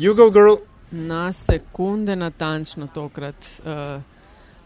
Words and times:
Jugo 0.00 0.30
girl. 0.30 0.54
Na 0.90 1.32
sekunde 1.32 2.16
natančno 2.16 2.86
tokrat. 2.86 3.60
Uh, 3.64 4.02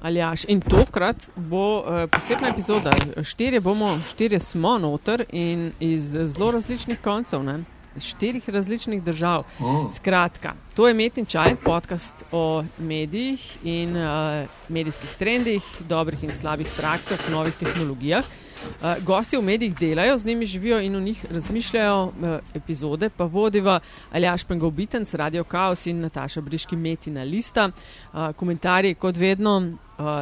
Aljaš. 0.03 0.45
In 0.49 0.61
tokrat 0.61 1.31
bo 1.37 1.79
uh, 1.79 1.87
posebna 2.11 2.49
epizoda. 2.49 2.93
Štirje 3.23 3.61
bomo, 3.61 3.99
štirje 4.09 4.41
smo 4.41 4.79
noter 4.79 5.25
in 5.33 5.73
iz 5.81 6.15
zelo 6.15 6.51
različnih 6.51 7.01
koncev, 7.03 7.43
ne? 7.43 7.65
iz 7.97 8.03
štirih 8.03 8.49
različnih 8.49 9.03
držav. 9.03 9.43
Oh. 9.61 9.91
Skratka, 9.95 10.53
to 10.77 10.89
je 10.89 10.95
Metin 10.95 11.27
Čaj, 11.27 11.57
podcast 11.65 12.25
o 12.33 12.65
medijih 12.79 13.59
in 13.65 13.97
uh, 13.97 14.47
medijskih 14.69 15.19
trendih, 15.19 15.63
dobrih 15.89 16.25
in 16.25 16.33
slabih 16.33 16.71
praksah, 16.77 17.31
novih 17.31 17.55
tehnologijah. 17.59 18.25
Uh, 18.25 18.54
gosti 19.01 19.37
v 19.37 19.43
medijih 19.43 19.77
delajo, 19.77 20.19
z 20.19 20.25
njimi 20.25 20.47
živijo 20.47 20.81
in 20.81 20.97
v 20.97 21.01
njih 21.01 21.27
razmišljajo. 21.31 22.05
Uh, 22.05 22.13
epizode 22.55 23.11
pa 23.11 23.25
vodiva 23.25 23.81
Aljaš 24.13 24.45
Pengovitenc, 24.45 25.15
Radio 25.15 25.45
Chaos 25.45 25.87
in 25.87 26.01
Nataša 26.01 26.41
Briški 26.41 26.77
Metina 26.77 27.23
Lista. 27.23 27.71
Uh, 28.13 28.33
komentarji, 28.37 28.95
kot 28.95 29.17
vedno, 29.17 29.59
uh, 29.59 29.75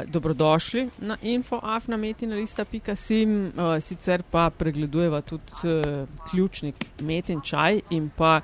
dobrodošli 0.07 0.89
na 0.99 1.17
infoafnametinalista.sim, 1.23 3.47
uh, 3.47 3.53
sicer 3.81 4.23
pa 4.31 4.51
pregledujeva 4.51 5.21
tudi 5.21 5.43
uh, 5.65 5.71
ključnik 6.31 6.75
Metin 7.01 7.41
Čaj 7.41 7.81
in 7.91 8.11
pa 8.17 8.41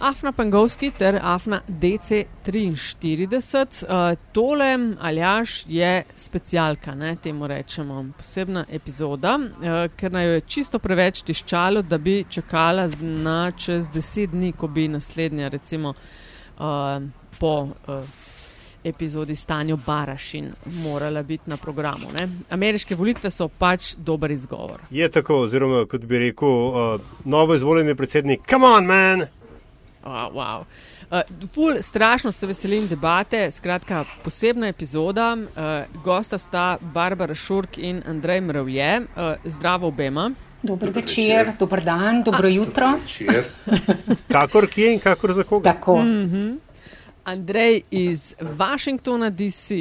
Afna 0.00 0.32
Pangovski 0.32 0.90
ter 0.90 1.18
Afna 1.22 1.60
DC43. 1.68 3.84
Uh, 3.84 4.18
tole, 4.32 4.78
Aljaš, 5.00 5.64
je 5.68 6.02
specialka, 6.16 6.94
ne, 6.94 7.16
temu 7.16 7.46
rečemo, 7.46 8.06
posebna 8.16 8.64
epizoda, 8.72 9.38
uh, 9.38 9.96
ker 9.96 10.12
naj 10.12 10.26
jo 10.26 10.32
je 10.32 10.40
čisto 10.40 10.78
preveč 10.78 11.22
tiščalo, 11.22 11.82
da 11.82 11.98
bi 11.98 12.24
čakala 12.30 12.88
na 13.00 13.50
čez 13.50 13.88
deset 13.90 14.30
dni, 14.30 14.52
ko 14.52 14.68
bi 14.68 14.88
naslednja, 14.88 15.48
recimo 15.48 15.94
uh, 16.58 17.02
po. 17.40 17.68
Uh, 17.86 18.04
Epizodi 18.84 19.34
Stanjo 19.34 19.76
Barašin 19.86 20.52
morala 20.84 21.22
biti 21.22 21.50
na 21.50 21.56
programu. 21.56 22.12
Ne? 22.14 22.28
Ameriške 22.50 22.94
volitve 22.94 23.30
so 23.30 23.48
pač 23.48 23.96
dober 23.96 24.30
izgovor. 24.30 24.80
Je 24.90 25.08
tako, 25.10 25.40
oziroma 25.48 25.82
kot 25.90 26.04
bi 26.06 26.18
rekel, 26.18 26.48
uh, 26.48 27.00
novo 27.24 27.58
izvoljeni 27.58 27.94
predsednik, 27.94 28.46
come 28.48 28.66
on, 28.66 28.86
man! 28.86 29.26
Wow, 30.08 30.32
wow. 30.32 30.64
Uh, 31.10 31.20
ful, 31.54 31.76
strašno 31.80 32.32
se 32.32 32.46
veselim 32.46 32.86
debate, 32.88 33.50
skratka, 33.50 34.04
posebna 34.24 34.68
epizoda. 34.68 35.36
Uh, 35.36 36.02
gosta 36.04 36.38
sta 36.38 36.78
Barbara 36.80 37.34
Šurk 37.34 37.78
in 37.78 38.02
Andrej 38.06 38.40
Mravlje. 38.40 39.00
Uh, 39.00 39.34
zdravo 39.44 39.88
obema. 39.88 40.30
Dober 40.62 40.90
večer, 40.90 41.52
dober 41.58 41.84
dan, 41.84 42.22
dobro 42.22 42.48
jutro. 42.48 42.92
Večer. 43.00 43.44
Kakor 44.32 44.66
kje 44.66 44.92
in 44.92 45.00
kakor 45.00 45.32
za 45.32 45.42
koga. 45.42 45.72
Tako. 45.72 46.02
Andrej 47.24 47.82
iz 47.90 48.34
Washingtona, 48.40 49.30
DC, 49.30 49.74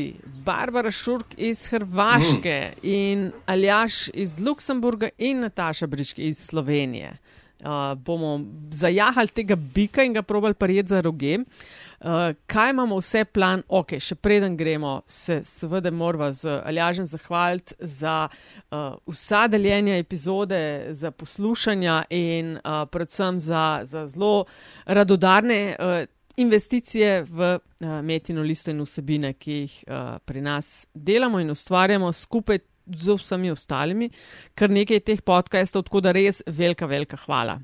Barbara 0.45 0.91
Šurk 0.91 1.25
iz 1.37 1.67
Hrvaške 1.67 2.71
mm. 2.75 2.79
in 2.83 3.31
Aljaš 3.45 4.07
iz 4.13 4.39
Luksemburga 4.39 5.09
in 5.17 5.39
Nataša 5.39 5.87
Briški 5.87 6.27
iz 6.27 6.37
Slovenije. 6.37 7.17
Uh, 7.57 7.97
bomo 7.97 8.39
zajahali 8.69 9.27
tega 9.33 9.55
bika 9.55 10.03
in 10.03 10.13
ga 10.13 10.21
probali 10.21 10.53
prijeti 10.53 10.89
za 10.89 11.01
roge. 11.01 11.37
Uh, 11.37 12.35
kaj 12.45 12.69
imamo 12.69 12.99
vse 13.01 13.23
plan? 13.25 13.63
Ok, 13.67 13.95
še 13.97 14.15
preden 14.15 14.57
gremo, 14.57 15.01
se 15.07 15.39
seveda 15.43 15.91
moramo 15.91 16.29
z 16.33 16.59
Aljažem 16.65 17.05
zahvaliti 17.09 17.73
za 17.79 18.27
uh, 18.29 18.93
vsa 19.09 19.47
deljenja 19.47 19.97
epizode, 19.97 20.85
za 20.93 21.11
poslušanja 21.11 22.03
in 22.09 22.59
uh, 22.61 22.85
predvsem 22.91 23.41
za, 23.41 23.81
za 23.83 24.05
zelo 24.07 24.45
radodarne 24.85 25.75
uh, 25.79 26.05
investicije 26.37 27.23
v 27.23 27.57
uh, 27.57 27.87
metino 28.05 28.41
listo 28.41 28.71
in 28.71 28.85
vsebine, 28.85 29.33
ki 29.33 29.61
jih 29.63 29.83
uh, 29.87 30.17
pri 30.25 30.41
nas 30.41 30.85
delamo 30.93 31.39
in 31.41 31.49
ustvarjamo 31.49 32.13
skupaj 32.13 32.59
z 32.95 33.17
vsemi 33.17 33.51
ostalimi, 33.51 34.09
kar 34.55 34.71
nekaj 34.71 35.03
teh 35.03 35.21
podkastov, 35.25 35.87
tako 35.87 36.01
da 36.05 36.15
res 36.15 36.41
velika, 36.47 36.87
velika 36.89 37.19
hvala. 37.25 37.59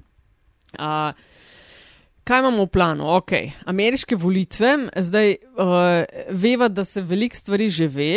Uh, 0.73 1.11
kaj 2.25 2.43
imamo 2.43 2.65
v 2.65 2.71
planu? 2.73 3.09
Ok, 3.17 3.35
ameriške 3.69 4.17
volitve, 4.19 4.75
zdaj 4.95 5.35
uh, 5.35 6.03
veva, 6.29 6.67
da 6.67 6.85
se 6.85 7.01
veliko 7.01 7.37
stvari 7.37 7.69
že 7.69 7.87
ve. 7.87 8.15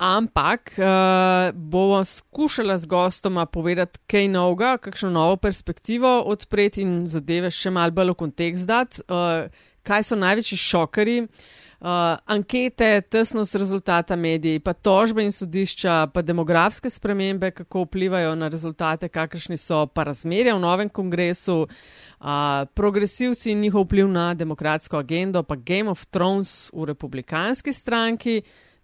Ampak 0.00 0.78
uh, 0.80 1.52
bomo 1.52 2.00
skušali 2.04 2.78
z 2.78 2.88
gostoma 2.88 3.44
povedati 3.46 4.00
kaj 4.08 4.30
novega, 4.32 4.78
kakšno 4.80 5.10
novo 5.12 5.36
perspektivo 5.36 6.22
odpreti 6.24 6.80
in 6.80 7.04
zadeve 7.04 7.50
še 7.52 7.68
malo 7.68 7.92
bolj 7.92 8.14
v 8.14 8.20
kontekst 8.22 8.64
dati. 8.64 9.04
Uh, 9.12 9.52
kaj 9.84 10.08
so 10.08 10.16
največji 10.16 10.56
šokari, 10.56 11.18
uh, 11.20 11.59
ankete, 11.80 13.00
tesnost 13.00 13.54
rezultata 13.54 14.16
mediji, 14.16 14.60
pa 14.60 14.72
tožbe 14.72 15.24
in 15.24 15.32
sodišča, 15.32 16.10
pa 16.12 16.22
demografske 16.22 16.90
spremembe, 16.90 17.50
kako 17.50 17.86
vplivajo 17.86 18.34
na 18.34 18.48
rezultate, 18.48 19.08
kakršni 19.08 19.56
so 19.56 19.86
pa 19.86 20.04
razmerja 20.04 20.54
v 20.54 20.60
novem 20.60 20.88
kongresu, 20.88 21.62
uh, 21.64 22.26
progresivci 22.74 23.52
in 23.52 23.60
njihov 23.60 23.86
vpliv 23.88 24.08
na 24.08 24.34
demokratsko 24.34 24.98
agendo, 24.98 25.42
pa 25.42 25.56
Game 25.56 25.90
of 25.90 26.04
Thrones 26.06 26.70
v 26.72 26.84
republikanski 26.92 27.72
stranki, 27.72 28.42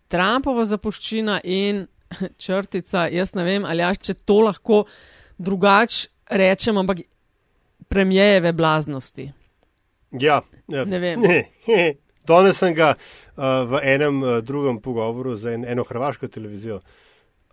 Trumpova 0.09 0.65
zapuščina 0.65 1.41
in 1.45 1.85
črtica, 2.43 3.09
jaz 3.13 3.35
ne 3.35 3.45
vem, 3.45 3.65
ali 3.65 3.85
jaš, 3.85 3.99
če 3.99 4.15
to 4.25 4.41
lahko 4.41 4.85
drugače 5.37 6.09
rečem, 6.31 6.79
ampak 6.79 7.05
premijejeve 7.89 8.53
blaznosti. 8.53 9.33
Ja, 10.21 10.41
ja. 10.69 10.85
Ne 10.85 10.99
vem. 10.99 11.23
Danes 12.27 12.59
sem 12.59 12.75
ga 12.75 12.95
uh, 12.95 13.65
v 13.71 13.81
enem 13.83 14.23
uh, 14.23 14.39
drugem 14.43 14.81
pogovoru 14.83 15.37
za 15.37 15.53
en, 15.53 15.65
eno 15.65 15.85
hrvaško 15.85 16.29
televizijo. 16.29 16.81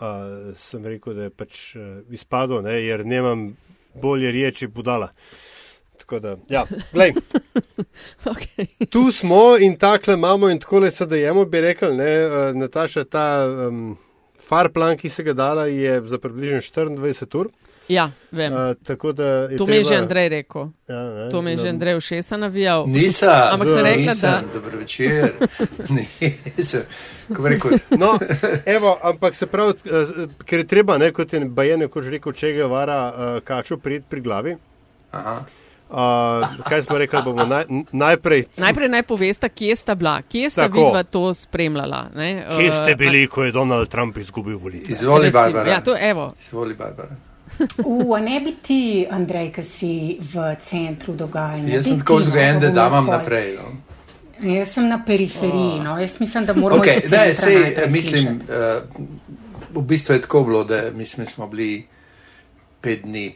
Uh, 0.01 0.53
sem 0.57 0.85
rekel, 0.85 1.13
da 1.13 1.27
je 1.27 1.29
pač 1.29 1.75
uh, 1.75 2.01
izpadlo, 2.11 2.61
ne, 2.61 2.79
jer 2.83 3.05
nemam 3.05 3.51
bolje 3.93 4.31
reči 4.31 4.67
budala. 4.67 5.11
Tako 5.97 6.19
da, 6.19 6.37
ja, 6.49 6.65
glej. 6.91 7.13
okay. 8.33 8.67
Tu 8.89 9.11
smo 9.11 9.57
in 9.59 9.77
takle 9.79 10.13
imamo 10.13 10.49
in 10.49 10.59
tako 10.59 10.79
le 10.79 10.91
se 10.91 11.05
dajemo, 11.05 11.45
bi 11.45 11.61
rekel, 11.61 11.95
ne, 11.95 12.11
uh, 12.25 12.55
Nataša, 12.57 13.03
ta 13.03 13.27
um, 13.47 13.93
far 14.39 14.71
plan, 14.73 14.97
ki 14.97 15.09
se 15.09 15.23
ga 15.23 15.33
dala, 15.33 15.67
je 15.71 16.01
za 16.05 16.17
približno 16.17 16.59
24 16.59 17.39
ur. 17.39 17.51
Ja, 17.85 18.11
vem. 18.31 18.53
Uh, 18.53 18.59
tako 18.77 19.11
da 19.11 19.23
je 19.23 19.57
To 19.57 19.65
mi 19.65 19.75
je 19.75 19.81
treba- 19.81 19.89
že 19.89 19.95
Andrej 19.97 20.29
rekel. 20.29 20.61
Ja, 20.87 20.95
ne, 20.95 21.29
To 21.29 21.41
mi 21.41 21.51
je 21.51 21.57
že 21.57 21.63
no, 21.63 21.69
Andrej 21.69 21.99
všesa 21.99 22.37
navijal. 22.37 22.87
Nisem, 22.87 23.29
Ampak 23.29 23.67
sem 23.69 23.77
rekla, 23.79 24.13
da- 24.13 24.39
nisem, 24.39 24.49
dobro 24.53 24.77
večer. 24.77 25.31
Nisem, 26.57 26.81
rekel, 27.29 27.71
No, 27.91 28.19
evo, 28.65 28.99
ampak 29.03 29.35
se 29.35 29.45
pravi, 29.45 29.73
eh, 29.85 30.05
ker 30.45 30.59
je 30.59 30.67
treba, 30.67 30.97
ne, 30.97 31.11
kot 31.11 31.27
je 31.29 31.39
Bajen, 31.41 31.87
kot 31.87 32.03
že 32.03 32.09
rekel, 32.11 32.31
če 32.33 32.51
ga 32.53 32.65
vara 32.67 32.99
uh, 33.07 33.13
kačo 33.41 33.77
prijeti 33.77 34.05
pri 34.09 34.21
glavi. 34.21 34.55
aha, 35.11 35.41
Uh, 35.89 35.99
kaj 36.63 36.83
smo 36.83 36.97
rekli, 36.97 37.19
bomo 37.21 37.45
naj, 37.45 37.63
najprej. 37.91 38.45
Najprej 38.57 38.89
naj 38.89 39.03
povesta, 39.03 39.45
kje 39.47 39.75
sta 39.75 39.93
bila, 39.93 40.21
kje 40.23 40.49
sta 40.49 40.61
Tako. 40.63 40.77
vidva 40.79 41.03
to 41.03 41.33
spremljala. 41.33 42.09
Ne? 42.15 42.47
Kje 42.49 42.71
ste 42.73 42.91
Eh, 42.91 42.95
bili, 42.95 43.27
ko 43.27 43.43
je 43.43 43.51
Donald 43.51 43.87
Trump 43.87 44.17
izgubil 44.17 44.57
volitve? 44.57 44.89
izvoli, 44.89 45.23
recimo, 45.23 45.41
Barbara. 45.43 45.69
Ja, 45.69 45.81
to 45.81 45.93
evo. 45.95 46.33
Izvoli, 46.39 46.73
Barbara. 46.73 47.13
U, 47.85 48.13
a 48.15 48.19
ne 48.19 48.39
bi 48.39 48.55
ti, 48.61 49.07
Andrej, 49.11 49.51
ki 49.51 49.63
si 49.63 49.93
v 50.33 50.55
centru 50.61 51.13
dogajanja. 51.13 51.75
Jaz 51.75 51.85
sem 51.87 51.99
tako 51.99 52.19
no, 52.19 52.25
vzgojen, 52.25 52.59
pa 52.59 52.65
da 52.65 52.71
damam 52.71 53.05
jaz 53.05 53.11
pol. 53.11 53.17
naprej. 53.17 53.51
No. 53.57 53.93
Jaz 54.53 54.73
sem 54.73 54.87
na 54.87 54.99
periferiji, 55.05 55.79
no. 55.83 55.99
Jaz 55.99 56.17
mislim, 56.19 56.45
da 56.45 56.53
moramo 56.53 56.83
Okay, 56.83 57.03
ne, 57.11 57.33
sej, 57.33 57.59
najprej 57.61 57.89
mislim, 57.91 58.41
uh, 58.49 58.83
v 59.73 59.81
bistvu 59.81 60.17
je 60.17 60.21
tako 60.21 60.43
bilo, 60.43 60.63
da 60.63 60.91
mislim, 60.91 61.27
smo 61.27 61.47
bili 61.47 61.87
pet 62.81 63.01
dni 63.03 63.35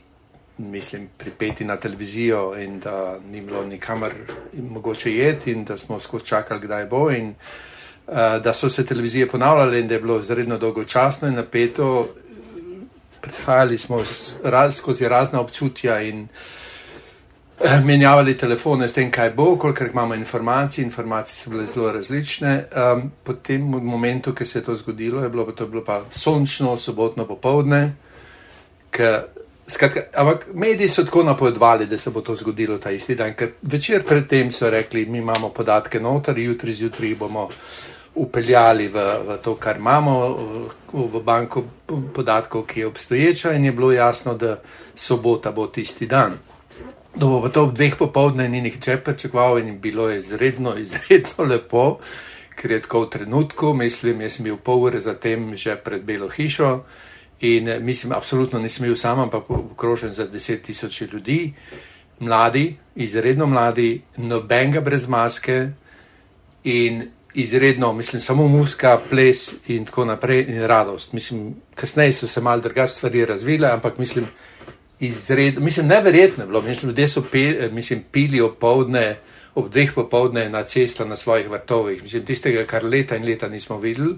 mislim, 0.58 1.10
pripeti 1.18 1.66
na 1.66 1.76
televizijo 1.76 2.56
in 2.58 2.80
da 2.80 3.20
ni 3.32 3.42
bilo 3.42 3.66
nikamor 3.66 4.14
mogoče 4.70 5.14
jeti 5.14 5.52
in 5.52 5.66
da 5.66 5.78
smo 5.78 6.00
skozi 6.00 6.26
čakali, 6.26 6.62
kdaj 6.62 6.86
bo. 6.86 7.12
In, 7.12 7.30
uh, 8.08 8.14
da 8.44 8.54
so 8.54 8.70
se 8.70 8.86
televizije 8.86 9.28
ponavljale 9.28 9.80
in 9.80 9.88
da 9.88 9.94
je 9.94 10.00
bilo 10.00 10.20
izredno 10.20 10.58
dolgočasno 10.58 11.28
in 11.28 11.36
napeto. 11.36 12.10
Prihajali 13.22 13.78
smo 13.78 14.04
raz, 14.44 14.76
skozi 14.76 15.08
razna 15.08 15.42
občutja 15.42 16.02
in 16.02 16.28
eh, 17.60 17.80
menjavali 17.86 18.38
telefone 18.38 18.90
s 18.90 18.94
tem, 18.94 19.12
kaj 19.12 19.30
bo, 19.30 19.56
koliko 19.58 19.86
imamo 19.86 20.16
informacij. 20.16 20.84
Informacije 20.84 21.36
so 21.36 21.50
bile 21.50 21.66
zelo 21.66 21.92
različne. 21.92 22.66
Um, 22.96 23.12
po 23.24 23.34
tem 23.34 23.62
momentu, 23.62 24.34
ki 24.34 24.46
se 24.46 24.60
je 24.60 24.64
to 24.64 24.76
zgodilo, 24.76 25.24
je 25.24 25.30
bilo, 25.30 25.46
pa 25.46 25.52
to 25.52 25.64
je 25.64 25.70
bilo 25.70 25.84
pa 25.84 26.04
sončno, 26.12 26.78
sobotno 26.78 27.26
popovdne. 27.28 27.96
Skratka, 29.68 30.02
ampak 30.16 30.48
mediji 30.54 30.90
so 30.90 31.04
tako 31.04 31.24
napovedovali, 31.24 31.86
da 31.86 31.98
se 31.98 32.10
bo 32.10 32.22
to 32.22 32.36
zgodilo 32.36 32.78
ta 32.78 32.92
isti 32.92 33.16
dan. 33.16 33.34
Ker 33.34 33.50
večer 33.62 34.04
predtem 34.04 34.52
so 34.52 34.70
rekli, 34.70 35.06
mi 35.06 35.18
imamo 35.18 35.50
podatke 35.50 36.00
noter, 36.00 36.38
jutri 36.40 36.74
zjutraj 36.74 37.16
bomo 37.16 37.50
upeljali 38.18 38.88
v, 38.88 39.06
v 39.28 39.38
to, 39.44 39.56
kar 39.62 39.78
imamo, 39.78 40.14
v, 40.94 41.06
v 41.14 41.22
banko 41.24 41.64
podatkov, 42.14 42.66
ki 42.66 42.80
je 42.80 42.88
obstoječa, 42.88 43.54
in 43.54 43.66
je 43.66 43.72
bilo 43.72 43.92
jasno, 43.92 44.34
da 44.34 44.58
sobota 44.96 45.52
bo 45.52 45.68
tisti 45.68 46.08
dan. 46.08 46.38
da 47.16 47.26
bo 47.26 47.50
to 47.50 47.64
ob 47.64 47.76
dveh 47.76 47.96
popovdne 47.98 48.50
ni 48.50 48.62
nihče 48.62 48.98
pričakoval 48.98 49.60
in 49.60 49.80
bilo 49.82 50.10
je 50.10 50.18
izredno, 50.18 50.76
izredno 50.78 51.44
lepo, 51.50 51.98
ker 52.56 52.72
je 52.72 52.82
tako 52.82 53.02
v 53.02 53.10
trenutku, 53.10 53.74
mislim, 53.74 54.22
jaz 54.22 54.38
sem 54.38 54.44
bil 54.44 54.58
pol 54.58 54.84
ure 54.90 55.00
zatem 55.00 55.56
že 55.56 55.76
pred 55.76 56.04
Belo 56.04 56.30
hišo 56.30 56.84
in 57.40 57.70
mislim, 57.82 58.14
absolutno 58.14 58.60
nisem 58.60 58.86
bil 58.86 58.96
sam, 58.96 59.20
ampak 59.20 59.50
okrožen 59.50 60.14
za 60.14 60.26
deset 60.28 60.62
tisoč 60.62 61.02
ljudi, 61.02 61.54
mladi, 62.20 62.78
izredno 62.96 63.46
mladi, 63.46 64.02
nobenega 64.18 64.82
brez 64.82 65.08
maske 65.08 65.70
in 66.64 67.17
izredno, 67.38 67.94
mislim, 67.94 68.22
samo 68.22 68.48
muska, 68.48 69.00
ples 69.10 69.54
in 69.68 69.86
tako 69.86 70.06
naprej 70.06 70.46
in 70.50 70.62
radost. 70.66 71.14
Mislim, 71.14 71.56
kasneje 71.76 72.12
so 72.12 72.28
se 72.28 72.42
mal 72.42 72.62
drugače 72.62 72.94
stvari 72.94 73.26
razvile, 73.26 73.70
ampak 73.72 73.98
mislim, 73.98 74.26
izredno, 75.00 75.62
mislim, 75.62 75.88
neverjetno 75.88 76.44
je 76.44 76.48
bilo. 76.48 76.62
Mislim, 76.62 76.90
ljudje 76.90 77.08
so 77.08 77.22
pe, 77.32 77.70
mislim, 77.72 78.04
pili 78.12 78.42
opoldne, 78.42 79.20
ob 79.56 79.70
dveh 79.70 79.94
popovdne 79.96 80.50
na 80.50 80.64
cesta 80.64 81.06
na 81.06 81.16
svojih 81.16 81.50
vrtovih. 81.50 82.04
Mislim, 82.04 82.26
tistega, 82.26 82.66
kar 82.66 82.84
leta 82.84 83.16
in 83.16 83.26
leta 83.26 83.48
nismo 83.48 83.78
videli, 83.78 84.16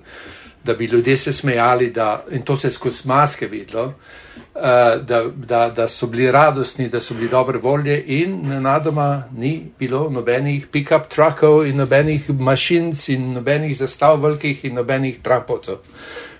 da 0.64 0.74
bi 0.74 0.86
ljudje 0.86 1.18
se 1.18 1.34
smejali, 1.34 1.90
da, 1.90 2.26
in 2.32 2.42
to 2.42 2.58
se 2.58 2.68
je 2.68 2.72
skozi 2.72 3.08
maske 3.08 3.48
videlo, 3.48 3.86
uh, 3.86 5.02
da, 5.02 5.24
da, 5.36 5.70
da 5.70 5.88
so 5.88 6.08
bili 6.08 6.32
radostni, 6.32 6.90
da 6.90 7.00
so 7.00 7.14
bili 7.14 7.30
dobre 7.30 7.60
volje 7.60 8.04
in 8.06 8.42
nenadoma 8.44 9.24
ni 9.38 9.72
bilo 9.80 10.10
nobenih 10.10 10.68
pick-up 10.68 11.08
truckov 11.10 11.66
in 11.68 11.78
nobenih 11.78 12.30
mašinc 12.30 13.10
in 13.10 13.34
nobenih 13.34 13.78
zastav 13.78 14.22
velikih 14.24 14.66
in 14.66 14.76
nobenih 14.76 15.20
trampovcev. 15.22 15.76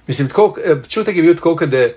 Mislim, 0.08 0.30
tako, 0.30 0.56
čutek 0.88 1.16
je 1.16 1.22
bil 1.22 1.36
tako, 1.36 1.66
da 1.66 1.88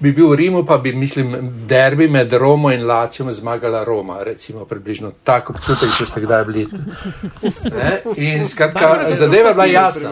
bi 0.00 0.12
bil 0.12 0.30
v 0.30 0.36
Rimu, 0.36 0.64
pa 0.66 0.78
bi, 0.78 0.92
mislim, 0.92 1.50
derbi 1.68 2.08
med 2.08 2.32
Romo 2.32 2.70
in 2.72 2.86
Lacijo 2.86 3.32
zmagala 3.32 3.84
Roma, 3.84 4.22
recimo, 4.22 4.64
približno 4.64 5.12
tako 5.24 5.52
občutek, 5.52 5.92
če 5.98 6.06
ste 6.06 6.20
kdaj 6.24 6.44
bili. 6.44 6.66
Ne? 7.76 8.00
In 8.16 8.46
skratka, 8.46 9.14
zadeva 9.14 9.48
je 9.48 9.54
bila 9.54 9.66
jasna. 9.66 10.10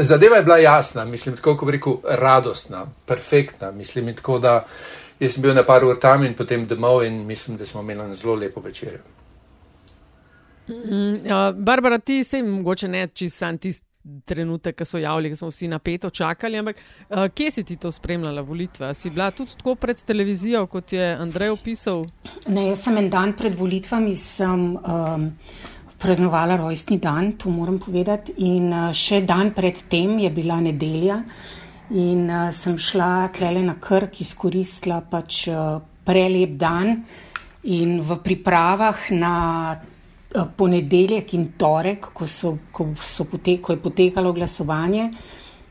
Zadeva 0.00 0.36
je 0.36 0.42
bila 0.42 0.58
jasna, 0.58 1.04
mislim, 1.04 1.36
tako 1.36 1.56
kot 1.56 1.66
bi 1.66 1.72
rekel, 1.72 1.96
radostna, 2.04 2.86
perfektna, 3.06 3.70
mislim, 3.70 4.14
tako 4.16 4.38
da 4.38 4.64
jaz 5.20 5.34
sem 5.34 5.42
bil 5.42 5.54
na 5.54 5.62
par 5.62 5.84
ur 5.84 6.00
tam 6.00 6.24
in 6.24 6.34
potem 6.34 6.66
domov 6.66 7.04
in 7.04 7.26
mislim, 7.26 7.56
da 7.56 7.66
smo 7.66 7.80
imeli 7.80 8.14
zelo 8.14 8.34
lepo 8.34 8.60
večerjo. 8.60 9.00
Mm, 10.68 11.14
uh, 11.14 11.54
Barbara, 11.54 11.98
ti 11.98 12.24
se 12.24 12.42
mogoče 12.42 12.88
ne 12.88 13.08
čisto 13.14 13.38
sam 13.38 13.58
tisti 13.58 13.86
trenutek, 14.24 14.76
ko 14.78 14.84
so 14.84 14.98
javili, 14.98 15.30
ko 15.30 15.36
smo 15.36 15.48
vsi 15.50 15.68
napeto 15.68 16.10
čakali. 16.10 16.58
Ampak 16.58 16.76
uh, 16.76 17.28
kje 17.34 17.50
si 17.50 17.64
ti 17.64 17.76
to 17.76 17.92
spremljala, 17.92 18.42
volitve? 18.42 18.94
Si 18.94 19.10
bila 19.10 19.30
tudi 19.30 19.56
tako 19.58 19.74
pred 19.74 20.02
televizijo, 20.04 20.66
kot 20.66 20.92
je 20.92 21.12
Andrej 21.14 21.50
opisal? 21.50 22.06
Ne, 22.48 22.68
jaz 22.68 22.84
sem 22.84 22.98
en 22.98 23.10
dan 23.10 23.36
pred 23.38 23.54
volitvami 23.58 24.16
sem, 24.16 24.76
um, 24.76 25.30
praznovala 26.02 26.58
rojstni 26.58 26.98
dan, 26.98 27.32
to 27.38 27.50
moram 27.50 27.78
povedati. 27.78 28.34
In 28.48 28.72
uh, 28.72 28.90
še 28.92 29.22
dan 29.24 29.54
pred 29.54 29.84
tem 29.88 30.18
je 30.18 30.30
bila 30.30 30.58
nedelja 30.60 31.22
in 31.94 32.26
uh, 32.26 32.50
sem 32.50 32.76
šla 32.78 33.28
tlele 33.36 33.62
na 33.62 33.78
krk, 33.80 34.20
izkoristila 34.24 35.00
pač 35.00 35.46
uh, 35.52 35.78
prelep 36.04 36.58
dan. 36.58 36.98
In 37.62 38.00
v 38.02 38.18
pripravah 38.18 39.08
na 39.14 39.34
Eh, 40.34 40.44
ponedeljek 40.56 41.34
in 41.34 41.50
torek, 41.60 42.06
ko, 42.16 42.26
so, 42.26 42.54
ko, 42.72 42.86
so 42.96 43.26
pote, 43.28 43.58
ko 43.60 43.74
je 43.74 43.80
potekalo 43.82 44.30
glasovanje, 44.32 45.10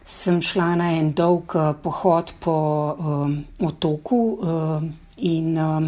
sem 0.06 0.38
šla 0.42 0.68
na 0.78 0.92
en 1.00 1.10
dolg 1.18 1.56
pohod 1.82 2.34
po 2.40 2.54
um, 2.94 3.34
otoku 3.66 4.20
uh, 4.36 4.84
in 5.18 5.58
um, 5.58 5.88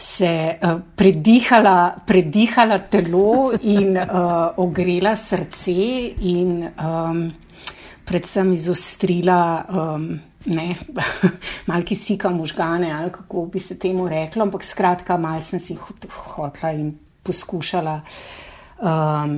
se 0.00 0.56
uh, 0.56 0.80
predihala, 0.96 1.94
predihala 2.06 2.78
telo 2.88 3.52
in 3.62 3.96
uh, 3.96 4.56
ogrela 4.56 5.14
srce 5.14 5.76
in 6.24 6.64
um, 6.64 7.22
predvsem 8.04 8.52
izostrila. 8.52 9.66
Um, 9.68 10.10
Ne, 10.40 10.72
malki 11.68 11.92
sika 11.94 12.30
možgane, 12.32 12.88
ali 12.92 13.10
kako 13.12 13.42
bi 13.52 13.60
se 13.60 13.74
temu 13.78 14.06
reklo, 14.08 14.42
ampak 14.42 14.62
skratka, 14.64 15.18
malo 15.20 15.40
sem 15.44 15.60
si 15.60 15.76
hotla 16.32 16.70
in 16.72 16.94
poskušala 17.22 18.00
um, 18.80 19.34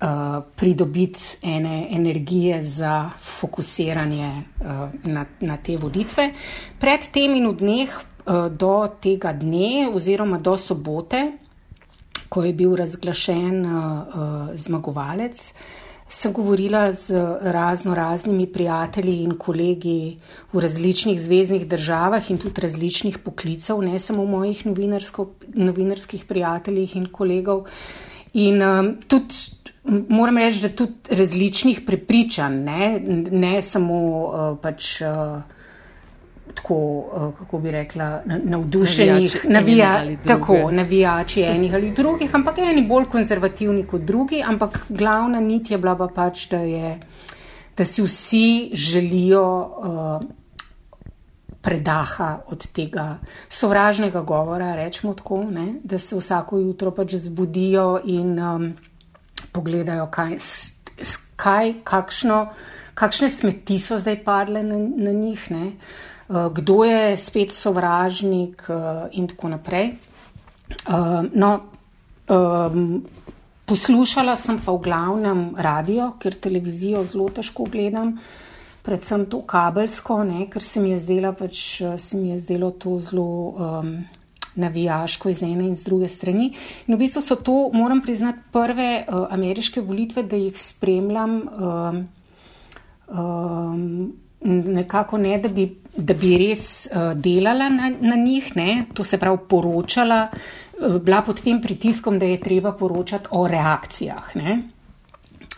uh, 0.00 0.42
pridobiti 0.56 1.20
ene 1.42 1.88
energije 1.90 2.62
za 2.62 3.10
fokusiranje 3.18 4.42
uh, 4.60 4.66
na, 5.04 5.26
na 5.40 5.56
te 5.56 5.76
volitve. 5.76 6.30
Pred 6.78 7.10
tem 7.12 7.34
in 7.34 7.50
v 7.50 7.56
dneh 7.58 7.98
do 8.50 8.72
tega 9.00 9.32
dne, 9.32 9.88
oziroma 9.88 10.38
do 10.38 10.56
sobote, 10.56 11.22
ko 12.28 12.44
je 12.44 12.52
bil 12.52 12.76
razglašen 12.76 13.60
uh, 13.66 13.72
uh, 13.72 14.48
zmagovalec, 14.54 15.40
sem 16.08 16.32
govorila 16.32 16.92
z 16.92 17.20
razno 17.52 17.94
raznimi 17.94 18.46
prijatelji 18.52 19.22
in 19.22 19.34
kolegi 19.36 20.18
v 20.52 20.60
različnih 20.60 21.20
zvezdnih 21.20 21.66
državah 21.68 22.30
in 22.30 22.38
tudi 22.38 22.60
različnih 22.60 23.18
poklicev, 23.18 23.82
ne 23.84 23.98
samo 23.98 24.24
mojih 24.24 24.64
novinarskih 25.54 26.24
prijateljih 26.24 26.96
in 26.96 27.06
kolegov. 27.12 27.66
In 28.32 28.62
um, 28.62 28.96
tudi 29.08 29.34
moram 30.08 30.38
reči, 30.38 30.62
da 30.62 30.68
tudi 30.68 31.16
različnih 31.16 31.80
prepričanj, 31.86 32.56
ne, 32.64 33.00
ne 33.30 33.62
samo 33.62 34.00
uh, 34.00 34.58
pač. 34.62 35.00
Uh, 35.02 35.56
tako, 36.58 37.04
eh, 37.16 37.38
kako 37.38 37.58
bi 37.58 37.70
rekla, 37.70 38.22
navdušenih, 38.44 39.46
navija, 39.48 40.02
tako, 40.26 40.70
navijači 40.70 41.42
enih 41.42 41.74
ali 41.74 41.90
drugih, 41.90 42.34
ampak 42.34 42.58
eni 42.58 42.86
bolj 42.86 43.04
konzervativni 43.04 43.86
kot 43.86 44.00
drugi. 44.00 44.42
Ampak 44.46 44.80
glavna 44.88 45.40
nit 45.40 45.70
je 45.70 45.78
bila 45.78 45.96
pa 45.96 46.08
pač, 46.14 46.48
da, 46.50 46.58
je, 46.58 46.98
da 47.76 47.84
si 47.84 48.02
vsi 48.02 48.70
želijo 48.72 49.44
uh, 49.60 50.28
predaha 51.62 52.38
od 52.46 52.66
tega 52.72 53.18
sovražnega 53.48 54.20
govora, 54.20 54.74
rečemo 54.76 55.14
tako, 55.14 55.44
ne, 55.50 55.74
da 55.84 55.98
se 55.98 56.16
vsako 56.16 56.58
jutro 56.58 56.90
pač 56.90 57.14
zbudijo 57.14 58.00
in 58.04 58.38
um, 58.38 58.72
pogledajo, 59.52 60.06
kaj, 60.10 60.36
kaj, 61.36 61.74
kakšno, 61.84 62.46
kakšne 62.94 63.30
smeti 63.30 63.78
so 63.78 63.98
zdaj 63.98 64.24
padle 64.24 64.62
na, 64.62 64.78
na 64.78 65.12
njih. 65.12 65.50
Ne. 65.50 65.72
Eh, 66.28 66.48
kdo 66.52 66.84
je 66.84 67.16
spet 67.16 67.52
sovražnik 67.52 68.62
eh, 68.68 69.08
in 69.16 69.26
tako 69.26 69.48
naprej. 69.48 69.96
Eh, 70.88 71.22
no, 71.32 71.60
poslušala 73.64 74.36
sem 74.36 74.58
pa 74.60 74.72
v 74.72 74.82
glavnem 74.84 75.40
radio, 75.56 76.12
ker 76.20 76.36
televizijo 76.36 77.00
zelo 77.08 77.30
težko 77.32 77.64
gledam, 77.64 78.18
predvsem 78.84 79.24
to 79.32 79.40
kabelsko, 79.48 80.18
ne, 80.28 80.44
ker 80.52 80.60
se 80.60 80.80
mi 80.84 80.92
je 80.92 80.98
zdelo, 81.00 81.32
pač, 81.32 81.80
se 81.96 82.20
mi 82.20 82.34
je 82.34 82.38
zdelo 82.44 82.70
to 82.76 82.98
zelo 83.00 83.24
um, 83.56 84.04
navijaško 84.60 85.32
iz 85.32 85.40
ene 85.42 85.64
in 85.70 85.76
z 85.76 85.88
druge 85.88 86.08
strani. 86.08 86.52
In 86.84 86.96
v 86.96 87.00
bistvu 87.00 87.24
so 87.24 87.40
to, 87.40 87.56
moram 87.72 88.04
priznati, 88.04 88.44
prve 88.52 89.06
uh, 89.08 89.24
ameriške 89.32 89.80
volitve, 89.80 90.28
da 90.28 90.36
jih 90.36 90.52
spremljam. 90.52 91.40
Um, 91.48 92.08
um, 93.08 94.12
nekako 94.44 95.18
ne, 95.18 95.38
da 95.38 95.48
bi, 95.48 95.66
da 95.96 96.14
bi 96.14 96.36
res 96.38 96.86
uh, 96.86 97.12
delala 97.18 97.68
na, 97.68 97.90
na 98.00 98.16
njih, 98.16 98.52
ne, 98.56 98.84
to 98.94 99.04
se 99.04 99.18
pravi 99.18 99.38
poročala, 99.48 100.28
uh, 100.30 100.96
bila 101.02 101.22
pod 101.26 101.42
tem 101.42 101.60
pritiskom, 101.62 102.18
da 102.18 102.26
je 102.26 102.40
treba 102.40 102.72
poročati 102.72 103.28
o 103.30 103.48
reakcijah. 103.48 104.36
Ne. 104.36 104.62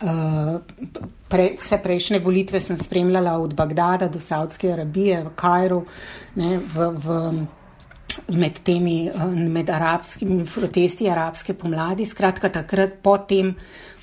Uh, 0.01 0.61
pre, 1.29 1.51
vse 1.59 1.77
prejšnje 1.83 2.19
volitve 2.19 2.59
sem 2.59 2.77
spremljala 2.77 3.37
od 3.37 3.53
Bagdada 3.53 4.07
do 4.09 4.19
Saudske 4.19 4.71
Arabije 4.73 5.23
v 5.23 5.33
Kajru, 5.35 5.83
ne, 6.35 6.57
v, 6.57 6.89
v, 7.05 7.19
med 8.27 8.59
temi 8.63 9.11
med 9.35 9.69
arabskimi 9.69 10.45
protesti 10.45 11.09
arabske 11.09 11.53
pomladi. 11.53 12.05
Skratka, 12.05 12.49
takrat 12.49 12.99
potem, 13.03 13.55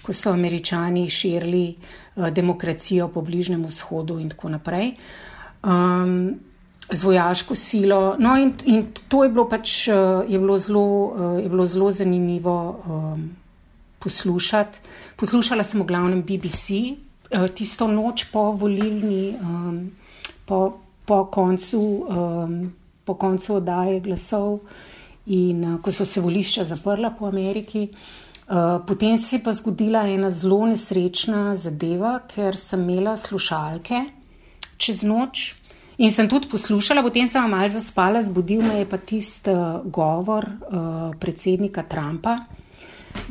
ko 0.02 0.12
so 0.12 0.32
američani 0.32 1.08
širili 1.10 1.66
Eh, 2.18 2.30
demokracijo 2.30 3.08
po 3.08 3.22
Bližnjem 3.22 3.64
vzhodu 3.66 4.18
in 4.18 4.30
tako 4.30 4.48
naprej. 4.48 4.94
Um, 5.62 6.34
z 6.90 7.04
vojaško 7.04 7.54
silo. 7.54 8.16
No, 8.18 8.36
in, 8.36 8.52
in 8.64 8.86
to 9.08 9.22
je 9.24 9.30
bilo 9.30 9.44
pač 9.48 9.88
eh, 9.88 9.94
je 10.28 10.38
bilo 10.38 10.58
zelo, 10.58 11.14
eh, 11.14 11.42
je 11.42 11.48
bilo 11.48 11.66
zelo 11.66 11.92
zanimivo 11.92 12.82
um, 12.88 13.30
poslušati. 13.98 14.78
Poslušala 15.16 15.64
sem 15.64 15.82
v 15.82 15.86
glavnem 15.86 16.22
BBC 16.22 16.96
tisto 17.54 17.86
noč 17.86 18.24
po 18.32 18.52
volilni, 18.56 19.36
um, 19.36 19.90
po, 20.46 20.80
po, 21.04 21.24
koncu, 21.30 21.80
um, 22.08 22.72
po 23.08 23.16
koncu 23.16 23.56
oddaje 23.58 24.02
glasov 24.04 24.60
in 25.26 25.64
uh, 25.64 25.78
ko 25.82 25.92
so 25.92 26.04
se 26.04 26.20
volišča 26.20 26.68
zaprla 26.68 27.10
po 27.16 27.26
Ameriki. 27.28 27.88
Eh, 28.48 28.78
potem 28.88 29.18
se 29.18 29.36
je 29.36 29.42
pa 29.44 29.52
zgodila 29.52 30.06
ena 30.08 30.30
zelo 30.30 30.62
nesrečna 30.66 31.56
zadeva, 31.56 32.14
ker 32.28 32.56
sem 32.56 32.80
imela 32.80 33.16
slušalke 33.20 34.04
čez 34.78 35.02
noč 35.04 35.50
In 35.98 36.12
sem 36.14 36.28
tudi 36.30 36.46
poslušala, 36.46 37.02
potem 37.02 37.26
sem 37.26 37.42
malo 37.50 37.66
zaspala, 37.68 38.22
zbudil 38.22 38.62
me 38.62 38.76
je 38.78 38.86
pa 38.86 38.98
tisti 39.02 39.50
uh, 39.50 39.82
govor 39.82 40.46
uh, 40.46 41.10
predsednika 41.18 41.82
Trumpa. 41.82 42.36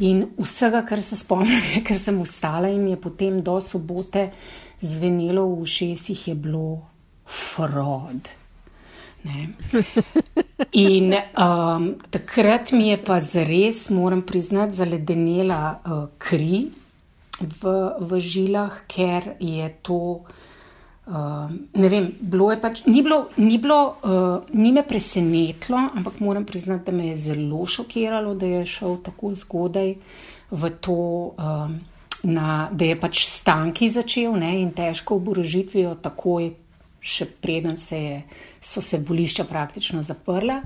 In 0.03 0.25
vsega, 0.35 0.81
kar 0.83 0.99
se 1.01 1.15
spomnim, 1.15 1.63
je, 1.71 1.79
ker 1.87 1.95
sem 1.95 2.19
ustala 2.19 2.67
in 2.67 2.89
je 2.91 2.97
potem 2.99 3.39
do 3.39 3.55
sobote 3.63 4.33
zvenelo 4.83 5.45
v 5.47 5.63
ušesih, 5.63 6.27
je 6.27 6.35
bilo 6.35 6.83
fraud. 7.23 8.27
Ne. 9.27 9.47
In 10.71 11.11
um, 11.11 11.87
takrat 12.09 12.71
mi 12.71 12.89
je 12.89 12.97
pa 13.03 13.19
zares, 13.19 13.89
moram 13.89 14.21
priznati, 14.21 14.77
zaledenela 14.77 15.61
uh, 15.75 16.03
kri 16.17 16.67
v, 17.41 17.73
v 17.99 18.19
žilah, 18.19 18.83
ker 18.87 19.35
je 19.39 19.69
to. 19.85 20.01
Uh, 21.07 21.47
ne 21.79 21.87
vem, 21.87 22.09
bilo 22.19 22.49
je 22.51 22.59
pač, 22.59 22.81
ni, 22.85 22.99
bilo, 23.03 23.29
ni, 23.39 23.55
bilo, 23.63 23.79
uh, 24.03 24.47
ni 24.51 24.73
me 24.75 24.83
presenetilo, 24.83 25.85
ampak 25.95 26.19
moram 26.19 26.43
priznati, 26.45 26.89
da 26.89 26.91
me 26.91 27.13
je 27.13 27.17
zelo 27.29 27.63
šokiralo, 27.65 28.33
da 28.35 28.49
je 28.57 28.65
šel 28.67 28.97
tako 29.05 29.31
zgodaj 29.31 29.93
v 30.51 30.71
to, 30.83 30.97
uh, 31.31 31.71
na, 32.27 32.67
da 32.71 32.91
je 32.91 32.99
pač 32.99 33.23
stanki 33.29 33.87
začel 33.93 34.35
ne, 34.35 34.57
in 34.59 34.73
težko 34.75 35.21
oborožitvijo 35.21 35.95
takoj, 36.03 36.51
še 37.01 37.25
preden 37.41 37.77
se 37.77 37.97
je, 37.97 38.21
so 38.61 38.81
se 38.81 38.99
volišča 38.99 39.43
praktično 39.49 40.03
zaprla. 40.03 40.61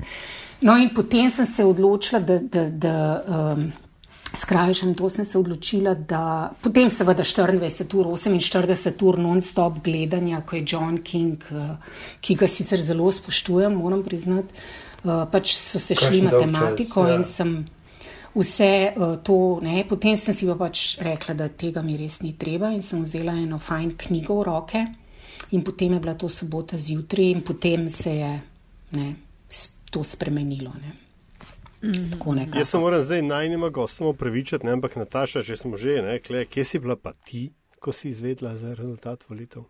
No 0.61 0.77
in 0.77 0.91
potem 0.95 1.29
sem 1.29 1.45
se 1.45 1.65
odločila, 1.65 2.19
da. 2.19 2.39
da, 2.39 2.67
da 2.69 2.97
um, 3.27 3.71
skrajšam, 4.37 4.93
to 4.95 5.09
sem 5.09 5.25
se 5.25 5.37
odločila, 5.37 5.93
da 5.93 6.51
potem 6.61 6.89
seveda 6.89 7.23
24 7.23 7.95
ur, 7.99 8.05
48 8.15 9.03
ur 9.03 9.19
non-stop 9.19 9.81
gledanja, 9.83 10.41
ko 10.47 10.55
je 10.55 10.63
John 10.67 11.01
King, 11.03 11.43
eh, 11.51 11.75
ki 12.21 12.35
ga 12.35 12.47
sicer 12.47 12.81
zelo 12.81 13.11
spoštujem, 13.11 13.75
moram 13.75 14.03
priznati, 14.03 14.53
eh, 14.55 15.25
pač 15.31 15.55
so 15.55 15.79
se 15.79 15.95
šli 15.95 16.21
matematiko 16.21 17.03
čas, 17.03 17.09
ja. 17.09 17.15
in 17.15 17.23
sem 17.23 17.65
vse 18.35 18.71
eh, 18.95 19.17
to, 19.23 19.59
ne, 19.61 19.83
potem 19.89 20.17
sem 20.17 20.33
si 20.33 20.47
pa 20.47 20.55
pač 20.55 20.97
rekla, 21.03 21.35
da 21.35 21.49
tega 21.49 21.81
mi 21.81 21.97
res 21.97 22.21
ni 22.21 22.33
treba 22.37 22.71
in 22.71 22.81
sem 22.81 23.03
vzela 23.03 23.35
eno 23.35 23.59
fajn 23.59 23.95
knjigo 23.97 24.39
v 24.39 24.47
roke 24.47 24.85
in 25.51 25.63
potem 25.63 25.93
je 25.93 25.99
bila 25.99 26.13
to 26.13 26.29
sobota 26.29 26.77
zjutraj 26.77 27.31
in 27.31 27.41
potem 27.41 27.89
se 27.89 28.15
je 28.15 28.41
ne, 28.91 29.15
to 29.91 30.03
spremenilo. 30.03 30.71
Ne. 30.81 30.91
-hmm. 31.81 32.57
Jaz 32.57 32.69
se 32.69 32.77
moram 32.77 33.01
zdaj 33.01 33.21
najnima 33.21 33.69
gostom 33.69 34.07
upravičiti, 34.07 34.67
ampak 34.67 34.95
Nataša, 34.95 35.43
če 35.43 35.57
smo 35.57 35.77
že, 35.77 36.01
ne, 36.01 36.19
kle, 36.19 36.45
kje 36.45 36.63
si 36.63 36.79
bila 36.79 36.95
pa 36.95 37.13
ti, 37.13 37.51
ko 37.79 37.91
si 37.91 38.09
izvedla 38.09 38.57
za 38.57 38.73
rezultat 38.73 39.23
volitev? 39.29 39.63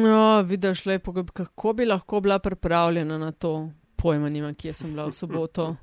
No, 0.00 0.42
vidiš 0.42 0.86
lepo, 0.86 1.12
kako 1.32 1.72
bi 1.72 1.86
lahko 1.86 2.20
bila 2.20 2.38
pripravljena 2.38 3.18
na 3.18 3.32
to. 3.32 3.70
Pojma 3.96 4.28
nima, 4.28 4.54
kje 4.54 4.72
sem 4.72 4.92
bila 4.94 5.06
v 5.06 5.12
soboto. 5.12 5.76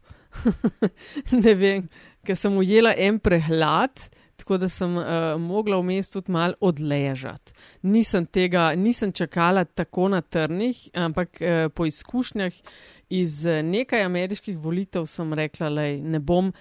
ne 1.43 1.53
vem, 1.55 1.85
ker 2.25 2.35
sem 2.35 2.57
ujela 2.57 2.95
en 2.97 3.19
prehlad, 3.19 4.09
tako 4.47 4.57
da 4.57 4.69
sem 4.69 4.97
uh, 4.97 5.03
mogla 5.39 5.77
v 5.77 5.83
mestu 5.83 6.21
tudi 6.21 6.31
malo 6.31 6.53
odležati. 6.61 7.51
Nisem 7.81 8.25
tega, 8.25 8.75
nisem 8.75 9.11
čakala 9.11 9.65
tako 9.65 10.07
na 10.07 10.21
trnih, 10.21 10.89
ampak 10.93 11.41
uh, 11.41 11.67
po 11.75 11.85
izkušnjah 11.85 12.53
iz 13.09 13.45
eh, 13.45 13.63
nekaj 13.63 14.03
ameriških 14.03 14.57
volitev 14.57 15.05
sem 15.05 15.33
rekla, 15.33 15.69
da 15.69 15.83
ne 15.83 16.19
bom 16.19 16.53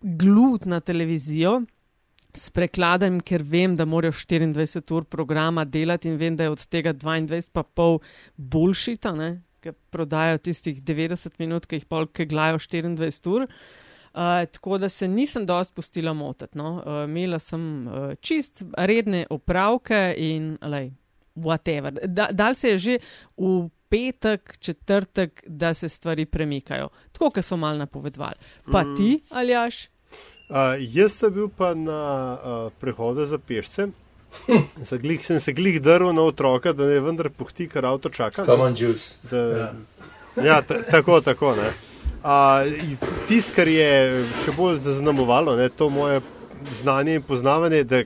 glut 0.00 0.66
na 0.66 0.80
televizijo. 0.80 1.62
Sprekladam, 2.36 3.20
ker 3.20 3.42
vem, 3.42 3.76
da 3.76 3.84
morajo 3.84 4.12
24 4.12 4.92
ur 4.92 5.04
programa 5.04 5.64
delati 5.64 6.08
in 6.08 6.20
vem, 6.20 6.36
da 6.36 6.44
je 6.44 6.50
od 6.50 6.66
tega 6.68 6.92
22 6.92 7.48
pa 7.52 7.62
pol 7.62 8.00
boljšita, 8.36 9.16
ker 9.60 9.72
prodajo 9.90 10.38
tistih 10.38 10.82
90 10.82 11.40
minut, 11.40 11.66
ki 11.66 11.80
jih 11.80 11.88
polke 11.88 12.28
glajo 12.28 12.60
24 12.60 13.32
ur. 13.32 13.48
Uh, 13.48 13.85
tako 14.52 14.78
da 14.78 14.88
se 14.88 15.08
nisem 15.08 15.46
dosti 15.46 15.74
pustila 15.74 16.12
motiti. 16.12 16.58
No. 16.58 16.82
Uh, 16.86 17.04
imela 17.04 17.38
sem 17.38 17.86
uh, 17.86 18.14
čist 18.20 18.62
redne 18.76 19.26
opravke 19.30 20.14
in, 20.16 20.56
lej, 20.62 20.90
whatever. 21.36 21.98
Da, 22.06 22.28
dal 22.32 22.54
se 22.54 22.68
je 22.68 22.78
že 22.78 22.98
v 23.36 23.68
petek, 23.88 24.56
četrtek, 24.58 25.44
da 25.46 25.74
se 25.74 25.88
stvari 25.88 26.24
premikajo. 26.26 26.88
Tako, 27.12 27.30
kot 27.30 27.44
so 27.44 27.56
mal 27.56 27.76
napovedovali. 27.76 28.34
Pa 28.72 28.82
mm. 28.84 28.96
ti, 28.96 29.20
Aljaš? 29.30 29.88
Uh, 30.48 30.56
jaz 30.78 31.12
sem 31.12 31.32
bil 31.34 31.48
pa 31.48 31.74
na 31.74 32.00
uh, 32.34 32.72
prehodu 32.80 33.26
za 33.26 33.38
pešce. 33.38 33.88
Glih, 35.00 35.24
sem 35.24 35.40
se 35.40 35.52
glih 35.52 35.80
drl 35.82 36.12
na 36.12 36.22
otroka, 36.22 36.72
da 36.72 36.86
ne 36.86 37.00
vendar 37.00 37.30
pohti, 37.30 37.68
ker 37.68 37.86
avto 37.86 38.10
čaka. 38.10 38.44
Come 38.44 38.62
on, 38.62 38.74
juice. 38.78 39.16
Da, 39.30 39.36
ja, 39.38 39.72
ja 40.44 40.62
tako, 40.62 41.20
tako. 41.20 41.54
Tisto, 43.28 43.54
kar 43.54 43.68
je 43.70 43.90
še 44.44 44.54
bolj 44.56 44.80
zaznamovalo, 44.82 45.56
ne, 45.56 45.68
to 45.68 45.90
moje 45.90 46.20
znanje 46.74 47.20
in 47.20 47.22
poznavanje, 47.22 47.84
da 47.84 48.02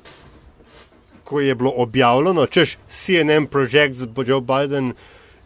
ko 1.24 1.40
je 1.40 1.54
bilo 1.54 1.72
objavljeno, 1.76 2.46
češ 2.46 2.76
CNN 2.88 3.46
Project 3.46 3.94
za 3.94 4.06
Joe 4.26 4.40
Biden 4.40 4.92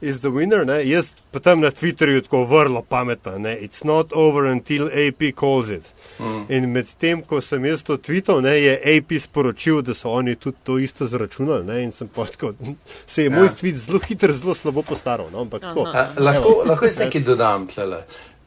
is 0.00 0.20
the 0.20 0.28
winner, 0.28 0.66
ne? 0.66 0.88
jaz 0.88 1.08
pa 1.30 1.40
tam 1.40 1.60
na 1.60 1.70
Twitterju 1.70 2.22
tako 2.22 2.44
vrlo 2.44 2.82
pametno, 2.82 3.38
ne? 3.38 3.56
it's 3.60 3.84
not 3.84 4.12
over 4.12 4.46
until 4.46 4.86
AP 4.86 5.36
calls 5.40 5.70
it. 5.70 5.82
Mm. 6.18 6.44
In 6.48 6.70
medtem, 6.72 7.22
ko 7.22 7.40
sem 7.40 7.64
jaz 7.64 7.82
to 7.82 7.96
tweetal, 7.96 8.42
ne, 8.42 8.52
je 8.60 8.74
AP 8.96 9.16
sporočil, 9.20 9.82
da 9.82 9.94
so 9.94 10.12
oni 10.14 10.36
tudi 10.36 10.56
to 10.64 10.78
isto 10.78 11.06
zračunali. 11.06 11.64
Ne, 11.64 11.80
in 11.84 11.92
sem 11.92 12.08
poštkal, 12.08 12.52
se 13.06 13.22
je 13.22 13.30
ja. 13.30 13.36
moj 13.36 13.48
tweet 13.48 13.80
zelo 13.86 14.00
hitro, 14.08 14.32
zelo 14.32 14.54
slabo 14.54 14.82
postaral. 14.82 15.30
No, 15.32 15.40
ampak, 15.40 15.62
tako, 15.62 15.88
A, 15.90 16.06
lahko, 16.18 16.62
lahko 16.66 16.86
jaz 16.86 17.00
nekaj 17.02 17.26
dodam 17.26 17.66
tlele. 17.66 18.04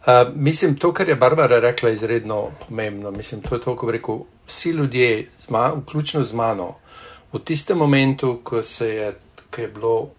Uh, 0.07 0.35
mislim, 0.35 0.75
to, 0.75 0.93
kar 0.93 1.09
je 1.09 1.15
Barbara 1.15 1.59
rekla, 1.59 1.89
je 1.89 1.95
izredno 1.95 2.51
pomembno. 2.67 3.11
Mislim, 3.11 3.41
to 3.41 3.55
je 3.55 3.61
to, 3.61 3.75
ko 3.75 3.91
rekel, 3.91 4.19
vsi 4.47 4.69
ljudje, 4.69 5.29
vključno 5.75 6.23
z 6.23 6.33
mano, 6.33 6.75
v 7.33 7.39
tistem 7.39 7.77
momentu, 7.77 8.39
ko 8.43 8.63
se 8.63 8.89
je 8.89 9.13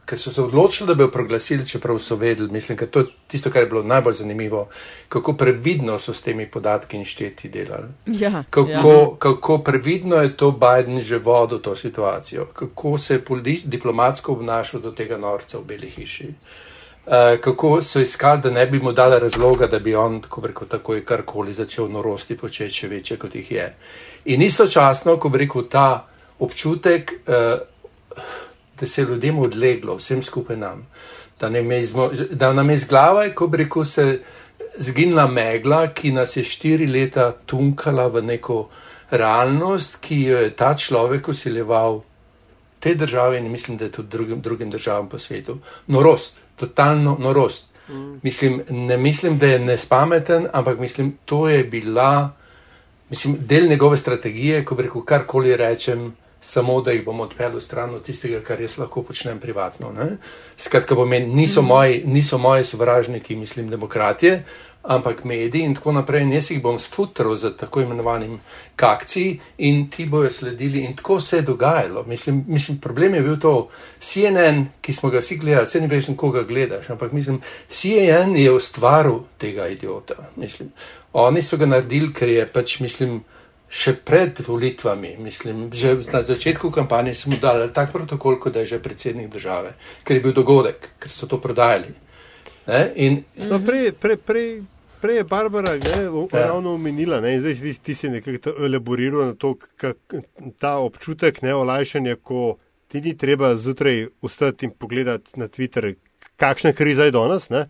ker 0.04 0.18
so 0.18 0.32
se 0.32 0.42
odločili, 0.42 0.88
da 0.88 0.94
bi 0.94 1.02
jo 1.02 1.10
proglasili, 1.10 1.66
čeprav 1.66 1.98
so 1.98 2.16
vedeli, 2.16 2.50
mislim, 2.52 2.78
da 2.78 2.86
to 2.86 2.98
je 2.98 3.06
tisto, 3.26 3.50
kar 3.50 3.62
je 3.62 3.68
bilo 3.68 3.82
najbolj 3.82 4.12
zanimivo, 4.12 4.68
kako 5.08 5.32
previdno 5.32 5.98
so 5.98 6.12
s 6.12 6.22
temi 6.22 6.50
podatki 6.50 6.96
in 6.96 7.04
šteti 7.04 7.48
delali. 7.48 7.88
Ja, 8.06 8.44
kako, 8.50 8.70
ja. 8.70 9.18
kako 9.18 9.58
previdno 9.58 10.16
je 10.16 10.36
to 10.36 10.50
Biden 10.50 11.00
že 11.00 11.18
vodil 11.18 11.58
to 11.58 11.76
situacijo, 11.76 12.46
kako 12.46 12.98
se 12.98 13.14
je 13.14 13.22
diplomatsko 13.64 14.32
obnašal 14.32 14.80
do 14.80 14.90
tega 14.90 15.18
norca 15.18 15.58
v 15.58 15.64
Beli 15.64 15.90
hiši. 15.90 16.28
Uh, 16.28 16.34
kako 17.40 17.82
so 17.82 18.00
iskali, 18.00 18.42
da 18.42 18.50
ne 18.50 18.66
bi 18.66 18.80
mu 18.80 18.92
dali 18.92 19.20
razloga, 19.20 19.66
da 19.66 19.78
bi 19.78 19.94
on, 19.94 20.20
ko 20.28 20.42
reko, 20.46 20.66
takoj 20.66 21.04
karkoli 21.04 21.52
začel 21.52 21.88
norosti 21.88 22.36
početi, 22.36 22.74
še 22.74 22.88
večje 22.88 23.16
kot 23.16 23.34
jih 23.34 23.50
je. 23.52 23.68
In 24.24 24.42
istočasno, 24.42 25.16
ko 25.16 25.28
bi 25.28 25.44
rekel, 25.44 25.68
ta 25.72 26.06
občutek, 26.38 27.12
uh, 27.26 28.24
da 28.80 28.86
se 28.86 29.00
je 29.00 29.06
ljudem 29.06 29.38
odleglo, 29.38 29.96
vsem 29.96 30.22
skupaj 30.22 30.56
nam, 30.56 30.86
da, 31.40 31.48
izmo, 31.58 32.10
da 32.30 32.52
nam 32.52 32.70
je 32.70 32.76
z 32.76 32.88
glave, 32.88 33.32
ko 33.34 33.46
bi 33.46 33.64
rekel, 33.64 33.84
se 33.84 34.20
zginila 34.78 35.26
megla, 35.26 35.86
ki 35.94 36.12
nas 36.12 36.36
je 36.36 36.44
štiri 36.44 36.86
leta 36.86 37.32
tunkala 37.46 38.08
v 38.08 38.22
neko 38.22 38.68
realnost, 39.10 39.96
ki 40.00 40.20
jo 40.22 40.42
je 40.44 40.50
ta 40.56 40.74
človek 40.76 41.28
usiljeval 41.28 42.02
te 42.78 42.94
države 42.94 43.38
in 43.38 43.50
mislim, 43.50 43.76
da 43.76 43.84
je 43.84 43.92
tudi 43.92 44.08
drugim, 44.08 44.40
drugim 44.40 44.70
državam 44.70 45.08
po 45.08 45.18
svetu. 45.18 45.58
Norost, 45.86 46.36
totalno 46.58 47.16
norost. 47.20 47.66
Mm. 47.88 48.20
Mislim, 48.22 48.62
ne 48.70 48.96
mislim, 48.96 49.38
da 49.38 49.46
je 49.46 49.58
nespameten, 49.58 50.46
ampak 50.52 50.78
mislim, 50.78 51.18
to 51.24 51.48
je 51.48 51.64
bila 51.64 52.38
mislim, 53.10 53.36
del 53.40 53.68
njegove 53.68 53.96
strategije, 53.96 54.64
ko 54.64 54.74
bi 54.74 54.82
rekel, 54.82 55.02
karkoli 55.02 55.56
rečem 55.56 56.12
samo 56.40 56.80
da 56.80 56.90
jih 56.90 57.04
bom 57.04 57.20
odpeljal 57.20 57.60
stran 57.60 57.94
od 57.94 58.02
tistega, 58.02 58.40
kar 58.40 58.60
jaz 58.60 58.78
lahko 58.78 59.02
počnem 59.02 59.40
privatno. 59.40 59.92
Ne? 59.92 60.16
Skratka, 60.56 60.94
pomeni, 60.94 61.34
niso, 61.34 61.62
mhm. 61.62 61.68
moji, 61.68 62.02
niso 62.06 62.38
moji 62.38 62.64
sovražniki, 62.64 63.36
mislim, 63.36 63.70
demokratije, 63.70 64.44
ampak 64.88 65.24
mediji 65.24 65.62
in 65.62 65.74
tako 65.74 65.92
naprej. 65.92 66.22
In 66.24 66.32
jaz 66.32 66.50
jih 66.50 66.62
bom 66.62 66.78
sfutral 66.78 67.36
z 67.36 67.52
tako 67.56 67.80
imenovanim 67.84 68.40
kakci 68.76 69.38
in 69.58 69.88
ti 69.90 70.06
bojo 70.06 70.30
sledili. 70.30 70.84
In 70.84 70.96
tako 70.96 71.20
se 71.20 71.36
je 71.36 71.42
dogajalo. 71.42 72.04
Mislim, 72.06 72.44
mislim, 72.48 72.80
problem 72.80 73.14
je 73.14 73.22
bil 73.22 73.38
to 73.40 73.68
CNN, 74.00 74.66
ki 74.80 74.92
smo 74.92 75.10
ga 75.10 75.20
vsi 75.20 75.36
gledali, 75.36 75.66
se 75.66 75.80
ni 75.80 75.86
več 75.86 76.08
koga 76.16 76.42
gledaš, 76.42 76.90
ampak 76.90 77.12
mislim, 77.12 77.40
CNN 77.68 78.36
je 78.36 78.52
ustvaril 78.52 79.20
tega 79.38 79.68
idiota. 79.68 80.14
Mislim, 80.36 80.72
oni 81.12 81.42
so 81.42 81.56
ga 81.56 81.66
naredili, 81.66 82.12
ker 82.12 82.28
je 82.28 82.46
pač, 82.46 82.80
mislim, 82.80 83.20
še 83.68 83.98
pred 84.04 84.40
volitvami, 84.40 85.16
mislim, 85.20 85.68
že 85.72 85.98
na 86.12 86.22
začetku 86.24 86.70
kampanje 86.72 87.14
smo 87.14 87.36
dali 87.36 87.68
tak 87.72 87.92
protokol, 87.92 88.38
kot 88.40 88.56
da 88.56 88.64
je 88.64 88.72
že 88.72 88.82
predsednik 88.82 89.28
države, 89.28 89.74
ker 90.04 90.16
je 90.16 90.22
bil 90.24 90.32
dogodek, 90.32 90.88
ker 90.98 91.12
so 91.12 91.28
to 91.28 91.40
prodajali. 91.40 91.92
In, 92.96 93.24
no, 93.48 93.60
prej, 93.64 93.92
prej, 93.92 94.16
prej, 94.16 94.48
prej 95.00 95.16
je 95.16 95.24
Barbara 95.24 95.76
ne, 95.76 96.02
ja. 96.32 96.46
ravno 96.46 96.74
omenila, 96.74 97.20
ne, 97.20 97.34
in 97.34 97.40
zdaj 97.40 97.74
ti 97.82 97.94
si 97.94 98.08
nekako 98.08 98.54
elaboriral 98.64 99.26
na 99.26 99.34
to, 99.34 99.54
kak, 99.76 99.96
ta 100.58 100.76
občutek 100.78 101.42
ne, 101.42 101.54
olajšanja, 101.54 102.16
ko 102.22 102.56
ti 102.88 103.00
ni 103.00 103.16
treba 103.16 103.56
zjutraj 103.56 104.06
ustati 104.22 104.66
in 104.66 104.72
pogledati 104.72 105.40
na 105.40 105.48
Twitter, 105.48 105.94
kakšna 106.36 106.72
kriza 106.72 107.04
je 107.04 107.10
danes. 107.10 107.48
Ne? 107.50 107.66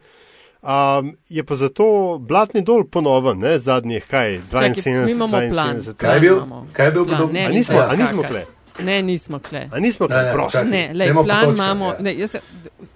Um, 0.63 1.17
je 1.29 1.45
pa 1.45 1.57
zato 1.57 2.19
blatni 2.21 2.65
dol 2.67 2.85
ponoven, 2.85 3.39
ne, 3.39 3.59
zadnjih 3.59 4.07
kaj, 4.11 4.41
72, 4.51 5.05
mi 5.05 5.13
imamo 5.13 5.37
72, 5.37 5.51
plan. 5.53 5.83
Kaj 5.97 6.17
je 6.17 6.21
bil, 6.21 6.41
kaj 6.73 6.87
je 6.87 6.93
bil 6.93 7.07
Plan, 7.07 7.29
ne, 7.33 7.45
A 7.47 7.49
nismo 7.49 7.83
nismo 7.97 8.23
kle. 8.23 8.45
Ne, 8.79 9.03
nismo 9.03 9.39
kle. 9.39 9.69
A 9.73 9.81
nismo 9.81 10.07
Ne, 10.07 10.09
kle, 10.09 10.23
ne, 10.23 10.33
prosim. 10.33 10.51
čakaj. 10.53 10.71
Ne, 10.71 10.91
lej, 10.95 11.13
plan 11.13 11.27
točkah, 11.27 11.55
imamo. 11.55 11.87
ja. 11.87 11.97
Ne, 12.01 12.19
jaz 12.19 12.31
se 12.31 12.41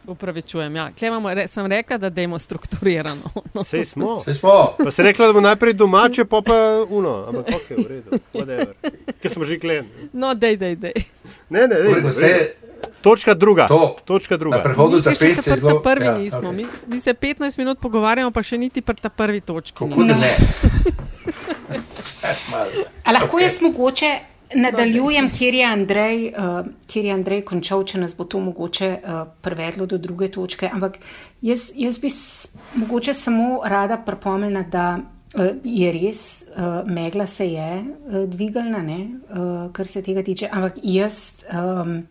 upravičujem. 0.06 0.76
Ja. 0.76 0.90
Kle 0.98 1.08
imamo, 1.08 1.34
re, 1.34 1.48
sem 1.48 1.66
rekla, 1.66 1.98
da 1.98 2.10
dajmo 2.10 2.38
strukturirano. 2.38 3.22
No. 3.54 3.64
Sej 3.64 3.84
smo. 3.84 4.22
Saj 4.24 4.34
smo. 4.34 4.74
Pa 4.84 4.90
se 4.90 5.02
rekla, 5.02 5.26
da 5.26 5.32
bo 5.32 5.40
najprej 5.40 5.72
domače, 5.72 6.24
pa 6.24 6.40
pa 6.40 6.54
uno. 6.88 7.26
Ampak 7.28 7.48
ok, 7.48 7.70
v 7.70 7.86
redu, 7.88 8.10
whatever. 8.32 8.66
Ker 9.20 9.30
smo 9.30 9.44
že 9.44 9.58
klen. 9.58 9.86
No, 10.12 10.34
dej, 10.34 10.56
dej, 10.56 10.76
dej. 10.76 10.92
Ne, 11.50 11.60
ne, 11.60 11.66
ne. 11.68 11.84
Koliko 11.84 12.12
se 12.12 12.54
Točka 13.02 13.34
druga. 13.34 13.66
To. 13.66 13.96
Točka 14.04 14.34
na 14.34 14.38
druga. 14.38 14.62
prehodu 14.62 15.00
za 15.00 15.10
pešce 15.10 15.42
kar 15.42 15.60
ta 15.60 15.74
prvi 15.82 16.06
ja, 16.06 16.18
nismo. 16.18 16.38
okej. 16.38 16.52
Mi, 16.52 16.66
mi 16.86 17.00
se 17.00 17.14
15 17.14 17.58
minut 17.58 17.80
pogovarjamo, 17.80 18.30
pa 18.30 18.42
še 18.42 18.58
niti 18.58 18.80
pri 18.80 18.96
ta 18.96 19.08
prvi 19.08 19.40
točki. 19.40 19.78
Kako 19.78 20.04
da 20.04 20.14
ne? 20.14 20.36
Malo. 22.50 22.70
A 23.04 23.12
lahko 23.12 23.36
okay. 23.36 23.42
jaz 23.42 23.60
mogoče 23.60 24.18
nadaljujem, 24.54 25.30
kjer 25.30 25.54
je, 25.54 25.64
Andrej, 25.66 26.32
uh, 26.32 26.66
kjer 26.86 27.04
je 27.04 27.14
Andrej 27.14 27.42
končal, 27.48 27.84
če 27.84 28.00
nas 28.02 28.14
bo 28.16 28.24
to 28.24 28.40
mogoče 28.40 28.90
uh, 28.98 29.22
prevedlo 29.42 29.86
do 29.86 29.98
druge 29.98 30.30
točke. 30.32 30.70
Ampak 30.72 30.98
jaz, 31.42 31.70
jaz 31.76 31.98
bi 32.02 32.10
s, 32.10 32.48
mogoče 32.74 33.14
samo 33.14 33.60
rada 33.64 33.96
pripomnila, 33.96 34.62
da 34.62 34.86
uh, 34.98 35.48
je 35.64 35.92
res, 35.92 36.44
uh, 36.50 36.82
megla 36.86 37.26
se 37.26 37.48
je 37.52 37.70
uh, 37.80 38.22
dvigalna, 38.28 38.82
ne, 38.82 39.00
uh, 39.30 39.72
kar 39.72 39.86
se 39.86 40.02
tega 40.02 40.22
tiče. 40.22 40.48
Ampak 40.52 40.78
jaz 40.82 41.44
um, 41.48 42.02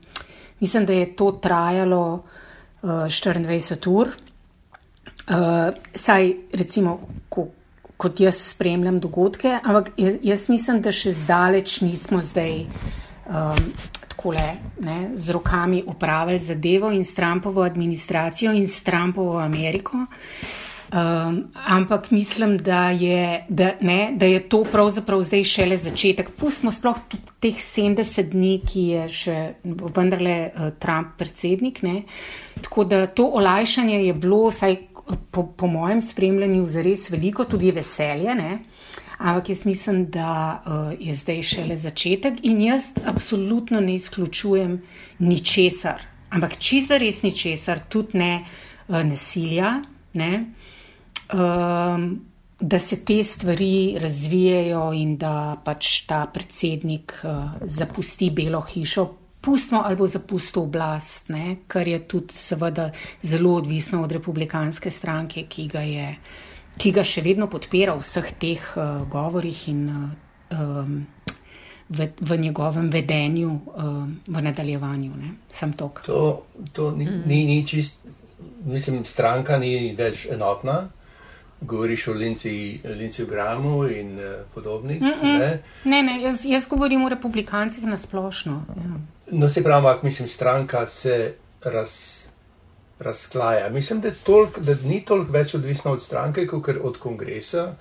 mislim, 0.59 0.85
da 0.85 0.93
je 0.93 1.15
to 1.15 1.31
trajalo 1.31 2.03
uh, 2.13 2.89
24 2.89 3.89
ur. 3.89 4.13
Uh, 5.29 5.73
saj, 5.93 6.33
recimo, 6.53 6.99
ko, 7.29 7.47
kot 8.01 8.19
jaz 8.19 8.39
spremljam 8.51 8.99
dogodke, 8.99 9.53
ampak 9.61 9.91
jaz, 10.01 10.17
jaz 10.25 10.47
mislim, 10.49 10.81
da 10.81 10.93
še 10.95 11.13
zdaleč 11.13 11.79
nismo 11.85 12.23
zdaj 12.25 12.63
um, 13.29 13.67
takole 14.07 14.47
ne, 14.81 14.97
z 15.15 15.37
rokami 15.37 15.83
upravili 15.87 16.39
zadevo 16.39 16.91
in 16.91 17.05
s 17.05 17.13
Trumpovo 17.13 17.61
administracijo 17.61 18.53
in 18.57 18.67
s 18.67 18.83
Trumpovo 18.83 19.39
Ameriko. 19.39 20.05
Um, 20.91 21.47
ampak 21.55 22.11
mislim, 22.11 22.57
da 22.57 22.89
je, 22.89 23.45
da, 23.49 23.71
ne, 23.81 24.11
da 24.15 24.25
je 24.25 24.41
to 24.49 24.65
pravzaprav 24.67 25.21
zdaj 25.23 25.43
šele 25.43 25.77
začetek. 25.77 26.33
Pustimo 26.35 26.71
sploh 26.71 26.97
teh 27.39 27.55
70 27.55 28.33
dni, 28.33 28.57
ki 28.67 28.81
je 28.89 29.05
še 29.09 29.37
vendarle 29.63 30.35
uh, 30.49 30.73
Trump 30.83 31.15
predsednik. 31.17 31.79
Ne. 31.87 32.03
Tako 32.61 32.83
da 32.83 33.05
to 33.07 33.29
olajšanje 33.39 34.01
je 34.03 34.13
bilo, 34.13 34.51
saj 34.51 34.75
po, 35.31 35.43
po 35.57 35.67
mojem 35.67 36.01
spremljanju, 36.01 36.65
zares 36.65 37.09
veliko, 37.09 37.45
tudi 37.45 37.71
veselje. 37.71 38.35
Ne. 38.35 38.59
Ampak 39.17 39.49
jaz 39.49 39.65
mislim, 39.65 40.05
da 40.09 40.63
uh, 40.65 40.93
je 40.99 41.15
zdaj 41.15 41.43
šele 41.43 41.77
začetek 41.77 42.41
in 42.43 42.61
jaz 42.61 42.89
absolutno 43.05 43.79
ne 43.81 43.95
izključujem 43.95 44.81
ničesar. 45.19 46.01
Ampak 46.29 46.57
čisto 46.57 46.97
res 46.97 47.21
ničesar, 47.23 47.85
tudi 47.89 48.17
ne 48.17 48.33
uh, 48.87 49.03
nasilja. 49.05 49.81
Ne 50.13 50.31
um, 51.33 52.25
da 52.59 52.79
se 52.79 53.05
te 53.05 53.23
stvari 53.23 53.97
razvijajo 53.99 54.91
in 54.93 55.17
da 55.17 55.57
pač 55.65 56.05
ta 56.07 56.25
predsednik 56.33 57.13
uh, 57.23 57.51
zapusti 57.61 58.29
Belo 58.29 58.61
hišo. 58.61 59.07
Pustimo 59.41 59.81
ali 59.85 59.95
bo 59.97 60.07
zapustil 60.07 60.61
oblast, 60.61 61.29
ne? 61.29 61.57
kar 61.67 61.87
je 61.87 61.99
tudi 62.07 62.33
seveda 62.33 62.91
zelo 63.23 63.55
odvisno 63.57 64.03
od 64.03 64.11
republikanske 64.11 64.91
stranke, 64.91 65.47
ki 65.49 65.67
ga, 65.67 65.81
je, 65.81 66.07
ki 66.77 66.91
ga 66.91 67.03
še 67.03 67.23
vedno 67.25 67.49
podpira 67.49 67.95
v 67.97 68.05
vseh 68.05 68.29
teh 68.37 68.67
uh, 68.77 69.01
govorih 69.09 69.63
in 69.73 69.81
um, 69.89 70.93
v, 71.89 72.07
v 72.21 72.37
njegovem 72.37 72.89
vedenju 72.93 73.49
uh, 73.51 74.05
v 74.27 74.45
nadaljevanju. 74.45 75.11
Ne? 75.17 75.33
Sam 75.53 75.73
tok. 75.73 76.03
To, 76.05 76.45
to 76.73 76.91
ni, 76.95 77.09
ni, 77.25 77.45
ni 77.49 77.59
čist, 77.67 78.05
mislim, 78.65 79.05
stranka 79.05 79.57
ni 79.57 79.95
več 79.97 80.27
enotna. 80.29 80.83
Govoriš 81.61 82.07
o 82.07 82.13
Linci 82.13 83.25
Gramu 83.29 83.87
in 83.87 84.19
uh, 84.19 84.25
podobnih. 84.53 85.01
Mm 85.01 85.05
-mm. 85.05 85.39
Ne? 85.39 85.63
Ne, 85.85 86.03
ne, 86.03 86.21
jaz, 86.21 86.45
jaz 86.45 86.67
govorim 86.67 87.05
o 87.05 87.09
republikancih 87.09 87.83
na 87.83 87.97
splošno. 87.97 88.65
Ja. 88.75 88.91
No, 89.31 89.49
se 89.49 89.63
pravi, 89.63 89.87
ampak 89.87 90.03
mislim, 90.03 90.27
stranka 90.27 90.85
se 90.87 91.33
raz, 91.63 92.21
razklaja. 92.99 93.69
Mislim, 93.69 94.01
da, 94.01 94.11
tolk, 94.23 94.59
da 94.59 94.75
ni 94.83 95.05
toliko 95.05 95.31
več 95.31 95.55
odvisna 95.55 95.91
od 95.91 96.01
stranke, 96.01 96.47
kot 96.47 96.69
od 96.81 96.97
kongresa 96.97 97.75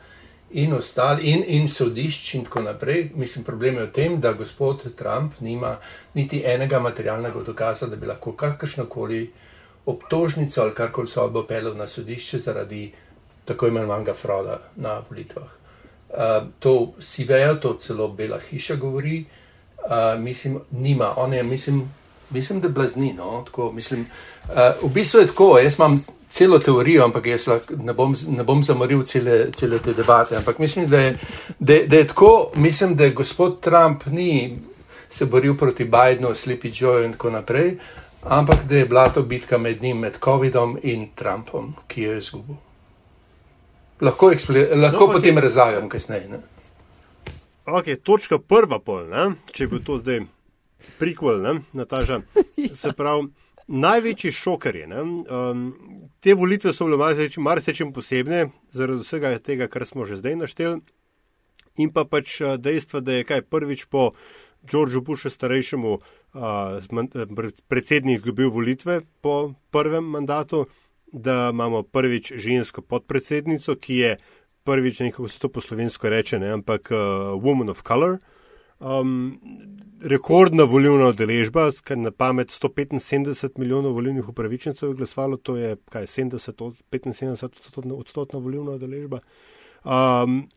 in 0.50 0.72
ostali, 0.72 1.22
in, 1.22 1.44
in 1.46 1.68
sodišč 1.68 2.34
in 2.34 2.44
tako 2.44 2.62
naprej. 2.62 3.10
Mislim, 3.14 3.44
problem 3.44 3.74
je 3.74 3.84
v 3.84 3.92
tem, 3.92 4.20
da 4.20 4.32
gospod 4.32 4.96
Trump 4.96 5.32
nima 5.40 5.76
niti 6.14 6.42
enega 6.46 6.80
materialnega 6.80 7.42
dokaza, 7.46 7.86
da 7.86 7.96
bi 7.96 8.06
lahko 8.06 8.32
kakršnokoli 8.32 9.32
obtožnico 9.86 10.62
ali 10.62 10.74
karkoli 10.74 11.08
sodbo 11.08 11.46
pelil 11.46 11.76
na 11.76 11.88
sodišče 11.88 12.38
zaradi 12.38 12.92
tako 13.44 13.66
imenovanega 13.66 14.14
frauda 14.14 14.58
na 14.76 15.00
volitvah. 15.10 15.44
Uh, 16.10 16.48
to 16.58 16.92
si 17.00 17.24
vejo, 17.24 17.54
to 17.54 17.74
celo 17.74 18.08
Bela 18.08 18.38
hiša 18.50 18.76
govori. 18.76 19.24
Uh, 19.78 20.20
mislim, 20.20 20.60
nima, 20.70 21.14
on 21.16 21.34
je, 21.34 21.42
mislim, 21.42 21.92
mislim 22.30 22.60
da 22.60 22.68
blazni. 22.68 23.12
No? 23.12 23.42
Tako, 23.46 23.72
mislim, 23.72 24.06
uh, 24.48 24.54
v 24.82 24.92
bistvu 24.94 25.20
je 25.20 25.26
tako, 25.26 25.58
jaz 25.58 25.78
imam 25.78 26.04
celo 26.30 26.58
teorijo, 26.58 27.04
ampak 27.04 27.26
jaz 27.26 27.46
lahko, 27.46 27.74
ne, 27.76 27.92
bom, 27.92 28.16
ne 28.28 28.44
bom 28.44 28.64
zamoril 28.64 29.02
cele, 29.02 29.52
cele 29.52 29.78
te 29.78 29.94
debate. 29.94 30.36
Ampak 30.36 30.58
mislim, 30.58 30.88
da 30.88 31.00
je, 31.00 31.18
da, 31.58 31.78
da 31.86 31.96
je 31.96 32.06
tako, 32.06 32.50
mislim, 32.54 32.96
da 32.96 33.04
je 33.04 33.10
gospod 33.10 33.60
Trump 33.60 34.06
ni 34.06 34.58
se 35.10 35.26
boril 35.26 35.56
proti 35.56 35.84
Bidenu, 35.84 36.34
Sleepy 36.34 36.70
Joe 36.82 37.04
in 37.04 37.12
tako 37.12 37.30
naprej, 37.30 37.78
ampak 38.22 38.64
da 38.68 38.76
je 38.76 38.86
bila 38.86 39.08
to 39.08 39.22
bitka 39.22 39.58
med 39.58 39.82
njim, 39.82 39.98
med 39.98 40.18
COVID-om 40.24 40.78
in 40.82 41.08
Trumpom, 41.14 41.74
ki 41.88 42.02
jo 42.02 42.12
je 42.12 42.18
izgubil. 42.18 42.69
Lahko, 44.00 44.32
lahko 44.74 45.06
No, 45.06 45.12
potem 45.12 45.38
razlagam 45.38 45.88
kasneje. 45.88 46.28
Ne? 46.28 46.40
Ok, 47.68 47.92
točka 48.02 48.38
prva 48.38 48.80
pol, 48.80 49.04
ne? 49.10 49.34
če 49.52 49.68
bi 49.68 49.82
to 49.84 49.98
zdaj 50.00 50.24
prikval, 50.98 51.42
ne, 51.44 51.54
Nataža. 51.76 52.22
Se 52.80 52.92
pravi, 52.96 53.28
največji 53.68 54.32
šoker 54.32 54.76
je. 54.76 54.86
ne, 54.86 55.02
Um, 55.30 55.66
te 56.20 56.34
volitve 56.34 56.72
so 56.72 56.88
bile 56.88 56.98
marsikčem 57.38 57.92
posebne, 57.92 58.48
zaradi 58.72 59.04
vsega 59.04 59.36
tega, 59.38 59.68
kar 59.68 59.86
smo 59.86 60.08
že 60.08 60.16
zdaj 60.16 60.36
našteli. 60.36 60.80
In 61.78 61.92
pa 61.92 62.04
pač 62.04 62.40
eh, 62.40 62.56
dejstvo, 62.58 63.00
da 63.00 63.20
je 63.20 63.28
kaj 63.28 63.46
prvič 63.46 63.86
po 63.86 64.10
Georgeu 64.66 65.00
Bushu 65.00 65.30
starejšemu 65.30 65.92
uh, 65.94 66.02
predsednik 67.68 68.20
izgubil 68.20 68.50
volitve 68.50 69.00
po 69.22 69.54
prvem 69.72 70.04
mandatu, 70.04 70.66
da 71.12 71.50
imamo 71.52 71.82
prvič 71.82 72.32
žensko 72.36 72.82
podpredsednico, 72.82 73.74
ki 73.76 73.96
je 73.96 74.16
prvič, 74.64 75.00
nekako 75.00 75.28
se 75.28 75.38
to 75.38 75.48
po 75.48 75.60
slovensko 75.60 76.08
reče, 76.08 76.38
ne, 76.38 76.52
ampak 76.52 76.90
uh, 76.90 76.98
woman 77.42 77.70
of 77.70 77.82
color. 77.82 78.18
Um, 78.80 79.40
rekordna 80.02 80.64
volilna 80.64 81.10
udeležba, 81.12 81.70
kar 81.84 81.98
na 81.98 82.10
pamet 82.10 82.48
175 82.48 83.58
milijonov 83.58 83.92
volilnih 83.92 84.28
upravičencev 84.28 84.88
je 84.88 84.94
glasovalo, 84.94 85.36
to 85.36 85.56
je 85.56 85.76
kaj 85.90 86.06
70, 86.06 86.62
od- 86.64 86.76
75 86.90 87.92
odstotna, 87.92 88.38
volilna 88.38 88.78
udeležba. 88.78 89.20
Um, 89.84 90.48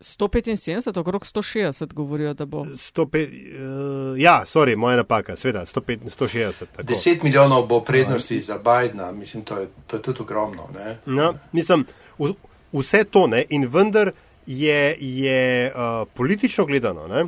175, 0.00 1.00
okrog 1.00 1.22
160 1.22 1.92
govorijo, 1.94 2.34
da 2.34 2.44
bo. 2.46 2.64
105, 2.64 4.12
uh, 4.12 4.20
ja, 4.20 4.44
sorry, 4.46 4.76
moja 4.76 4.96
napaka, 4.96 5.36
sveda, 5.36 5.66
105, 5.66 5.98
160. 6.18 6.52
Tako. 6.76 6.82
10 6.82 7.22
milijonov 7.22 7.66
bo 7.66 7.80
prednosti 7.80 8.40
za 8.40 8.58
Bidna, 8.58 9.12
mislim, 9.12 9.44
to 9.44 9.56
je, 9.58 9.68
to 9.86 9.96
je 9.96 10.02
tudi 10.02 10.22
ogromno. 10.22 10.68
Ne? 10.74 10.96
No, 11.06 11.34
mislim, 11.52 11.86
v- 12.18 12.34
vse 12.72 13.04
to 13.04 13.26
ne, 13.26 13.44
in 13.48 13.66
vendar 13.66 14.12
je, 14.46 14.96
je 15.00 15.72
uh, 15.74 16.08
politično 16.14 16.66
gledano, 16.66 17.08
ne, 17.08 17.24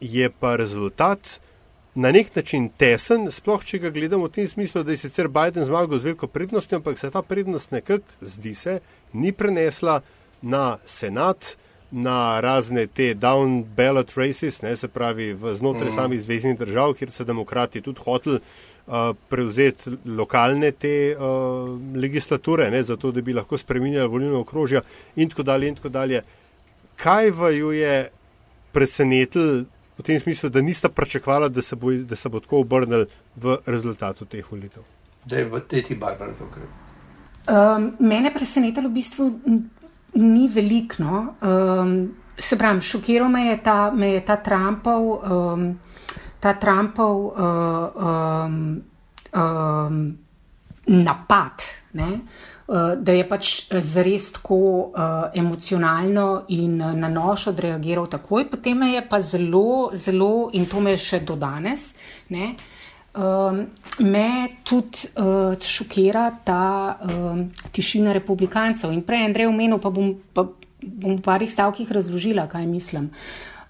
je 0.00 0.30
pa 0.30 0.56
rezultat 0.56 1.40
na 1.94 2.12
nek 2.12 2.36
način 2.36 2.68
tesen, 2.68 3.30
sploh 3.30 3.64
če 3.64 3.78
ga 3.78 3.90
gledamo 3.90 4.26
v 4.26 4.32
tem 4.32 4.48
smislu, 4.48 4.82
da 4.82 4.90
je 4.90 5.02
sicer 5.02 5.28
Biden 5.28 5.64
zmagal 5.64 5.98
z 5.98 6.04
veliko 6.10 6.26
prednostjo, 6.26 6.78
ampak 6.78 6.98
se 6.98 7.10
ta 7.10 7.22
prednost 7.22 7.70
nekako, 7.70 8.02
zdi 8.20 8.54
se, 8.54 8.80
ni 9.12 9.32
prenesla 9.32 10.00
na 10.42 10.78
senat, 10.86 11.56
na 11.94 12.40
razne 12.42 12.86
te 12.86 13.12
down 13.14 13.62
ballot 13.76 14.10
races, 14.18 14.60
ne, 14.62 14.74
se 14.76 14.88
pravi 14.88 15.32
v 15.32 15.54
znotraj 15.54 15.90
mm. 15.90 15.94
samih 15.94 16.22
zvezdnih 16.22 16.58
držav, 16.58 16.94
kjer 16.98 17.12
so 17.14 17.24
demokrati 17.24 17.82
tudi 17.82 18.02
hoteli 18.04 18.40
uh, 18.40 19.12
prevzeti 19.30 19.94
lokalne 20.06 20.72
te 20.72 20.94
uh, 21.14 21.70
legislature, 21.94 22.70
ne, 22.70 22.82
zato 22.82 23.12
da 23.12 23.22
bi 23.22 23.36
lahko 23.36 23.58
spremenjali 23.58 24.10
volilno 24.10 24.40
okrožje 24.42 24.82
in 25.16 25.30
tako 25.30 25.42
dalje 25.42 25.68
in 25.68 25.78
tako 25.78 25.88
dalje. 25.88 26.24
Kaj 26.96 27.30
vaju 27.30 27.70
je 27.72 27.94
presenetilo 28.72 29.62
v 29.98 30.02
tem 30.02 30.18
smislu, 30.20 30.50
da 30.50 30.60
nista 30.60 30.88
pričakvala, 30.88 31.48
da 31.48 31.62
se 31.62 31.76
bo, 31.76 31.92
da 31.92 32.16
se 32.16 32.28
bo 32.28 32.40
tako 32.40 32.64
obrnil 32.66 33.06
v 33.36 33.58
rezultatu 33.66 34.26
teh 34.26 34.50
volitev? 34.50 34.82
da 35.24 35.36
je 35.36 35.44
v 35.44 35.60
tej 35.60 35.96
Barbara 35.96 36.32
to 36.32 36.46
gre. 36.52 36.68
Um, 37.44 37.92
mene 38.00 38.32
presenetilo 38.32 38.88
v 38.88 38.92
bistvu 38.92 39.24
ni 40.14 40.48
veliko. 40.48 41.02
No? 41.02 41.34
Um, 41.40 41.94
se 42.38 42.58
pravi, 42.58 42.80
šokiral 42.80 43.28
me 43.28 43.46
je 43.46 43.62
ta, 43.62 43.90
me 43.94 44.14
je 44.14 44.24
ta 44.24 44.36
Trumpov, 44.36 45.06
um, 45.32 45.68
ta 46.40 46.54
Trumpov 46.54 47.24
uh, 47.26 48.02
um, 48.08 48.82
um, 49.32 50.02
napad. 50.86 51.70
Ne? 51.92 52.10
Da 52.96 53.12
je 53.12 53.24
pač 53.28 53.48
zares 53.84 54.30
tako 54.32 54.56
uh, 54.56 55.26
emocionalno 55.36 56.46
in 56.56 56.78
na 56.80 57.10
nož 57.12 57.50
odreagiral 57.52 58.06
takoj, 58.08 58.46
potem 58.50 58.86
je 58.88 59.02
pa 59.08 59.20
zelo, 59.20 59.90
zelo, 59.92 60.48
in 60.56 60.64
to 60.66 60.80
me 60.80 60.96
še 60.96 61.20
do 61.28 61.36
danes, 61.36 61.90
ne, 62.32 62.54
uh, 62.54 62.73
Um, 63.14 63.66
me 63.98 64.48
tudi 64.64 65.06
uh, 65.16 65.54
šokira 65.60 66.30
ta 66.44 66.98
um, 66.98 67.50
tišina 67.72 68.12
republikancev. 68.12 68.90
In 68.90 69.04
prej, 69.06 69.28
Andrej, 69.28 69.46
omenil, 69.46 69.78
pa 69.78 69.90
bom, 69.94 70.16
pa 70.34 70.48
bom 70.82 71.14
v 71.14 71.22
parih 71.22 71.50
stavkih 71.50 71.92
razložila, 71.92 72.48
kaj 72.50 72.66
mislim. 72.66 73.10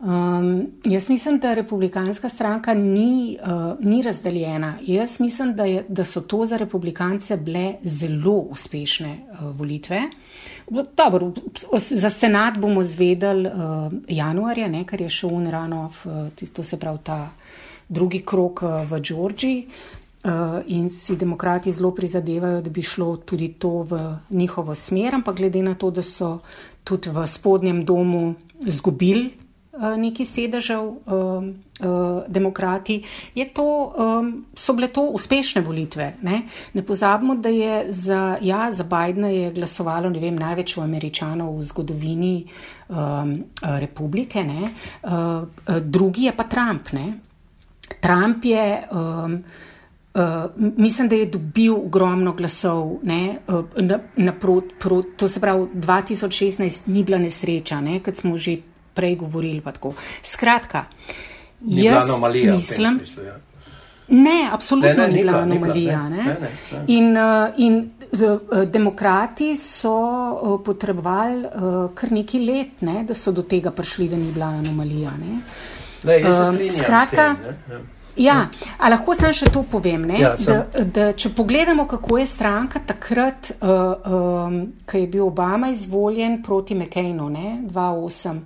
Um, 0.01 0.67
jaz 0.85 1.11
mislim, 1.11 1.39
da 1.39 1.55
republikanska 1.55 2.29
stranka 2.29 2.75
ni, 2.75 3.39
uh, 3.43 3.77
ni 3.81 4.03
razdeljena. 4.03 4.79
Jaz 4.83 5.21
mislim, 5.21 5.55
da, 5.55 5.65
je, 5.65 5.85
da 5.89 6.05
so 6.05 6.21
to 6.21 6.45
za 6.45 6.57
republikance 6.57 7.37
bile 7.37 7.75
zelo 7.83 8.33
uspešne 8.33 9.19
uh, 9.31 9.57
volitve. 9.57 10.03
Dobro, 10.97 11.33
za 11.79 12.11
senat 12.11 12.59
bomo 12.59 12.83
zvedeli 12.83 13.49
uh, 13.49 13.93
januarja, 14.09 14.69
ne, 14.69 14.85
ker 14.85 15.05
je 15.05 15.09
še 15.09 15.27
un 15.27 15.51
ranov, 15.53 16.01
uh, 16.09 16.49
to 16.53 16.63
se 16.63 16.81
pravi 16.81 16.99
ta 17.05 17.27
drugi 17.95 18.25
krok 18.27 18.63
eh, 18.63 18.83
v 18.91 19.01
Džordžiji. 19.01 19.67
Uh, 20.25 20.63
in 20.73 20.87
si 20.89 21.19
demokrati 21.21 21.69
zelo 21.73 21.91
prizadevajo, 21.93 22.63
da 22.65 22.71
bi 22.73 22.81
šlo 22.83 23.11
tudi 23.29 23.51
to 23.61 23.83
v 23.85 23.99
njihovo 24.31 24.73
smer, 24.75 25.19
ampak 25.19 25.37
glede 25.37 25.61
na 25.63 25.75
to, 25.75 25.91
da 25.93 26.01
so 26.03 26.39
tudi 26.85 27.13
v 27.13 27.27
spodnjem 27.29 27.83
domu 27.85 28.35
izgubili 28.65 29.35
uh, 29.75 29.97
nekaj 29.99 30.27
sedežev 30.27 30.83
uh, 30.83 30.97
uh, 31.81 32.23
demokrati, 32.29 33.03
to, 33.55 33.67
um, 33.97 34.47
so 34.55 34.75
bile 34.75 34.89
to 34.89 35.03
uspešne 35.03 35.63
volitve. 35.63 36.15
Ne, 36.23 36.43
ne 36.75 36.83
pozabimo, 36.83 37.35
da 37.35 37.49
je 37.49 37.93
za, 37.93 38.37
ja, 38.41 38.73
za 38.73 38.85
Bidna 38.85 39.29
je 39.29 39.53
glasovalo 39.53 40.11
vem, 40.11 40.37
največ 40.37 40.79
američanov 40.79 41.59
v 41.59 41.65
zgodovini 41.65 42.35
um, 42.89 43.37
republike, 43.61 44.45
ne, 44.45 44.73
uh, 45.03 45.79
drugi 45.81 46.31
je 46.31 46.37
pa 46.37 46.45
Trump. 46.45 46.93
Ne. 46.93 47.13
Trump 48.01 48.45
je, 48.45 48.83
um, 48.93 49.45
uh, 50.15 50.21
mislim, 50.57 51.09
da 51.09 51.17
je 51.17 51.27
dobil 51.27 51.75
ogromno 51.75 52.33
glasov, 52.33 52.99
ne, 53.03 53.39
uh, 53.49 53.65
na, 53.77 53.99
na 54.17 54.33
prot, 54.33 54.65
prot, 54.81 55.07
to 55.17 55.29
se 55.29 55.41
pravi, 55.41 55.67
2016 55.75 56.81
ni 56.87 57.05
bila 57.05 57.19
nesreča, 57.19 57.81
ne, 57.81 58.01
kot 58.01 58.17
smo 58.17 58.37
že 58.37 58.57
prej 58.95 59.17
govorili. 59.17 59.63
Skratka, 60.23 60.85
ni 61.61 61.85
jaz 61.85 62.11
mislim. 62.55 62.99
Smislu, 62.99 63.25
ja. 63.25 63.41
Ne, 64.09 64.49
absolutno 64.53 65.07
ni 65.07 65.13
bila 65.13 65.39
anomalija. 65.39 66.09
Ne, 66.09 66.17
ne, 66.17 66.25
ne, 66.25 66.35
ne. 66.73 66.85
In, 66.87 67.17
uh, 67.17 67.49
in 67.57 67.91
z, 68.13 68.25
uh, 68.25 68.63
demokrati 68.69 69.57
so 69.57 69.95
uh, 69.97 70.61
potrebovali 70.65 71.49
kar 71.95 72.13
nekaj 72.13 72.41
let, 72.41 72.81
ne, 72.81 73.05
da 73.09 73.15
so 73.15 73.33
do 73.33 73.43
tega 73.43 73.71
prišli, 73.71 74.09
da 74.09 74.17
ni 74.17 74.33
bila 74.33 74.47
anomalija. 74.47 75.11
Ne. 75.21 75.39
Ne, 76.05 76.21
um, 76.21 76.59
skratka, 76.73 77.35
tem, 77.35 77.55
ja. 77.71 77.83
Ja, 78.17 78.49
a 78.79 78.91
lahko 78.93 79.15
sam 79.19 79.33
še 79.35 79.49
to 79.51 79.65
povem, 79.67 80.05
ja, 80.15 80.35
da, 80.39 80.85
da 80.87 81.07
če 81.19 81.33
pogledamo, 81.35 81.87
kako 81.91 82.21
je 82.21 82.27
stranka 82.31 82.83
takrat, 82.87 83.51
uh, 83.59 84.07
um, 84.07 84.61
ko 84.87 85.01
je 85.01 85.09
bil 85.11 85.25
Obama 85.27 85.73
izvoljen 85.75 86.39
proti 86.43 86.77
McCainu, 86.79 87.27
2008, 87.73 88.39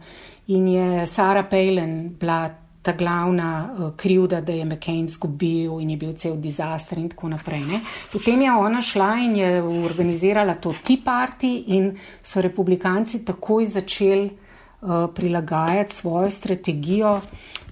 in 0.57 0.73
je 0.73 1.05
Sara 1.07 1.45
Palin 1.45 2.15
bila 2.17 2.47
ta 2.81 2.95
glavna 2.97 3.51
uh, 3.69 3.91
krivda, 4.01 4.41
da 4.41 4.57
je 4.57 4.65
McCain 4.65 5.05
zgubil 5.13 5.83
in 5.83 5.93
je 5.93 6.01
bil 6.01 6.17
cel 6.17 6.39
dizaster 6.41 6.97
in 6.99 7.13
tako 7.13 7.29
naprej. 7.35 7.67
Ne? 7.69 7.85
Potem 8.13 8.41
je 8.47 8.55
ona 8.57 8.81
šla 8.81 9.13
in 9.27 9.37
je 9.37 9.51
organizirala 9.63 10.57
to 10.57 10.73
Tea 10.81 11.03
Party 11.05 11.53
in 11.77 11.91
so 12.23 12.41
republikanci 12.41 13.21
takoj 13.29 13.69
začeli 13.77 14.31
prilagajati 15.15 15.95
svojo 15.95 16.31
strategijo 16.31 17.21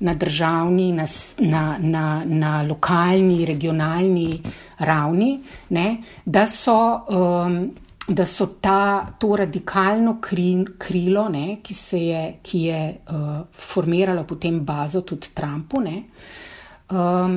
na 0.01 0.15
državni, 0.15 0.93
na, 0.93 1.07
na, 1.39 1.79
na, 1.81 2.23
na 2.25 2.63
lokalni, 2.63 3.45
regionalni 3.47 4.43
ravni, 4.79 5.41
ne, 5.69 5.97
da 6.25 6.47
so. 6.47 7.01
Um, 7.09 7.71
Da 8.09 8.23
so 8.25 8.47
ta, 8.63 9.07
to 9.19 9.35
radikalno 9.37 10.21
kri, 10.23 10.65
krilo, 10.79 11.25
ne, 11.29 11.57
ki, 11.59 11.75
je, 11.99 12.21
ki 12.43 12.61
je 12.61 12.83
uh, 13.11 13.41
formiralo 13.51 14.23
potem 14.23 14.61
bazo 14.63 15.01
tudi 15.03 15.33
Trumpu, 15.35 15.81
ne, 15.83 16.05
um, 16.95 17.35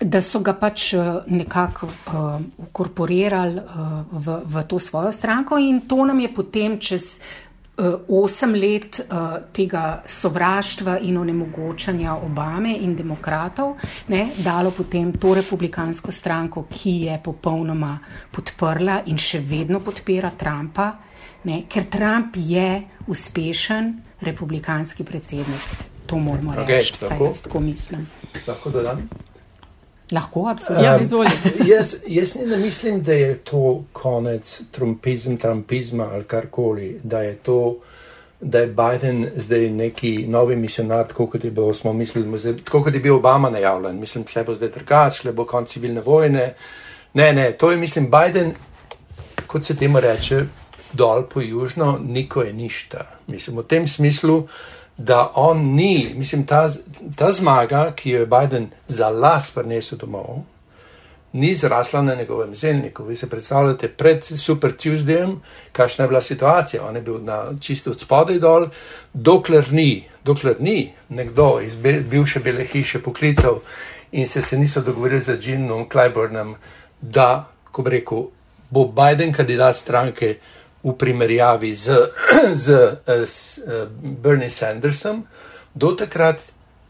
da 0.00 0.20
so 0.20 0.42
ga 0.44 0.52
pač 0.60 0.90
nekako 1.26 1.88
uh, 1.88 2.36
ukorporirali 2.66 3.56
uh, 3.56 3.94
v, 4.12 4.36
v 4.44 4.66
to 4.68 4.78
svojo 4.78 5.12
stranko, 5.12 5.56
in 5.56 5.80
to 5.88 6.04
nam 6.04 6.20
je 6.20 6.34
potem 6.34 6.76
čez 6.78 7.22
osem 8.08 8.54
let 8.54 9.00
uh, 9.00 9.36
tega 9.52 10.02
sovraštva 10.06 10.98
in 10.98 11.16
onemogočanja 11.18 12.14
Obame 12.22 12.76
in 12.76 12.94
demokratov, 12.96 13.74
ne, 14.08 14.28
dalo 14.44 14.70
potem 14.70 15.12
to 15.18 15.34
republikansko 15.34 16.12
stranko, 16.12 16.66
ki 16.70 16.94
je 17.08 17.18
popolnoma 17.24 17.98
podprla 18.30 19.02
in 19.06 19.18
še 19.18 19.42
vedno 19.42 19.80
podpira 19.80 20.30
Trumpa, 20.38 20.92
ne, 21.44 21.64
ker 21.68 21.90
Trump 21.90 22.38
je 22.38 22.82
uspešen 23.10 23.92
republikanski 24.20 25.04
predsednik. 25.04 25.68
To 26.06 26.18
moramo 26.18 26.54
okay, 26.54 26.78
reči, 26.78 26.94
vsaj 27.00 27.18
jaz 27.20 27.46
tako 27.48 27.60
mislim. 27.60 28.06
Lahko 28.46 28.70
dodam? 28.70 29.08
Lahko, 30.12 30.48
absolutno. 30.48 30.84
Ja, 30.84 30.98
izvolite. 31.00 31.52
jaz, 31.74 31.96
jaz 32.06 32.34
ne 32.46 32.56
mislim, 32.56 33.02
da 33.02 33.12
je 33.12 33.38
to 33.38 33.84
konec 33.92 34.62
trumpizma, 34.70 35.36
trumpizma 35.36 36.08
ali 36.12 36.24
karkoli, 36.24 37.00
da 37.02 37.20
je 37.20 37.36
to, 37.36 37.76
da 38.40 38.58
je 38.58 38.66
Biden 38.66 39.30
zdaj 39.36 39.70
neki 39.70 40.26
novi 40.28 40.56
misionar, 40.56 41.08
tako 41.08 41.26
kot 41.26 41.44
je 41.44 41.50
bil, 41.50 41.72
smo 41.72 41.92
mislili, 41.92 42.56
tako 42.64 42.82
kot 42.82 42.94
je 42.94 43.00
bil 43.00 43.16
Obama 43.16 43.50
najavljen. 43.50 44.00
Mislim, 44.00 44.24
tle 44.24 44.44
bo 44.44 44.54
zdaj 44.54 44.68
drugač, 44.68 45.20
tle 45.20 45.32
bo 45.32 45.44
konc 45.44 45.68
civilne 45.68 46.00
vojne. 46.00 46.54
Ne, 47.14 47.32
ne, 47.32 47.52
to 47.52 47.70
je, 47.70 47.76
mislim, 47.76 48.10
Biden, 48.10 48.52
kot 49.46 49.64
se 49.64 49.76
temu 49.76 50.00
reče, 50.00 50.44
dol 50.92 51.22
po 51.28 51.40
južno, 51.40 51.98
niko 52.02 52.42
je 52.42 52.52
ništa. 52.52 53.06
Mislim, 53.26 53.58
v 53.58 53.62
tem 53.62 53.88
smislu 53.88 54.46
da 54.96 55.32
on 55.34 55.74
ni, 55.74 56.14
mislim, 56.16 56.46
ta, 56.46 56.68
ta 57.16 57.32
zmaga, 57.32 57.92
ki 57.96 58.10
jo 58.10 58.20
je 58.20 58.26
Biden 58.26 58.68
za 58.88 59.08
las 59.08 59.50
prinesel 59.50 59.98
domov, 59.98 60.44
ni 61.34 61.54
zrasla 61.54 62.02
na 62.02 62.14
njegovem 62.14 62.54
zelniku. 62.54 63.04
Vi 63.04 63.16
se 63.16 63.30
predstavljate 63.30 63.88
pred 63.88 64.24
Super 64.24 64.72
Tuesdayem, 64.72 65.36
kakšna 65.72 66.04
je 66.04 66.08
bila 66.08 66.20
situacija. 66.20 66.86
On 66.86 66.96
je 66.96 67.02
bil 67.02 67.18
na 67.24 67.50
čisto 67.60 67.90
od 67.90 68.00
spodaj 68.00 68.38
dol, 68.38 68.68
dokler 69.12 69.72
ni, 69.72 70.04
dokler 70.24 70.56
ni 70.60 70.92
nekdo 71.08 71.60
iz 71.60 71.74
be, 71.74 71.92
bivše 71.92 72.40
bele 72.40 72.64
hiše 72.64 73.02
poklical 73.02 73.58
in 74.12 74.26
se, 74.26 74.42
se 74.42 74.58
niso 74.58 74.80
dogovorili 74.80 75.20
z 75.20 75.48
Jeanom 75.48 75.88
Clyburnom, 75.88 76.54
da, 77.00 77.50
ko 77.72 77.82
bi 77.82 77.90
rekel, 77.90 78.26
bo 78.70 78.84
Biden 78.86 79.32
kandidat 79.32 79.76
stranke 79.76 80.36
v 80.84 80.92
primerjavi 80.98 81.74
z, 81.74 81.96
z, 82.64 82.66
z, 83.06 83.26
z 83.26 83.60
Bernie 84.00 84.50
Sandersom, 84.50 85.24
do 85.74 85.92
takrat 85.96 86.40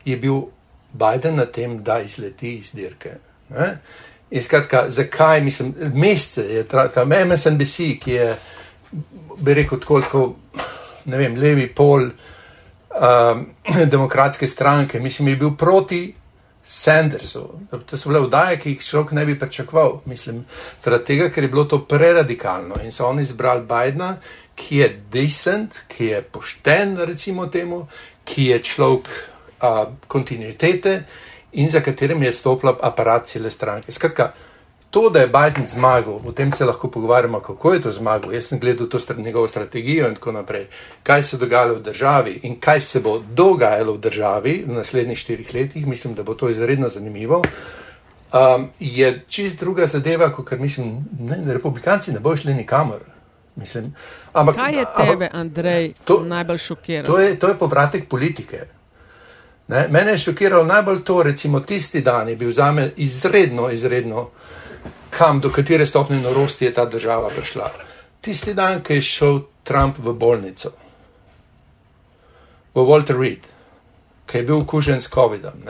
je 0.05 0.17
bil 0.17 0.51
Biden 0.93 1.37
na 1.37 1.47
tem, 1.47 1.83
da 1.83 2.01
izleti 2.01 2.57
iz 2.59 2.73
dirke. 2.75 3.17
Ne? 3.51 3.79
In 4.31 4.43
skratka, 4.43 4.91
zakaj, 4.91 5.41
mislim, 5.41 5.75
mesece 5.95 6.43
je 6.43 6.65
ta 6.67 7.05
MSNBC, 7.05 7.77
ki 8.03 8.13
je, 8.13 8.37
bi 9.39 9.55
rekel, 9.55 9.81
tako, 9.81 10.35
ne 11.05 11.17
vem, 11.17 11.37
levi 11.39 11.69
pol 11.75 12.09
um, 12.11 13.47
demokratske 13.95 14.47
stranke, 14.47 15.01
mislim, 15.01 15.29
je 15.29 15.37
bil 15.37 15.57
proti 15.57 16.15
Sandersu. 16.65 17.45
To 17.87 17.97
so 17.97 18.09
bile 18.09 18.23
vdaje, 18.25 18.57
ki 18.59 18.71
jih 18.73 18.85
človek 18.85 19.13
ne 19.13 19.27
bi 19.27 19.39
pričakoval. 19.39 20.01
Mislim, 20.07 20.45
zaradi 20.85 21.05
tega, 21.05 21.29
ker 21.29 21.45
je 21.45 21.51
bilo 21.53 21.65
to 21.65 21.83
preradikalno 21.89 22.81
in 22.85 22.93
so 22.93 23.07
oni 23.07 23.23
izbrali 23.23 23.67
Bidna, 23.69 24.17
ki 24.55 24.77
je 24.77 24.89
decent, 25.13 25.77
ki 25.89 26.07
je 26.07 26.23
pošten, 26.23 26.97
recimo 27.05 27.47
temu, 27.47 27.87
ki 28.25 28.47
je 28.47 28.63
človek 28.63 29.09
kontinuitete 30.09 31.03
in 31.53 31.69
za 31.71 31.81
katerim 31.81 32.23
je 32.23 32.33
stopila 32.33 32.79
aparat 32.83 33.27
cele 33.27 33.51
stranke. 33.51 33.93
Skratka, 33.93 34.33
to, 34.95 35.11
da 35.11 35.21
je 35.21 35.27
Biden 35.27 35.67
zmagal, 35.67 36.21
o 36.27 36.33
tem 36.33 36.53
se 36.53 36.65
lahko 36.65 36.89
pogovarjamo, 36.91 37.41
kako 37.41 37.73
je 37.73 37.83
to 37.83 37.93
zmagal. 37.93 38.33
Jaz 38.33 38.45
sem 38.47 38.61
gledal 38.61 38.87
to 38.89 38.99
str 38.99 39.19
njegovo 39.19 39.49
strategijo 39.49 40.09
in 40.09 40.15
tako 40.15 40.33
naprej, 40.33 40.67
kaj 41.03 41.23
se 41.23 41.37
dogaja 41.37 41.73
v 41.73 41.81
državi 41.83 42.41
in 42.43 42.61
kaj 42.61 42.81
se 42.81 43.01
bo 43.01 43.19
dogajalo 43.19 43.93
v 43.93 43.99
državi 43.99 44.53
v 44.69 44.77
naslednjih 44.77 45.19
štirih 45.19 45.55
letih. 45.55 45.87
Mislim, 45.87 46.15
da 46.15 46.23
bo 46.23 46.35
to 46.35 46.49
izredno 46.49 46.89
zanimivo. 46.89 47.43
um, 48.35 48.69
je 48.81 49.25
čist 49.29 49.59
druga 49.59 49.87
zadeva, 49.87 50.31
kot 50.33 50.49
kar 50.49 50.59
mislim, 50.59 51.05
ne, 51.19 51.53
republikanci 51.53 52.13
ne 52.13 52.21
bojo 52.21 52.37
šli 52.37 52.55
nikamor. 52.55 53.01
Mislim, 53.57 53.95
ampak, 54.33 54.57
Kaj 54.57 54.79
je 54.79 54.85
tebe, 54.97 55.29
Andrej, 55.33 55.93
to, 56.05 56.23
najbolj 56.25 56.59
šokiralo? 56.59 57.15
To 57.15 57.21
je, 57.21 57.39
to 57.39 57.49
je 57.49 57.59
povratek 57.59 58.09
politike. 58.09 58.67
Ne? 59.69 59.89
Mene 59.91 60.11
je 60.13 60.19
šokiralo 60.19 60.65
najbolj 60.65 61.05
to, 61.05 61.23
recimo 61.23 61.61
tisti 61.61 62.01
dan 62.01 62.29
je 62.29 62.37
bil 62.37 62.53
za 62.53 62.73
me 62.73 62.91
izredno, 62.97 63.71
izredno, 63.71 64.31
kam 65.11 65.41
do 65.41 65.51
katere 65.53 65.87
stopne 65.87 66.21
norosti 66.21 66.65
je 66.65 66.75
ta 66.75 66.85
država 66.85 67.31
prišla. 67.37 67.71
Tisti 68.21 68.55
dan, 68.55 68.83
ki 68.83 68.95
je 68.95 69.03
šel 69.03 69.41
Trump 69.65 69.99
v 69.99 70.13
bolnico, 70.13 70.73
v 72.75 72.83
Walter 72.83 73.19
Reed, 73.21 73.47
ki 74.27 74.39
je 74.39 74.43
bil 74.43 74.63
okužen 74.63 75.01
s 75.01 75.11
COVID-om, 75.13 75.63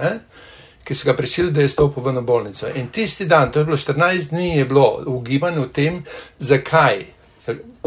ki 0.85 0.95
so 0.95 1.09
ga 1.09 1.17
prisilili, 1.17 1.53
da 1.53 1.65
je 1.65 1.69
stopil 1.69 2.03
v 2.03 2.23
bolnico. 2.23 2.69
In 2.75 2.89
tisti 2.89 3.27
dan, 3.27 3.53
to 3.53 3.59
je 3.59 3.65
bilo 3.65 3.77
14 3.77 4.31
dni, 4.31 4.57
je 4.59 4.65
bilo 4.65 5.03
ugibanje 5.07 5.61
o 5.61 5.67
tem, 5.67 6.05
zakaj. 6.39 7.05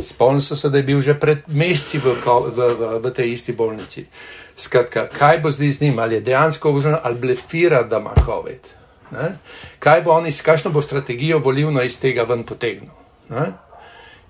Spomnil 0.01 0.41
se, 0.41 0.69
da 0.69 0.77
je 0.77 0.83
bil 0.83 1.01
že 1.01 1.17
pred 1.17 1.47
meseci 1.47 1.97
v, 1.97 2.13
v, 2.13 2.57
v, 2.77 2.99
v 3.01 3.11
tej 3.11 3.33
isti 3.33 3.53
bolnici. 3.53 4.05
Skratka, 4.55 5.07
kaj 5.09 5.39
bo 5.41 5.51
zdaj 5.51 5.71
z 5.71 5.81
njim, 5.81 5.99
ali 5.99 6.15
je 6.15 6.21
dejansko 6.21 6.71
vzročno, 6.73 6.99
ali 7.03 7.17
blefira, 7.17 7.83
da 7.83 7.97
ima 7.97 8.13
COVID. 8.25 8.76
Ne? 9.11 9.37
Kaj 9.79 10.01
bo 10.01 10.11
oni, 10.11 10.31
kakšno 10.31 10.71
bo 10.71 10.81
strategijo 10.81 11.39
volivno 11.39 11.83
iz 11.83 11.99
tega 11.99 12.23
ven 12.23 12.43
potegnil. 12.43 12.91
Ne? 13.29 13.47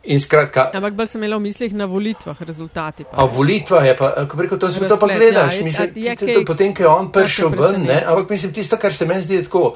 Skratka, 0.07 0.69
Ampak 0.71 0.93
bolj 0.95 1.09
sem 1.11 1.23
imel 1.23 1.35
v 1.35 1.43
mislih 1.49 1.73
na 1.75 1.83
volitvah, 1.85 2.37
rezultati. 2.47 3.03
Pa. 3.03 3.11
A 3.19 3.25
volitvah 3.27 3.83
je 3.85 3.95
pa, 3.97 4.11
ko 4.23 4.37
preko 4.39 4.55
to 4.55 4.69
se 4.71 4.87
to 4.87 4.95
pa 4.95 5.07
gledaš, 5.11 5.57
ja, 5.57 5.63
mislim, 5.63 5.91
je, 5.95 6.15
je, 6.15 6.33
je, 6.39 6.45
potem, 6.47 6.71
ko 6.71 6.85
je 6.85 6.87
on 6.87 7.11
prišel 7.11 7.51
ven, 7.51 7.83
ne? 7.83 7.97
ampak 8.07 8.29
mislim, 8.29 8.53
tisto, 8.55 8.79
kar 8.79 8.95
se 8.95 9.05
meni 9.05 9.25
zdi 9.27 9.43
tako 9.43 9.73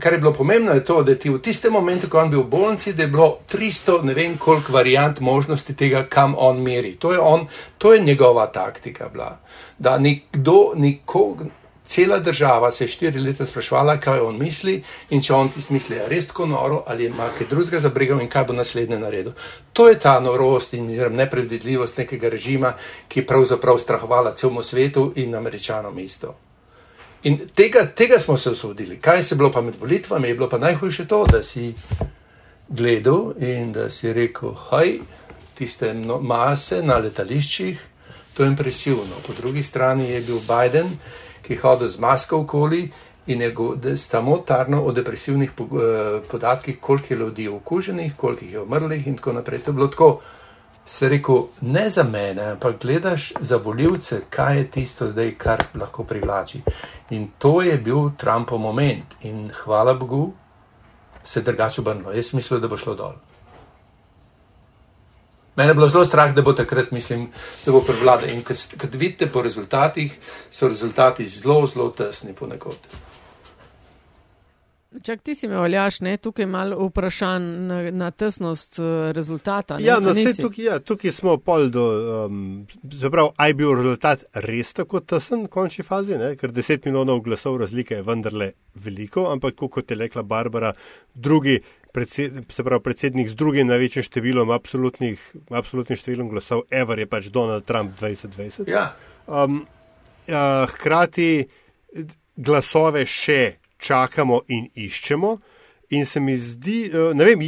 kar 0.00 0.12
je 0.12 0.18
bilo 0.18 0.32
pomembno, 0.32 0.72
je 0.72 0.84
to, 0.84 1.02
da 1.02 1.14
ti 1.14 1.30
v 1.30 1.38
tistem 1.38 1.72
momentu, 1.72 2.08
ko 2.08 2.20
on 2.20 2.30
bil 2.30 2.42
v 2.42 2.50
bolnici, 2.50 2.92
da 2.92 3.02
je 3.02 3.08
bilo 3.08 3.38
300, 3.52 4.02
ne 4.04 4.14
vem 4.14 4.36
koliko 4.38 4.72
variant 4.72 5.20
možnosti 5.20 5.74
tega, 5.74 6.04
kam 6.08 6.34
on 6.38 6.62
meri. 6.62 6.96
To 6.96 7.12
je, 7.12 7.18
on, 7.18 7.46
to 7.78 7.94
je 7.94 8.00
njegova 8.00 8.46
taktika 8.46 9.08
bila. 9.08 9.38
Da 9.78 9.98
nikdo, 9.98 10.72
nikog, 10.74 11.42
cela 11.88 12.18
država 12.18 12.70
se 12.72 12.84
je 12.84 12.88
štiri 12.88 13.20
leta 13.20 13.46
sprašvala, 13.46 13.96
kaj 13.96 14.20
on 14.20 14.36
misli 14.38 14.82
in 15.10 15.22
če 15.22 15.34
on 15.34 15.48
ti 15.48 15.62
misli, 15.70 15.96
je 15.96 16.08
res 16.08 16.26
tako 16.28 16.46
noro 16.46 16.82
ali 16.86 17.06
ima 17.06 17.28
kaj 17.38 17.46
drugega 17.50 17.80
za 17.80 17.88
bregal 17.88 18.20
in 18.20 18.28
kaj 18.28 18.44
bo 18.44 18.52
naslednje 18.52 18.98
naredil. 18.98 19.32
To 19.72 19.88
je 19.88 19.98
ta 19.98 20.20
norost 20.20 20.74
in 20.74 20.90
nepredvidljivost 21.16 21.96
nekega 21.98 22.28
režima, 22.28 22.74
ki 23.08 23.20
je 23.20 23.26
pravzaprav 23.26 23.78
strahovala 23.78 24.34
celemu 24.34 24.62
svetu 24.62 25.12
in 25.16 25.34
američanom 25.34 25.98
isto. 25.98 26.34
In 27.22 27.40
tega, 27.54 27.86
tega 27.86 28.18
smo 28.18 28.36
se 28.36 28.50
osvobodili. 28.50 29.00
Kaj 29.00 29.22
se 29.22 29.34
je 29.34 29.36
bilo 29.38 29.50
pa 29.52 29.60
med 29.60 29.76
volitvami? 29.80 30.28
Je 30.28 30.34
bilo 30.34 30.48
pa 30.48 30.58
najhujše 30.58 31.06
to, 31.08 31.24
da 31.32 31.42
si 31.42 31.74
gledal 32.68 33.32
in 33.40 33.72
da 33.72 33.90
si 33.90 34.12
rekel, 34.12 34.52
hej, 34.70 35.00
tiste 35.54 35.94
no, 35.94 36.20
mase 36.20 36.82
na 36.82 36.98
letališčih, 36.98 37.80
to 38.36 38.44
je 38.44 38.48
impresivno. 38.48 39.22
Po 39.26 39.32
drugi 39.32 39.62
strani 39.62 40.10
je 40.10 40.20
bil 40.20 40.38
Biden, 40.38 40.86
ki 41.48 41.56
je 41.56 41.60
hodil 41.62 41.88
z 41.88 41.98
masko 41.98 42.42
okoli 42.44 42.90
in 43.26 43.42
je 43.42 43.54
samo 43.96 44.38
tarno 44.46 44.82
o 44.84 44.92
depresivnih 44.92 45.50
eh, 45.50 46.20
podatkih, 46.30 46.80
koliko 46.80 47.14
je 47.14 47.18
ljudi 47.18 47.48
okuženih, 47.48 48.16
koliko 48.16 48.44
je 48.44 48.60
umrlih 48.60 49.06
in 49.06 49.16
tako 49.16 49.32
naprej. 49.32 49.64
To 49.64 49.70
je 49.70 49.74
bilo 49.74 49.88
tako 49.88 50.20
se 50.88 51.08
rekel, 51.08 51.42
ne 51.60 51.90
za 51.90 52.02
mene, 52.02 52.42
ampak 52.42 52.80
gledaš 52.82 53.32
za 53.40 53.56
voljivce, 53.56 54.20
kaj 54.30 54.56
je 54.58 54.70
tisto 54.70 55.10
zdaj, 55.10 55.34
kar 55.38 55.64
lahko 55.74 56.04
privlači. 56.04 56.62
In 57.10 57.28
to 57.38 57.62
je 57.62 57.76
bil 57.78 58.10
Trumpov 58.16 58.58
moment. 58.58 59.04
In 59.22 59.50
hvala 59.64 59.94
Bogu, 59.94 60.32
se 61.24 61.42
drugače 61.42 61.80
obrnilo. 61.80 62.12
Jaz 62.12 62.32
mislim, 62.34 62.60
da 62.60 62.68
bo 62.68 62.76
šlo 62.76 62.94
dol. 62.94 63.12
Mene 65.58 65.70
je 65.70 65.74
bilo 65.74 65.88
zelo 65.88 66.04
strah, 66.04 66.34
da 66.34 66.42
bo 66.42 66.52
takrat, 66.54 66.90
mislim, 66.94 67.26
da 67.66 67.72
bo 67.74 67.80
prevladal. 67.82 68.30
In 68.30 68.44
kad 68.76 68.94
vidite 68.94 69.26
po 69.26 69.42
rezultatih, 69.42 70.14
so 70.50 70.68
rezultati 70.68 71.26
zelo, 71.26 71.66
zelo 71.66 71.90
tesni 71.90 72.32
ponekod. 72.32 72.76
Čak 75.02 75.20
ti 75.22 75.34
si 75.34 75.48
me 75.48 75.56
valjaš, 75.56 76.00
ne? 76.00 76.16
tukaj 76.16 76.46
malo 76.46 76.86
vprašanj 76.86 77.42
na, 77.66 77.80
na 77.90 78.10
tesnost 78.10 78.78
uh, 78.78 79.10
rezultata. 79.12 79.76
Ne? 79.76 79.84
Ja, 79.84 79.98
no, 80.00 80.14
tukaj, 80.40 80.64
ja, 80.64 80.78
tukaj 80.78 81.12
smo 81.12 81.36
pol 81.36 81.68
do, 81.74 81.84
um, 82.24 82.38
zaprav, 83.02 83.34
aj 83.36 83.54
bil 83.58 83.74
rezultat 83.76 84.24
res 84.46 84.72
tako 84.72 85.02
tesen 85.04 85.44
v 85.44 85.52
končni 85.52 85.84
fazi, 85.84 86.16
ne? 86.16 86.32
ker 86.40 86.54
10 86.54 86.86
milijonov 86.86 87.20
glasov 87.26 87.58
razlike 87.60 87.98
je 87.98 88.06
vendarle 88.06 88.52
veliko, 88.74 89.26
ampak 89.32 89.60
kot 89.60 89.90
je 89.90 89.98
rekla 89.98 90.22
Barbara, 90.22 90.72
drugi, 91.14 91.58
predsed, 91.98 92.38
se 92.54 92.64
pravi 92.64 92.84
predsednik 92.86 93.28
z 93.28 93.38
drugim 93.38 93.68
največjim 93.70 94.06
številom, 94.06 94.54
absolutnim 94.54 95.98
številom 95.98 96.30
glasov, 96.30 96.64
ever 96.70 97.02
je 97.02 97.08
pač 97.10 97.28
Donald 97.34 97.66
Trump 97.66 97.98
2020. 97.98 98.70
Ja. 98.70 98.92
Um, 99.26 99.64
uh, 100.30 100.64
hkrati 100.76 101.30
glasove 102.38 103.04
še 103.06 103.58
čakamo 103.78 104.42
in 104.54 104.68
iščemo. 104.74 105.36
In 105.96 106.04
se 106.04 106.20
mi 106.20 106.36
zdi, 106.36 106.90
eh, 106.92 107.14
ne 107.16 107.24
vem, 107.24 107.40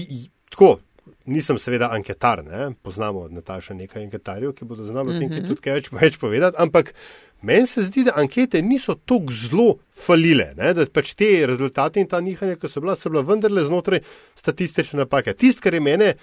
tako, 0.49 0.79
nisem 1.27 1.59
seveda 1.59 1.91
anketar, 1.93 2.45
ne? 2.45 2.71
poznamo 2.83 3.27
od 3.29 3.33
Nataša 3.37 3.75
nekaj 3.75 4.07
anketarjev, 4.07 4.55
ki 4.57 4.65
bodo 4.65 4.87
znali 4.89 5.13
o 5.13 5.19
tem, 5.19 5.29
mhm. 5.29 5.49
tudi 5.51 5.61
kaj 5.61 5.77
več, 5.77 5.91
več 5.93 6.19
povedati, 6.23 6.57
ampak 6.59 6.95
meni 7.43 7.67
se 7.67 7.85
zdi, 7.87 8.05
da 8.05 8.17
ankete 8.21 8.63
niso 8.63 8.95
tako 8.95 9.33
zelo 9.33 9.69
falile, 10.07 10.53
ne? 10.57 10.75
da 10.75 10.87
pač 10.87 11.15
te 11.15 11.31
rezultate 11.47 12.01
in 12.01 12.09
ta 12.09 12.21
nihanja, 12.21 12.59
ki 12.61 12.69
so 12.69 12.83
bila, 12.85 12.97
so 12.97 13.13
bila 13.13 13.23
vendarle 13.27 13.65
znotraj 13.65 14.03
statistične 14.39 15.05
napake. 15.05 15.35
Tist, 15.35 15.61
kar 15.61 15.75
je 15.75 15.81
mene 15.85 16.15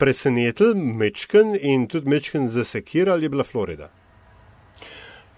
presenetil, 0.00 0.74
mečken 0.74 1.56
in 1.60 1.88
tudi 1.88 2.08
mečken 2.08 2.48
zasekiral, 2.48 3.22
je 3.22 3.28
bila 3.28 3.44
Florida. 3.44 3.90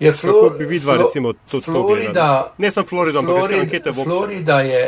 Je 0.03 0.13
Flo 0.13 0.51
bi 0.59 0.65
videla, 0.65 0.97
recimo, 0.97 1.33
tudi 1.51 1.65
Florida. 1.65 2.55
Ne 2.59 2.71
sem 2.71 2.87
Florida, 2.87 3.19
ampak 3.19 3.41
tudi 3.41 3.59
ankete 3.61 3.91
v 3.91 4.05
Florida. 4.05 4.61
Je, 4.67 4.81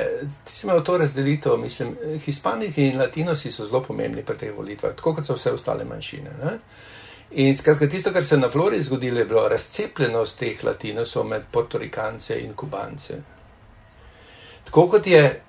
ti 0.45 0.57
si 0.57 0.67
imel 0.67 0.83
to 0.83 0.97
razdelitev, 0.99 1.59
mislim, 1.61 1.95
Hispaniki 2.25 2.89
in 2.89 2.99
Latinosi 2.99 3.53
so 3.53 3.67
zelo 3.67 3.83
pomembni 3.83 4.25
pri 4.27 4.37
teh 4.41 4.51
volitvah, 4.57 4.97
tako 4.99 5.15
kot 5.15 5.29
so 5.29 5.37
vse 5.39 5.53
ostale 5.55 5.87
manjšine. 5.87 6.35
Ne? 6.43 6.57
In 7.37 7.57
skratka, 7.57 7.89
tisto, 7.89 8.13
kar 8.13 8.25
se 8.25 8.35
je 8.35 8.39
na 8.39 8.51
Floridi 8.51 8.83
zgodilo, 8.83 9.19
je 9.19 9.25
bilo 9.25 9.49
razcepljenost 9.49 10.39
teh 10.39 10.65
Latinosov 10.65 11.27
med 11.27 11.43
Portorikance 11.51 12.39
in 12.41 12.55
Kubance. 12.55 13.15
Tako 14.65 14.87
kot 14.89 15.07
je 15.07 15.43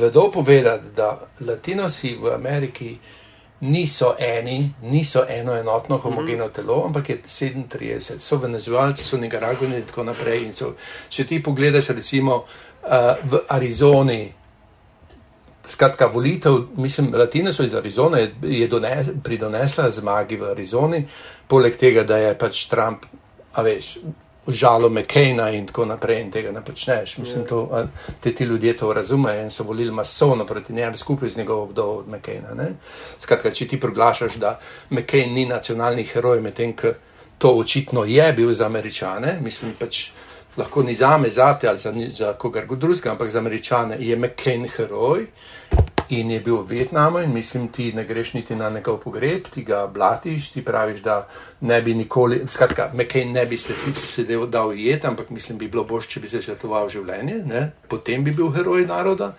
vedo 0.00 0.30
povedati, 0.30 0.84
da 0.96 1.28
Latinosi 1.40 2.16
v 2.20 2.34
Ameriki 2.34 2.98
niso 3.60 4.14
eni, 4.18 4.70
niso 4.82 5.24
eno 5.28 5.56
enotno 5.56 5.96
homogeno 5.96 6.44
mm 6.44 6.50
-hmm. 6.50 6.54
telo, 6.54 6.82
ampak 6.86 7.08
je 7.08 7.22
37, 7.22 8.18
so 8.18 8.36
venezuelci, 8.36 9.04
so 9.04 9.16
nikaragvani 9.16 9.76
in 9.76 9.82
tako 9.82 10.04
naprej. 10.04 10.44
In 10.44 10.52
so, 10.52 10.74
če 11.08 11.26
ti 11.26 11.42
pogledaš, 11.42 11.88
recimo 11.88 12.36
uh, 12.36 12.88
v 13.24 13.38
Arizoni, 13.48 14.32
skratka, 15.70 16.06
volitev, 16.06 16.58
mislim, 16.76 17.12
Latine 17.14 17.52
so 17.52 17.62
iz 17.62 17.74
Arizone, 17.74 18.30
je 18.42 18.68
dones, 18.68 19.06
pridonesla 19.24 19.90
zmagi 19.90 20.36
v 20.36 20.50
Arizoni, 20.50 21.04
poleg 21.48 21.76
tega, 21.76 22.04
da 22.04 22.18
je 22.18 22.34
pač 22.38 22.64
Trump, 22.70 23.06
a 23.52 23.62
veš, 23.62 23.96
žalo 24.50 24.88
McCaina 24.88 25.50
in 25.50 25.66
tako 25.66 25.84
naprej 25.84 26.20
in 26.20 26.30
tega 26.30 26.52
ne 26.52 26.62
počneš. 26.64 27.18
Mislim, 27.18 27.44
to, 27.46 27.86
te 28.20 28.34
ti 28.34 28.44
ljudje 28.44 28.76
to 28.76 28.92
razumejo 28.92 29.42
in 29.42 29.50
so 29.50 29.64
volili 29.64 29.92
masovno 29.92 30.46
proti 30.46 30.72
njemu 30.72 30.96
skupaj 30.96 31.28
z 31.28 31.36
njegovo 31.36 31.64
vdovo 31.64 31.98
od 31.98 32.08
McCaina. 32.08 32.54
Ne? 32.54 32.72
Skratka, 33.18 33.50
če 33.50 33.68
ti 33.68 33.80
proglašaš, 33.80 34.36
da 34.36 34.58
McCain 34.90 35.34
ni 35.34 35.46
nacionalni 35.46 36.04
heroj, 36.04 36.40
medtem 36.40 36.72
ko 36.76 36.92
to 37.38 37.54
očitno 37.56 38.04
je 38.04 38.32
bil 38.32 38.52
za 38.54 38.66
američane, 38.66 39.38
mislim 39.40 39.72
pač 39.78 40.10
lahko 40.56 40.82
ni 40.82 40.94
za 40.94 41.18
me, 41.18 41.30
za 41.30 41.58
te 41.58 41.68
ali 41.68 41.78
za, 41.78 41.92
za 42.10 42.32
kogar 42.32 42.66
drugega, 42.66 43.10
ampak 43.10 43.30
za 43.30 43.38
američane 43.38 43.96
je 44.00 44.16
McCain 44.16 44.68
heroj 44.68 45.26
in 46.10 46.30
je 46.30 46.40
bil 46.40 46.56
v 46.56 46.66
Vietnamu 46.66 47.18
in 47.18 47.32
mislim, 47.32 47.68
ti 47.68 47.92
ne 47.92 48.04
greš 48.04 48.32
niti 48.34 48.54
na 48.54 48.70
njegov 48.70 48.98
pogreb, 49.00 49.46
ti 49.54 49.62
ga 49.62 49.86
blatiš, 49.86 50.50
ti 50.50 50.64
praviš, 50.64 51.00
da 51.00 51.28
ne 51.60 51.82
bi 51.82 51.94
nikoli, 51.94 52.42
skratka, 52.48 52.90
McCain 52.94 53.32
ne 53.32 53.46
bi 53.46 53.58
se 53.58 53.74
sedel 53.94 54.46
dal 54.46 54.74
jet, 54.74 55.04
ampak 55.04 55.30
mislim, 55.30 55.58
bi 55.58 55.68
bilo 55.68 55.84
boš, 55.84 56.08
če 56.08 56.20
bi 56.20 56.28
se 56.28 56.40
žrtoval 56.40 56.88
življenje, 56.88 57.42
ne? 57.46 57.70
potem 57.88 58.24
bi 58.24 58.34
bil 58.34 58.50
heroj 58.50 58.86
naroda. 58.86 59.34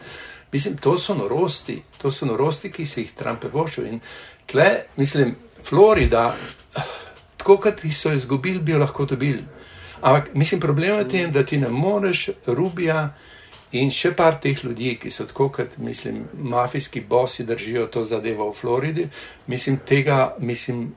Mislim, 0.51 0.77
to 0.77 0.97
so 0.99 1.15
norosti, 1.15 1.81
to 1.97 2.11
so 2.11 2.25
norosti, 2.25 2.71
ki 2.71 2.85
se 2.85 3.01
jih 3.01 3.11
Trump 3.15 3.43
vošil 3.51 3.85
in 3.87 3.99
tle, 4.47 4.85
mislim, 4.95 5.35
Florida, 5.63 6.35
tako 7.37 7.57
kot 7.57 7.83
so 7.95 8.11
izgubili, 8.15 8.59
bi 8.59 8.71
jo 8.71 8.79
lahko 8.79 9.05
dobili. 9.05 9.43
Ampak 10.01 10.33
mislim, 10.33 10.61
problem 10.61 10.99
je 10.99 11.07
tem, 11.07 11.31
da 11.31 11.45
ti 11.45 11.57
ne 11.57 11.69
moreš 11.69 12.29
Rubija 12.45 13.11
In 13.71 13.87
še 13.87 14.11
par 14.19 14.35
teh 14.43 14.57
ljudi, 14.65 14.97
ki 14.99 15.09
so 15.13 15.23
tako, 15.29 15.47
kot 15.55 15.77
mislim, 15.79 16.25
mafijski 16.51 17.01
bosi 17.07 17.45
držijo 17.47 17.85
to 17.87 18.03
zadevo 18.05 18.49
v 18.49 18.55
Floridi, 18.57 19.05
mislim, 19.47 19.77
tega, 19.87 20.35
mislim, 20.39 20.89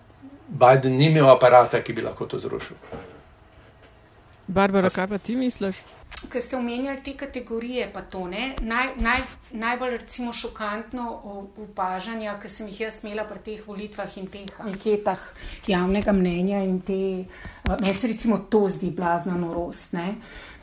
Biden 0.48 0.96
ni 0.98 1.06
imel 1.06 1.30
aparata, 1.30 1.80
ki 1.80 1.94
bi 1.94 2.02
lahko 2.02 2.26
to 2.26 2.40
zrušil. 2.42 2.76
Barbara, 4.46 4.90
kaj 4.90 5.06
pa 5.12 5.18
ti 5.22 5.36
misliš? 5.38 5.78
Ker 6.30 6.42
ste 6.42 6.56
omenjali 6.56 7.02
te 7.04 7.12
kategorije, 7.12 7.88
pa 7.92 8.00
to 8.00 8.26
ne. 8.28 8.54
Naj, 8.60 8.88
naj, 8.96 9.20
najbolj 9.52 9.96
recimo 9.98 10.32
šokantno 10.32 11.04
opažanje, 11.68 12.32
ki 12.42 12.48
sem 12.48 12.68
jih 12.68 12.80
jaz 12.86 13.02
imela 13.04 13.26
pri 13.28 13.42
teh 13.44 13.66
volitvah 13.66 14.16
in 14.18 14.26
teh 14.32 14.60
anketah 14.64 15.20
javnega 15.68 16.12
mnenja 16.12 16.62
in 16.64 16.80
te, 16.80 16.98
meni 17.80 17.94
se 17.94 18.10
recimo 18.10 18.38
to 18.50 18.66
zdi 18.68 18.90
blazna 18.90 19.36
norost, 19.38 19.92
ne? 19.92 20.14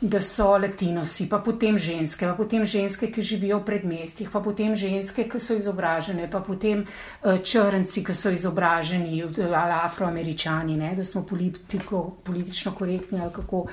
da 0.02 0.18
so 0.20 0.48
latinosi, 0.58 1.28
pa 1.30 1.38
potem 1.38 1.76
ženske, 1.78 2.26
pa 2.26 2.34
potem 2.34 2.64
ženske, 2.66 3.06
ki 3.14 3.22
živijo 3.22 3.60
v 3.60 3.66
predmestih, 3.68 4.30
pa 4.32 4.40
potem 4.42 4.74
ženske, 4.74 5.28
ki 5.30 5.38
so 5.38 5.54
izobražene, 5.54 6.26
pa 6.30 6.40
potem 6.42 6.82
črnci, 7.22 8.02
ki 8.02 8.16
so 8.18 8.32
izobraženi, 8.34 9.22
ali 9.22 9.76
afroameričani, 9.78 10.76
ne? 10.76 10.96
da 10.98 11.06
smo 11.06 11.22
politiko, 11.22 12.08
politično 12.26 12.74
korektni 12.74 13.22
ali 13.22 13.32
kako. 13.32 13.66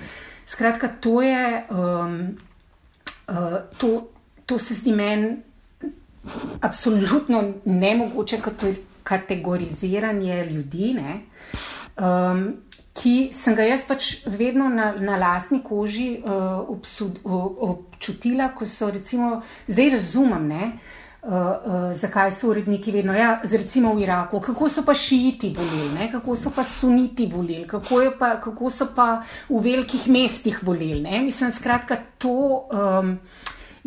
Skratka, 0.49 0.87
to 0.87 1.21
je, 1.21 1.63
um, 1.69 2.37
uh, 3.29 3.35
to, 3.77 4.07
to 4.45 4.57
se 4.59 4.73
zdi 4.73 4.91
meni 4.91 5.35
absolutno 6.61 7.53
nemogoče 7.65 8.39
kategoriziranje 9.03 10.43
ljudi, 10.45 10.93
ne, 10.93 11.19
um, 12.01 12.41
ki 12.93 13.29
sem 13.33 13.55
ga 13.55 13.63
jaz 13.63 13.85
pač 13.87 14.09
vedno 14.25 14.67
na, 14.73 14.91
na 14.97 15.17
lastni 15.21 15.61
koži 15.63 16.09
uh, 16.17 16.33
obsud, 16.69 17.21
uh, 17.23 17.45
občutila, 17.69 18.49
ko 18.57 18.65
so 18.65 18.89
recimo, 18.91 19.41
zdaj 19.67 19.93
razumem, 19.95 20.47
ne, 20.47 20.71
uh, 20.73 20.98
uh, 21.21 21.31
uh, 21.31 21.93
zakaj 21.93 22.31
so 22.31 22.49
uredniki 22.49 22.91
vedno, 22.91 23.13
ja, 23.13 23.41
recimo 23.43 23.93
v 23.93 24.03
Iraku, 24.03 24.39
kako 24.39 24.69
so 24.69 24.85
pa 24.85 24.93
šiiti 24.93 25.53
volili, 25.57 26.09
kako 26.11 26.35
so 26.35 26.51
pa 26.55 26.63
suniti 26.63 27.27
volili, 27.27 27.67
kako, 27.67 28.01
pa, 28.19 28.35
kako 28.41 28.69
so 28.69 28.87
pa 28.95 29.21
v 29.49 29.61
velikih 29.63 30.07
mestih 30.07 30.63
volili. 30.63 31.19
Mislim, 31.21 31.51
skratka, 31.51 31.97
to. 32.17 32.67
Um, 32.71 33.17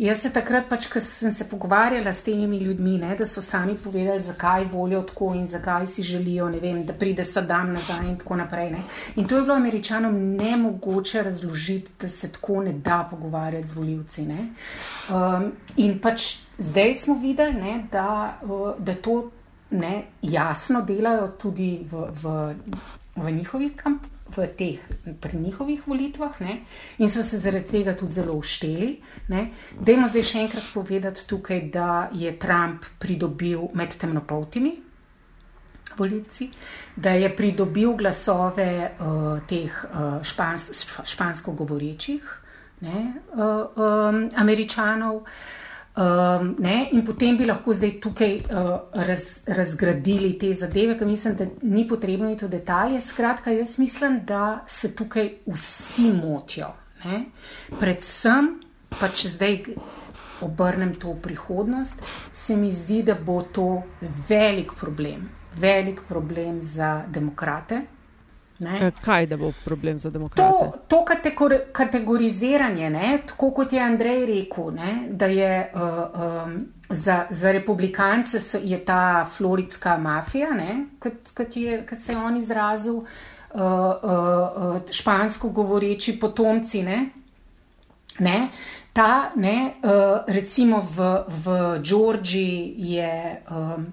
Jaz 0.03 0.19
se 0.19 0.29
takrat, 0.35 0.65
pač, 0.67 0.89
ko 0.91 0.99
sem 0.99 1.31
se 1.31 1.45
pogovarjala 1.47 2.11
s 2.11 2.25
temi 2.25 2.57
ljudmi, 2.59 2.97
ne, 2.99 3.13
da 3.15 3.23
so 3.25 3.41
sami 3.41 3.77
povedali, 3.79 4.19
zakaj 4.19 4.65
volijo 4.71 4.99
tako 5.07 5.29
in 5.39 5.47
zakaj 5.47 5.87
si 5.87 6.03
želijo, 6.03 6.49
vem, 6.59 6.81
da 6.83 6.93
pride 6.93 7.23
Saddam 7.23 7.71
nazaj 7.71 8.09
in 8.09 8.17
tako 8.19 8.35
naprej. 8.35 8.71
Ne. 8.71 8.83
In 9.15 9.27
to 9.27 9.37
je 9.37 9.45
bilo 9.47 9.55
američanom 9.55 10.19
nemogoče 10.35 11.23
razložiti, 11.23 11.91
da 12.01 12.09
se 12.09 12.31
tako 12.31 12.63
ne 12.63 12.73
da 12.73 13.07
pogovarjati 13.11 13.67
z 13.67 13.73
voljivci. 13.73 14.27
Um, 14.27 15.51
in 15.77 15.99
pač 15.99 16.37
zdaj 16.57 16.93
smo 16.93 17.15
videli, 17.21 17.53
ne, 17.53 17.87
da, 17.91 18.39
da 18.79 18.95
to 18.95 19.31
ne, 19.71 20.03
jasno 20.21 20.81
delajo 20.81 21.27
tudi 21.39 21.77
v, 21.91 22.09
v, 22.23 22.55
v 23.15 23.31
njihovih 23.31 23.75
kampanjah 23.75 24.12
v 24.37 24.47
teh 24.57 24.79
pri 25.21 25.37
njihovih 25.37 25.87
volitvah 25.87 26.41
ne? 26.41 26.59
in 26.97 27.09
so 27.09 27.23
se 27.23 27.37
zaradi 27.37 27.71
tega 27.71 27.95
tudi 27.97 28.13
zelo 28.13 28.33
ušteli. 28.33 28.89
Dajmo 29.79 30.07
zdaj 30.07 30.23
še 30.23 30.43
enkrat 30.45 30.69
povedati 30.73 31.27
tukaj, 31.27 31.61
da 31.73 32.09
je 32.11 32.31
Trump 32.39 32.85
pridobil 32.99 33.67
med 33.73 33.97
temnopoltimi 33.97 34.73
volitci, 35.97 36.49
da 36.95 37.11
je 37.13 37.29
pridobil 37.35 37.93
glasove 37.93 38.69
uh, 38.99 39.41
teh 39.47 39.69
uh, 39.69 40.23
špans, 40.25 40.71
špansko 41.05 41.53
govorečih 41.53 42.39
ne, 42.81 43.03
uh, 43.37 43.77
um, 43.77 44.25
američanov. 44.35 45.21
Uh, 45.21 45.63
Um, 45.95 46.55
ne, 46.59 46.89
in 46.91 47.03
potem 47.05 47.35
bi 47.37 47.45
lahko 47.45 47.73
zdaj 47.77 47.91
tukaj 48.01 48.31
uh, 48.49 48.69
raz, 49.05 49.43
razgradili 49.45 50.31
te 50.41 50.49
zadeve, 50.57 50.95
ker 50.97 51.07
mislim, 51.07 51.35
da 51.37 51.45
ni 51.61 51.83
potrebno 51.87 52.31
iti 52.33 52.47
v 52.47 52.49
detalje. 52.49 53.01
Skratka, 53.01 53.53
jaz 53.53 53.77
mislim, 53.79 54.23
da 54.25 54.63
se 54.67 54.95
tukaj 54.95 55.29
vsi 55.45 56.09
motijo. 56.17 56.71
Ne. 57.05 57.25
Predvsem, 57.79 58.49
pa 58.99 59.11
če 59.13 59.29
zdaj 59.35 59.59
obrnem 60.41 60.95
to 60.97 61.13
v 61.13 61.21
prihodnost, 61.27 62.01
se 62.33 62.57
mi 62.57 62.71
zdi, 62.73 63.03
da 63.03 63.13
bo 63.13 63.43
to 63.43 63.83
velik 64.29 64.73
problem, 64.79 65.29
velik 65.61 66.01
problem 66.09 66.61
za 66.61 67.03
demokrate. 67.07 67.83
Ne? 68.63 68.87
Eh, 68.87 68.91
kaj 69.01 69.25
da 69.25 69.37
bo 69.37 69.51
problem 69.65 69.99
za 69.99 70.09
demokrate? 70.09 70.71
To, 70.87 71.05
to 71.05 71.05
kategoriziranje, 71.71 72.89
ne? 72.89 73.19
tako 73.27 73.51
kot 73.51 73.73
je 73.73 73.79
Andrej 73.79 74.25
rekel, 74.25 74.71
ne? 74.71 75.07
da 75.09 75.25
je 75.25 75.71
uh, 75.75 75.81
um, 76.45 76.65
za, 76.89 77.25
za 77.29 77.51
republikance 77.51 78.37
je 78.63 78.85
ta 78.85 79.25
floridska 79.37 79.97
mafija, 79.97 80.49
kot, 80.99 81.33
kot, 81.37 81.57
je, 81.57 81.85
kot 81.89 81.99
se 81.99 82.13
je 82.13 82.17
on 82.17 82.37
izrazil, 82.37 82.95
uh, 82.95 83.05
uh, 83.61 84.81
špansko 84.91 85.49
govoreči 85.49 86.19
potomci. 86.19 86.83
Ne? 86.83 87.05
Ne? 88.19 88.49
Ta, 88.93 89.31
ne, 89.35 89.73
recimo 90.27 90.85
v, 90.95 91.23
v 91.27 91.79
Georgiji 91.81 92.75
je. 92.77 93.41
Um, 93.49 93.87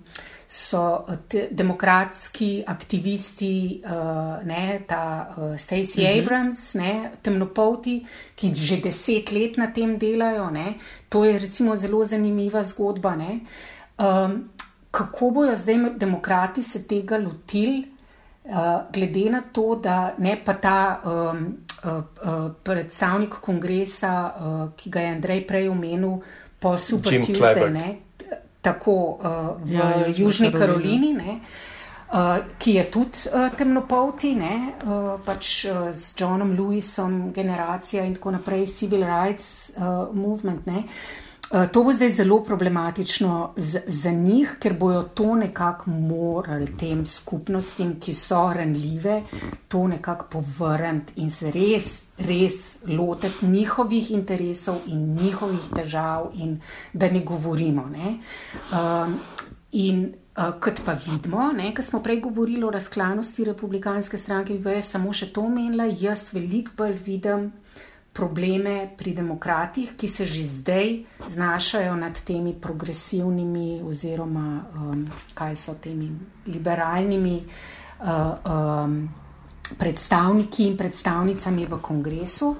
so 0.53 1.07
eh, 1.09 1.49
demokratski 1.51 2.65
aktivisti, 2.67 3.83
uh, 3.85 4.47
ne, 4.47 4.81
ta 4.87 5.35
uh, 5.37 5.59
Stacey 5.59 6.05
uh 6.05 6.11
mhm. 6.11 6.19
-huh. 6.19 6.23
Abrams, 6.23 6.75
ne, 6.75 7.11
temnopolti, 7.23 8.07
ki 8.35 8.55
že 8.55 8.77
deset 8.77 9.33
let 9.33 9.57
na 9.57 9.67
tem 9.67 9.99
delajo. 9.99 10.51
Ne, 10.51 10.75
to 11.09 11.25
je 11.25 11.39
recimo 11.39 11.77
zelo 11.77 12.05
zanimiva 12.05 12.65
zgodba. 12.65 13.17
Um, 13.99 14.51
kako 14.91 15.31
bojo 15.31 15.57
zdaj 15.57 15.77
demokrati 15.97 16.63
se 16.63 16.87
tega 16.87 17.19
lotili, 17.19 17.85
uh, 18.45 18.93
glede 18.93 19.31
na 19.31 19.43
to, 19.53 19.81
da 19.83 20.15
ne 20.19 20.45
pa 20.45 20.55
ta. 20.55 21.01
Um, 21.05 21.57
Predstavnik 22.63 23.35
kongresa, 23.41 24.35
ki 24.77 24.91
ga 24.91 25.01
je 25.01 25.09
Andrej 25.09 25.47
prej 25.47 25.69
omenil, 25.69 26.21
po 26.59 26.77
Super 26.77 27.25
Tuesday, 27.25 27.97
tako 28.61 28.93
uh, 28.93 29.57
v 29.65 29.75
ja, 29.75 30.07
Južni 30.17 30.53
Karolini, 30.53 31.15
ne, 31.17 31.41
uh, 32.13 32.45
ki 32.59 32.75
je 32.75 32.85
tudi 32.91 33.25
uh, 33.33 33.49
temnopolti, 33.57 34.35
ne, 34.35 34.55
uh, 34.85 35.15
pač 35.25 35.65
uh, 35.65 35.89
z 35.93 36.15
Johnom 36.21 36.53
Lewisom, 36.59 37.33
generacija 37.33 38.05
in 38.05 38.15
tako 38.19 38.37
naprej, 38.37 38.67
Civil 38.67 39.07
Rights 39.09 39.73
uh, 39.77 40.13
Movement. 40.15 40.67
Ne. 40.67 40.85
To 41.51 41.83
bo 41.83 41.93
zdaj 41.93 42.11
zelo 42.15 42.37
problematično 42.45 43.55
za 43.87 44.11
njih, 44.11 44.53
ker 44.63 44.77
bojo 44.79 45.03
to 45.03 45.35
nekako 45.35 45.91
morali 45.91 46.77
tem 46.79 47.07
skupnostim, 47.07 47.97
ki 48.01 48.15
so 48.15 48.53
ranljive, 48.55 49.23
to 49.69 49.87
nekako 49.89 50.29
povrniti 50.31 51.13
in 51.17 51.31
se 51.31 51.51
res 51.51 51.91
res 52.27 52.77
lotiti 52.87 53.47
njihovih 53.47 54.11
interesov 54.11 54.77
in 54.87 55.15
njihovih 55.15 55.69
težav, 55.77 56.31
in 56.35 56.61
da 56.93 57.11
ne 57.11 57.21
govorimo. 57.21 57.87
Ne? 57.87 58.19
Um, 58.73 59.21
in 59.73 60.15
uh, 60.37 60.53
kot 60.61 60.83
pa 60.85 60.93
vidimo, 60.93 61.51
ko 61.77 61.83
smo 61.83 62.03
prej 62.03 62.21
govorili 62.21 62.65
o 62.65 62.71
razklanosti 62.71 63.45
republikanske 63.45 64.19
stranke, 64.19 64.59
bi 64.59 64.77
jaz 64.79 64.91
samo 64.91 65.13
še 65.13 65.33
to 65.33 65.47
omenila, 65.47 65.85
jaz 65.85 66.29
veliko 66.33 66.77
bolj 66.77 66.99
vidim. 67.07 67.53
Probleme 68.13 68.91
pri 68.99 69.15
demokratih, 69.15 69.95
ki 69.97 70.09
se 70.09 70.25
že 70.25 70.43
zdaj 70.43 71.05
znašajo 71.29 71.95
nad 71.97 72.19
temi 72.27 72.55
progresivnimi, 72.61 73.83
oziroma 73.87 74.65
um, 74.75 75.07
kaj 75.35 75.57
so 75.57 75.75
temi 75.79 76.11
liberalnimi 76.47 77.37
uh, 77.39 78.35
um, 78.43 79.09
predstavniki 79.79 80.67
in 80.67 80.77
predstavnicami 80.77 81.67
v 81.67 81.79
kongresu, 81.79 82.51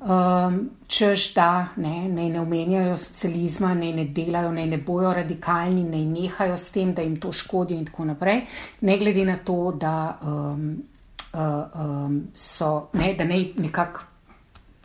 um, 0.00 0.70
čež 0.86 1.34
da 1.34 1.68
ne, 1.76 2.08
ne, 2.08 2.28
ne 2.32 2.40
omenjajo 2.40 2.96
socializma, 2.96 3.74
ne, 3.74 3.92
ne 3.92 4.08
delajo, 4.08 4.52
ne, 4.52 4.66
ne 4.66 4.78
bojo 4.78 5.12
radikalni, 5.12 5.84
ne 5.84 6.00
nehajo 6.04 6.56
s 6.56 6.72
tem, 6.72 6.94
da 6.94 7.02
jim 7.02 7.20
to 7.20 7.32
škodi 7.32 7.76
in 7.76 7.84
tako 7.84 8.08
naprej, 8.08 8.46
ne 8.80 8.98
glede 8.98 9.24
na 9.24 9.36
to, 9.36 9.72
da 9.76 10.18
um, 10.22 10.70
uh, 11.34 11.40
um, 11.76 12.22
so, 12.34 12.88
ne, 12.92 13.14
da 13.14 13.24
ne 13.24 13.44
nekako. 13.56 14.07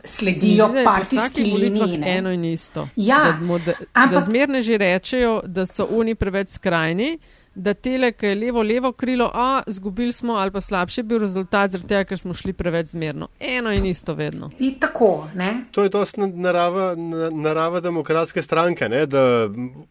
Sledijo 0.04 0.70
partijski 0.84 1.44
liniji. 1.44 2.02
Eno 2.06 2.32
in 2.32 2.44
isto. 2.44 2.88
Ja, 2.96 3.38
da, 3.40 3.58
da, 3.58 3.72
ampak, 3.92 4.12
da 4.12 4.20
zmerne 4.20 4.60
že 4.62 4.78
rečejo, 4.78 5.40
da 5.46 5.66
so 5.66 5.86
oni 5.90 6.14
preveč 6.14 6.48
skrajni, 6.48 7.18
da 7.54 7.74
tele, 7.74 8.12
ki 8.12 8.26
je 8.26 8.34
levo, 8.34 8.62
levo 8.62 8.92
krilo, 8.92 9.30
a 9.34 9.62
izgubili 9.66 10.12
smo 10.12 10.34
ali 10.34 10.50
pa 10.50 10.60
slabši 10.60 11.02
bil 11.02 11.18
rezultat, 11.18 11.70
zaradi 11.70 11.88
tega, 11.88 12.04
ker 12.04 12.18
smo 12.18 12.34
šli 12.34 12.52
preveč 12.52 12.92
zmerno. 12.92 13.28
Eno 13.40 13.72
in 13.72 13.86
isto 13.86 14.14
vedno. 14.14 14.50
In 14.58 14.74
tako, 14.80 15.28
ne? 15.34 15.64
To 15.70 15.82
je 15.82 15.88
dosti 15.88 16.20
narava, 16.20 16.94
narava 17.32 17.80
demokratske 17.80 18.42
stranke, 18.42 18.88
ne? 18.88 19.06
da 19.06 19.48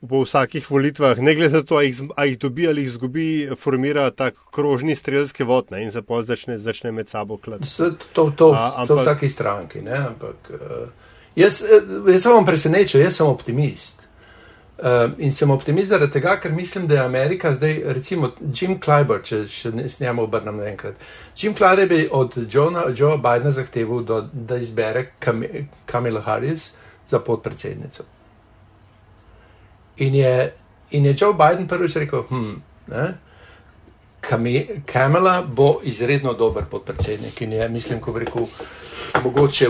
po 0.10 0.24
vsakih 0.24 0.72
volitvah, 0.72 1.20
ne 1.20 1.36
glede 1.36 1.62
na 1.62 1.64
to, 1.64 1.78
a 1.78 1.84
jih, 1.84 2.02
a 2.16 2.26
jih 2.26 2.38
dobi 2.40 2.68
ali 2.68 2.82
jih 2.82 2.94
izgubi, 2.94 3.28
formira 3.60 4.10
tak 4.12 4.40
krožni 4.52 4.96
strelski 4.96 5.44
vod 5.44 5.72
ne? 5.72 5.84
in 5.84 5.92
se 5.92 6.02
pa 6.02 6.22
začne, 6.24 6.58
začne 6.58 6.92
med 6.92 7.10
sabo 7.10 7.38
klati. 7.38 7.70
To, 8.14 8.30
to, 8.36 8.52
a, 8.52 8.86
to 8.88 9.00
vsaki 9.00 9.30
stranki, 9.30 9.82
ne? 9.82 9.98
ampak 9.98 10.52
uh, 10.52 10.88
jaz, 11.36 11.64
eh, 11.64 12.12
jaz 12.12 12.24
sem 12.24 12.34
vam 12.34 12.46
presenečen, 12.46 13.02
jaz 13.02 13.18
sem 13.18 13.28
optimist. 13.28 14.03
Um, 14.78 15.14
in 15.18 15.32
sem 15.32 15.52
optimist 15.52 15.92
zaradi 15.94 16.12
tega, 16.12 16.32
ker 16.42 16.52
mislim, 16.52 16.88
da 16.88 16.96
je 16.96 17.02
Amerika 17.02 17.54
zdaj, 17.54 17.76
recimo 17.94 18.32
Jim 18.42 18.80
Clyburn, 18.82 19.22
če 19.24 19.44
še 19.48 19.70
s 19.86 20.00
njim 20.02 20.20
obrnem 20.20 20.58
enkrat. 20.66 20.96
Jim 21.38 21.54
Clyburn 21.54 21.90
bi 21.92 22.08
od 22.12 22.38
Johna, 22.50 22.88
Joe 22.90 23.20
Bidena 23.22 23.52
zahteval, 23.54 24.02
da, 24.04 24.18
da 24.34 24.58
izbere 24.58 25.12
Kam, 25.20 25.44
Kamila 25.86 26.22
Harris 26.26 26.72
za 27.10 27.20
podpredsednico. 27.20 28.04
In 29.98 30.16
je, 30.16 30.54
in 30.92 31.06
je 31.06 31.16
Joe 31.22 31.38
Biden 31.38 31.68
prvič 31.70 32.00
rekel, 32.02 32.26
hm, 32.30 32.56
ne, 32.88 33.06
Kamila 34.86 35.44
bo 35.46 35.76
izredno 35.84 36.34
dober 36.34 36.66
podpredsednik 36.72 37.42
in 37.42 37.54
je, 37.54 37.70
mislim, 37.70 38.02
ko 38.02 38.14
bi 38.14 38.26
rekel, 38.26 38.50
mogoče 39.24 39.70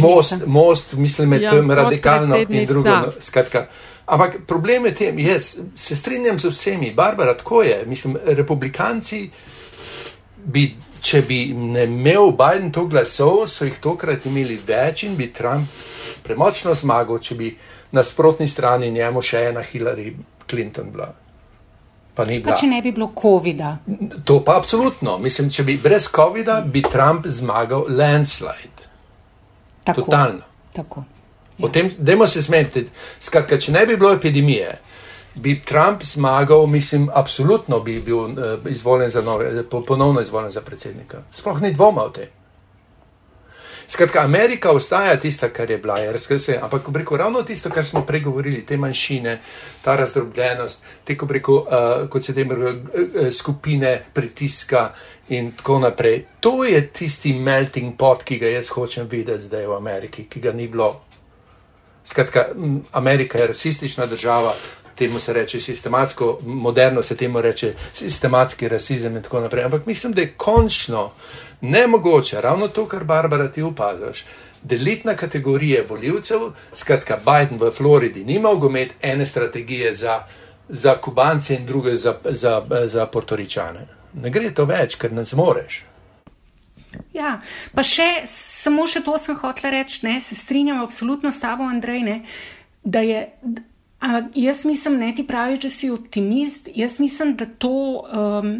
most, 0.00 0.46
most, 0.46 0.94
mislim, 0.94 1.28
med 1.28 1.42
ja, 1.42 1.52
radikalno 1.68 2.44
in 2.48 2.66
drugo. 2.66 2.88
No, 2.90 3.12
skratka, 3.20 3.66
Ampak 4.06 4.42
problem 4.46 4.86
je 4.86 4.94
tem, 4.94 5.18
jaz 5.18 5.56
se 5.76 5.96
strinjam 5.96 6.38
z 6.38 6.50
vsemi, 6.52 6.92
Barbara, 6.92 7.34
tako 7.36 7.62
je. 7.62 7.84
Mislim, 7.86 8.16
republikanci 8.24 9.30
bi, 10.44 10.74
če 11.00 11.22
bi 11.22 11.54
ne 11.54 11.84
imel 11.84 12.32
Biden 12.36 12.72
to 12.72 12.84
glasov, 12.86 13.46
so 13.48 13.64
jih 13.64 13.78
tokrat 13.80 14.26
imeli 14.26 14.58
več 14.66 15.06
in 15.08 15.16
bi 15.16 15.30
Trump 15.32 15.68
premočno 16.24 16.74
zmagal, 16.74 17.18
če 17.18 17.34
bi 17.34 17.50
na 17.92 18.02
sprotni 18.02 18.48
strani 18.48 18.90
njemu 18.90 19.22
še 19.22 19.44
ena 19.50 19.62
Hillary 19.64 20.12
Clinton 20.50 20.90
bila. 20.92 21.08
Pa, 22.14 22.22
pa 22.44 22.54
če 22.54 22.68
ne 22.70 22.78
bi 22.82 22.92
bilo 22.94 23.08
COVID-a. 23.18 23.72
To 24.24 24.38
pa 24.44 24.54
absolutno. 24.60 25.16
Mislim, 25.18 25.48
če 25.50 25.64
bi 25.66 25.78
brez 25.82 26.06
COVID-a, 26.14 26.60
bi 26.60 26.84
Trump 26.86 27.26
zmagal 27.26 27.88
landslide. 27.88 28.86
Tako. 29.84 30.04
Totalno. 30.04 30.46
Tako. 30.76 31.04
O 31.62 31.68
tem, 31.68 31.90
dajmo 31.98 32.26
se 32.26 32.40
zmeniti. 32.40 32.88
Skratka, 33.20 33.58
če 33.58 33.72
ne 33.72 33.86
bi 33.86 33.96
bilo 33.96 34.12
epidemije, 34.12 34.78
bi 35.34 35.60
Trump 35.62 36.02
zmagal, 36.02 36.66
mislim, 36.66 37.10
absolutno 37.14 37.80
bi 37.80 38.00
bil 38.00 38.18
uh, 38.18 38.30
izvoljen 38.70 39.10
za 39.10 39.22
nove, 39.22 39.50
ponovno 39.86 40.20
izvoljen 40.20 40.50
za 40.50 40.60
predsednika. 40.60 41.22
Sploh 41.32 41.62
ni 41.62 41.72
dvoma 41.74 42.02
o 42.02 42.10
tem. 42.10 42.32
Skratka, 43.86 44.20
Amerika 44.24 44.72
ostaja 44.72 45.18
tista, 45.20 45.48
kar 45.48 45.70
je 45.70 45.78
bila, 45.78 45.98
razkrse, 46.12 46.58
ampak 46.62 46.88
preko 46.92 47.16
ravno 47.16 47.42
tisto, 47.42 47.70
kar 47.70 47.84
smo 47.86 48.00
pregovorili, 48.06 48.66
te 48.66 48.76
manjšine, 48.76 49.38
ta 49.84 49.96
razdrobljenost, 49.96 50.82
te 51.04 51.16
preko, 51.28 51.54
uh, 51.54 52.08
kot 52.08 52.24
se 52.24 52.34
tem 52.34 52.50
uh, 52.50 52.74
skupine 53.32 54.04
pritiska 54.12 54.92
in 55.28 55.52
tako 55.52 55.78
naprej. 55.78 56.24
To 56.40 56.64
je 56.64 56.86
tisti 56.86 57.34
melting 57.38 57.96
pot, 57.98 58.24
ki 58.24 58.38
ga 58.38 58.54
jaz 58.56 58.68
hočem 58.72 59.08
videti 59.10 59.50
zdaj 59.50 59.66
v 59.66 59.76
Ameriki, 59.76 60.24
ki 60.24 60.40
ga 60.40 60.52
ni 60.52 60.68
bilo 60.68 61.04
Skratka, 62.04 62.46
Amerika 62.92 63.38
je 63.38 63.46
rasistična 63.46 64.06
država, 64.06 64.54
temu 64.94 65.18
se 65.18 65.32
reče 65.32 65.60
sistematsko, 65.60 66.38
moderno 66.42 67.02
se 67.02 67.16
temu 67.16 67.40
reče 67.40 67.74
sistematski 67.94 68.68
rasizem 68.68 69.16
in 69.16 69.22
tako 69.22 69.40
naprej. 69.40 69.64
Ampak 69.64 69.86
mislim, 69.86 70.12
da 70.12 70.20
je 70.20 70.34
končno 70.36 71.10
nemogoče, 71.60 72.40
ravno 72.40 72.68
to, 72.68 72.86
kar 72.88 73.04
Barbara 73.04 73.48
ti 73.48 73.62
upazaš, 73.62 74.24
deliti 74.62 75.06
na 75.06 75.14
kategorije 75.14 75.86
voljivcev. 75.88 76.40
Skratka, 76.74 77.18
Biden 77.24 77.58
v 77.58 77.70
Floridi 77.70 78.24
ni 78.24 78.38
mogel 78.38 78.70
imeti 78.70 78.94
ene 79.02 79.26
strategije 79.26 79.94
za, 79.94 80.22
za 80.68 80.96
Kubance 81.00 81.54
in 81.54 81.66
druge 81.66 81.96
za, 81.96 82.14
za, 82.24 82.62
za 82.86 83.06
Portoričane. 83.06 83.86
Ne 84.14 84.30
gre 84.30 84.50
to 84.54 84.64
več, 84.64 84.94
ker 84.94 85.12
ne 85.12 85.24
zmoreš. 85.24 85.84
Ja, 87.12 87.40
pa 87.74 87.82
še 87.82 88.26
samo 88.64 88.88
še 88.88 89.04
to 89.04 89.18
sem 89.20 89.36
hotela 89.38 89.72
reči, 89.76 90.02
ne, 90.06 90.18
se 90.24 90.36
strinjam 90.38 90.82
absolutno 90.82 91.32
s 91.32 91.40
tabo, 91.42 91.68
Andrej, 91.68 92.02
ne, 92.02 92.18
da 92.84 93.04
je. 93.04 93.28
A 94.04 94.20
jaz 94.36 94.66
mislim, 94.68 94.98
ne 95.00 95.14
ti 95.16 95.24
praviš, 95.24 95.60
da 95.62 95.70
si 95.70 95.88
optimist, 95.90 96.68
jaz 96.76 96.98
mislim, 97.00 97.36
da, 97.40 97.46
to, 97.46 98.04
um, 98.04 98.50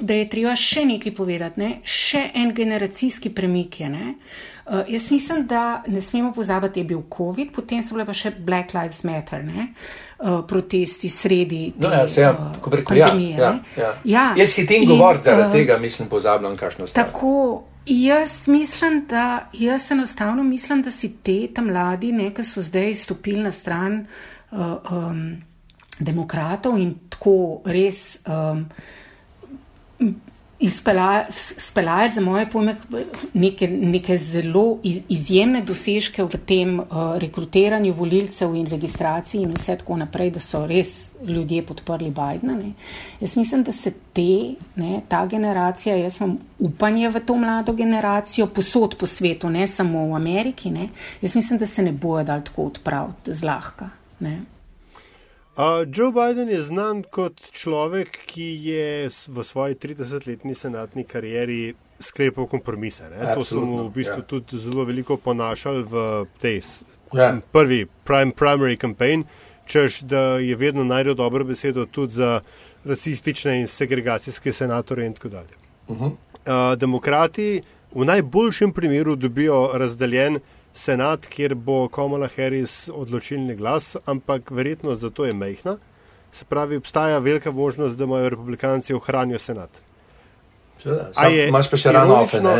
da 0.00 0.14
je 0.14 0.24
treba 0.30 0.56
še 0.58 0.82
nekaj 0.88 1.14
povedati, 1.14 1.60
ne? 1.60 1.68
še 1.86 2.24
en 2.34 2.50
generacijski 2.54 3.30
premik 3.30 3.78
je. 3.80 3.90
Uh, 3.94 4.82
jaz 4.90 5.06
mislim, 5.14 5.46
da 5.46 5.84
ne 5.86 6.02
smemo 6.02 6.32
pozabiti, 6.34 6.74
da 6.74 6.80
je 6.80 6.88
bil 6.90 7.04
COVID, 7.14 7.54
potem 7.54 7.84
so 7.86 7.94
bile 7.94 8.08
pa 8.08 8.16
še 8.16 8.34
Black 8.42 8.74
Lives 8.74 9.04
Matter, 9.06 9.46
ne? 9.46 9.70
Uh, 10.18 10.42
protesti 10.50 11.06
sredi. 11.08 11.68
Te, 11.78 11.86
no, 11.86 11.94
ja, 11.94 12.02
se 12.10 12.26
ja, 12.26 12.34
uh, 12.34 12.58
ko 12.58 12.74
preko 12.74 12.98
ja, 12.98 13.12
ja, 13.14 13.54
ja. 13.78 13.94
ja. 14.02 14.28
Jaz 14.40 14.58
hitim 14.58 14.88
govoriti 14.90 15.30
zaradi 15.30 15.46
uh, 15.52 15.56
tega, 15.60 15.78
mislim, 15.78 16.10
pozabljam, 16.10 16.58
kakšno 16.58 16.90
stvar. 16.90 17.06
Tako. 17.06 17.38
Jaz 17.90 18.48
mislim, 18.48 19.06
da, 19.08 19.48
jaz 19.52 19.90
enostavno 19.90 20.42
mislim, 20.42 20.82
da 20.82 20.90
si 20.90 21.16
te 21.22 21.48
tam 21.54 21.66
mladi, 21.66 22.12
nekaj 22.12 22.44
so 22.44 22.62
zdaj 22.62 22.94
stopili 22.94 23.42
na 23.42 23.52
stran 23.52 24.06
uh, 24.50 24.58
um, 24.92 25.36
demokratov 25.98 26.78
in 26.78 26.94
tako 27.08 27.62
res 27.64 28.18
um, 28.26 28.66
izpeljali 30.60 32.08
za 32.14 32.20
moje 32.20 32.50
pojme 32.50 32.76
neke, 33.34 33.68
neke 33.68 34.18
zelo 34.18 34.78
izjemne 35.08 35.62
dosežke 35.62 36.24
v 36.24 36.40
tem 36.46 36.80
uh, 36.80 36.86
rekrutiranju 37.18 37.92
volilcev 37.94 38.54
in 38.54 38.66
registraciji 38.66 39.42
in 39.42 39.54
vse 39.54 39.76
tako 39.78 39.96
naprej, 39.96 40.30
da 40.30 40.40
so 40.40 40.64
res 40.66 41.10
ljudje 41.22 41.62
podprli 41.66 42.10
Bidna. 42.10 42.54
Ne. 42.58 42.72
Jaz 43.20 43.36
mislim, 43.36 43.62
da 43.62 43.72
se 43.72 43.92
te, 44.12 44.54
ne, 44.76 45.00
ta 45.08 45.26
generacija, 45.26 45.96
jaz 45.96 46.20
imam 46.20 46.36
upanje 46.58 47.08
v 47.08 47.20
to 47.20 47.36
mlado 47.36 47.72
generacijo, 47.72 48.46
posod 48.46 48.96
po 48.98 49.06
svetu, 49.06 49.50
ne 49.50 49.66
samo 49.66 50.08
v 50.10 50.14
Ameriki, 50.14 50.70
ne. 50.70 50.88
jaz 51.22 51.36
mislim, 51.36 51.58
da 51.58 51.66
se 51.66 51.82
ne 51.82 51.92
bojo 51.92 52.24
dal 52.24 52.42
tako 52.42 52.66
odpraviti 52.72 53.34
zlahka. 53.34 53.90
Ne. 54.20 54.57
Uh, 55.58 55.64
Joe 55.92 56.12
Biden 56.12 56.48
je 56.48 56.62
znan 56.62 57.02
kot 57.02 57.40
človek, 57.50 58.14
ki 58.30 58.46
je 58.62 59.10
v 59.10 59.42
svoji 59.42 59.74
30-letni 59.74 60.54
senatni 60.54 61.02
karieri 61.02 61.74
sklepal 61.98 62.46
kompromise. 62.46 63.08
To 63.34 63.42
so 63.42 63.64
mu 63.66 63.88
v 63.88 63.90
bistvu 63.90 64.22
ja. 64.22 64.26
tudi 64.30 64.58
zelo 64.62 64.84
veliko 64.86 65.16
ponašali 65.18 65.82
v 65.82 65.94
tej 66.38 66.62
ja. 67.10 67.34
prvi 67.42 67.88
prim, 68.06 68.30
primary 68.30 68.78
campaign, 68.78 69.26
čež 69.66 70.06
da 70.06 70.38
je 70.38 70.54
vedno 70.54 70.86
najdel 70.86 71.18
dobro 71.18 71.42
besedo 71.44 71.90
tudi 71.90 72.22
za 72.22 72.38
rasistične 72.86 73.58
in 73.58 73.66
segregacijske 73.66 74.54
senatore 74.54 75.10
in 75.10 75.18
tako 75.18 75.28
dalje. 75.28 75.58
Uh 75.88 75.98
-huh. 75.98 76.06
uh, 76.06 76.78
demokrati 76.78 77.62
v 77.94 78.04
najboljšem 78.04 78.72
primeru 78.72 79.16
dobijo 79.16 79.70
razdeljen 79.74 80.38
senat, 80.78 81.26
kjer 81.26 81.54
bo 81.54 81.88
Kamala 81.88 82.28
Harris 82.36 82.88
odločilni 82.94 83.56
glas, 83.58 83.96
ampak 84.06 84.50
verjetno 84.50 84.94
zato 84.94 85.24
je 85.26 85.34
mehna. 85.34 85.76
Se 86.32 86.44
pravi, 86.44 86.76
obstaja 86.76 87.18
velika 87.18 87.50
možnost, 87.50 87.96
da 87.96 88.04
imajo 88.04 88.28
republikanci 88.28 88.94
ohranijo 88.94 89.38
senat. 89.38 89.70
Imáš 91.48 91.70
pa 91.70 91.80
še 91.80 91.92
rano 91.92 92.20
ofe, 92.22 92.40
ne? 92.44 92.56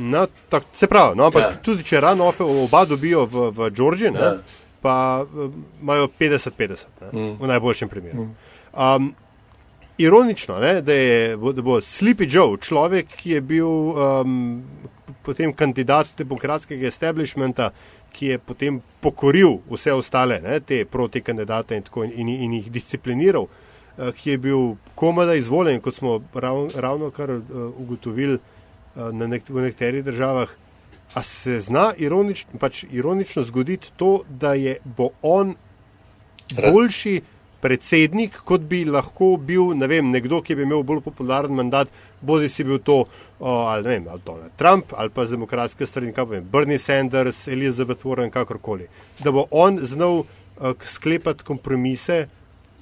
No, 0.00 0.26
tak, 0.48 0.64
se 0.72 0.88
pravi, 0.88 1.16
no, 1.16 1.28
ampak 1.28 1.42
ja. 1.42 1.56
tudi 1.62 1.84
če 1.84 2.00
rano 2.00 2.30
ofe 2.32 2.44
oba 2.44 2.84
dobijo 2.88 3.26
v, 3.28 3.50
v 3.54 3.70
Georgiji, 3.76 4.14
ja. 4.16 4.30
pa 4.80 4.94
imajo 5.82 6.08
50-50 6.18 7.10
mm. 7.12 7.34
v 7.42 7.50
najboljšem 7.52 7.92
primeru. 7.92 8.24
Mm. 8.24 8.36
Um, 8.72 9.10
ironično, 10.00 10.56
ne, 10.58 10.80
da, 10.82 10.96
je, 10.96 11.36
da 11.36 11.62
bo 11.62 11.76
Sleepy 11.84 12.26
Joe, 12.26 12.56
človek, 12.64 13.12
ki 13.20 13.36
je 13.36 13.42
bil 13.44 13.68
um, 13.68 14.40
potem 15.22 15.52
kandidat 15.52 16.12
demokratskega 16.18 16.88
establishmenta, 16.88 17.70
ki 18.12 18.32
je 18.32 18.38
potem 18.38 18.80
pokoril 19.00 19.60
vse 19.70 19.92
ostale, 19.94 20.40
ne, 20.42 20.60
te 20.60 20.84
proti 20.84 21.22
kandidate 21.22 21.78
in, 21.78 21.84
tako, 21.86 22.04
in, 22.04 22.28
in 22.28 22.56
jih 22.58 22.70
discipliniral, 22.72 23.46
uh, 23.46 24.10
ki 24.16 24.34
je 24.34 24.38
bil 24.38 24.64
komada 24.98 25.36
izvoljen, 25.38 25.80
kot 25.80 26.00
smo 26.00 26.18
rav, 26.34 26.68
ravno 26.74 27.10
kar 27.14 27.30
uh, 27.30 27.42
ugotovili 27.78 28.38
uh, 28.40 29.10
nek, 29.14 29.48
v 29.48 29.68
nekaterih 29.68 30.04
državah. 30.04 30.50
A 31.14 31.22
se 31.26 31.58
zna 31.60 31.90
ironično, 31.98 32.58
pač 32.62 32.84
ironično 32.86 33.42
zgoditi 33.42 33.90
to, 33.98 34.20
da 34.28 34.54
je 34.54 34.76
bo 34.84 35.10
on 35.22 35.56
boljši 36.54 37.20
predsednik, 37.60 38.40
kot 38.44 38.64
bi 38.68 38.84
lahko 38.84 39.34
bil 39.36 39.74
ne 39.76 39.86
vem, 39.90 40.10
nekdo, 40.12 40.40
ki 40.42 40.56
bi 40.56 40.64
imel 40.66 40.82
bolj 40.86 41.02
popularen 41.04 41.54
mandat, 41.54 41.88
bodi 42.20 42.48
si 42.48 42.64
bil 42.64 42.80
to 42.84 43.04
ali, 43.40 43.82
vem, 43.86 44.08
ali 44.08 44.20
Donald 44.24 44.52
Trump 44.56 44.92
ali 44.96 45.10
pa 45.10 45.24
z 45.26 45.36
demokratske 45.36 45.86
strani, 45.86 46.12
kaj 46.16 46.28
vem, 46.34 46.44
Bernie 46.52 46.78
Sanders, 46.78 47.46
Elizabeth 47.48 48.04
Warren, 48.04 48.30
kakorkoli. 48.30 48.88
Da 49.24 49.32
bo 49.32 49.46
on 49.50 49.78
znal 49.82 50.22
uh, 50.22 50.26
sklepati 50.84 51.44
kompromise, 51.44 52.26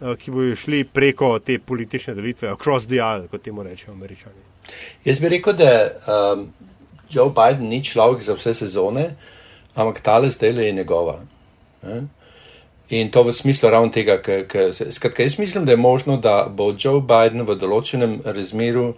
uh, 0.01 0.14
ki 0.18 0.35
bojo 0.35 0.57
šli 0.57 0.85
preko 0.85 1.37
te 1.39 1.59
politične 1.59 2.14
delitve, 2.18 2.51
across 2.51 2.87
the 2.87 3.01
aisle, 3.03 3.29
kot 3.31 3.43
temu 3.43 3.62
rečejo 3.62 3.95
američani. 3.95 4.47
Jaz 5.05 5.20
bi 5.20 5.31
rekel, 5.33 5.57
da 5.59 5.72
um, 5.87 6.49
Joe 7.11 7.31
Biden 7.35 7.68
ni 7.68 7.83
človek 7.85 8.22
za 8.22 8.35
vse 8.37 8.55
sezone, 8.55 9.11
ampak 9.74 10.03
tale 10.03 10.31
zdaj 10.31 10.66
je 10.66 10.72
njegova. 10.72 11.20
Eh? 11.83 12.03
In 12.91 13.11
to 13.11 13.22
v 13.22 13.32
smislu 13.32 13.70
ravno 13.70 13.93
tega, 13.93 14.16
ker 14.22 14.72
jaz 15.18 15.39
mislim, 15.39 15.64
da 15.64 15.72
je 15.72 15.76
možno, 15.76 16.16
da 16.16 16.47
bo 16.51 16.72
Joe 16.78 17.03
Biden 17.05 17.45
v 17.45 17.57
določenem 17.61 18.20
razmeru 18.24 18.95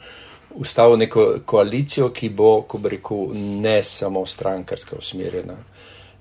ustavil 0.54 0.98
neko 0.98 1.24
koalicijo, 1.46 2.10
ki 2.14 2.28
bo, 2.28 2.62
ko 2.62 2.78
bi 2.78 2.94
rekel, 2.94 3.34
ne 3.34 3.80
samo 3.82 4.22
strankarska 4.26 4.98
usmerjena. 4.98 5.56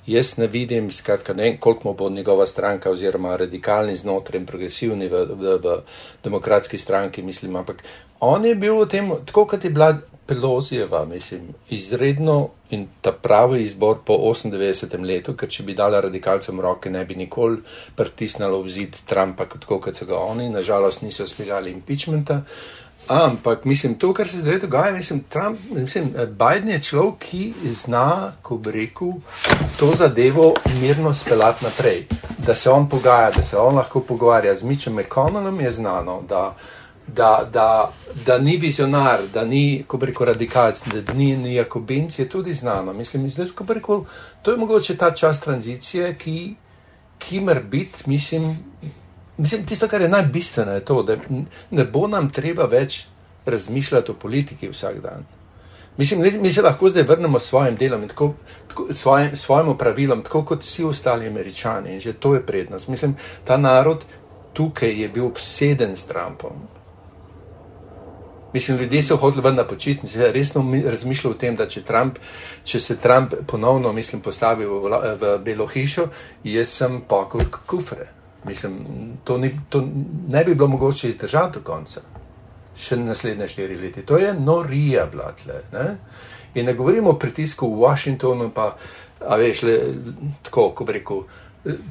Jaz 0.10 0.38
ne 0.42 0.48
vidim, 0.50 0.90
skratka, 0.92 1.34
ne 1.38 1.44
vem, 1.44 1.58
koliko 1.62 1.94
bo 1.94 2.10
njegova 2.10 2.48
stranka 2.50 2.90
oziroma 2.90 3.36
radikalni 3.38 3.98
znotraj 3.98 4.40
in 4.42 4.46
progresivni 4.50 5.08
v, 5.08 5.26
v, 5.38 5.58
v 5.62 5.76
demokratski 6.24 6.78
stranki, 6.78 7.22
mislim, 7.22 7.56
ampak 7.56 7.84
on 8.20 8.46
je 8.46 8.56
bil 8.56 8.80
v 8.82 8.88
tem, 8.90 9.12
tako 9.26 9.46
kot 9.46 9.64
je 9.64 9.70
bila 9.70 9.92
Pelozijeva, 10.30 11.06
mislim, 11.06 11.42
izredno 11.70 12.50
in 12.70 12.88
ta 13.02 13.12
pravi 13.12 13.64
izbor 13.64 13.98
po 14.06 14.14
98. 14.14 15.06
letu, 15.06 15.34
ker 15.34 15.50
če 15.50 15.64
bi 15.66 15.74
dala 15.74 16.04
radikalcem 16.06 16.60
roke, 16.62 16.90
ne 16.94 17.02
bi 17.06 17.18
nikoli 17.18 17.64
pritisnila 17.98 18.60
v 18.62 18.70
zid 18.70 19.00
Trumpa, 19.10 19.48
tako 19.50 19.80
kot 19.82 19.98
so 19.98 20.06
ga 20.06 20.20
oni, 20.22 20.52
nažalost 20.54 21.02
niso 21.02 21.26
speljali 21.28 21.74
impeachmenta. 21.74 22.44
Ampak, 23.10 23.66
mislim, 23.66 23.96
to, 23.98 24.14
kar 24.14 24.28
se 24.30 24.38
zdaj 24.38 24.60
dogaja, 24.60 24.92
mislim, 24.94 25.24
Trump, 25.34 25.60
mislim, 25.74 26.14
Biden 26.14 26.70
je 26.70 26.82
človek, 26.92 27.16
ki 27.20 27.54
zna, 27.74 28.34
ko 28.42 28.58
bi 28.58 28.72
rekel, 28.72 29.16
to 29.80 29.94
zadevo 29.98 30.54
mirno 30.82 31.14
speljati 31.14 31.66
naprej. 31.66 32.06
Da 32.38 32.56
se 32.56 32.70
on 32.70 32.86
pogaja, 32.90 33.32
da 33.32 33.42
se 33.42 33.58
on 33.58 33.82
lahko 33.82 34.04
pogovarja 34.06 34.56
z 34.56 34.64
Mitchem 34.64 34.94
McConnellom, 34.94 35.60
je 35.60 35.72
znano, 35.72 36.22
da, 36.30 36.54
da, 37.16 37.50
da, 37.54 37.92
da 38.26 38.38
ni 38.38 38.58
vizionar, 38.58 39.20
da 39.34 39.46
ni, 39.46 39.84
ko 39.88 39.98
bi 39.98 40.06
rekel, 40.06 40.28
radikalc, 40.28 40.82
da 40.88 41.14
ni, 41.14 41.38
ni 41.38 41.56
jakobinc, 41.56 42.20
je 42.20 42.30
tudi 42.30 42.54
znano. 42.54 42.94
Mislim, 42.94 43.30
zdaj, 43.32 43.52
ko 43.56 43.64
bi 43.64 43.74
rekel, 43.74 44.04
to 44.42 44.52
je 44.52 44.58
mogoče 44.58 44.98
ta 44.98 45.12
čas 45.12 45.40
tranzicije, 45.40 46.16
ki, 46.18 46.56
ki 47.18 47.42
mer 47.42 47.64
biti, 47.64 48.04
mislim. 48.06 48.58
Mislim, 49.38 49.66
tisto, 49.66 49.88
kar 49.88 50.02
je 50.02 50.10
najbistveno, 50.10 50.72
je 50.72 50.86
to, 50.86 51.04
da 51.04 51.16
ne 51.72 51.86
bo 51.86 52.08
nam 52.08 52.30
treba 52.30 52.66
več 52.66 53.06
razmišljati 53.46 54.12
o 54.12 54.14
politiki 54.14 54.70
vsak 54.70 55.00
dan. 55.02 55.24
Mislim, 55.98 56.42
mi 56.42 56.52
se 56.52 56.62
lahko 56.62 56.90
zdaj 56.90 57.04
vrnemo 57.04 57.40
svojim 57.40 57.76
delom 57.76 58.08
tako, 58.08 58.34
tako, 58.68 58.94
svojim, 58.94 59.36
svojim 59.36 59.78
pravilom, 59.78 60.24
tako 60.24 60.46
kot 60.46 60.62
vsi 60.62 60.84
ostali 60.84 61.28
američani 61.28 61.94
in 61.94 62.00
že 62.00 62.14
to 62.14 62.34
je 62.34 62.46
prednost. 62.46 62.88
Mislim, 62.88 63.16
ta 63.44 63.58
narod 63.58 64.04
tukaj 64.54 65.02
je 65.02 65.10
bil 65.10 65.26
obseden 65.26 65.98
s 65.98 66.06
Trumpom. 66.08 66.52
Mislim, 68.54 68.78
ljudje 68.78 69.04
so 69.04 69.18
hodili 69.18 69.44
ven 69.44 69.56
na 69.56 69.64
počitnice, 69.64 70.32
resno 70.32 70.64
razmišljali 70.86 71.36
o 71.36 71.38
tem, 71.38 71.56
da 71.56 71.68
če, 71.70 71.84
Trump, 71.86 72.18
če 72.64 72.80
se 72.80 72.98
Trump 72.98 73.34
ponovno, 73.48 73.94
mislim, 73.94 74.22
postavi 74.22 74.66
v, 74.66 75.02
v 75.22 75.36
Belo 75.46 75.68
hišo, 75.68 76.08
jaz 76.44 76.74
sem 76.82 77.02
pakal 77.08 77.46
kufre. 77.68 78.08
Mislim, 78.46 78.80
to, 79.24 79.38
ni, 79.38 79.52
to 79.70 79.84
ne 80.28 80.44
bi 80.46 80.56
bilo 80.56 80.68
mogoče 80.68 81.10
izdržati 81.10 81.60
do 81.60 81.64
konca, 81.64 82.02
še 82.78 82.98
naslednje 82.98 83.48
štiri 83.52 83.78
leta. 83.78 84.02
To 84.08 84.18
je 84.18 84.34
norija, 84.34 85.06
blatle. 85.12 85.62
Ne? 85.74 85.86
In 86.56 86.66
ne 86.66 86.74
govorimo 86.74 87.14
o 87.14 87.20
pritisku 87.20 87.68
v 87.70 87.84
Washingtonu, 87.84 88.50
pa, 88.56 88.72
veš, 89.38 89.62
le, 89.68 89.78
tako, 90.48 90.72
ko 90.74 90.88
bi 90.88 90.98
rekel, 90.98 91.24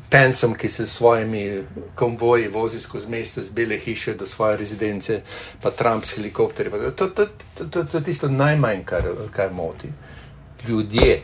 pensom, 0.09 0.55
ki 0.55 0.69
se 0.69 0.87
s 0.87 0.97
svojimi 0.97 1.63
konvoji 1.95 2.49
vozi 2.49 2.81
skozi 2.81 3.09
mesto, 3.09 3.43
z 3.45 3.51
bele 3.51 3.79
hiše 3.79 4.15
do 4.15 4.27
svoje 4.27 4.57
rezidence, 4.57 5.23
pa 5.63 5.71
Trump 5.71 6.05
s 6.05 6.15
helikopterji. 6.17 6.71
To 6.71 6.85
je 6.85 6.97
to, 6.97 7.09
to, 7.09 7.27
to, 7.55 7.65
to, 7.65 7.85
to 7.85 8.01
tisto 8.01 8.29
najmanj, 8.29 8.85
kar, 8.85 9.03
kar 9.31 9.53
moti. 9.53 9.89
Ljudje. 10.69 11.23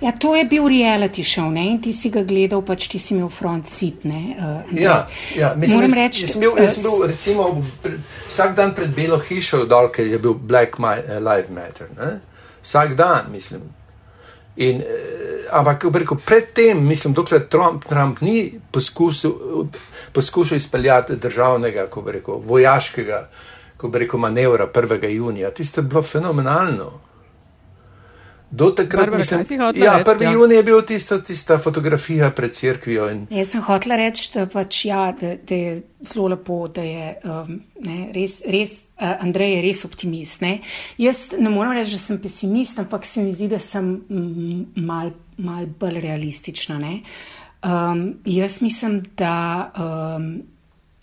Ja, 0.00 0.12
to 0.12 0.36
je 0.36 0.44
bil 0.44 0.64
reality 0.66 1.22
show, 1.22 1.50
ne? 1.50 1.66
in 1.70 1.82
ti 1.82 1.92
si 1.94 2.10
ga 2.10 2.24
gledal, 2.26 2.62
pač 2.66 2.88
ti 2.90 2.98
si 2.98 3.14
imel 3.14 3.28
front 3.28 3.68
seat. 3.70 4.02
Uh, 4.04 4.72
ja, 4.74 5.06
ja, 5.36 5.52
mislim, 5.56 5.78
moram 5.78 5.94
reči, 5.94 6.26
da 6.26 6.32
sem 6.32 6.40
bil, 6.40 6.56
jaz 6.58 6.74
sem 6.74 6.82
bil 6.82 7.06
recimo, 7.06 7.44
pre, 7.82 7.92
vsak 8.28 8.56
dan 8.56 8.74
pred 8.74 8.90
Belo 8.96 9.20
hišo, 9.22 9.62
dol, 9.70 9.92
ker 9.94 10.10
je 10.10 10.18
bil 10.18 10.34
Black 10.34 10.80
My, 10.82 10.98
uh, 11.06 11.22
Lives 11.22 11.54
Matter. 11.54 11.86
Ne? 11.94 12.18
Vsak 12.64 12.96
dan, 12.98 13.30
mislim. 13.30 13.62
In, 14.56 14.80
uh, 14.80 15.56
ampak 15.58 15.84
rekel, 15.84 16.18
predtem, 16.24 16.82
mislim, 16.86 17.14
dokler 17.14 17.46
Trump, 17.48 17.84
Trump 17.88 18.20
ni 18.20 18.60
poskusil, 18.70 19.32
poskušal 20.12 20.56
izpeljati 20.56 21.16
državnega, 21.16 21.86
ko 21.86 22.02
bi 22.02 22.18
rekel, 22.18 22.42
vojaškega, 22.46 23.28
ko 23.76 23.88
bi 23.88 24.04
rekel, 24.04 24.20
manevra 24.20 24.68
1. 24.74 25.08
junija, 25.08 25.50
tisto 25.50 25.80
je 25.80 25.88
bilo 25.88 26.02
fenomenalno. 26.02 26.92
Do 28.52 28.70
takrat, 28.70 29.00
Barbara, 29.00 29.18
mislim, 29.18 29.38
kaj 29.38 29.44
si 29.48 29.56
hotela 29.56 29.86
ja, 29.86 29.92
reči, 29.98 30.10
1. 30.10 30.22
ja? 30.22 30.32
junij 30.32 30.56
je 30.56 30.62
bil 30.62 30.82
tista, 30.84 31.16
tista 31.24 31.56
fotografija 31.58 32.30
pred 32.36 32.52
cerkvijo. 32.52 33.06
In, 33.10 33.22
Jaz 33.30 33.54
sem 33.54 33.62
hotela 33.64 33.96
reči, 33.96 34.26
da, 34.34 34.44
pač, 34.46 34.84
ja, 34.84 35.06
da, 35.20 35.30
da 35.48 35.56
je 35.56 35.78
zelo 36.04 36.28
lepo, 36.28 36.58
da 36.68 36.84
je 36.84 37.06
um, 37.24 37.54
ne, 37.80 37.96
res, 38.12 38.42
res 38.44 38.74
uh, 39.00 39.14
Andrej 39.24 39.54
je 39.54 39.62
res 39.64 39.82
optimist. 39.88 40.44
Ne. 40.44 40.58
Jaz 41.00 41.30
ne 41.32 41.48
moram 41.48 41.72
reči, 41.78 41.96
da 41.96 42.04
sem 42.04 42.20
pesimist, 42.20 42.76
ampak 42.84 43.08
se 43.08 43.24
mi 43.24 43.32
zdi, 43.32 43.48
da 43.54 43.60
sem 43.62 43.88
mm, 44.04 44.84
mal, 44.84 45.14
mal 45.40 45.64
bolj 45.80 46.02
realistična. 46.04 46.76
Ne. 46.82 46.98
Um, 47.64 48.04
jaz 48.28 48.60
mislim, 48.60 49.00
da 49.16 49.34
um, 49.72 50.34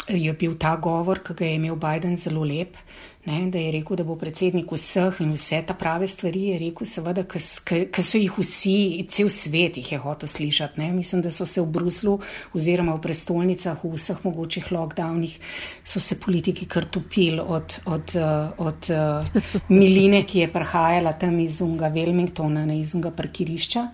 je 0.05 0.33
bil 0.37 0.53
ta 0.61 0.75
govor, 0.77 1.23
ki 1.25 1.33
ga 1.33 1.49
je 1.49 1.57
imel 1.57 1.81
Biden, 1.81 2.13
zelo 2.17 2.45
lep. 2.45 2.77
Ne, 3.25 3.49
da 3.51 3.59
je 3.59 3.71
rekel, 3.71 3.97
da 3.99 4.03
bo 4.07 4.15
predsednik 4.15 4.71
vseh 4.71 5.17
in 5.19 5.33
vse 5.35 5.57
ta 5.67 5.73
prave 5.75 6.07
stvari, 6.07 6.45
je 6.53 6.59
rekel, 6.61 6.87
seveda, 6.87 7.25
ker 7.27 8.05
so 8.05 8.17
jih 8.17 8.37
vsi, 8.39 8.75
cel 9.11 9.27
svet 9.29 9.77
jih 9.77 9.91
je 9.91 9.99
hotel 9.99 10.31
slišati. 10.31 10.79
Ne. 10.79 10.87
Mislim, 10.95 11.21
da 11.21 11.31
so 11.31 11.45
se 11.45 11.59
v 11.61 11.67
Bruslu 11.67 12.15
oziroma 12.55 12.95
v 12.95 13.03
prestolnicah, 13.03 13.83
v 13.83 13.91
vseh 13.99 14.23
mogočih 14.23 14.71
lockdownih, 14.71 15.35
so 15.83 15.99
se 15.99 16.15
politiki 16.19 16.65
kar 16.65 16.87
topili 16.87 17.43
od, 17.43 17.79
od, 17.85 18.15
uh, 18.15 18.65
od 18.65 18.91
uh, 18.95 19.43
miline, 19.67 20.23
ki 20.23 20.45
je 20.45 20.51
prihajala 20.55 21.13
tam 21.19 21.39
iz 21.43 21.59
unga 21.61 21.91
Wilmingtona, 21.91 22.63
ne 22.65 22.79
iz 22.79 22.95
unga 22.95 23.11
parkirišča. 23.11 23.87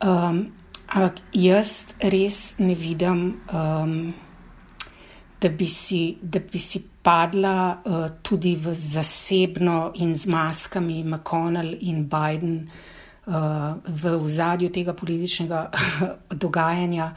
Um, 0.00 0.46
ampak 0.88 1.20
jaz 1.36 1.82
res 2.00 2.54
ne 2.58 2.74
vidim. 2.74 3.26
Um, 3.52 4.14
Da 5.40 5.48
bi, 5.48 5.66
si, 5.66 6.16
da 6.22 6.40
bi 6.40 6.58
si 6.58 6.80
padla 7.02 7.54
uh, 7.84 8.06
tudi 8.22 8.54
v 8.56 8.72
zasebno 8.72 9.92
in 9.94 10.14
z 10.16 10.26
maskami 10.26 11.02
McConnell 11.04 11.76
in 11.80 12.06
Biden 12.08 12.70
uh, 13.26 13.34
v 13.84 14.14
ozadju 14.16 14.70
tega 14.72 14.94
političnega 14.94 15.70
dogajanja 16.42 17.10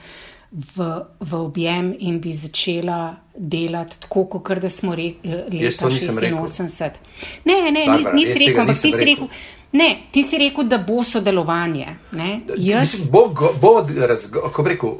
v, 0.52 0.78
v 1.20 1.34
objem 1.36 1.94
in 2.00 2.20
bi 2.20 2.34
začela 2.34 3.16
delati 3.38 4.00
tako, 4.00 4.26
kot 4.26 4.60
da 4.60 4.70
smo 4.70 4.96
re, 4.96 5.14
leta 5.24 5.88
86. 5.88 7.00
Ne, 7.46 7.72
ne, 7.72 7.86
Barbara, 7.86 8.14
nisi 8.14 8.34
rekel, 8.34 8.62
ampak 8.62 8.76
nisem 8.76 8.92
ti 8.92 8.98
si 8.98 9.06
rekel. 9.06 9.28
Ne, 9.72 9.90
ti 10.12 10.24
si 10.24 10.38
rekel, 10.38 10.66
da 10.66 10.78
bo 10.78 11.04
sodelovanje. 11.04 11.88
Ne? 12.12 12.42
Jaz, 12.58 12.82
mislim, 12.82 13.12
bo, 13.12 13.28
go- 13.30 13.54
bo 13.62 13.76
razgo, 14.08 14.50
ko 14.50 14.64
bi 14.64 14.70
rekel, 14.70 14.96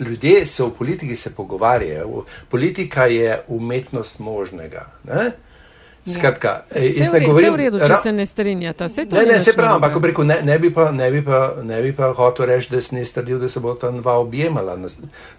ljudje 0.00 0.46
se 0.46 0.62
v 0.62 0.70
politiki 0.70 1.16
se 1.16 1.34
pogovarjajo. 1.34 2.24
Politika 2.48 3.06
je 3.06 3.42
umetnost 3.48 4.18
možnega. 4.18 4.86
Ne? 5.04 5.32
Skratka, 6.06 6.48
ja. 6.70 6.82
Jaz 6.82 7.12
ne 7.12 7.20
govorim. 7.20 7.32
vse 7.38 7.50
v 7.50 7.56
redu, 7.56 7.78
če 7.78 7.88
ra- 7.88 7.96
se 7.96 8.12
ne 8.12 8.26
strinjata. 8.26 8.88
To 8.88 9.16
Ne, 9.16 9.26
ne, 9.26 9.40
se 9.40 9.52
pravi, 9.52 9.74
ampak 9.74 9.96
rekel, 10.02 10.26
ne, 10.26 10.42
ne, 10.42 10.58
bi 10.58 10.70
pa, 10.70 10.90
ne, 10.90 11.10
bi 11.10 11.24
pa, 11.24 11.38
ne 11.62 11.82
bi 11.82 11.92
pa 11.92 12.12
hotel 12.12 12.46
reči, 12.46 12.70
da 12.70 12.80
sem 12.80 12.98
jaz 12.98 13.12
trdil, 13.12 13.38
da 13.38 13.48
se 13.48 13.60
bo 13.60 13.74
ta 13.74 13.90
dva 13.90 14.18
objemala 14.18 14.76
na, 14.76 14.88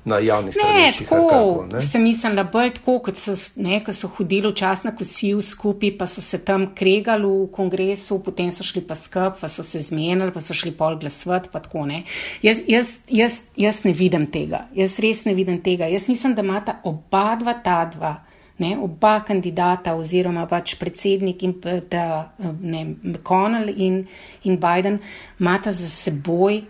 na 0.05 0.20
javni 0.20 0.45
Ne, 0.47 0.51
strani. 0.51 0.91
tako 0.99 1.66
se 1.82 1.99
mislim, 1.99 2.36
da 2.36 2.43
bolj 2.43 2.72
tako, 2.72 2.99
kot 2.99 3.18
so, 3.18 3.34
ne, 3.55 3.84
ko 3.84 3.93
so 3.93 4.07
hodili 4.09 4.49
včasih 4.49 4.86
na 4.86 4.91
kosil 4.91 5.41
skupaj, 5.41 5.97
pa 5.97 6.07
so 6.07 6.22
se 6.22 6.38
tam 6.39 6.72
kregali 6.76 7.24
v 7.26 7.47
kongresu, 7.51 8.20
potem 8.20 8.51
so 8.51 8.63
šli 8.63 8.82
pa 8.82 8.95
skup, 8.95 9.38
pa 9.41 9.47
so 9.47 9.63
se 9.63 9.80
zmenili, 9.80 10.32
pa 10.32 10.41
so 10.41 10.53
šli 10.53 10.72
pol 10.72 10.97
glasovati, 10.97 11.49
pa 11.51 11.59
tako 11.59 11.86
ne. 11.86 12.03
Jaz, 12.41 12.57
jaz, 12.68 12.88
jaz, 13.07 13.32
jaz 13.55 13.84
ne 13.84 13.93
vidim 13.93 14.26
tega, 14.28 14.66
jaz 14.74 14.99
res 14.99 15.26
ne 15.26 15.34
vidim 15.34 15.61
tega. 15.61 15.86
Jaz 15.86 16.09
mislim, 16.09 16.34
da 16.34 16.41
imata 16.41 16.80
oba 16.84 17.36
dva 17.36 17.53
ta 17.53 17.86
dva. 17.86 18.16
Ne, 18.57 18.77
oba 18.79 19.17
kandidata, 19.27 19.97
oziroma 19.99 20.45
pač 20.47 20.77
predsednik 20.79 21.43
in 21.43 21.57
ta, 21.91 22.31
ne, 22.39 22.85
McConnell 23.03 23.67
in, 23.67 24.05
in 24.47 24.55
Biden, 24.55 25.01
imata 25.39 25.73
za 25.75 25.89
seboj 25.91 26.61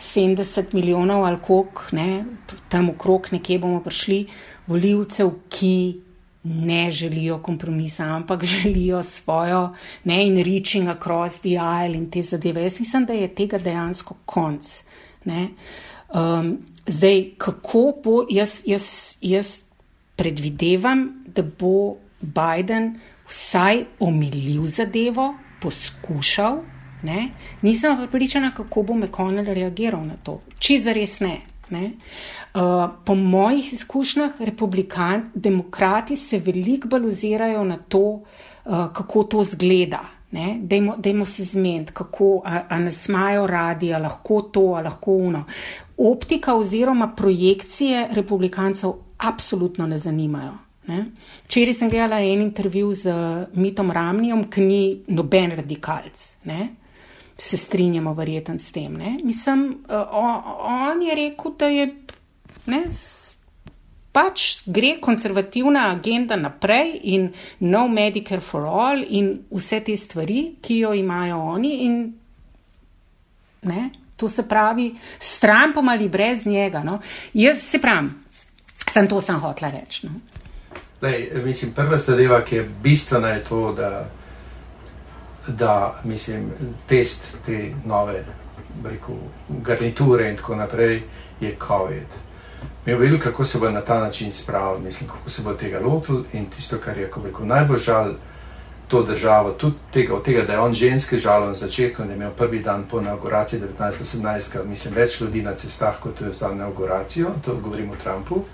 70 0.00 0.72
milijonov 0.74 1.24
ali 1.24 1.38
koliko, 1.42 1.82
ne, 1.92 2.24
tam 2.68 2.88
okrog 2.90 3.28
nekje 3.32 3.58
bomo 3.58 3.82
prišli, 3.84 4.26
voljivcev, 4.66 5.30
ki 5.48 5.76
ne 6.44 6.90
želijo 6.90 7.38
kompromisa, 7.42 8.04
ampak 8.04 8.44
želijo 8.54 9.02
svojo, 9.02 9.74
ne, 10.04 10.26
in 10.26 10.36
reaching 10.36 10.88
across 10.88 11.40
the 11.40 11.58
aisle 11.60 11.96
in 11.96 12.10
te 12.10 12.22
zadeve. 12.22 12.62
Jaz 12.62 12.80
mislim, 12.80 13.04
da 13.04 13.12
je 13.12 13.34
tega 13.34 13.58
dejansko 13.58 14.14
konc. 14.24 14.82
Ne. 15.24 15.48
Um, 16.14 16.58
zdaj, 16.86 17.30
kako 17.38 17.92
bo, 18.04 18.26
jaz, 18.30 18.62
jaz, 18.66 19.16
jaz 19.20 19.58
predvidevam, 20.16 21.23
da 21.34 21.42
bo 21.42 21.96
Biden 22.20 22.94
vsaj 23.28 23.84
omilil 24.00 24.66
zadevo, 24.66 25.34
poskušal. 25.62 26.58
Ne? 27.02 27.28
Nisem 27.62 27.96
pripričana, 27.98 28.50
kako 28.54 28.82
bo 28.82 28.94
McConnell 28.94 29.54
reagiral 29.54 30.06
na 30.06 30.16
to. 30.22 30.40
Če 30.58 30.78
zares 30.78 31.20
ne. 31.20 31.40
ne? 31.70 31.90
Uh, 32.54 32.88
po 33.04 33.14
mojih 33.14 33.72
izkušnjah, 33.72 34.40
republikan, 34.40 35.30
demokrati 35.34 36.16
se 36.16 36.38
veliko 36.38 36.88
bolj 36.88 37.08
ozirajo 37.08 37.64
na 37.64 37.76
to, 37.88 38.00
uh, 38.00 38.86
kako 38.92 39.24
to 39.24 39.44
zgleda. 39.44 40.00
Ne? 40.30 40.58
Dejmo, 40.62 40.96
dejmo 40.98 41.24
se 41.24 41.44
zmeniti, 41.44 41.92
kako, 41.92 42.40
a, 42.44 42.62
a 42.68 42.78
nas 42.78 43.08
imajo 43.08 43.46
radi, 43.46 43.92
a 43.94 43.98
lahko 43.98 44.40
to, 44.42 44.64
a 44.74 44.82
lahko 44.82 45.12
uno. 45.12 45.44
Optika 45.96 46.54
oziroma 46.54 47.12
projekcije 47.16 48.08
republikancev 48.12 48.92
absolutno 49.18 49.86
ne 49.86 49.98
zanimajo. 49.98 50.52
Včeraj 50.86 51.74
sem 51.74 51.90
gledala 51.90 52.20
en 52.20 52.42
intervju 52.42 52.94
z 52.94 53.12
Mitom 53.54 53.90
Ramnijom, 53.90 54.48
ki 54.50 54.60
ni 54.60 54.82
noben 55.08 55.56
radikalc. 55.56 56.24
Ne? 56.44 56.68
Se 57.36 57.56
strinjamo 57.56 58.14
verjetno 58.14 58.58
s 58.58 58.72
tem. 58.72 58.96
Ne? 58.96 59.18
Mislim, 59.24 59.84
on, 59.88 60.42
on 60.58 61.02
je 61.02 61.14
rekel, 61.14 61.54
da 61.58 61.70
je 61.72 61.88
ne, 62.66 62.82
pač 64.14 64.62
gre 64.66 64.94
konservativna 65.02 65.88
agenda 65.90 66.36
naprej 66.36 67.00
in 67.10 67.26
no 67.60 67.88
Medicare 67.88 68.40
for 68.40 68.68
all 68.68 69.02
in 69.08 69.32
vse 69.50 69.80
te 69.84 69.96
stvari, 69.96 70.54
ki 70.62 70.78
jo 70.84 70.92
imajo 70.94 71.40
oni. 71.56 71.72
In, 71.86 71.98
ne, 73.62 73.90
to 74.16 74.28
se 74.28 74.46
pravi, 74.48 74.92
s 75.18 75.40
Trumpom 75.42 75.88
ali 75.88 76.08
brez 76.08 76.46
njega. 76.46 76.84
No. 76.84 77.00
Jaz 77.34 77.64
se 77.64 77.80
pravim, 77.82 78.12
sem 78.90 79.08
to 79.08 79.20
sem 79.20 79.40
hotla 79.40 79.72
reči. 79.74 80.06
No. 80.06 80.33
Lej, 81.04 81.28
mislim, 81.44 81.72
prva 81.76 81.98
zadeva, 81.98 82.40
ki 82.44 82.56
je 82.56 82.68
bistvena, 82.82 83.34
je 83.36 83.44
to, 83.44 83.72
da, 83.76 84.06
da 85.48 86.00
mislim, 86.04 86.50
test 86.88 87.36
te 87.46 87.74
nove 87.84 88.24
rekel, 88.84 89.16
garniture 89.48 90.30
in 90.30 90.36
tako 90.36 90.56
naprej 90.56 91.02
je 91.40 91.56
COVID 91.66 92.24
mi 92.86 92.92
je 92.92 92.98
vedel, 92.98 93.18
kako 93.18 93.44
se 93.44 93.58
bo 93.58 93.70
na 93.70 93.80
ta 93.80 94.00
način 94.00 94.32
spravil, 94.32 94.80
mislim, 94.80 95.10
kako 95.10 95.30
se 95.30 95.42
bo 95.42 95.52
tega 95.52 95.80
lotil 95.80 96.24
in 96.32 96.46
tisto, 96.50 96.78
kar 96.84 96.98
je 96.98 97.10
rekel, 97.24 97.46
najbolj 97.46 97.78
žal 97.78 98.12
to 98.88 99.02
državo, 99.02 99.50
tudi 99.50 99.76
tega, 99.92 100.14
tega, 100.24 100.42
da 100.42 100.52
je 100.52 100.58
on 100.58 100.72
ženski 100.72 101.18
žal 101.18 101.46
na 101.46 101.54
začetku, 101.54 102.02
da 102.02 102.10
je 102.10 102.16
imel 102.16 102.30
prvi 102.30 102.58
dan 102.62 102.84
po 102.90 103.00
inauguraciji 103.00 103.60
1918, 103.80 104.64
mislim, 104.64 104.94
več 104.94 105.20
ljudi 105.20 105.42
na 105.42 105.54
cestah, 105.54 106.00
kot 106.00 106.20
je 106.20 106.32
za 106.32 106.52
inauguracijo, 106.52 107.30
to 107.44 107.56
govorim 107.56 107.90
o 107.90 107.96
Trumpu. 108.02 108.44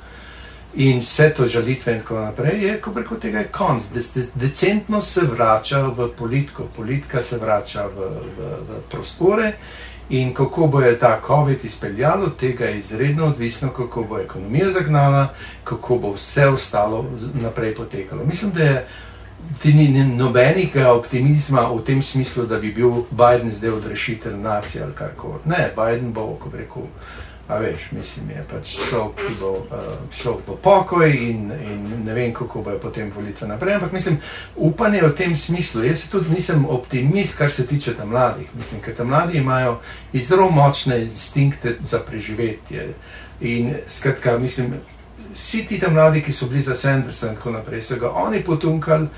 In 0.75 1.01
vse 1.01 1.33
to 1.37 1.47
žalitve 1.47 1.93
in 1.93 2.01
tako 2.01 2.21
naprej, 2.21 2.64
je, 2.64 2.81
ko 2.81 2.93
preko 2.95 3.16
tega 3.16 3.39
je 3.39 3.49
konc. 3.53 3.89
De, 3.95 4.01
de, 4.14 4.27
decentno 4.35 5.03
se 5.03 5.21
vrača 5.21 5.83
v 5.83 6.09
politiko, 6.16 6.68
politika 6.77 7.23
se 7.23 7.39
vrača 7.39 7.87
v, 7.87 8.11
v, 8.39 8.51
v 8.68 8.83
prostore 8.91 9.53
In 10.11 10.35
kako 10.35 10.66
bo 10.66 10.81
je 10.81 10.99
ta 10.99 11.21
COVID 11.27 11.64
izpeljalo, 11.64 12.31
tega 12.31 12.64
je 12.64 12.79
izredno 12.79 13.27
odvisno, 13.27 13.68
kako 13.68 14.03
bo 14.05 14.18
ekonomija 14.18 14.73
zagnala, 14.73 15.29
kako 15.64 15.99
bo 15.99 16.12
vse 16.12 16.49
ostalo 16.49 17.05
naprej 17.43 17.75
potekalo. 17.75 18.25
Mislim, 18.25 18.51
da 18.51 18.62
je 18.62 18.87
ni 19.64 20.05
nobenega 20.16 20.93
optimizma 20.93 21.62
v 21.71 21.85
tem 21.85 22.03
smislu, 22.03 22.47
da 22.47 22.59
bi 22.59 22.73
bil 22.73 22.91
Biden 23.11 23.55
zdaj 23.55 23.71
odrešitelj 23.71 24.37
nacije 24.37 24.85
ali 24.85 24.93
karkoli. 24.95 25.41
Ne, 25.45 25.71
Biden 25.77 26.12
bo, 26.12 26.35
ko 26.41 26.49
bi 26.49 26.59
rekel. 26.59 26.83
A 27.51 27.59
veš, 27.59 27.89
mislim, 27.93 28.31
je 28.31 28.43
pač 28.51 28.73
šel, 28.79 29.09
ki 29.19 29.33
bo 29.41 29.49
uh, 29.51 29.87
šel 30.15 30.37
po 30.47 30.55
pokoj 30.63 31.11
in, 31.11 31.49
in 31.51 32.05
ne 32.05 32.15
vem, 32.15 32.31
kako 32.35 32.63
bojo 32.63 32.79
potem 32.79 33.11
volitve 33.17 33.49
naprej. 33.49 33.75
Ampak 33.75 33.93
mislim, 33.93 34.21
upanje 34.57 35.01
v 35.03 35.11
tem 35.19 35.35
smislu. 35.37 35.83
Jaz 35.85 36.05
tudi 36.13 36.31
nisem 36.31 36.63
optimist, 36.69 37.35
kar 37.39 37.51
se 37.51 37.67
tiče 37.67 37.97
tam 37.99 38.15
mladih. 38.15 38.55
Mislim, 38.55 38.81
ker 38.85 38.95
tam 38.95 39.11
mladi 39.11 39.39
imajo 39.39 39.81
zelo 40.15 40.47
močne 40.51 41.01
instinkte 41.03 41.75
za 41.83 41.99
preživetje. 41.99 42.93
In 43.41 43.75
skratka, 43.89 44.39
mislim, 44.39 44.75
vsi 45.35 45.67
ti 45.67 45.81
tam 45.81 45.99
mladi, 45.99 46.23
ki 46.23 46.33
so 46.33 46.47
bili 46.47 46.63
za 46.63 46.75
Sandersa 46.75 47.33
in 47.33 47.37
tako 47.37 47.51
naprej, 47.51 47.83
so 47.83 47.99
ga 47.99 48.15
oni 48.15 48.45
potunkali 48.45 49.09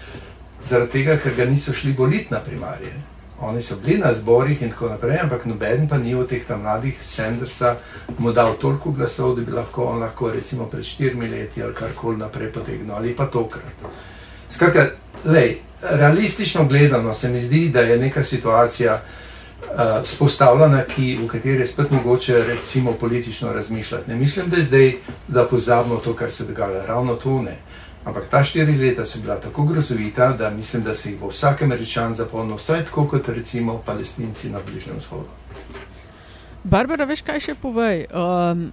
zaradi 0.65 0.93
tega, 0.93 1.21
ker 1.21 1.35
ga 1.37 1.45
niso 1.45 1.73
šli 1.73 1.93
voliti 1.93 2.33
na 2.33 2.41
primarje. 2.41 3.12
Oni 3.43 3.63
so 3.63 3.77
bili 3.77 3.99
na 3.99 4.15
zborih 4.15 4.63
in 4.63 4.71
tako 4.71 4.89
naprej, 4.89 5.19
ampak 5.23 5.45
noben 5.47 5.89
pa 5.89 5.99
ni 5.99 6.15
od 6.15 6.29
teh 6.29 6.45
tam 6.47 6.63
mladih 6.63 6.99
Sandersa 7.03 7.77
mu 8.19 8.33
dal 8.33 8.55
toliko 8.61 8.91
glasov, 8.91 9.35
da 9.37 9.43
bi 9.43 9.53
lahko 9.53 9.85
on 9.85 9.99
lahko 9.99 10.31
recimo 10.31 10.67
pred 10.67 10.85
štirimi 10.85 11.29
leti 11.29 11.63
ali 11.63 11.75
karkoli 11.75 12.17
naprej 12.17 12.53
potegnil 12.53 12.95
ali 12.95 13.17
pa 13.17 13.27
tokrat. 13.27 13.83
Skratka, 14.51 14.87
lej, 15.25 15.57
realistično 15.83 16.65
gledano 16.65 17.15
se 17.15 17.29
mi 17.29 17.43
zdi, 17.43 17.69
da 17.69 17.81
je 17.81 17.99
neka 17.99 18.25
situacija 18.25 18.95
uh, 18.95 19.79
spostavljena, 20.05 20.83
ki, 20.83 21.19
v 21.23 21.27
kateri 21.27 21.61
je 21.61 21.67
spet 21.67 21.91
mogoče 21.91 22.45
recimo 22.45 22.93
politično 22.93 23.53
razmišljati. 23.53 24.11
Ne 24.11 24.17
mislim, 24.17 24.51
da 24.51 24.57
je 24.57 24.65
zdaj, 24.65 24.93
da 25.29 25.49
pozabimo 25.49 25.97
to, 25.97 26.15
kar 26.15 26.33
se 26.33 26.45
dogaja. 26.45 26.87
Ravno 26.87 27.15
to 27.15 27.43
ne. 27.43 27.57
Ampak 28.05 28.27
ta 28.31 28.43
štiri 28.45 28.75
leta 28.75 29.07
so 29.07 29.21
bila 29.23 29.37
tako 29.41 29.63
grozovita, 29.63 30.33
da 30.33 30.51
mislim, 30.51 30.83
da 30.83 30.95
se 30.95 31.11
jih 31.11 31.21
bo 31.21 31.29
vsak 31.31 31.63
američan 31.63 32.15
zapolnil, 32.15 32.57
vsaj 32.57 32.85
tako 32.85 33.07
kot 33.09 33.29
recimo 33.29 33.79
palestinci 33.87 34.51
na 34.51 34.59
Bližnjem 34.67 34.99
vzhodu. 34.99 35.29
Barbara, 36.65 37.05
veš 37.05 37.23
kaj 37.23 37.41
še 37.41 37.55
povej? 37.55 38.07
Um, 38.11 38.71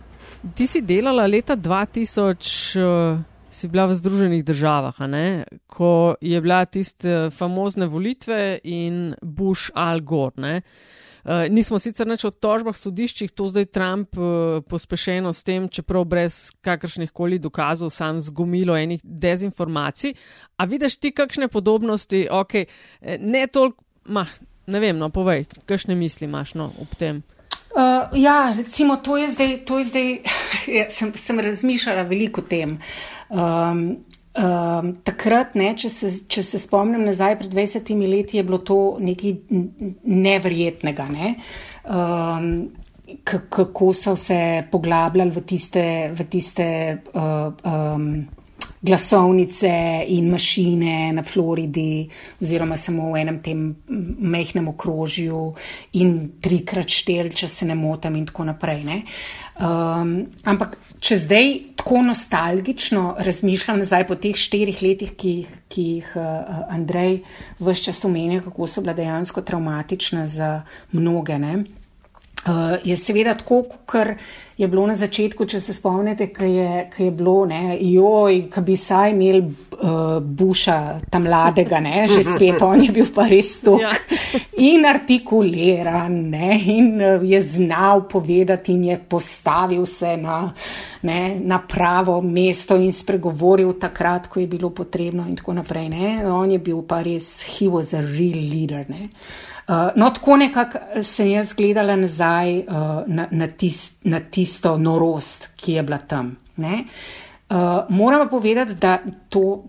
ti 0.57 0.67
si 0.67 0.82
delala 0.82 1.27
leta 1.30 1.55
2000, 1.57 2.82
uh, 2.82 3.21
si 3.49 3.67
bila 3.67 3.86
v 3.89 3.97
Združenih 3.97 4.43
državah, 4.45 4.97
ko 5.67 6.15
je 6.21 6.41
bila 6.41 6.65
tiste 6.65 7.30
famozne 7.30 7.86
volitve 7.86 8.59
in 8.63 9.15
Bush 9.21 9.69
Al 9.73 10.01
Gore. 10.01 10.61
Eh, 11.26 11.49
nismo 11.49 11.80
sicer 11.80 12.07
neč 12.07 12.24
o 12.24 12.32
tožbah 12.32 12.78
sodiščih, 12.78 13.34
to 13.36 13.49
zdaj 13.51 13.65
Trump 13.76 14.17
uh, 14.17 14.61
pospešeno 14.63 15.34
s 15.36 15.43
tem, 15.43 15.67
čeprav 15.67 16.05
brez 16.07 16.38
kakršnih 16.63 17.11
koli 17.11 17.39
dokazov, 17.43 17.91
sam 17.91 18.22
zgomilo 18.24 18.78
enih 18.78 19.03
dezinformacij. 19.03 20.15
A 20.57 20.65
vidiš 20.65 20.95
ti 20.99 21.11
kakšne 21.11 21.49
podobnosti, 21.51 22.28
ok, 22.32 22.55
eh, 22.55 23.20
ne 23.20 23.47
toliko, 23.47 23.84
ne 24.67 24.80
vem, 24.80 24.95
no 24.97 25.09
povej, 25.11 25.45
kakšne 25.67 25.97
misli 25.99 26.30
imaš 26.30 26.55
no, 26.55 26.72
ob 26.80 26.95
tem. 26.95 27.24
Uh, 27.70 28.09
ja, 28.17 28.53
recimo, 28.57 28.95
to 28.97 29.17
je 29.17 29.28
zdaj, 29.36 29.57
to 29.65 29.78
je 29.80 29.86
zdaj 29.91 30.07
ja, 30.80 30.88
sem, 30.89 31.11
sem 31.15 31.39
razmišljala 31.39 32.07
veliko 32.09 32.41
o 32.41 32.47
tem. 32.47 32.80
Um, 33.30 34.05
Um, 34.39 34.93
takrat, 35.03 35.55
ne, 35.59 35.73
če, 35.75 35.89
se, 35.91 36.09
če 36.31 36.43
se 36.47 36.59
spomnim 36.63 37.03
nazaj, 37.03 37.35
pred 37.41 37.51
20 37.51 37.89
leti 38.07 38.37
je 38.37 38.43
bilo 38.47 38.61
to 38.63 38.77
nekaj 39.03 39.33
neverjetnega. 40.07 41.07
Ne? 41.11 41.33
Um, 41.83 42.69
kako 43.25 43.91
so 43.97 44.15
se 44.15 44.63
poglabljali 44.71 45.33
v 45.35 45.43
tiste, 45.49 45.85
v 46.15 46.27
tiste 46.31 46.67
uh, 47.11 47.51
um, 47.67 48.05
glasovnice 48.81 50.05
in 50.07 50.29
mašine 50.31 51.11
na 51.13 51.23
Floridi, 51.23 52.07
oziroma 52.41 52.77
samo 52.77 53.11
v 53.11 53.21
enem 53.21 53.41
tem 53.43 53.65
mehkem 54.19 54.67
okrožju, 54.71 55.41
in 55.99 56.15
trikrat 56.41 56.87
štel, 56.87 57.33
če 57.35 57.47
se 57.47 57.67
ne 57.67 57.75
motim, 57.75 58.15
in 58.15 58.29
tako 58.29 58.47
naprej. 58.53 58.85
Um, 59.59 60.13
ampak 60.47 60.77
če 61.03 61.19
zdaj 61.19 61.49
tako 61.80 62.01
nostalgično 62.01 63.15
razmišljam 63.19 63.77
nazaj 63.80 64.07
po 64.07 64.15
teh 64.19 64.36
štirih 64.36 64.82
letih, 64.84 65.13
ki, 65.15 65.34
ki 65.71 65.84
jih 65.84 66.09
uh, 66.19 66.23
Andrej 66.75 67.21
vse 67.59 67.84
čas 67.88 68.03
omenja, 68.05 68.41
kako 68.43 68.67
so 68.67 68.84
bila 68.84 68.93
dejansko 68.93 69.41
traumatična 69.41 70.27
za 70.27 70.49
mnoge. 70.91 71.39
Uh, 71.39 72.75
je 72.84 72.97
seveda 72.97 73.38
tako, 73.39 73.63
kot 73.63 73.88
je 74.60 74.68
bilo 74.68 74.84
na 74.88 74.95
začetku, 74.95 75.45
če 75.47 75.60
se 75.64 75.74
spomnite, 75.74 76.26
ki 76.36 76.47
je, 76.51 76.72
je 76.97 77.12
bilo, 77.16 77.45
ne, 77.47 77.78
joj, 77.80 78.41
ki 78.51 78.64
bi 78.68 78.76
saj 78.76 79.14
imeli 79.14 79.39
uh, 79.39 80.18
buša 80.20 80.76
tam 81.07 81.24
mladega, 81.30 81.80
ne, 81.80 82.03
že 82.12 82.26
spet 82.28 82.60
on 82.68 82.84
je 82.84 82.91
bil 82.91 83.07
pa 83.16 83.30
res 83.32 83.53
tok 83.64 83.80
ja. 83.86 83.93
in 84.60 84.84
artikuliran, 84.84 86.20
ne, 86.36 86.60
in 86.76 86.91
uh, 86.99 87.24
je 87.24 87.39
znal 87.39 88.03
povedati 88.12 88.76
in 88.76 88.89
je 88.91 88.99
postavil 88.99 89.86
se 89.88 90.18
na, 90.20 90.41
ne, 91.07 91.22
na 91.39 91.64
pravo 91.64 92.20
mesto 92.22 92.76
in 92.76 92.91
spregovoril 92.91 93.78
takrat, 93.80 94.28
ko 94.28 94.43
je 94.43 94.47
bilo 94.47 94.74
potrebno 94.76 95.24
in 95.24 95.39
tako 95.39 95.55
naprej. 95.55 95.88
Ne. 95.95 96.10
On 96.28 96.51
je 96.51 96.60
bil 96.60 96.84
pa 96.84 96.99
res, 97.05 97.38
he 97.47 97.72
was 97.72 97.95
a 97.95 98.03
real 98.03 98.43
leader. 98.43 98.84
Ne. 98.91 99.07
Uh, 99.70 99.76
no, 99.95 100.10
tako 100.10 100.36
nekako 100.38 100.80
sem 101.05 101.28
jaz 101.30 101.51
gledala 101.53 101.93
nazaj 101.95 102.55
uh, 102.57 103.03
na, 103.07 103.28
na, 103.32 103.47
tist, 103.47 103.99
na 104.03 104.18
tisto 104.49 104.73
norost, 104.81 105.51
ki 105.61 105.77
je 105.77 105.83
bila 105.85 106.01
tam. 106.01 106.33
Uh, 106.57 107.85
moram 107.89 108.25
pa 108.25 108.31
povedati, 108.33 108.73
da 108.73 108.97
to 109.29 109.63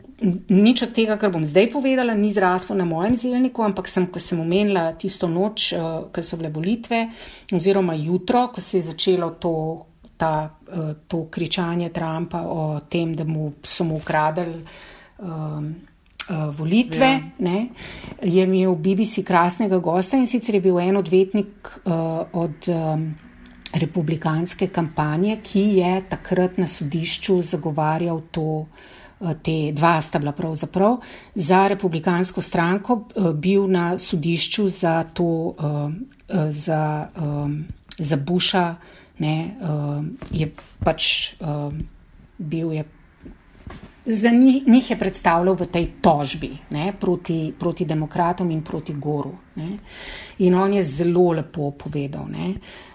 nič 0.48 0.82
od 0.82 0.92
tega, 0.92 1.16
kar 1.20 1.32
bom 1.32 1.44
zdaj 1.48 1.70
povedala, 1.72 2.16
ni 2.16 2.32
zraslo 2.32 2.76
na 2.76 2.84
mojem 2.84 3.16
zelniku, 3.16 3.64
ampak 3.64 3.88
sem, 3.88 4.08
ko 4.08 4.20
sem 4.20 4.40
omenila 4.40 4.92
tisto 4.96 5.28
noč, 5.28 5.72
uh, 5.76 6.08
ko 6.12 6.24
so 6.24 6.40
bile 6.40 6.48
volitve, 6.52 7.06
oziroma 7.52 7.96
jutro, 7.96 8.48
ko 8.52 8.64
se 8.64 8.80
je 8.80 8.88
začelo 8.88 9.30
to, 9.40 9.52
ta, 10.16 10.48
uh, 10.48 10.92
to 11.08 11.26
kričanje 11.32 11.92
Trumpa 11.92 12.44
o 12.48 12.80
tem, 12.88 13.14
da 13.16 13.24
mu 13.24 13.52
so 13.64 13.84
mu 13.84 14.00
ukradili. 14.00 14.64
Um, 15.20 15.72
uh, 16.28 16.48
volitve, 16.56 17.08
ja. 17.08 17.32
ne, 17.38 17.68
je 18.20 18.44
imel 18.44 18.76
BBC 18.76 19.24
krasnega 19.24 19.80
gosta 19.80 20.16
in 20.16 20.28
sicer 20.28 20.56
je 20.56 20.64
bil 20.64 20.80
en 20.80 21.00
odvetnik 21.00 21.68
uh, 21.84 22.28
od 22.32 22.68
um, 22.68 23.10
republikanske 23.72 24.66
kampanje, 24.68 25.38
ki 25.42 25.60
je 25.78 26.02
takrat 26.08 26.58
na 26.58 26.66
sodišču 26.66 27.42
zagovarjal 27.42 28.22
to 28.30 28.66
te 29.42 29.72
dva 29.72 30.00
sta 30.02 30.18
bila 30.18 30.32
pravzaprav 30.32 30.96
za 31.34 31.68
republikansko 31.68 32.42
stranko, 32.42 33.02
bil 33.34 33.68
na 33.68 33.98
sodišču 33.98 34.68
za 34.68 35.04
to, 35.04 35.54
za, 36.50 37.06
za 37.98 38.16
Busha, 38.16 38.74
ne, 39.18 39.56
je 40.30 40.48
pač 40.84 41.34
bil 42.38 42.72
je 42.72 42.84
za 44.06 44.30
njih, 44.30 44.68
njih 44.68 44.90
je 44.90 44.98
predstavljal 44.98 45.54
v 45.54 45.66
tej 45.66 45.86
tožbi 46.00 46.50
ne, 46.70 46.92
proti, 47.00 47.52
proti 47.58 47.84
demokratom 47.84 48.50
in 48.50 48.62
proti 48.64 48.94
Goru. 48.94 49.32
Ne. 49.56 49.76
In 50.38 50.54
on 50.54 50.72
je 50.72 50.82
zelo 50.82 51.32
lepo 51.32 51.70
povedal. 51.70 52.24
Ne. 52.28 52.54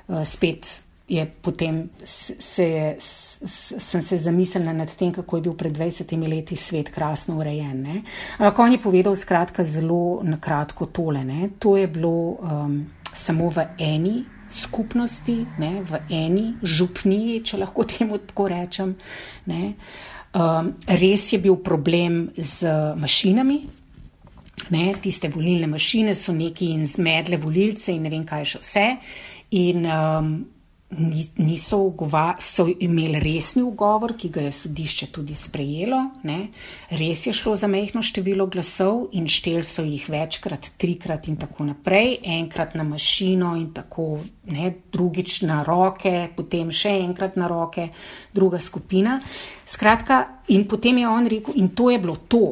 Eh, 0.10 0.26
spet 0.26 0.82
je 1.08 1.26
potem 1.41 1.89
se 2.03 2.64
je, 2.64 2.95
sem 2.99 4.01
se 4.01 4.18
zamislila 4.18 4.74
nad 4.74 4.95
tem, 4.95 5.12
kako 5.14 5.38
je 5.38 5.41
bil 5.41 5.53
pred 5.53 5.78
20 5.78 6.28
leti 6.28 6.56
svet 6.56 6.89
krasno 6.89 7.38
urejen. 7.38 7.82
Ne. 7.82 8.01
Ampak 8.38 8.60
on 8.60 8.72
je 8.72 8.82
povedal 8.82 9.16
skratka 9.16 9.64
zelo 9.64 10.22
na 10.24 10.38
kratko 10.41 10.86
tole. 10.86 11.24
Ne. 11.24 11.49
To 11.60 11.78
je 11.78 11.88
bilo 11.88 12.38
um, 12.41 12.86
samo 13.14 13.49
v 13.49 13.68
eni 13.78 14.24
skupnosti, 14.49 15.45
ne, 15.58 15.82
v 15.82 16.01
eni 16.10 16.53
župniji, 16.62 17.43
če 17.43 17.58
lahko 17.58 17.84
temu 17.84 18.18
tako 18.18 18.47
rečem. 18.49 18.95
Ne. 19.45 19.74
Um, 20.34 20.74
res 20.88 21.34
je 21.34 21.39
bil 21.39 21.56
problem 21.62 22.30
z 22.38 22.66
mašinami. 22.97 23.62
Ne, 24.74 24.93
tiste 25.01 25.30
volilne 25.30 25.68
mašine 25.68 26.16
so 26.16 26.34
neki 26.34 26.72
in 26.74 26.88
zmedle 26.89 27.38
volilce 27.38 27.93
in 27.93 28.01
ne 28.01 28.10
vem 28.10 28.26
kaj 28.26 28.45
še 28.56 28.62
vse. 28.64 28.86
In 29.52 29.86
um, 29.86 30.36
niso 31.38 31.78
ugova, 31.78 32.36
so 32.39 32.68
imeli 32.80 33.20
resni 33.20 33.62
ugovor, 33.62 34.14
ki 34.18 34.30
ga 34.30 34.41
je 34.46 34.52
sodišče 34.52 35.08
tudi 35.12 35.36
sprejelo. 35.36 36.00
Ne. 36.24 36.38
Res 36.89 37.26
je 37.28 37.34
šlo 37.34 37.56
za 37.58 37.68
mehko 37.68 38.04
število 38.06 38.46
glasov 38.48 39.10
in 39.18 39.28
štel 39.28 39.64
so 39.66 39.84
jih 39.84 40.06
večkrat, 40.10 40.72
trikrat 40.78 41.28
in 41.28 41.39
tako 41.41 41.66
naprej, 41.72 42.20
enkrat 42.38 42.76
na 42.76 42.86
mašino 42.88 43.56
in 43.58 43.72
tako, 43.74 44.20
ne, 44.54 44.72
drugič 44.93 45.41
na 45.50 45.64
roke, 45.68 46.30
potem 46.36 46.72
še 46.72 46.93
enkrat 47.02 47.36
na 47.36 47.50
roke, 47.52 47.89
druga 48.34 48.62
skupina. 48.62 49.20
Skratka, 49.66 50.46
in 50.54 50.68
potem 50.70 51.02
je 51.02 51.10
on 51.10 51.28
rekel, 51.28 51.58
in 51.58 51.74
to 51.76 51.89
je 51.89 52.00
bilo 52.00 52.20
to. 52.30 52.46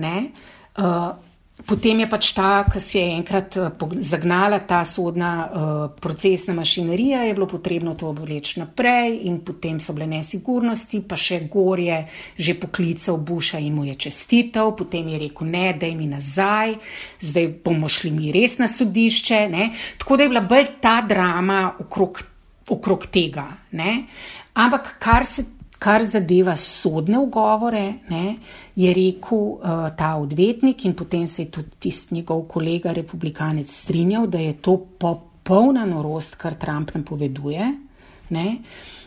Ne, 0.00 0.30
uh, 0.78 1.29
Potem 1.66 2.00
je 2.00 2.06
pač 2.08 2.32
ta, 2.32 2.64
ki 2.64 2.80
se 2.80 2.98
je 2.98 3.16
enkrat 3.16 3.56
eh, 3.56 3.70
zagnala 4.00 4.60
ta 4.60 4.84
sodna 4.84 5.30
uh, 5.44 6.00
procesna 6.00 6.54
mašinerija, 6.54 7.22
je 7.22 7.34
bilo 7.34 7.46
potrebno 7.46 7.94
to 7.94 8.08
obleči 8.08 8.60
naprej 8.60 9.20
in 9.28 9.40
potem 9.44 9.80
so 9.80 9.92
bile 9.92 10.06
nesigurnosti, 10.06 11.02
pa 11.08 11.16
še 11.16 11.42
gorje 11.50 12.00
že 12.36 12.56
poklical 12.60 13.20
Buša 13.20 13.58
in 13.58 13.74
mu 13.74 13.84
je 13.84 13.94
čestitev, 13.94 14.72
potem 14.76 15.08
je 15.08 15.18
rekel, 15.26 15.46
ne, 15.46 15.66
daj 15.76 15.94
mi 15.94 16.08
nazaj, 16.08 16.74
zdaj 17.20 17.48
bomo 17.64 17.88
šli 17.88 18.10
mi 18.10 18.32
res 18.32 18.58
na 18.58 18.68
sodišče. 18.68 19.40
Ne? 19.50 19.70
Tako 19.98 20.16
da 20.16 20.24
je 20.24 20.32
bila 20.32 20.44
bolj 20.48 20.68
ta 20.80 21.00
drama 21.06 21.62
okrog, 21.84 22.22
okrog 22.70 23.06
tega. 23.12 23.46
Ne? 23.76 24.06
Ampak 24.54 24.96
kar 24.98 25.26
se 25.26 25.59
Kar 25.80 26.04
zadeva 26.04 26.52
sodne 26.60 27.16
ugovore, 27.18 27.84
ne, 28.12 28.34
je 28.76 28.90
rekel 28.94 29.38
uh, 29.38 29.86
ta 29.96 30.10
odvetnik 30.20 30.84
in 30.84 30.94
potem 30.94 31.24
se 31.28 31.46
je 31.46 31.50
tudi 31.50 31.78
tisti 31.78 32.14
njegov 32.14 32.42
kolega 32.52 32.92
republikanec 32.92 33.72
strinjal, 33.72 34.26
da 34.28 34.38
je 34.38 34.58
to 34.60 34.76
popolna 34.76 35.86
norost, 35.88 36.36
kar 36.36 36.54
Trump 36.60 36.92
napoveduje. 36.94 37.70
Ne. 38.30 38.58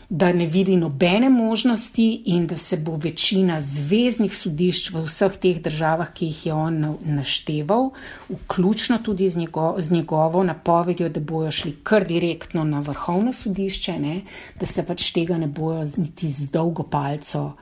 Da 0.08 0.32
ne 0.32 0.46
vidi 0.46 0.76
nobene 0.76 1.30
možnosti 1.30 2.22
in 2.26 2.46
da 2.46 2.56
se 2.56 2.76
bo 2.76 2.96
večina 2.96 3.60
zvezdnih 3.60 4.36
sodišč 4.36 4.90
v 4.92 5.04
vseh 5.06 5.36
teh 5.40 5.60
državah, 5.62 6.12
ki 6.12 6.26
jih 6.26 6.46
je 6.46 6.54
on 6.54 6.96
našteval, 7.04 7.90
vključno 8.28 8.98
tudi 8.98 9.28
z, 9.28 9.36
njego, 9.36 9.74
z 9.78 9.92
njegovo 9.92 10.44
napovedjo, 10.44 11.08
da 11.08 11.20
bojo 11.20 11.50
šli 11.50 11.76
kar 11.82 12.04
direktno 12.06 12.64
na 12.64 12.80
vrhovno 12.80 13.32
sodišče, 13.32 13.98
ne, 13.98 14.20
da 14.60 14.66
se 14.66 14.84
pač 14.86 15.12
tega 15.12 15.38
ne 15.38 15.46
bojo 15.46 15.88
niti 15.96 16.28
z 16.28 16.50
dolgo 16.52 16.82
palco 16.82 17.52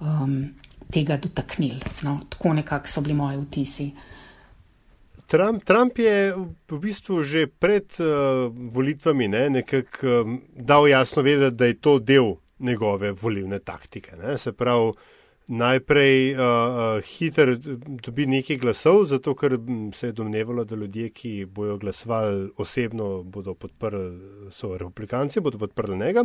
um, 0.00 0.48
tega 0.90 1.16
dotaknili. 1.16 1.80
No, 2.02 2.20
tako 2.28 2.54
nekako 2.54 2.88
so 2.88 3.00
bili 3.00 3.14
moji 3.14 3.44
vtisi. 3.44 3.90
Trump, 5.30 5.64
Trump 5.64 5.98
je 5.98 6.34
v 6.66 6.78
bistvu 6.82 7.22
že 7.22 7.46
pred 7.46 7.86
uh, 8.02 8.50
volitvami 8.50 9.30
ne, 9.30 9.44
nekako 9.62 10.26
um, 10.26 10.42
dal 10.50 10.88
jasno 10.90 11.22
vedeti, 11.22 11.56
da 11.56 11.70
je 11.70 11.78
to 11.78 11.98
del 12.02 12.34
njegove 12.58 13.12
volivne 13.12 13.58
taktike. 13.62 14.16
Ne. 14.18 14.38
Se 14.38 14.52
pravi, 14.52 14.90
najprej 15.50 16.34
uh, 16.34 16.40
uh, 16.40 17.04
hiter 17.06 17.54
dobi 18.06 18.26
nekaj 18.26 18.56
glasov, 18.56 19.04
zato 19.10 19.34
ker 19.34 19.54
se 19.94 20.10
je 20.10 20.16
domnevalo, 20.18 20.64
da 20.64 20.76
ljudje, 20.76 21.10
ki 21.10 21.32
bojo 21.46 21.78
glasovali 21.78 22.50
osebno, 22.56 23.22
bodo 23.22 23.54
podprli, 23.54 24.50
so 24.50 24.76
republikanci, 24.78 25.40
bodo 25.40 25.58
podprli 25.58 25.98
njega. 25.98 26.24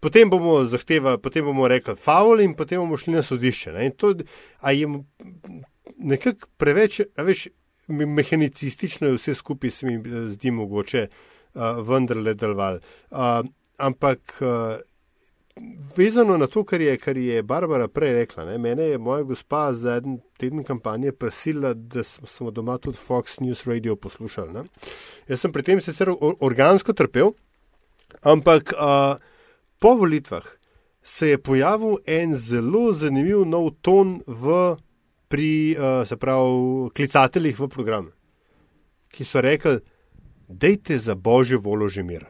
Potem 0.00 0.30
bomo 0.30 0.62
zahteva, 0.64 1.18
potem 1.18 1.44
bomo 1.44 1.68
rekli 1.68 1.96
faul 1.96 2.40
in 2.40 2.56
potem 2.56 2.80
bomo 2.80 2.96
šli 2.96 3.14
na 3.20 3.22
sodišče. 3.22 3.72
Ne. 3.72 3.86
In 3.86 3.92
to 3.96 4.14
je 4.16 4.88
nekako 5.96 6.48
preveč, 6.56 7.00
veš, 7.16 7.48
mehanicistično 7.88 9.08
je 9.08 9.14
vse 9.14 9.34
skupaj, 9.34 9.70
se 9.70 9.86
mi 9.86 9.94
eh, 9.94 10.28
zdi 10.28 10.50
mogoče 10.50 11.06
uh, 11.54 11.88
vendarle 11.88 12.34
delovati. 12.34 12.84
Uh, 13.10 13.18
ampak 13.76 14.38
uh, 14.40 14.80
vezano 15.96 16.36
na 16.36 16.46
to, 16.46 16.64
kar 16.64 16.80
je, 16.80 16.96
kar 16.98 17.16
je 17.16 17.42
Barbara 17.42 17.88
prej 17.88 18.12
rekla, 18.12 18.44
ne, 18.44 18.58
mene 18.58 18.84
je 18.84 18.98
moja 18.98 19.22
gospa 19.22 19.72
za 19.72 19.96
en 19.96 20.18
teden 20.36 20.64
kampanje 20.64 21.12
prosila, 21.12 21.74
da 21.74 22.02
smo 22.04 22.50
doma 22.50 22.78
tudi 22.78 22.98
Fox 23.08 23.40
News 23.40 23.64
Radio 23.66 23.96
poslušali. 23.96 24.52
Ne. 24.52 24.64
Jaz 25.28 25.40
sem 25.40 25.52
pri 25.52 25.62
tem 25.62 25.80
sicer 25.80 26.12
organsko 26.20 26.92
trpel, 26.92 27.32
ampak 28.22 28.74
uh, 28.76 29.16
po 29.78 29.94
volitvah 29.94 30.44
se 31.02 31.28
je 31.28 31.38
pojavil 31.38 31.96
en 32.06 32.34
zelo 32.34 32.92
zanimiv 32.92 33.46
nov 33.46 33.70
ton 33.80 34.20
v 34.26 34.76
pri, 35.28 35.76
uh, 35.78 36.18
pravi, 36.18 36.90
klicateljih 36.94 37.60
v 37.60 37.68
program, 37.68 38.10
ki 39.08 39.24
so 39.24 39.40
rekli, 39.40 39.80
dejte 40.48 40.98
za 40.98 41.14
božjo 41.14 41.60
voljo 41.60 41.88
že 41.88 42.02
mir. 42.02 42.26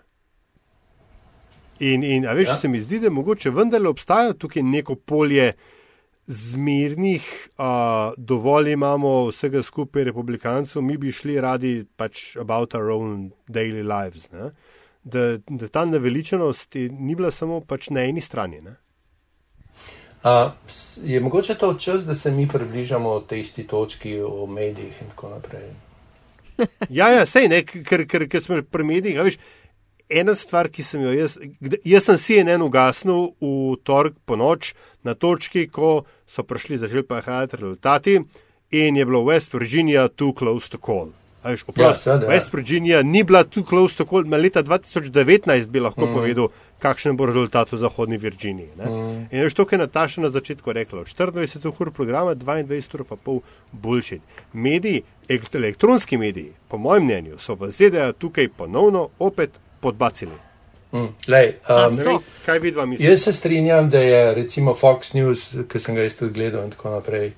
In, 1.79 2.05
in 2.05 2.25
veš, 2.25 2.49
ja. 2.49 2.57
se 2.57 2.69
mi 2.69 2.81
zdi, 2.81 3.01
da 3.01 3.11
mogoče 3.11 3.51
vendarle 3.51 3.89
obstaja 3.89 4.33
tukaj 4.33 4.63
neko 4.63 4.95
polje 4.97 5.53
zmirnih, 6.27 7.27
uh, 7.59 8.15
dovolj 8.17 8.73
imamo 8.73 9.29
vsega 9.29 9.63
skupaj 9.63 10.05
republikancev, 10.05 10.83
mi 10.83 10.97
bi 10.97 11.13
šli 11.13 11.41
radi 11.41 11.85
pač 11.97 12.37
about 12.37 12.75
our 12.75 12.91
own 12.91 13.31
daily 13.49 13.85
lives. 13.85 14.29
Da, 15.05 15.39
da 15.49 15.69
ta 15.69 15.85
naveličenost 15.85 16.75
ni 16.91 17.15
bila 17.15 17.31
samo 17.31 17.61
pač 17.61 17.91
na 17.91 18.03
eni 18.09 18.21
strani. 18.21 18.61
Ne? 18.61 18.75
Uh, 20.27 20.53
je 21.05 21.21
mogoče 21.21 21.55
to 21.55 21.75
čas, 21.75 22.05
da 22.05 22.15
se 22.15 22.31
mi 22.31 22.49
približamo 22.49 23.21
tej 23.21 23.41
isti 23.41 23.67
točki 23.67 24.21
o 24.21 24.47
medijih 24.47 25.03
in 25.03 25.09
tako 25.09 25.29
naprej? 25.29 25.69
ja, 26.99 27.09
ja, 27.09 27.27
sej 27.27 27.47
ne, 27.49 27.61
ker, 27.63 28.03
ker, 28.11 28.25
ker 28.29 28.43
smo 28.43 28.59
pri 28.71 28.85
medijih. 28.85 29.21
Veš, 29.23 29.37
ena 30.09 30.35
stvar, 30.35 30.67
ki 30.69 30.83
sem 30.83 31.05
jo 31.05 31.13
jaz, 31.15 31.37
jaz 31.85 32.09
sem 32.09 32.19
si 32.19 32.41
en 32.43 32.63
ugasnil 32.63 33.37
v 33.39 33.77
torek 33.87 34.19
po 34.27 34.35
noč 34.35 34.73
na 35.07 35.15
točki, 35.15 35.69
ko 35.71 36.03
so 36.27 36.43
prišli 36.43 36.81
začeli 36.83 37.07
prihajati 37.07 37.63
rezultati 37.63 38.19
in 38.75 38.97
je 38.97 39.07
bilo 39.07 39.23
West 39.23 39.55
Virginia 39.55 40.09
too 40.09 40.35
close 40.35 40.67
to 40.69 40.79
call. 40.79 41.13
Veš, 41.45 41.63
oprost, 41.71 42.07
ja, 42.07 42.19
West 42.27 42.51
Virginia 42.51 43.03
ni 43.03 43.23
bila 43.23 43.45
too 43.45 43.63
close 43.63 43.95
to 43.95 44.03
call, 44.07 44.27
leta 44.27 44.63
2019 44.63 45.71
bi 45.71 45.81
lahko 45.81 46.07
mm. 46.07 46.15
povedal 46.19 46.51
kakšen 46.79 47.17
bo 47.17 47.27
rezultat 47.27 47.73
v 47.73 47.79
Zahodni 47.79 48.19
Virginiji. 48.19 48.69
Mm. 48.77 49.27
In 49.31 49.45
veš, 49.45 49.55
to, 49.55 49.65
kar 49.65 49.79
je 49.79 49.87
Nataša 49.87 50.21
na 50.21 50.31
začetku 50.31 50.73
rekla, 50.73 51.05
24 51.05 51.73
ur 51.81 51.91
programa, 51.91 52.35
22 52.35 52.95
ur 52.95 53.05
pa 53.05 53.17
pol 53.17 53.41
boljši. 53.73 54.21
Mediji, 54.53 55.03
elektronski 55.29 56.19
mediji, 56.19 56.53
po 56.69 56.79
mojem 56.79 57.05
mnenju, 57.05 57.39
so 57.39 57.55
v 57.55 57.71
ZDA 57.71 58.13
tukaj 58.13 58.49
ponovno 58.49 59.09
opet 59.19 59.51
podbacili. 59.81 60.37
Mm. 60.93 61.09
Lej, 61.29 61.53
um, 61.69 61.97
vem, 61.97 62.19
kaj 62.47 62.59
vidva 62.59 62.87
misli? 62.87 63.07
Jaz 63.07 63.23
se 63.23 63.33
strinjam, 63.33 63.89
da 63.91 63.99
je 63.99 64.35
recimo 64.35 64.75
Fox 64.75 65.13
News, 65.13 65.51
ki 65.69 65.81
sem 65.81 65.95
ga 65.95 66.05
isto 66.05 66.27
tudi 66.27 66.39
gledal 66.39 66.65
in 66.65 66.71
tako 66.71 66.91
naprej. 66.91 67.33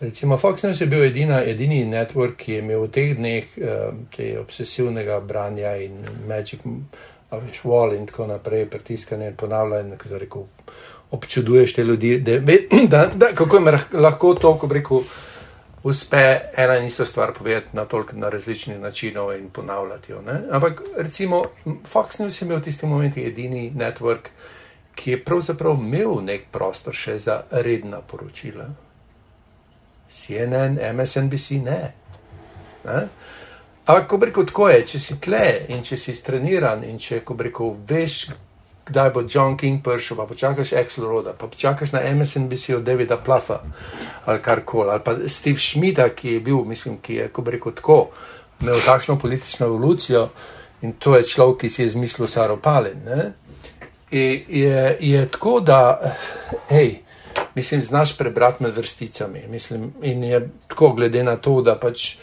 Recimo 0.00 0.36
Fox 0.36 0.62
News 0.62 0.80
je 0.80 0.86
bil 0.86 1.04
edina, 1.04 1.40
edini 1.44 1.84
network, 1.86 2.36
ki 2.36 2.52
je 2.52 2.58
imel 2.58 2.84
v 2.84 2.90
teh 2.92 3.14
dneh 3.16 3.56
um, 3.56 4.04
te 4.16 4.34
obsesivnega 4.38 5.20
branja 5.20 5.76
in 5.80 6.04
magic 6.28 6.60
veš, 7.42 7.60
vol 7.64 7.94
in 7.94 8.06
tako 8.06 8.26
naprej, 8.26 8.66
pritiskanje 8.70 9.28
in 9.28 9.36
ponavljanje, 9.36 9.98
ki 9.98 10.18
rekel, 10.18 10.46
občuduješ 11.10 11.74
te 11.74 11.84
ljudi, 11.84 12.18
da, 12.18 12.38
da, 12.94 13.06
da 13.14 13.32
kako 13.34 13.56
jim 13.56 13.70
lahko 13.92 14.34
to, 14.34 14.58
ko 14.58 14.68
rekel, 14.72 15.04
uspe 15.84 16.40
ena 16.56 16.76
in 16.76 16.86
ista 16.86 17.06
stvar 17.06 17.32
povedati 17.32 17.76
na 17.76 17.84
toliko 17.84 18.16
na 18.16 18.28
različnih 18.28 18.78
načinov 18.80 19.34
in 19.36 19.50
ponavljati 19.50 20.12
jo. 20.12 20.22
Ne? 20.22 20.40
Ampak 20.50 20.82
recimo 20.96 21.44
Fox 21.86 22.18
News 22.18 22.42
je 22.42 22.46
imel 22.46 22.58
v 22.58 22.62
tistem 22.62 22.88
momentu 22.88 23.20
edini 23.20 23.72
network, 23.76 24.30
ki 24.94 25.10
je 25.10 25.24
pravzaprav 25.24 25.76
imel 25.80 26.22
nek 26.24 26.46
prostor 26.50 26.94
še 26.94 27.18
za 27.18 27.42
redna 27.50 28.00
poročila. 28.00 28.68
CNN, 30.08 30.78
MSNBC 30.94 31.50
ne. 31.50 31.92
ne? 32.84 33.08
Ampak, 33.86 34.06
ko 34.08 34.16
reko, 34.16 34.44
tako 34.48 34.68
je, 34.68 34.84
če 34.94 34.98
si 34.98 35.14
tle 35.20 35.46
in 35.68 35.82
če 35.84 35.98
si 36.00 36.14
streniran 36.16 36.84
in 36.88 36.96
če, 36.98 37.18
ko 37.20 37.36
reko, 37.36 37.66
veš, 37.88 38.14
kdaj 38.88 39.10
bo 39.12 39.22
John 39.28 39.58
King 39.60 39.82
prišel, 39.84 40.16
pa 40.16 40.24
počakaš 40.28 40.72
Axel 40.80 41.04
Roda, 41.04 41.34
pa 41.36 41.48
počakaš 41.52 41.92
na 41.92 42.00
MSNBC 42.00 42.78
od 42.78 42.84
Davida 42.84 43.18
Pluffa 43.20 43.60
ali 44.24 44.40
karkoli, 44.40 44.90
ali 44.90 45.04
pa 45.04 45.14
Steve 45.28 45.60
Schmida, 45.60 46.08
ki 46.16 46.36
je 46.36 46.40
bil, 46.40 46.64
mislim, 46.64 46.96
ki 47.04 47.14
je, 47.14 47.28
ko 47.28 47.44
reko, 47.44 47.74
tako, 47.76 47.98
imel 48.60 48.80
takšno 48.86 49.18
politično 49.18 49.66
evolucijo 49.66 50.28
in 50.82 50.96
to 50.98 51.16
je 51.16 51.24
človek, 51.28 51.60
ki 51.60 51.70
si 51.70 51.82
je 51.82 51.92
zmislil 51.92 52.28
Saro 52.28 52.56
Palin. 52.56 53.04
Ne? 53.04 53.32
Je, 54.10 54.44
je, 54.48 54.96
je 55.00 55.28
tako, 55.28 55.58
da, 55.60 56.12
hej, 56.68 57.02
mislim, 57.54 57.82
znaš 57.82 58.16
prebrati 58.16 58.62
med 58.62 58.76
vrsticami. 58.76 59.44
Mislim, 59.48 59.92
in 60.02 60.24
je 60.24 60.48
tako, 60.68 60.92
glede 60.92 61.24
na 61.24 61.36
to, 61.36 61.60
da 61.62 61.76
pač 61.76 62.14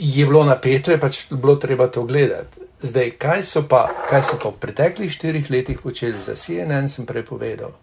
je 0.00 0.26
bilo 0.26 0.44
napeto, 0.44 0.90
je 0.90 1.00
pač 1.00 1.26
bilo 1.30 1.56
treba 1.56 1.86
to 1.86 2.02
gledati. 2.02 2.60
Zdaj, 2.82 3.10
kaj 3.20 3.42
so 3.44 3.62
pa, 3.68 3.82
kaj 4.08 4.22
so 4.22 4.38
pa 4.40 4.48
v 4.48 4.56
preteklih 4.60 5.12
štirih 5.12 5.50
letih 5.50 5.80
počeli 5.82 6.16
za 6.16 6.32
CNN, 6.32 6.88
sem 6.88 7.06
prepovedal. 7.06 7.74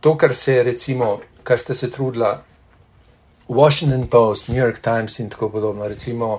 To, 0.00 0.12
kar 0.16 0.34
se 0.36 0.58
je 0.58 0.62
recimo, 0.62 1.20
kar 1.42 1.58
ste 1.58 1.74
se 1.74 1.90
trudila, 1.90 2.42
Washington 3.48 4.06
Post, 4.06 4.48
New 4.48 4.60
York 4.60 4.82
Times 4.84 5.18
in 5.18 5.30
tako 5.30 5.48
podobno, 5.48 5.88
recimo, 5.88 6.38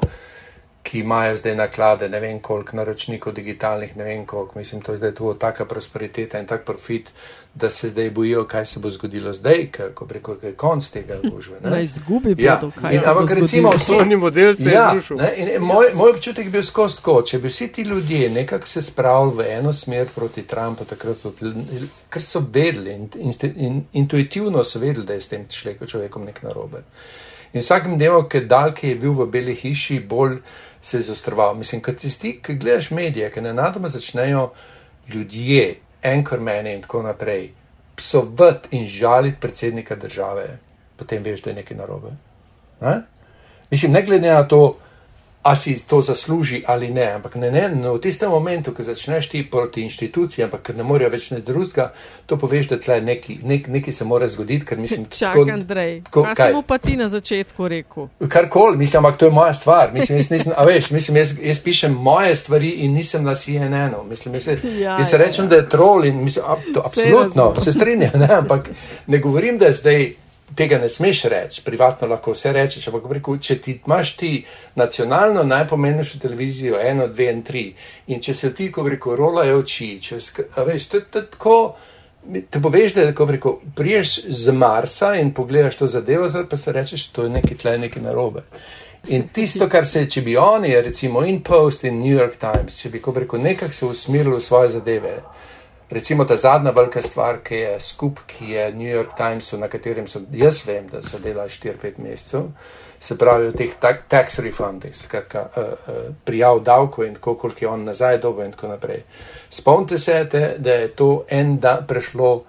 ki 0.81 0.99
imajo 0.99 1.35
zdaj 1.35 1.55
naklade, 1.55 2.09
ne 2.09 2.19
vem 2.19 2.39
koliko 2.39 2.75
naročnikov 2.75 3.33
digitalnih, 3.33 3.97
ne 3.97 4.03
vem 4.03 4.25
koliko, 4.25 4.59
mislim, 4.59 4.81
to 4.81 4.91
je 4.91 4.97
zdaj 4.97 5.11
tu 5.13 5.33
taka 5.35 5.65
prosperiteta 5.65 6.39
in 6.39 6.45
tak 6.45 6.63
profit, 6.63 7.09
da 7.53 7.69
se 7.69 7.89
zdaj 7.89 8.09
bojijo, 8.11 8.45
kaj 8.45 8.65
se 8.65 8.79
bo 8.79 8.89
zgodilo 8.89 9.33
zdaj, 9.33 9.65
ko 9.93 10.05
preko 10.05 10.35
je 10.41 10.53
konc 10.53 10.89
tega 10.89 11.17
družbe. 11.19 11.57
Na 11.61 11.79
izgubi 11.79 12.35
Ja, 12.37 12.55
bodo, 12.55 12.71
kaj 12.71 12.93
in 12.93 12.99
se 12.99 13.05
bo 13.05 13.11
ampak 13.11 13.29
recimo 13.31 13.45
zgodilo. 13.63 13.71
vsi- 13.73 13.87
Poslovni 13.87 14.15
model 14.17 14.55
se 14.55 14.63
Ja, 14.65 14.85
je 14.85 14.95
zrušil. 14.95 15.17
ne, 15.17 15.29
in 15.37 15.61
moj, 15.61 15.85
moj 15.93 16.11
občutek 16.11 16.45
je 16.45 16.51
bil 16.51 16.63
skozi 16.63 16.95
tako, 16.95 17.21
če 17.23 17.39
bi 17.39 17.47
vsi 17.49 17.67
ti 17.69 17.81
ljudje 17.83 18.29
nekako 18.31 18.67
se 18.67 18.81
spravili 18.81 19.35
v 19.35 19.47
eno 19.49 19.73
smer 19.73 20.07
proti 20.09 20.43
Trumpu, 20.43 20.85
takrat, 20.85 21.17
ker 22.09 22.23
so 22.23 22.39
vedeli 22.49 22.91
in, 22.91 23.09
in, 23.17 23.33
in 23.57 23.83
intuitivno 23.93 24.63
so 24.63 24.79
vedeli, 24.79 25.05
da 25.05 25.13
je 25.13 25.21
s 25.21 25.27
tem 25.27 25.45
človekom, 25.45 25.87
človekom 25.87 26.25
nek 26.25 26.41
narobe. 26.41 26.83
In 27.51 27.61
vsakem 27.61 27.95
dnevom, 27.95 28.29
ki 28.29 28.39
dal, 28.41 28.73
ki 28.73 28.87
je 28.87 28.95
bil 28.97 29.11
v 29.13 29.25
Beli 29.27 29.55
hiši, 29.55 29.99
bolj 30.01 30.35
se 30.81 30.97
je 30.97 31.01
zaostroval. 31.01 31.55
Mislim, 31.55 31.81
kad 31.81 31.99
si 31.99 32.19
ti, 32.19 32.39
ki 32.41 32.53
gledaš 32.53 32.91
medije, 32.91 33.31
ki 33.31 33.41
nenadoma 33.41 33.89
začnejo 33.89 34.51
ljudje, 35.13 35.75
anchormeni 36.03 36.73
in 36.73 36.81
tako 36.81 37.03
naprej, 37.03 37.49
psovati 37.95 38.67
in 38.71 38.87
žaliti 38.87 39.37
predsednika 39.39 39.95
države, 39.95 40.57
potem 40.97 41.23
veš, 41.23 41.41
da 41.41 41.49
je 41.49 41.55
nekaj 41.55 41.77
narobe. 41.77 42.11
Ne? 42.81 43.01
Mislim, 43.71 43.91
ne 43.91 44.01
glede 44.01 44.31
na 44.31 44.47
to, 44.47 44.77
a 45.41 45.55
si 45.55 45.87
to 45.87 46.01
zasluži 46.01 46.63
ali 46.67 46.89
ne, 46.89 47.11
ampak 47.11 47.35
ne, 47.35 47.51
ne, 47.51 47.69
no, 47.69 47.93
v 47.93 48.01
tistem 48.01 48.29
momentu, 48.29 48.73
ko 48.73 48.83
začneš 48.83 49.29
ti 49.29 49.43
proti 49.43 49.81
inštituciji, 49.81 50.43
ampak 50.43 50.61
ker 50.61 50.75
ne 50.75 50.83
morejo 50.83 51.09
več 51.09 51.31
nič 51.31 51.43
drugega, 51.43 51.93
to 52.25 52.37
poveš, 52.37 52.67
da 52.67 52.77
tle 52.77 53.01
neki, 53.01 53.39
nek, 53.43 53.67
nekaj 53.67 53.93
se 53.93 54.05
mora 54.05 54.27
zgoditi, 54.27 54.65
ker 54.65 54.77
mislim, 54.77 55.05
Čakaj, 55.11 55.51
Andrej, 55.51 56.01
tako- 56.03 56.25
kaj 56.25 56.35
sem 56.45 56.55
mu 56.55 56.61
pa 56.61 56.77
ti 56.77 56.97
na 56.97 57.09
začetku 57.09 57.67
rekel? 57.67 58.07
Karkoli, 58.27 58.77
mislim, 58.77 58.99
ampak 58.99 59.17
to 59.17 59.25
je 59.25 59.31
moja 59.31 59.53
stvar. 59.53 59.93
Mislim, 59.93 60.17
jaz, 60.17 60.29
nisem, 60.29 60.53
a 60.55 60.63
veš, 60.63 60.91
mislim, 60.91 61.17
jaz, 61.17 61.33
jaz 61.41 61.59
pišem 61.59 61.93
moje 61.93 62.35
stvari 62.35 62.69
in 62.69 62.93
nisem 62.93 63.23
na 63.23 63.35
CNN-u. 63.35 64.03
Mislim, 64.03 64.33
jaz, 64.35 64.47
Ja, 64.75 64.97
jaz 64.97 65.09
se 65.09 65.15
ja, 65.15 65.19
rečem, 65.19 65.47
da 65.47 65.55
je 65.55 65.69
trol 65.69 66.05
in 66.05 66.23
mislim, 66.23 66.45
a, 66.45 66.55
to, 66.73 66.83
absolutno 66.85 67.43
razumem. 67.45 67.63
se 67.63 67.71
strinjam, 67.71 68.11
ne, 68.15 68.33
ampak 68.33 68.69
ne 69.07 69.17
govorim, 69.19 69.57
da 69.57 69.71
zdaj 69.71 70.13
tega 70.55 70.77
ne 70.77 70.89
smeš 70.89 71.23
reči, 71.23 71.61
privatno 71.65 72.07
lahko 72.07 72.33
vse 72.33 72.53
rečeš, 72.53 72.87
ampak 72.87 73.11
rekel, 73.19 73.37
če 73.39 73.57
ti 73.61 73.75
imaš 73.85 74.15
ti 74.17 74.31
nacionalno 74.75 75.43
najpomembnejšo 75.43 76.19
televizijo, 76.19 76.79
eno, 76.81 77.07
dve 77.07 77.29
in 77.33 77.43
tri, 77.43 77.63
in 78.07 78.21
če 78.21 78.33
se 78.33 78.53
ti, 78.55 78.71
ko 78.71 78.87
rekel, 78.87 79.15
rolajo 79.19 79.61
oči, 79.63 79.91
če, 80.03 80.19
veš, 80.65 80.89
to, 80.89 81.05
to, 81.11 81.25
tako. 81.35 81.59
Te 82.51 82.59
poveš, 82.59 82.93
da 82.97 83.05
ko 83.15 83.25
bi 83.25 83.37
rekel, 83.37 83.53
priješ 83.75 84.17
z 84.27 84.51
Marsa 84.51 85.13
in 85.15 85.31
pogledaš 85.33 85.77
to 85.79 85.87
zadevo, 85.87 86.27
zdaj 86.29 86.49
pa 86.51 86.57
se 86.59 86.73
rečeš, 86.75 87.07
to 87.15 87.23
je 87.23 87.31
nekaj 87.31 87.57
tle, 87.61 87.77
nekaj 87.79 88.03
narobe. 88.03 88.43
In 89.07 89.29
tisto, 89.33 89.69
kar 89.71 89.87
se, 89.87 90.03
če 90.11 90.21
bi 90.21 90.35
oni, 90.37 90.73
recimo 90.83 91.23
in 91.25 91.39
Post 91.43 91.85
in 91.87 92.01
New 92.01 92.11
York 92.11 92.35
Times, 92.41 92.81
če 92.81 92.91
bi, 92.91 92.99
ko 92.99 93.15
rekel, 93.15 93.39
nekako 93.41 93.73
se 93.73 93.85
usmerili 93.85 94.35
v 94.35 94.43
svoje 94.43 94.73
zadeve, 94.75 95.13
recimo 95.89 96.25
ta 96.25 96.37
zadnja 96.37 96.71
velika 96.71 97.01
stvar, 97.01 97.39
ki 97.43 97.55
je 97.55 97.79
skup, 97.79 98.19
ki 98.27 98.51
je 98.51 98.71
New 98.73 98.89
York 98.89 99.15
Timesu, 99.17 99.57
na 99.57 99.67
katerem 99.67 100.07
so, 100.07 100.21
jaz 100.31 100.63
vem, 100.67 100.87
da 100.87 101.01
so 101.01 101.19
delali 101.19 101.49
4-5 101.49 101.97
mesecev, 101.97 102.51
se 102.99 103.17
pravi 103.17 103.49
v 103.49 103.55
teh 103.55 103.73
tak, 103.79 104.03
tax 104.07 104.39
refundih, 104.43 104.95
skratka, 104.95 105.47
uh, 105.55 105.63
uh, 105.63 106.13
prijav 106.25 106.59
davkov 106.63 107.05
in 107.05 107.15
tako, 107.15 107.35
koliko 107.35 107.65
je 107.65 107.69
on 107.69 107.83
nazaj 107.83 108.17
dobo 108.17 108.43
in 108.43 108.51
tako 108.51 108.67
naprej. 108.67 109.03
Spomnite 109.49 109.97
se, 109.97 110.25
te, 110.31 110.55
da 110.57 110.73
je 110.73 110.87
to 110.95 111.25
en 111.29 111.57
dan 111.59 111.87
prešlo 111.87 112.43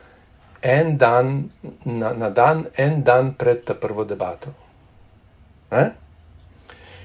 en 0.61 0.97
dan 0.99 1.51
na, 1.85 2.13
na 2.13 2.31
dan, 2.31 2.67
en 2.77 3.03
dan 3.03 3.35
pred 3.35 3.65
ta 3.65 3.75
prvo 3.75 4.05
debato. 4.05 4.53
Ne? 5.71 5.91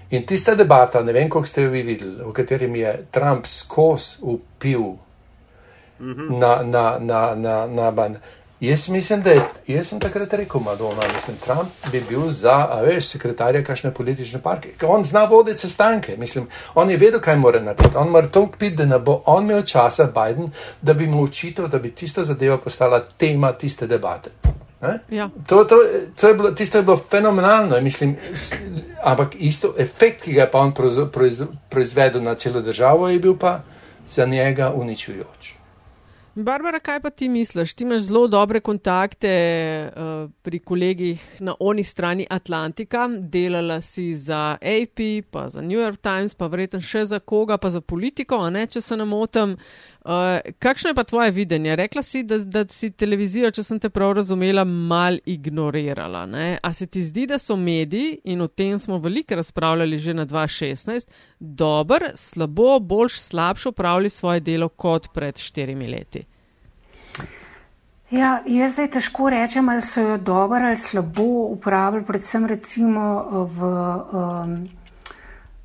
In 0.09 0.25
tista 0.25 0.55
debata, 0.55 1.01
ne 1.03 1.13
vem, 1.13 1.29
koliko 1.29 1.47
ste 1.47 1.61
jo 1.61 1.71
vi 1.71 1.81
videli, 1.81 2.19
v 2.23 2.33
katerem 2.33 2.75
je 2.75 2.91
Trump 3.11 3.47
skozi 3.47 4.19
upil 4.21 5.05
na, 5.99 6.61
na, 6.63 6.97
na, 6.99 7.35
na, 7.35 7.67
na 7.67 7.91
ban. 7.91 8.17
Jaz 8.59 8.89
mislim, 8.89 9.21
da 9.21 9.29
je, 9.29 9.41
jaz 9.67 9.87
sem 9.87 9.99
takrat 9.99 10.33
rekel, 10.33 10.61
Madonna, 10.61 11.01
mislim, 11.13 11.37
Trump 11.45 11.69
bi 11.91 12.01
bil 12.09 12.31
za, 12.31 12.67
a 12.71 12.81
veš, 12.81 13.07
sekretarja 13.07 13.63
kakšne 13.63 13.93
politične 13.93 14.39
parke. 14.41 14.69
Ker 14.79 14.89
On 14.89 15.03
zna 15.03 15.25
voditi 15.25 15.59
sestanke, 15.59 16.15
mislim, 16.17 16.47
on 16.75 16.89
je 16.89 16.97
vedel, 16.97 17.19
kaj 17.19 17.35
mora 17.35 17.59
narediti. 17.59 17.97
On 17.97 18.09
mora 18.09 18.27
to 18.27 18.47
piti, 18.59 18.75
da 18.75 18.85
ne 18.85 18.99
bo 18.99 19.21
on 19.25 19.43
imel 19.43 19.61
časa, 19.63 20.07
Biden, 20.07 20.51
da 20.81 20.93
bi 20.93 21.07
mu 21.07 21.23
učitelj, 21.23 21.67
da 21.67 21.79
bi 21.79 21.91
tisto 21.91 22.23
zadeva 22.25 22.57
postala 22.57 22.99
tema 23.17 23.51
tiste 23.51 23.87
debate. 23.87 24.31
Ne? 24.81 24.99
Ja. 25.09 25.29
To, 25.47 25.63
to, 25.63 25.75
to 26.15 26.27
je 26.27 26.33
bilo, 26.33 26.51
tisto 26.51 26.77
je 26.77 26.83
bilo 26.83 26.97
fenomenalno, 26.97 27.81
mislim, 27.81 28.15
ampak 29.03 29.35
isto 29.39 29.73
efekt, 29.77 30.23
ki 30.23 30.33
ga 30.33 30.41
je 30.41 30.51
pa 30.51 30.59
on 30.59 30.73
proiz- 30.73 31.11
proiz- 31.11 31.45
proizvedel 31.69 32.23
na 32.23 32.35
celo 32.35 32.61
državo, 32.61 33.09
je 33.09 33.19
bil 33.19 33.37
pa 33.37 33.59
za 34.07 34.25
njega 34.25 34.71
uničujoč. 34.75 35.55
Barbara, 36.36 36.79
kaj 36.79 36.99
pa 36.99 37.09
ti 37.09 37.29
misliš? 37.29 37.73
Ti 37.73 37.83
imaš 37.83 38.01
zelo 38.01 38.27
dobre 38.27 38.59
kontakte 38.59 39.29
uh, 39.88 40.31
pri 40.41 40.59
kolegih 40.59 41.21
na 41.39 41.53
oni 41.59 41.83
strani 41.83 42.25
Atlantika, 42.29 43.07
delala 43.19 43.81
si 43.81 44.15
za 44.15 44.57
AP, 44.61 44.99
pa 45.31 45.49
za 45.49 45.61
New 45.61 45.79
York 45.79 45.97
Times, 45.97 46.33
pa 46.33 46.47
verjetno 46.47 46.81
še 46.81 47.05
za 47.05 47.19
koga, 47.19 47.57
pa 47.57 47.69
za 47.69 47.81
politiko, 47.81 48.49
ne, 48.49 48.65
če 48.67 48.81
se 48.81 48.97
ne 48.97 49.05
motim. 49.05 49.55
Uh, 50.06 50.51
kakšno 50.60 50.89
je 50.89 50.95
pa 50.95 51.03
tvoje 51.03 51.32
videnje? 51.32 51.76
Rekla 51.76 52.01
si, 52.01 52.24
da, 52.24 52.38
da 52.38 52.62
si 52.70 52.91
televizijo, 52.91 53.49
če 53.51 53.64
sem 53.66 53.80
te 53.82 53.89
prav 53.89 54.12
razumela, 54.20 54.62
mal 54.64 55.18
ignorirala. 55.26 56.28
Ne? 56.30 56.60
A 56.62 56.74
se 56.74 56.86
ti 56.86 57.01
zdi, 57.01 57.24
da 57.26 57.39
so 57.41 57.58
mediji, 57.58 58.20
in 58.30 58.41
o 58.45 58.47
tem 58.47 58.78
smo 58.80 58.99
veliko 59.01 59.36
razpravljali 59.36 59.97
že 59.97 60.14
na 60.14 60.28
2016, 60.30 61.10
dober, 61.39 62.12
slabo, 62.14 62.78
boljš, 62.80 63.18
slabše 63.32 63.70
upravljali 63.70 64.10
svoje 64.10 64.45
delo 64.45 64.70
kot 64.70 65.10
pred 65.14 65.41
štirimi 65.41 65.88
leti? 65.88 66.22
Ja, 68.12 68.43
jaz 68.45 68.78
zdaj 68.78 68.91
težko 68.99 69.34
rečem, 69.34 69.70
ali 69.70 69.82
so 69.82 70.01
jo 70.01 70.18
dobro 70.18 70.68
ali 70.68 70.78
slabo 70.78 71.49
upravili, 71.58 72.06
predvsem 72.06 72.45
recimo 72.45 73.24
v, 73.58 73.74
um, 74.14 74.60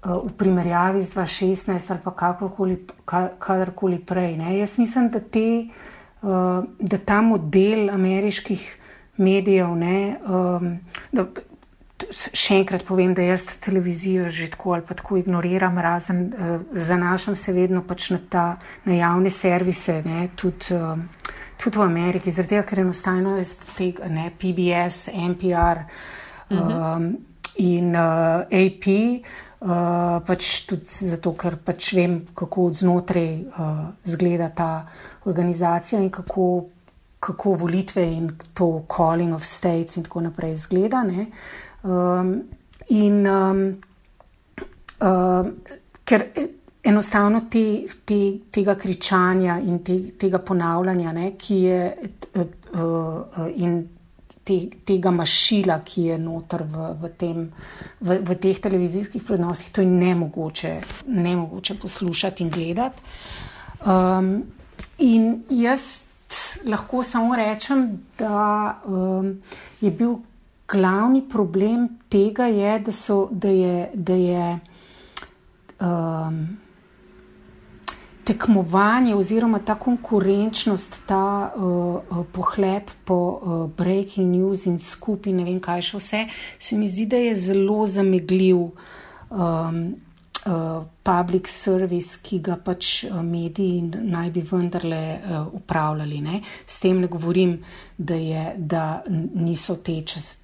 v 0.03 0.33
primerjavi 0.33 1.03
z 1.03 1.11
2016 1.11 1.91
ali 1.91 2.01
pa 2.05 2.11
kakorkoli, 2.13 2.77
ka- 3.05 3.35
kadarkoli 3.39 3.99
prej. 3.99 4.37
Ne. 4.37 4.59
Jaz 4.59 4.79
mislim, 4.79 5.09
da, 5.09 5.21
te, 5.21 5.67
uh, 6.23 6.29
da 6.79 6.99
ta 6.99 7.21
model 7.21 7.91
ameriških 7.91 8.77
medijev, 9.17 9.75
ne, 9.77 10.17
da, 11.13 11.27
s- 12.11 12.31
še 12.33 12.55
enkrat 12.57 12.85
povem, 12.85 13.13
da 13.15 13.23
jaz 13.23 13.45
televizijo 13.61 14.31
že 14.31 14.49
tako 14.49 14.73
ali 14.73 14.83
pa 14.83 14.95
tako 14.95 15.17
ignoriram, 15.17 15.79
razen 15.79 16.23
uh, 16.29 16.55
zanašam 16.73 17.37
se 17.37 17.53
vedno 17.53 17.83
pač 17.83 18.11
na, 18.11 18.19
ta, 18.29 18.47
na 18.85 18.95
javne 18.95 19.31
servise, 19.31 20.03
ne, 20.05 20.29
tudi. 20.37 20.81
Tudi 21.61 21.77
v 21.77 21.83
Ameriki, 21.83 22.33
zaradi 22.33 22.55
tega, 22.55 22.63
ker 22.65 22.79
enostavno 22.81 23.35
je 23.37 23.45
tega, 23.77 24.07
ne, 24.09 24.31
PBS, 24.33 25.11
NPR 25.13 25.83
um, 26.49 27.19
in 27.57 27.93
uh, 27.93 28.49
AP, 28.49 28.87
uh, 29.61 30.21
pač 30.27 30.51
tudi 30.69 31.09
zato, 31.11 31.35
ker 31.39 31.59
pač 31.65 31.93
vem, 31.97 32.21
kako 32.37 32.71
znotraj 32.81 33.31
uh, 33.45 33.83
zgleda 34.05 34.51
ta 34.57 34.71
organizacija 35.29 36.01
in 36.01 36.11
kako, 36.11 36.47
kako 37.21 37.57
volitve 37.65 38.05
in 38.05 38.31
to 38.55 38.85
calling 38.89 39.35
of 39.35 39.45
states 39.45 39.97
in 39.97 40.07
tako 40.09 40.25
naprej 40.29 40.57
zgleda. 40.67 41.03
Ne. 41.05 41.27
Um, 41.83 42.35
in 42.89 43.27
um, 43.27 43.63
um, 45.01 45.53
ker 46.05 46.27
enostavno 46.83 47.45
te, 47.51 47.85
te, 48.05 48.21
tega 48.51 48.75
kričanja 48.75 49.59
in 49.61 49.83
te, 49.85 49.99
tega 50.19 50.41
ponavljanja, 50.41 51.13
ne, 51.13 51.33
ki 51.39 51.57
je 51.63 51.81
uh, 52.35 52.45
uh, 52.73 53.49
in 53.55 53.83
te, 54.51 54.59
tega 54.87 55.13
mašila, 55.15 55.79
ki 55.87 56.09
je 56.11 56.19
noter 56.19 56.65
v, 56.67 56.87
v, 56.99 57.11
tem, 57.19 57.45
v, 58.01 58.19
v 58.27 58.39
teh 58.43 58.59
televizijskih 58.63 59.23
prenosih. 59.27 59.71
To 59.75 59.85
je 59.85 59.91
nemogoče, 59.91 60.73
nemogoče 61.07 61.79
poslušati 61.83 62.45
in 62.45 62.51
gledati. 62.51 63.03
Um, 63.87 64.33
in 64.99 65.45
jaz 65.51 66.03
lahko 66.67 67.03
samo 67.07 67.37
rečem, 67.37 67.87
da 68.19 68.81
um, 68.87 69.37
je 69.81 69.91
bil 69.91 70.19
glavni 70.71 71.23
problem 71.29 71.89
tega, 72.11 72.47
je, 72.51 72.79
da, 72.87 72.93
so, 72.93 73.29
da 73.31 73.55
je. 73.55 73.77
Da 73.95 74.19
je 74.19 74.59
um, 75.81 76.43
tekmovanje 78.25 79.15
oziroma 79.15 79.59
ta 79.59 79.75
konkurenčnost, 79.75 81.01
ta 81.07 81.53
uh, 81.57 82.25
pohlep 82.33 82.91
po 83.05 83.17
uh, 83.17 83.71
breaking 83.77 84.37
news 84.37 84.67
in 84.67 84.79
skupaj 84.79 85.33
ne 85.33 85.45
vem 85.45 85.61
kaj 85.61 85.83
še 85.91 86.01
vse, 86.01 86.23
se 86.59 86.79
mi 86.79 86.89
zdi, 86.89 87.07
da 87.07 87.21
je 87.21 87.35
zelo 87.49 87.87
zamegljiv 87.87 88.61
um, 88.61 89.81
uh, 90.47 90.83
public 91.03 91.49
service, 91.49 92.19
ki 92.23 92.41
ga 92.45 92.57
pač 92.57 93.05
mediji 93.25 93.83
naj 93.91 94.31
bi 94.35 94.45
vendarle 94.51 95.03
uh, 95.17 95.55
upravljali. 95.61 96.21
Ne? 96.21 96.43
S 96.67 96.81
tem 96.81 97.01
ne 97.01 97.09
govorim, 97.09 97.59
da, 97.97 98.15
je, 98.15 98.45
da 98.57 98.85
niso 99.09 99.81
te 99.85 100.01
čez 100.07 100.40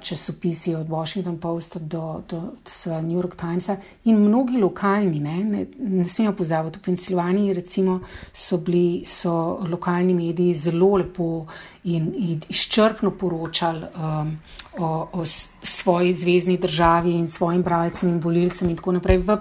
časopisi 0.00 0.74
od 0.74 0.88
Washington 0.88 1.38
Posta 1.38 1.78
do, 1.78 2.22
do, 2.28 2.40
do 2.84 3.00
New 3.00 3.16
York 3.16 3.36
Timesa 3.36 3.76
in 4.04 4.16
mnogi 4.16 4.56
lokalni, 4.56 5.20
ne, 5.20 5.44
ne, 5.44 5.66
ne 5.78 6.04
smemo 6.04 6.32
pozabiti, 6.32 6.78
v 6.78 6.82
Pensilvaniji 6.82 7.52
recimo 7.52 8.00
so 8.32 8.56
bili, 8.56 9.04
so 9.06 9.58
lokalni 9.68 10.14
mediji 10.14 10.54
zelo 10.54 10.96
lepo 10.96 11.46
in, 11.84 12.12
in 12.16 12.40
izčrpno 12.48 13.10
poročali 13.10 13.84
um, 13.96 14.38
o, 14.78 15.08
o 15.12 15.26
svoji 15.62 16.12
zvezdni 16.12 16.56
državi 16.58 17.12
in 17.12 17.28
svojim 17.28 17.62
bralcem 17.62 18.08
in 18.08 18.20
volilcem 18.20 18.70
in 18.70 18.76
tako 18.76 18.92
naprej 18.92 19.18
v 19.18 19.38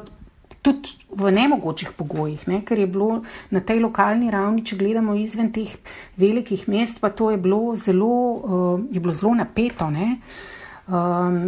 tudi 0.68 0.98
v 1.16 1.32
nemogočih 1.32 1.94
pogojih, 1.96 2.44
ne? 2.52 2.60
ker 2.68 2.80
je 2.80 2.88
bilo 2.92 3.22
na 3.56 3.64
tej 3.64 3.80
lokalni 3.80 4.32
ravni, 4.34 4.66
če 4.68 4.76
gledamo 4.80 5.16
izven 5.16 5.54
teh 5.56 5.72
velikih 6.20 6.68
mest, 6.68 7.00
pa 7.00 7.10
to 7.10 7.32
je 7.32 7.40
bilo 7.40 7.76
zelo, 7.80 8.12
uh, 8.12 8.82
je 8.92 9.00
bilo 9.00 9.16
zelo 9.16 9.34
napeto. 9.40 9.88
Um, 9.88 11.40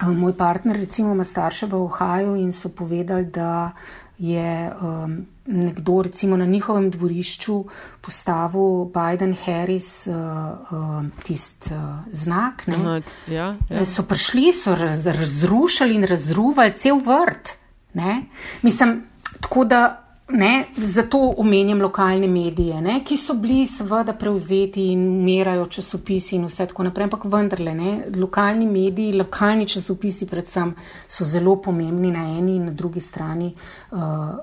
moj 0.00 0.36
partner, 0.38 0.78
recimo, 0.78 1.12
ima 1.12 1.26
starše 1.26 1.66
v 1.66 1.82
Ohaju 1.82 2.38
in 2.38 2.54
so 2.54 2.70
povedali, 2.70 3.26
da 3.26 3.72
je 4.20 4.70
um, 4.82 5.26
nekdo 5.46 6.02
recimo 6.02 6.36
na 6.36 6.44
njihovem 6.44 6.90
dvorišču 6.90 7.64
postavil 8.00 8.84
Biden 8.94 9.34
Harris 9.44 10.06
uh, 10.06 10.14
uh, 10.14 11.04
tisti 11.24 11.74
uh, 11.74 11.80
znak. 12.12 12.68
Aha, 12.68 13.00
ja, 13.26 13.54
ja. 13.70 13.84
So 13.86 14.02
prišli, 14.02 14.52
so 14.52 14.74
raz, 14.74 15.06
razrušili 15.06 15.94
in 15.94 16.04
razruvali 16.04 16.74
cel 16.74 17.00
vrt. 17.00 17.59
Ne? 17.94 18.22
Mislim, 18.62 19.02
tako 19.40 19.64
da 19.64 20.10
ne, 20.32 20.64
zato 20.76 21.34
omenjam 21.36 21.82
lokalne 21.82 22.28
medije, 22.28 22.80
ne, 22.80 23.00
ki 23.04 23.16
so 23.16 23.34
bili 23.34 23.66
seveda 23.66 24.12
prevzeti 24.12 24.86
in 24.92 25.00
umirajo 25.08 25.66
časopisi 25.66 26.36
in 26.36 26.44
vse 26.46 26.66
tako 26.66 26.82
naprej, 26.82 27.04
ampak 27.04 27.24
vendarle, 27.24 27.74
ne, 27.74 28.04
lokalni 28.16 28.66
mediji, 28.66 29.12
lokalni 29.18 29.66
časopisi 29.68 30.26
predvsem 30.26 30.74
so 31.08 31.24
zelo 31.24 31.56
pomembni 31.56 32.12
na 32.12 32.24
eni 32.38 32.56
in 32.56 32.64
na 32.64 32.72
drugi 32.72 33.00
strani 33.00 33.54
uh, 33.90 33.98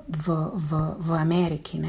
v, 0.07 0.37
v, 0.53 0.83
v 0.99 1.19
Ameriki. 1.19 1.79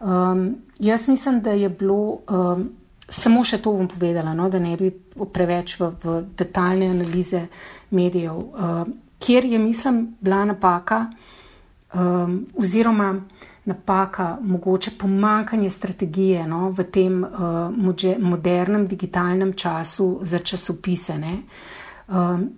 Um, 0.00 0.56
jaz 0.78 1.08
mislim, 1.08 1.40
da 1.40 1.50
je 1.50 1.68
bilo. 1.68 2.20
Um, 2.28 2.70
Samo 3.08 3.40
še 3.40 3.56
to 3.64 3.70
bom 3.72 3.86
povedala, 3.88 4.34
no, 4.36 4.50
da 4.52 4.58
ne 4.60 4.74
bi 4.76 4.90
preveč 5.32 5.78
v, 5.80 5.86
v 6.02 6.16
detaljne 6.36 6.90
analize 6.92 7.46
medijev. 7.96 8.36
Uh, 8.36 8.82
kjer 9.18 9.44
je, 9.44 9.58
mislim, 9.58 10.16
bila 10.20 10.44
napaka, 10.44 11.06
um, 11.94 12.46
oziroma 12.54 13.20
napaka, 13.64 14.38
mogoče 14.42 14.90
pomankanje 14.98 15.70
strategije 15.70 16.46
no, 16.48 16.70
v 16.70 16.84
tem 16.84 17.24
uh, 17.24 17.30
modernem 18.18 18.86
digitalnem 18.86 19.52
času 19.52 20.18
za 20.22 20.38
časopise. 20.38 21.18
Um, 22.08 22.48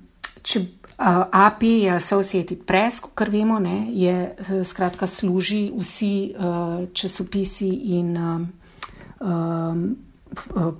če 0.43 0.61
uh, 0.61 1.25
API 1.33 1.73
je 1.83 1.97
Associated 1.97 2.63
Press, 2.67 3.01
kot 3.01 3.29
vemo, 3.29 3.59
ne, 3.59 3.87
je 3.91 4.15
uh, 4.31 4.67
skratka 4.67 5.07
služi 5.07 5.71
vsi 5.79 6.15
uh, 6.31 6.87
časopisi 6.93 7.69
in 7.99 8.17
um, 8.17 8.47
um, 9.21 9.97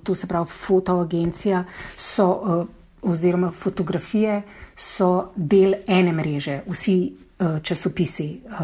to 0.03 0.15
se 0.15 0.27
pravi 0.27 0.47
fotoagencija 0.47 1.65
so 1.97 2.29
uh, 2.31 2.67
oziroma 3.03 3.51
fotografije 3.51 4.43
so 4.81 5.33
del 5.37 5.75
ene 5.87 6.13
mreže, 6.13 6.63
vsi 6.67 6.97
uh, 7.13 7.59
časopisi 7.63 8.31
uh, 8.49 8.57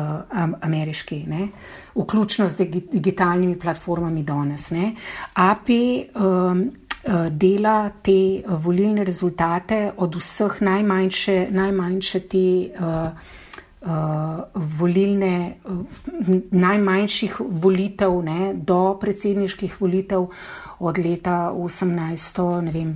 ameriški, 0.64 1.18
ne? 1.28 1.48
vključno 1.96 2.48
z 2.48 2.64
digitalnimi 2.92 3.58
platformami 3.58 4.22
danes. 4.22 4.70
Ne? 4.70 4.94
AP 5.34 5.68
um, 5.68 6.62
uh, 7.04 7.26
dela 7.30 7.90
te 8.02 8.42
volilne 8.48 9.04
rezultate 9.04 9.90
od 9.96 10.16
vseh 10.16 10.60
najmanjše, 10.60 11.46
najmanjše 11.50 12.20
te. 12.20 12.46
Uh, 12.80 13.34
Uh, 13.86 13.92
volilne, 14.78 15.60
uh, 15.64 16.30
najmanjših 16.50 17.36
volitev 17.38 18.16
ne, 18.24 18.50
do 18.54 18.96
predsedniških 19.00 19.76
volitev 19.80 20.26
od 20.78 20.98
leta 20.98 21.52
18, 21.54 22.40
ne 22.66 22.72
vem, 22.74 22.90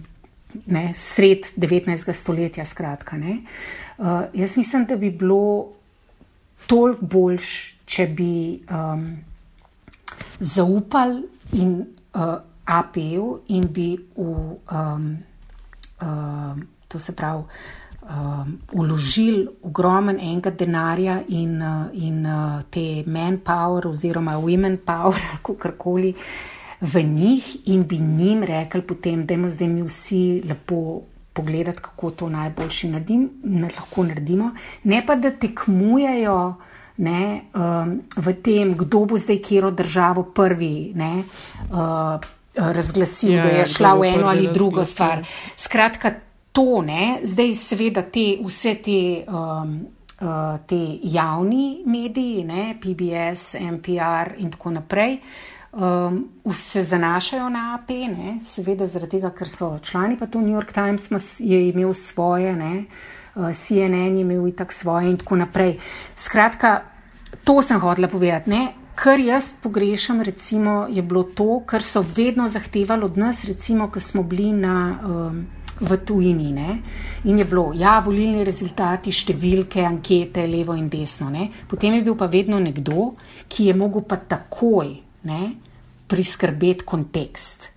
ne, 0.67 0.93
sred 0.95 1.53
19. 1.57 2.13
stoletja. 2.13 2.65
Skratka, 2.65 3.17
uh, 3.17 4.07
jaz 4.35 4.57
mislim, 4.57 4.85
da 4.85 4.97
bi 4.97 5.11
bilo 5.11 5.69
toliko 6.67 7.07
boljš, 7.07 7.77
če 7.85 8.07
bi 8.07 8.61
um, 8.71 9.07
zaupali 10.41 11.23
in 11.53 11.75
uh, 12.15 12.37
APU 12.65 13.41
in 13.49 13.67
bi 13.73 13.97
v 14.17 14.23
um, 14.23 15.17
uh, 16.01 16.57
to 16.89 16.99
se 16.99 17.17
pravi. 17.17 17.45
Um, 18.11 18.57
uložili 18.73 19.45
ogromen 19.63 20.17
enega 20.19 20.51
denarja 20.51 21.21
in, 21.29 21.63
uh, 21.63 21.87
in 21.95 22.25
uh, 22.27 22.63
te 22.71 23.05
manpower 23.07 23.87
oziroma 23.87 24.35
women 24.39 24.81
power, 24.85 25.21
kako 25.43 25.73
koli, 25.79 26.11
uh, 26.11 26.60
v 26.81 27.03
njih 27.03 27.69
in 27.69 27.83
bi 27.83 27.99
njim 27.99 28.45
rekli, 28.45 28.83
potem, 28.83 29.27
da 29.27 29.35
imamo 29.35 29.51
zdaj 29.51 29.69
mi 29.69 29.83
vsi 29.83 30.43
lepo 30.49 31.03
pogledati, 31.33 31.79
kako 31.83 32.11
to 32.11 32.29
najboljši 32.29 32.89
naredim, 32.89 33.31
lahko 33.77 34.05
naredimo, 34.05 34.51
ne 34.85 35.03
pa 35.07 35.17
da 35.17 35.31
tekmujejo. 35.31 36.55
Ne, 37.01 37.41
um, 37.57 37.95
v 38.17 38.33
tem, 38.45 38.75
kdo 38.77 39.07
bo 39.09 39.17
zdaj 39.17 39.39
kjero 39.41 39.71
državo 39.73 40.23
prvi 40.37 40.93
ne, 40.95 41.23
uh, 41.73 42.21
razglasil, 42.55 43.31
ja, 43.33 43.43
da 43.43 43.49
je 43.49 43.63
ja, 43.63 43.67
šla 43.67 43.95
v 43.97 44.05
eno 44.05 44.27
ali 44.29 44.51
drugo 44.53 44.85
stvar. 44.85 45.23
Skratka, 45.57 46.11
to 46.53 46.83
ne, 46.85 47.23
zdaj 47.25 47.55
seveda 47.57 48.03
te, 48.03 48.27
vse 48.45 48.75
te, 48.85 48.99
um, 49.25 49.73
uh, 50.21 50.61
te 50.69 50.81
javni 51.03 51.81
mediji, 51.87 52.45
ne, 52.45 52.75
PBS, 52.83 53.55
NPR 53.55 54.35
in 54.45 54.53
tako 54.53 54.75
naprej, 54.77 55.17
uh, 55.23 55.60
um, 55.73 56.29
se 56.53 56.83
zanašajo 56.83 57.49
na 57.49 57.75
AP, 57.75 57.91
ne? 57.91 58.39
seveda 58.43 58.87
zaradi 58.87 59.19
tega, 59.19 59.31
ker 59.31 59.49
so 59.49 59.79
člani, 59.83 60.19
pa 60.19 60.27
to 60.27 60.41
New 60.41 60.55
York 60.55 60.73
Times 60.73 61.11
je 61.41 61.69
imel 61.69 61.95
svoje, 61.95 62.57
ne? 62.57 62.85
Uh, 63.35 63.53
CNN 63.55 64.17
je 64.17 64.21
imel 64.21 64.49
itak 64.49 64.73
svoje 64.73 65.11
in 65.11 65.17
tako 65.17 65.37
naprej. 65.37 65.79
Skratka, 66.17 66.81
to 67.45 67.63
sem 67.63 67.81
hodila 67.81 68.09
povedati. 68.09 68.51
Ne? 68.51 68.73
Kar 68.95 69.21
jaz 69.21 69.53
pogrešam, 69.63 70.21
recimo, 70.23 70.87
je 70.91 71.03
bilo 71.03 71.23
to, 71.23 71.63
kar 71.67 71.83
so 71.83 72.05
vedno 72.17 72.49
zahtevali 72.49 73.05
od 73.05 73.19
nas, 73.19 73.45
recimo, 73.45 73.89
ko 73.91 74.01
smo 74.01 74.23
bili 74.23 74.53
na, 74.53 74.99
um, 75.05 75.47
v 75.81 75.97
tujini. 75.97 76.53
Ne? 76.53 76.79
In 77.25 77.39
je 77.39 77.45
bilo, 77.45 77.71
ja, 77.75 78.01
volilni 78.05 78.45
rezultati, 78.45 79.15
številke, 79.15 79.81
ankete, 79.87 80.45
levo 80.47 80.75
in 80.75 80.91
desno. 80.91 81.31
Ne? 81.31 81.49
Potem 81.69 81.95
je 81.95 82.03
bil 82.03 82.19
pa 82.19 82.27
vedno 82.27 82.59
nekdo, 82.61 83.15
ki 83.49 83.71
je 83.71 83.79
mogel 83.79 84.03
pa 84.03 84.19
takoj 84.19 85.10
ne, 85.23 85.53
priskrbeti 86.09 86.85
kontekst. 86.85 87.71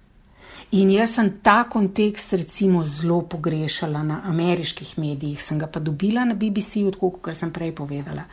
In 0.74 0.90
jaz 0.90 1.12
sem 1.14 1.30
ta 1.46 1.64
kontekst 1.70 2.34
recimo 2.34 2.82
zelo 2.86 3.22
pogrešala 3.22 4.02
na 4.04 4.22
ameriških 4.26 4.96
medijih, 4.98 5.42
sem 5.42 5.60
ga 5.60 5.68
pa 5.68 5.80
dobila 5.80 6.26
na 6.26 6.34
BBC, 6.34 6.82
odkud, 6.88 7.20
kot 7.22 7.38
sem 7.38 7.52
prej 7.54 7.76
povedala. 7.78 8.26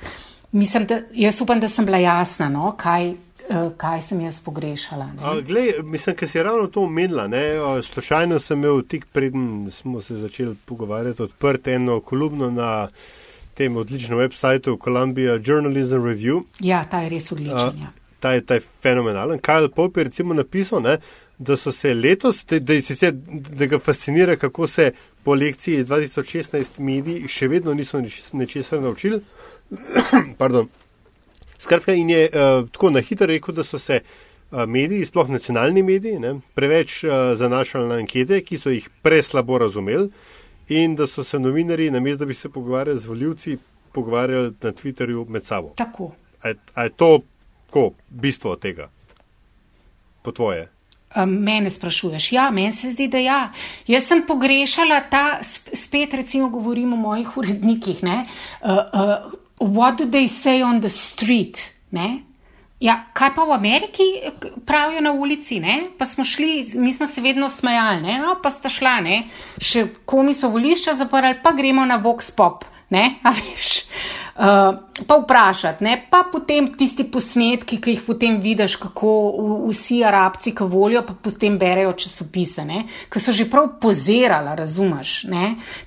Mislim, 0.53 0.87
da, 0.89 1.03
jaz 1.13 1.41
upam, 1.45 1.61
da 1.61 1.69
sem 1.69 1.85
bila 1.87 2.01
jasna, 2.01 2.49
no, 2.49 2.73
kaj, 2.81 3.11
uh, 3.11 3.69
kaj 3.77 4.03
sem 4.09 4.25
jaz 4.25 4.41
pogrešala. 4.45 5.11
Glej, 5.47 5.83
mislim, 5.85 6.17
ker 6.17 6.29
si 6.29 6.43
ravno 6.43 6.67
to 6.67 6.89
omenila. 6.89 7.29
Slučajno 7.83 8.41
sem 8.41 8.59
imel 8.59 8.83
tik 8.89 9.07
preden 9.13 9.69
smo 9.71 10.01
se 10.01 10.17
začeli 10.17 10.57
pogovarjati 10.65 11.23
odprt 11.23 11.69
eno 11.69 12.01
kolumno 12.01 12.51
na 12.51 12.89
tem 13.55 13.77
odličnem 13.77 14.19
websajtu 14.19 14.79
Columbia 14.85 15.37
Journalism 15.45 16.01
Review. 16.01 16.43
Ja, 16.61 16.85
ta 16.85 17.05
je 17.05 17.09
res 17.09 17.33
odličen. 17.33 17.85
Uh, 17.85 18.00
ta 18.21 18.33
je, 18.33 18.45
ta 18.47 18.55
je 18.55 18.63
fenomenalen. 18.83 19.39
Kyle 19.39 19.69
Pope 19.75 20.01
je 20.01 20.05
recimo 20.05 20.35
napisal, 20.35 20.83
ne, 20.83 20.99
da 21.39 21.57
so 21.57 21.73
se 21.73 21.95
letos, 21.95 22.45
da, 22.45 22.59
da, 22.59 22.83
sicer, 22.83 23.13
da 23.57 23.67
ga 23.67 23.79
fascinira, 23.79 24.37
kako 24.37 24.67
se 24.67 24.93
po 25.23 25.35
lekciji 25.35 25.85
2016 25.85 26.81
mediji 26.81 27.29
še 27.29 27.49
vedno 27.49 27.75
niso 27.75 28.01
nečesar 28.33 28.83
naučili. 28.83 29.21
Pardon. 30.41 30.69
Skratka, 31.61 31.93
in 31.93 32.11
je 32.11 32.29
uh, 32.29 32.69
tako 32.73 32.91
na 32.91 33.01
hitro 33.01 33.27
rekel, 33.27 33.55
da 33.55 33.65
so 33.65 33.79
se 33.79 34.01
uh, 34.01 34.65
mediji, 34.69 35.05
sploh 35.05 35.29
nacionalni 35.29 35.83
mediji, 35.83 36.21
ne, 36.21 36.35
preveč 36.55 37.03
uh, 37.05 37.33
zanašali 37.37 37.89
na 37.89 37.99
ankete, 38.01 38.41
ki 38.45 38.59
so 38.59 38.73
jih 38.73 38.89
preslabo 39.03 39.59
razumeli, 39.61 40.09
in 40.69 40.97
da 40.97 41.07
so 41.07 41.25
se 41.25 41.39
novinari, 41.39 41.91
namesto 41.91 42.25
da 42.25 42.29
bi 42.29 42.35
se 42.35 42.49
pogovarjali 42.49 43.01
z 43.01 43.07
voljivci, 43.07 43.59
pogovarjali 43.93 44.55
na 44.61 44.73
Twitterju 44.73 45.29
med 45.29 45.45
sabo. 45.45 45.75
Tako. 45.77 46.13
A, 46.43 46.53
a 46.75 46.85
je 46.85 46.91
to 46.97 47.21
ko, 47.71 47.91
bistvo 48.09 48.57
tega, 48.57 48.91
po 50.23 50.33
tvoje? 50.33 50.69
Mene 51.27 51.71
sprašuješ? 51.71 52.33
Ja, 52.33 52.51
meni 52.55 52.73
se 52.73 52.93
zdi, 52.95 53.09
da 53.11 53.19
ja. 53.19 53.39
Jaz 53.91 54.07
sem 54.07 54.23
pogrešala 54.27 55.01
ta, 55.11 55.41
spet 55.43 56.15
recimo 56.15 56.49
govorim 56.49 56.93
o 56.93 56.97
mojih 56.97 57.37
urednikih, 57.37 58.03
ne. 58.07 58.27
Uh, 58.63 58.71
uh, 58.71 59.33
what 59.59 59.99
do 59.99 60.07
they 60.07 60.29
say 60.29 60.63
on 60.63 60.81
the 60.81 60.89
street? 60.89 61.73
Ne? 61.91 62.23
Ja, 62.81 62.95
kaj 63.13 63.35
pa 63.35 63.45
v 63.45 63.53
Ameriki 63.53 64.07
pravijo 64.67 65.01
na 65.01 65.13
ulici? 65.13 65.59
Ne? 65.61 65.83
Pa 65.99 66.07
smo 66.07 66.25
šli, 66.25 66.63
mi 66.75 66.93
smo 66.93 67.07
se 67.07 67.21
vedno 67.21 67.49
smejali, 67.49 68.19
no, 68.23 68.39
pa 68.43 68.51
sta 68.51 68.71
šla, 68.73 69.01
ne? 69.05 69.25
še 69.61 69.85
komi 70.09 70.35
so 70.35 70.49
volišča 70.49 70.95
zaprli, 70.95 71.35
pa 71.43 71.53
gremo 71.53 71.85
na 71.85 71.99
Vox 72.01 72.31
Pop. 72.37 72.65
Ne, 72.91 73.21
a 73.23 73.31
veš. 73.31 73.85
Uh, 74.41 74.79
pa 75.07 75.17
vprašati, 75.17 75.85
ne? 75.85 76.07
pa 76.11 76.23
potem 76.33 76.71
tisti 76.73 77.05
posnetki, 77.05 77.77
ki 77.77 77.93
jih 77.93 78.05
potem 78.07 78.39
vidiš, 78.41 78.79
kako 78.81 79.11
vsi 79.67 79.99
arabci, 80.05 80.55
ki 80.57 80.65
volijo, 80.65 81.03
pa 81.05 81.13
potem 81.13 81.59
berejo 81.61 81.93
časopise, 81.93 82.65
ki 83.13 83.21
so 83.21 83.35
že 83.37 83.45
prav 83.53 83.69
pozerali, 83.83 84.55
razumeš? 84.57 85.27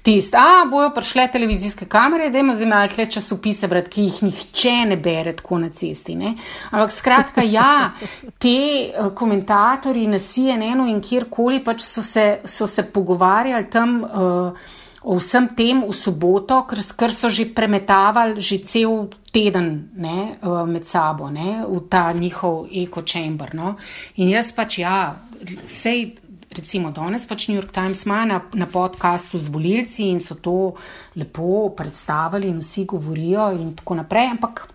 Tisti, 0.05 0.37
a 0.37 0.67
bojo 0.69 0.91
prišle 0.93 1.25
televizijske 1.33 1.87
kamere, 1.89 2.29
da 2.29 2.43
imajo 2.43 2.59
zdaj 2.61 2.69
malo 2.69 2.91
tle 2.93 3.07
časopise, 3.15 3.67
brat, 3.67 3.89
ki 3.89 4.05
jih 4.05 4.21
nihče 4.27 4.75
ne 4.91 4.99
bere 5.01 5.33
tako 5.33 5.57
na 5.63 5.71
cesti. 5.73 6.13
Ne? 6.15 6.35
Ampak 6.69 6.93
skratka, 6.93 7.47
ja, 7.57 7.95
te 8.37 8.53
uh, 8.53 9.09
komentatorji 9.17 10.05
na 10.13 10.21
CNN-u 10.21 10.85
in 10.93 11.01
kjerkoli 11.01 11.63
pač 11.65 11.81
so 11.89 12.05
se, 12.05 12.43
so 12.45 12.69
se 12.69 12.85
pogovarjali 12.85 13.69
tam. 13.73 13.99
Uh, 14.03 14.79
o 15.03 15.19
vsem 15.19 15.47
tem 15.47 15.83
v 15.83 15.91
soboto, 15.93 16.63
ker, 16.63 16.79
ker 16.95 17.11
so 17.11 17.29
že 17.29 17.45
premetavali 17.45 18.39
že 18.39 18.63
cel 18.63 19.09
teden 19.31 19.91
ne, 19.95 20.39
eh, 20.39 20.65
med 20.65 20.87
sabo 20.87 21.29
ne, 21.29 21.65
v 21.67 21.79
ta 21.89 22.11
njihov 22.13 22.71
eko-chamber. 22.71 23.53
No. 23.53 23.75
In 24.15 24.29
jaz 24.29 24.53
pač, 24.55 24.79
ja, 24.79 25.19
sej. 25.65 26.15
Recimo, 26.53 26.91
danes 26.93 27.25
pač 27.25 27.47
New 27.49 27.57
York 27.57 27.73
Times 27.73 28.05
ima 28.05 28.29
na, 28.29 28.37
na 28.53 28.67
podkastu 28.69 29.41
z 29.41 29.49
volilci 29.49 30.05
in 30.05 30.21
so 30.21 30.37
to 30.37 30.77
lepo 31.17 31.73
predstavili, 31.73 32.45
in 32.45 32.61
vsi 32.61 32.85
govorijo, 32.85 33.49
in 33.57 33.73
tako 33.73 33.97
naprej, 33.97 34.37
ampak 34.37 34.69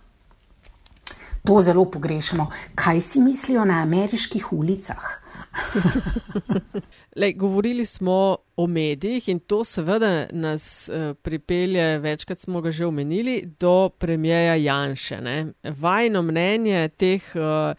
to 1.47 1.62
zelo 1.62 1.85
pogrešamo. 1.87 2.51
Kaj 2.74 3.01
si 3.01 3.22
mislijo 3.22 3.62
na 3.62 3.79
ameriških 3.87 4.51
ulicah? 4.53 5.22
Lej, 7.21 7.33
govorili 7.33 7.85
smo 7.85 8.37
o 8.57 8.67
medijih 8.67 9.29
in 9.29 9.39
to 9.39 9.65
seveda 9.65 10.27
nas 10.33 10.89
uh, 10.89 11.15
pripelje, 11.23 11.99
večkrat 11.99 12.39
smo 12.39 12.61
ga 12.61 12.71
že 12.71 12.87
omenili, 12.87 13.43
do 13.61 13.91
premijeja 13.99 14.55
Janša. 14.55 15.21
Ne? 15.21 15.47
Vajno 15.63 16.23
mnenje 16.23 16.89
teh 16.89 17.23
uh, 17.35 17.77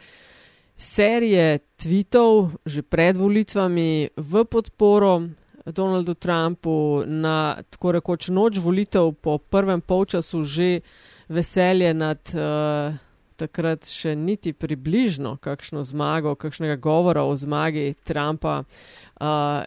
serije 0.77 1.59
tweetov 1.77 2.51
že 2.65 2.81
pred 2.81 3.17
volitvami 3.17 4.09
v 4.15 4.45
podporo 4.45 5.21
Donaldu 5.65 6.13
Trumpu 6.13 7.03
na 7.05 7.61
tako 7.69 7.91
rekoč 7.91 8.29
noč 8.29 8.57
volitev 8.57 9.11
po 9.21 9.37
prvem 9.37 9.81
polčasu 9.81 10.43
že 10.43 10.81
veselje 11.29 11.93
nad. 11.93 12.19
Uh, 12.33 13.08
takrat 13.39 13.87
še 13.87 14.15
niti 14.15 14.53
približno 14.53 15.37
kakšno 15.41 15.83
zmago, 15.87 16.35
kakšnega 16.39 16.75
govora 16.81 17.23
o 17.23 17.35
zmagi 17.39 17.93
Trumpa 18.03 18.61
uh, 18.63 19.63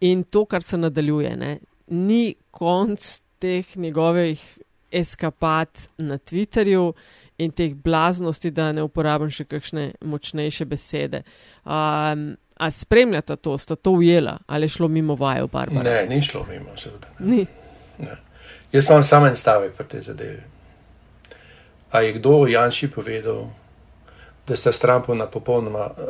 in 0.00 0.24
to, 0.24 0.44
kar 0.46 0.62
se 0.62 0.78
nadaljuje. 0.78 1.36
Ne? 1.36 1.58
Ni 1.86 2.34
konc 2.50 3.04
teh 3.42 3.76
njegovih 3.76 4.42
eskapad 4.92 5.68
na 5.98 6.18
Twitterju 6.18 6.92
in 7.38 7.52
teh 7.52 7.74
blaznosti, 7.74 8.50
da 8.50 8.70
ne 8.72 8.82
uporabim 8.86 9.30
še 9.30 9.44
kakšne 9.44 9.90
močnejše 10.00 10.64
besede. 10.64 11.22
Um, 11.64 12.34
a 12.56 12.70
spremljata 12.72 13.36
to, 13.36 13.58
sta 13.58 13.76
to 13.76 13.90
ujela 13.98 14.38
ali 14.46 14.64
je 14.64 14.68
šlo 14.78 14.88
mimo 14.88 15.14
vaju, 15.14 15.48
Barbara? 15.52 15.90
Ne, 15.90 16.06
ni 16.08 16.22
šlo 16.22 16.46
mimo, 16.48 16.72
seveda. 16.80 17.12
Ni. 17.18 17.44
Ne. 17.98 18.16
Jaz 18.72 18.88
imam 18.88 19.04
samo 19.04 19.26
en 19.26 19.36
stavek 19.36 19.74
pri 19.76 19.86
tej 19.88 20.00
zadevi. 20.00 20.40
A 21.90 22.00
je 22.00 22.12
kdo 22.12 22.46
Janši 22.46 22.90
povedal, 22.90 23.50
da 24.46 24.56
sta 24.56 24.72
stranpo 24.72 25.14
na 25.14 25.26
popolnoma 25.26 25.90
eh, 25.98 26.02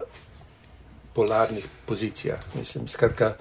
polarnih 1.14 1.66
pozicijah? 1.86 2.40
Mislim, 2.54 2.88
skratka, 2.88 3.34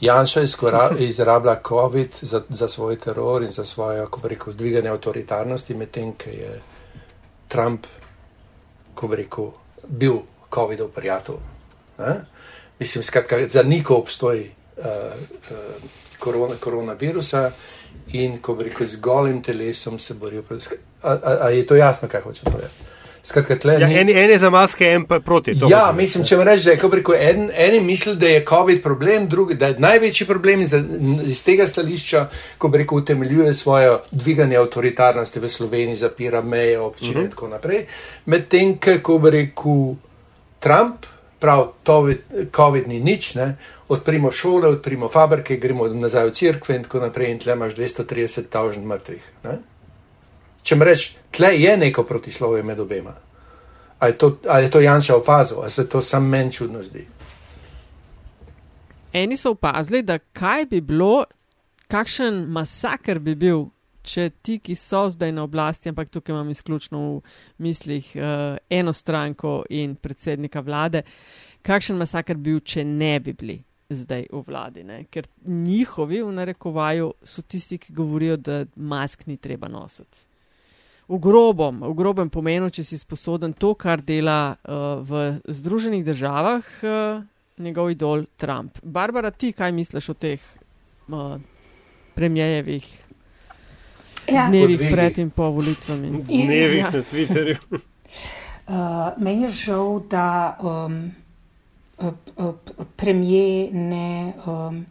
Janša 0.00 0.40
izrablja 0.98 1.60
COVID 1.68 2.10
za, 2.20 2.42
za 2.48 2.68
svoj 2.68 3.00
teror 3.00 3.42
in 3.42 3.48
za 3.48 3.64
svojo, 3.64 4.06
kako 4.06 4.28
rekel, 4.28 4.52
dviganje 4.52 4.88
avtoritarnosti, 4.88 5.74
medtem, 5.74 6.12
ker 6.12 6.34
je 6.34 6.60
Trump, 7.48 7.86
kako 8.94 9.14
rekel, 9.14 9.50
bil 9.88 10.22
COVID-ov 10.54 10.88
prijatelj. 10.88 11.36
Eh? 11.98 12.14
Mislim, 12.78 13.04
skratka, 13.04 13.48
zanikal 13.48 13.96
obstoj 13.96 14.50
uh, 14.76 14.84
uh, 14.84 15.58
korona, 16.18 16.54
koronavirusa 16.60 17.50
in, 18.12 18.38
ko 18.38 18.56
rekel, 18.60 18.86
z 18.86 19.00
golim 19.00 19.42
telesom 19.42 19.98
se 19.98 20.14
borijo 20.14 20.42
proti. 20.42 20.76
A, 21.02 21.12
a, 21.12 21.36
a 21.46 21.50
je 21.50 21.66
to 21.66 21.76
jasno, 21.76 22.08
kaj 22.08 22.20
hoče 22.20 22.44
povedati? 22.44 22.92
Skratka, 23.24 23.54
tle, 23.56 23.76
ja, 23.80 23.86
ni... 23.86 23.94
en, 23.98 24.08
en 24.08 24.30
je 24.30 24.38
za 24.38 24.50
maske, 24.50 24.86
en 24.92 25.04
pa 25.06 25.20
proti. 25.20 25.54
Ja, 25.70 25.92
mislim, 25.94 26.24
če 26.26 26.36
mi 26.36 26.44
rečeš, 26.44 26.64
da 26.64 26.72
je 26.72 26.88
rekel, 26.98 27.14
en, 27.18 27.44
eni 27.54 27.78
misli, 27.80 28.16
da 28.18 28.26
je 28.26 28.40
COVID 28.48 28.82
problem, 28.82 29.28
drugi, 29.30 29.54
da 29.54 29.70
je 29.70 29.78
največji 29.78 30.26
problem 30.26 30.64
iz, 30.64 30.74
iz 31.30 31.44
tega 31.46 31.68
stališča, 31.70 32.24
ko 32.58 32.68
bi 32.68 32.82
rekel, 32.82 32.98
utemeljuje 32.98 33.54
svojo 33.54 34.00
dviganje 34.10 34.58
avtoritarnosti 34.58 35.40
v 35.40 35.48
Sloveniji, 35.48 36.00
zapira 36.02 36.42
meje, 36.42 36.80
občine 36.80 37.10
uh 37.10 37.16
-huh. 37.16 37.20
in 37.20 37.26
mhm. 37.28 37.30
tako 37.30 37.48
naprej. 37.48 37.86
Medtem, 38.26 38.78
ko 39.02 39.18
bi 39.18 39.30
rekel 39.30 39.94
Trump, 40.60 41.06
prav, 41.38 41.68
to 41.82 42.08
COVID 42.56 42.88
ni 42.88 43.00
nič, 43.00 43.34
ne? 43.34 43.56
Odprimo 43.92 44.30
šole, 44.30 44.68
odprimo 44.68 45.08
fabrike, 45.08 45.56
gremo 45.56 45.88
nazaj 45.88 46.26
v 46.26 46.32
crkve 46.32 46.76
in 46.76 46.84
tako 46.86 47.00
naprej 47.00 47.30
in 47.32 47.38
tle 47.38 47.52
imaš 47.52 47.74
230 47.76 48.48
tavžen 48.48 48.86
mrtvih. 48.88 49.24
Ne? 49.44 49.58
Če 50.62 50.76
mi 50.76 50.86
rečeš, 50.88 51.16
tle 51.30 51.52
je 51.58 51.76
neko 51.76 52.04
protislovje 52.08 52.62
med 52.62 52.80
obema. 52.80 53.14
Ali 53.98 54.12
je 54.12 54.18
to, 54.18 54.38
ali 54.48 54.64
je 54.64 54.70
to 54.70 54.80
Janša 54.80 55.16
opazil, 55.16 55.60
ali 55.60 55.70
se 55.70 55.88
to 55.88 56.02
sam 56.02 56.28
meni 56.28 56.52
čudno 56.52 56.82
zdi? 56.82 57.06
Eni 59.12 59.36
so 59.36 59.50
opazili, 59.50 60.02
da 60.02 60.18
kaj 60.18 60.66
bi 60.70 60.80
bilo, 60.80 61.24
kakšen 61.92 62.46
masakr 62.48 63.18
bi 63.18 63.34
bil, 63.34 63.66
če 64.02 64.30
ti, 64.42 64.56
ki 64.58 64.74
so 64.74 65.04
zdaj 65.10 65.32
na 65.32 65.44
oblasti, 65.44 65.92
ampak 65.92 66.08
tukaj 66.10 66.32
imam 66.32 66.48
izključno 66.50 67.00
v 67.00 67.20
mislih 67.58 68.08
uh, 68.16 68.56
eno 68.70 68.92
stranko 68.92 69.62
in 69.70 69.94
predsednika 69.94 70.60
vlade, 70.60 71.04
kakšen 71.62 72.00
masakr 72.00 72.40
bi 72.40 72.50
bil, 72.50 72.64
če 72.64 72.84
ne 72.84 73.20
bi 73.20 73.36
bili 73.36 73.60
zdaj 73.94 74.26
v 74.32 74.42
vladi. 74.46 74.84
Ne? 74.84 75.04
Ker 75.10 75.26
njihovi, 75.46 76.22
v 76.22 76.32
narekovaju, 76.32 77.12
so 77.22 77.42
tisti, 77.42 77.78
ki 77.78 77.92
govorijo, 77.92 78.36
da 78.36 78.64
mask 78.76 79.26
ni 79.26 79.36
treba 79.36 79.68
nositi 79.68 80.26
v 81.12 81.18
grobem, 81.18 81.82
v 81.82 81.92
grobem 81.92 82.28
pomenu, 82.32 82.70
če 82.72 82.84
si 82.86 82.96
sposoben 82.96 83.52
to, 83.52 83.74
kar 83.76 84.00
dela 84.00 84.54
uh, 84.54 85.02
v 85.04 85.42
Združenih 85.44 86.04
državah 86.06 86.64
uh, 86.82 87.20
njegov 87.60 87.92
idol 87.92 88.24
Trump. 88.40 88.80
Barbara, 88.82 89.30
ti 89.30 89.52
kaj 89.52 89.74
misliš 89.76 90.12
o 90.12 90.16
teh 90.16 90.40
uh, 91.12 91.36
premijejevih 92.16 92.86
ja. 94.30 94.48
dnevih 94.48 94.78
Podvigi. 94.78 94.92
pred 94.94 95.18
in 95.18 95.30
po 95.30 95.50
volitvami? 95.52 96.08
Dnevih 96.28 96.84
ja. 96.86 96.90
na 96.94 97.02
Twitterju. 97.04 97.58
uh, 97.68 97.80
meni 99.24 99.50
je 99.50 99.52
žal, 99.68 100.00
da 100.08 100.56
um, 100.62 101.12
premije 102.96 103.70
ne. 103.72 104.32
Um, 104.46 104.86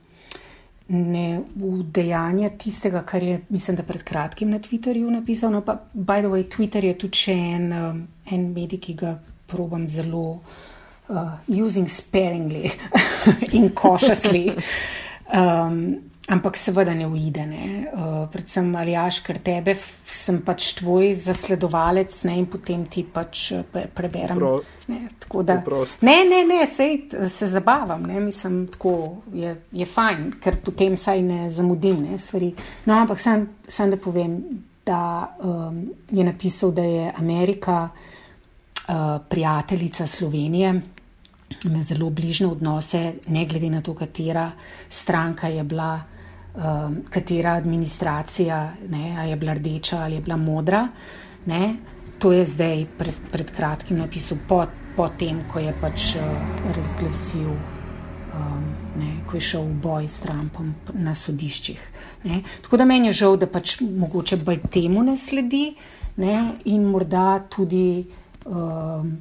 ne 0.92 1.42
udejanja 1.64 2.50
tistega, 2.60 3.02
kar 3.08 3.24
je, 3.24 3.42
mislim, 3.50 3.78
da 3.78 3.84
pred 3.84 4.04
kratkim 4.04 4.50
na 4.52 4.60
Twitterju 4.60 5.12
napisal. 5.12 5.52
No, 5.52 5.62
pa, 5.62 5.78
by 5.94 6.20
the 6.20 6.28
way, 6.28 6.44
Twitter 6.50 6.84
je 6.86 6.98
tudi 7.06 7.18
še 7.18 7.36
en, 7.56 7.70
um, 7.74 8.02
en 8.28 8.50
medij, 8.52 8.82
ki 8.84 8.96
ga 9.00 9.14
probam 9.48 9.88
zelo 9.88 10.42
uh, 11.08 11.38
using 11.48 11.88
sparingly 11.90 12.72
in 13.58 13.70
cautiously. 13.76 14.52
Um, 15.32 16.11
ampak 16.30 16.58
seveda 16.58 16.94
ne 16.94 17.08
uide. 17.08 17.46
Ne. 17.46 17.66
Uh, 17.94 18.30
predvsem 18.32 18.70
Aljaš, 18.76 19.22
ker 19.26 19.40
tebe 19.44 19.76
sem 20.06 20.42
pač 20.46 20.74
tvoj 20.78 21.14
zasledovalec 21.18 22.14
ne, 22.30 22.38
in 22.38 22.48
potem 22.52 22.86
ti 22.92 23.04
pač 23.08 23.48
preberem. 23.72 24.38
Pro, 24.38 24.54
ne, 24.92 25.02
da, 25.48 25.58
ne, 26.06 26.18
ne, 26.28 26.44
ne, 26.48 26.62
sej 26.70 26.98
se 27.32 27.50
zabavam, 27.50 28.06
ne, 28.08 28.20
mislim, 28.28 28.66
tako 28.76 28.94
je, 29.34 29.56
je 29.72 29.88
fajn, 29.88 30.28
ker 30.44 30.60
potem 30.64 30.98
saj 31.00 31.24
ne 31.26 31.50
zamudim 31.54 32.04
ne, 32.06 32.20
stvari. 32.22 32.54
No, 32.86 33.00
ampak 33.00 33.24
sem, 33.24 33.48
sem 33.68 33.92
da 33.92 34.00
povem, 34.02 34.38
da 34.86 35.02
um, 35.46 35.84
je 36.12 36.24
napisal, 36.26 36.74
da 36.76 36.84
je 36.86 37.12
Amerika 37.18 37.84
uh, 37.88 39.22
prijateljica 39.30 40.08
Slovenije 40.10 40.74
ima 41.66 41.84
zelo 41.84 42.10
bližne 42.10 42.48
odnose, 42.48 43.14
ne 43.28 43.46
glede 43.46 43.70
na 43.70 43.82
to, 43.82 43.94
katera 43.96 44.52
stranka 44.90 45.48
je 45.48 45.64
bila, 45.64 46.02
um, 46.56 47.04
katera 47.10 47.54
administracija, 47.54 48.74
ne, 48.90 49.16
ali 49.20 49.30
je 49.30 49.36
bila 49.36 49.54
rdeča 49.54 49.98
ali 49.98 50.16
je 50.16 50.22
bila 50.22 50.38
modra. 50.38 50.88
Ne. 51.46 51.76
To 52.20 52.32
je 52.32 52.46
zdaj 52.46 52.86
pred, 52.98 53.16
pred 53.32 53.52
kratkim 53.52 53.98
napisal, 53.98 54.38
po, 54.48 54.66
po 54.96 55.08
tem, 55.10 55.42
ko 55.52 55.60
je 55.60 55.74
pač 55.82 56.16
uh, 56.16 56.22
razglasil, 56.76 57.50
um, 57.50 58.68
ne, 59.00 59.16
ko 59.26 59.38
je 59.38 59.42
šel 59.42 59.66
v 59.66 59.80
boj 59.82 60.08
s 60.08 60.22
Trumpom 60.22 60.76
na 60.94 61.16
sodiščih. 61.16 61.82
Ne. 62.24 62.44
Tako 62.62 62.78
da 62.78 62.86
meni 62.86 63.10
je 63.10 63.18
žal, 63.24 63.40
da 63.42 63.50
pač 63.50 63.80
mogoče 63.82 64.38
bolj 64.38 64.62
temu 64.70 65.04
ne 65.04 65.18
sledi 65.18 65.72
ne, 66.22 66.38
in 66.66 66.86
morda 66.86 67.42
tudi. 67.50 68.06
Um, 68.46 69.20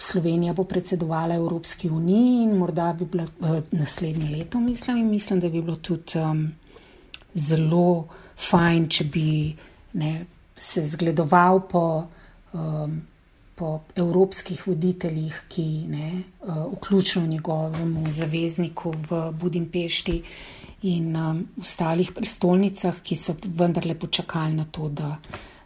Slovenija 0.00 0.54
bo 0.56 0.64
predsedovala 0.64 1.34
Evropski 1.36 1.90
uniji 1.92 2.42
in 2.42 2.54
morda 2.56 2.86
bi 2.96 3.04
bilo 3.04 3.26
uh, 3.40 3.58
naslednje 3.70 4.30
leto, 4.30 4.60
mislim, 4.60 4.96
in 4.96 5.10
mislim, 5.10 5.40
da 5.40 5.48
bi 5.48 5.60
bilo 5.62 5.76
tudi 5.76 6.16
um, 6.16 6.46
zelo 7.34 8.08
fajn, 8.40 8.88
če 8.88 9.04
bi 9.12 9.30
ne, 10.00 10.12
se 10.56 10.84
zgledoval 10.86 11.62
po, 11.68 11.84
um, 12.52 12.96
po 13.54 13.72
evropskih 13.96 14.62
voditeljih, 14.66 15.42
ki 15.48 15.66
ne, 15.88 16.08
uh, 16.46 16.64
vključno 16.76 17.26
njegovemu 17.26 18.12
zavezniku 18.12 18.94
v 19.08 19.20
Budimpešti 19.32 20.22
in 20.88 21.16
um, 21.16 21.44
ostalih 21.60 22.12
prestolnicah, 22.16 23.02
ki 23.02 23.16
so 23.16 23.36
vendarle 23.44 23.94
počakali 23.94 24.56
na 24.56 24.64
to, 24.64 24.88
da 24.88 25.16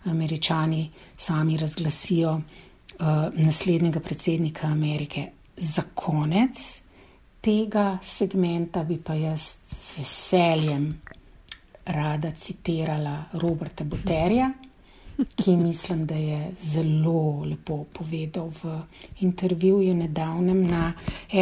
američani 0.04 0.90
sami 1.16 1.56
razglasijo. 1.56 2.40
Uh, 2.94 3.34
naslednjega 3.34 4.00
predsednika 4.00 4.66
Amerike. 4.66 5.24
Za 5.56 5.82
konec 5.94 6.80
tega 7.40 7.98
segmenta 8.02 8.84
bi 8.84 8.98
pa 9.02 9.14
jaz 9.14 9.56
z 9.78 9.98
veseljem 9.98 11.00
rada 11.86 12.32
citirala 12.36 13.24
Roberta 13.32 13.84
Boterja, 13.84 14.52
ki 15.36 15.56
mislim, 15.56 16.06
da 16.06 16.14
je 16.14 16.50
zelo 16.60 17.44
lepo 17.44 17.84
povedal 17.92 18.50
v 18.62 18.80
intervjuju 19.20 19.94
nedavnem 19.94 20.66
na 20.66 20.92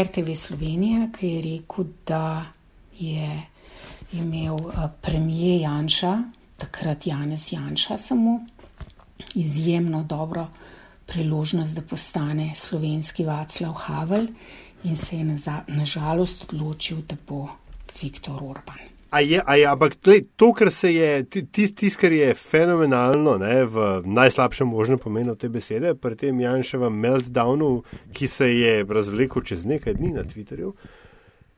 RTV 0.02 0.34
Slovenija, 0.34 1.08
ki 1.18 1.28
je 1.28 1.42
rekel, 1.42 1.84
da 2.06 2.44
je 2.98 3.42
imel 4.12 4.54
uh, 4.54 4.90
premijer 5.00 5.60
Janša, 5.60 6.22
takrat 6.56 7.06
Janez 7.06 7.52
Janša, 7.52 7.96
samo 7.98 8.40
izjemno 9.34 10.02
dobro 10.02 10.48
priložnost, 11.06 11.74
da 11.74 11.82
postane 11.82 12.52
slovenski 12.54 13.24
Vaclav 13.24 13.72
Havel 13.72 14.26
in 14.84 14.96
se 14.96 15.18
je 15.18 15.38
nažalost 15.66 16.52
na 16.52 16.58
odločil, 16.58 17.02
da 17.08 17.16
bo 17.28 17.48
Viktor 18.02 18.42
Orban. 18.42 18.91
A 19.12 19.20
je, 19.20 19.42
a 19.44 19.56
je, 19.60 19.66
ampak 19.68 19.94
tle, 20.00 20.22
to, 20.40 20.54
kar 20.56 20.70
se 20.72 20.88
je, 20.94 21.24
tisto, 21.28 21.76
tis, 21.76 21.96
kar 22.00 22.12
je 22.16 22.30
fenomenalno, 22.34 23.34
ne, 23.42 23.58
v 23.68 24.00
najslabšem 24.08 24.70
možnem 24.72 24.96
pomenu 24.98 25.34
te 25.36 25.50
besede, 25.52 25.92
pri 26.00 26.16
tem 26.16 26.40
Janševem 26.40 26.96
meltdownu, 26.96 27.68
ki 28.16 28.28
se 28.28 28.48
je 28.48 28.78
razvlekel 28.88 29.44
čez 29.44 29.66
nekaj 29.68 29.98
dni 30.00 30.14
na 30.14 30.24
Twitterju, 30.24 30.72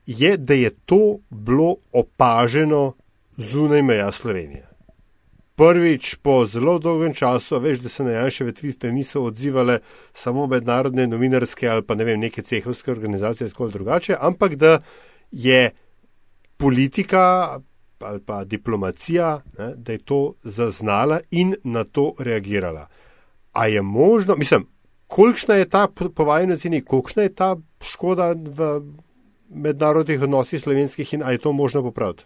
je, 0.06 0.34
da 0.36 0.58
je 0.58 0.72
to 0.84 1.20
bilo 1.30 1.76
opaženo 1.92 2.96
zunaj 3.38 3.86
meja 3.86 4.10
Slovenije. 4.12 4.66
Prvič 5.54 6.16
po 6.26 6.42
zelo 6.50 6.80
dolgem 6.82 7.14
času, 7.14 7.62
veš, 7.62 7.78
da 7.86 7.88
se 7.88 8.02
na 8.02 8.18
Janševe 8.18 8.52
tviste 8.52 8.90
niso 8.92 9.22
odzivale 9.22 9.78
samo 10.10 10.46
mednarodne 10.50 11.06
novinarske 11.06 11.68
ali 11.70 11.86
pa 11.86 11.94
ne 11.94 12.04
vem, 12.04 12.20
neke 12.20 12.42
cehovske 12.42 12.90
organizacije, 12.90 13.48
tako 13.54 13.70
ali 13.70 13.78
drugače, 13.78 14.16
ampak 14.20 14.58
da 14.58 14.78
je 15.30 15.70
politika 16.56 17.58
ali 18.04 18.20
pa 18.20 18.44
diplomacija, 18.44 19.40
ne, 19.58 19.72
da 19.76 19.92
je 19.92 19.98
to 19.98 20.34
zaznala 20.42 21.20
in 21.30 21.54
na 21.64 21.84
to 21.84 22.14
reagirala. 22.18 22.88
A 23.52 23.66
je 23.66 23.82
možno, 23.82 24.36
mislim, 24.36 24.66
kolikšna 25.06 25.54
je 25.54 25.68
ta 25.68 25.88
povajna 26.14 26.56
cena, 26.56 26.80
kolikšna 26.86 27.22
je 27.22 27.34
ta 27.34 27.56
škoda 27.80 28.34
v 28.36 28.82
mednarodnih 29.48 30.22
odnosih 30.22 30.60
slovenskih 30.60 31.14
in 31.14 31.22
a 31.22 31.30
je 31.30 31.38
to 31.38 31.52
možno 31.52 31.82
popraviti? 31.82 32.24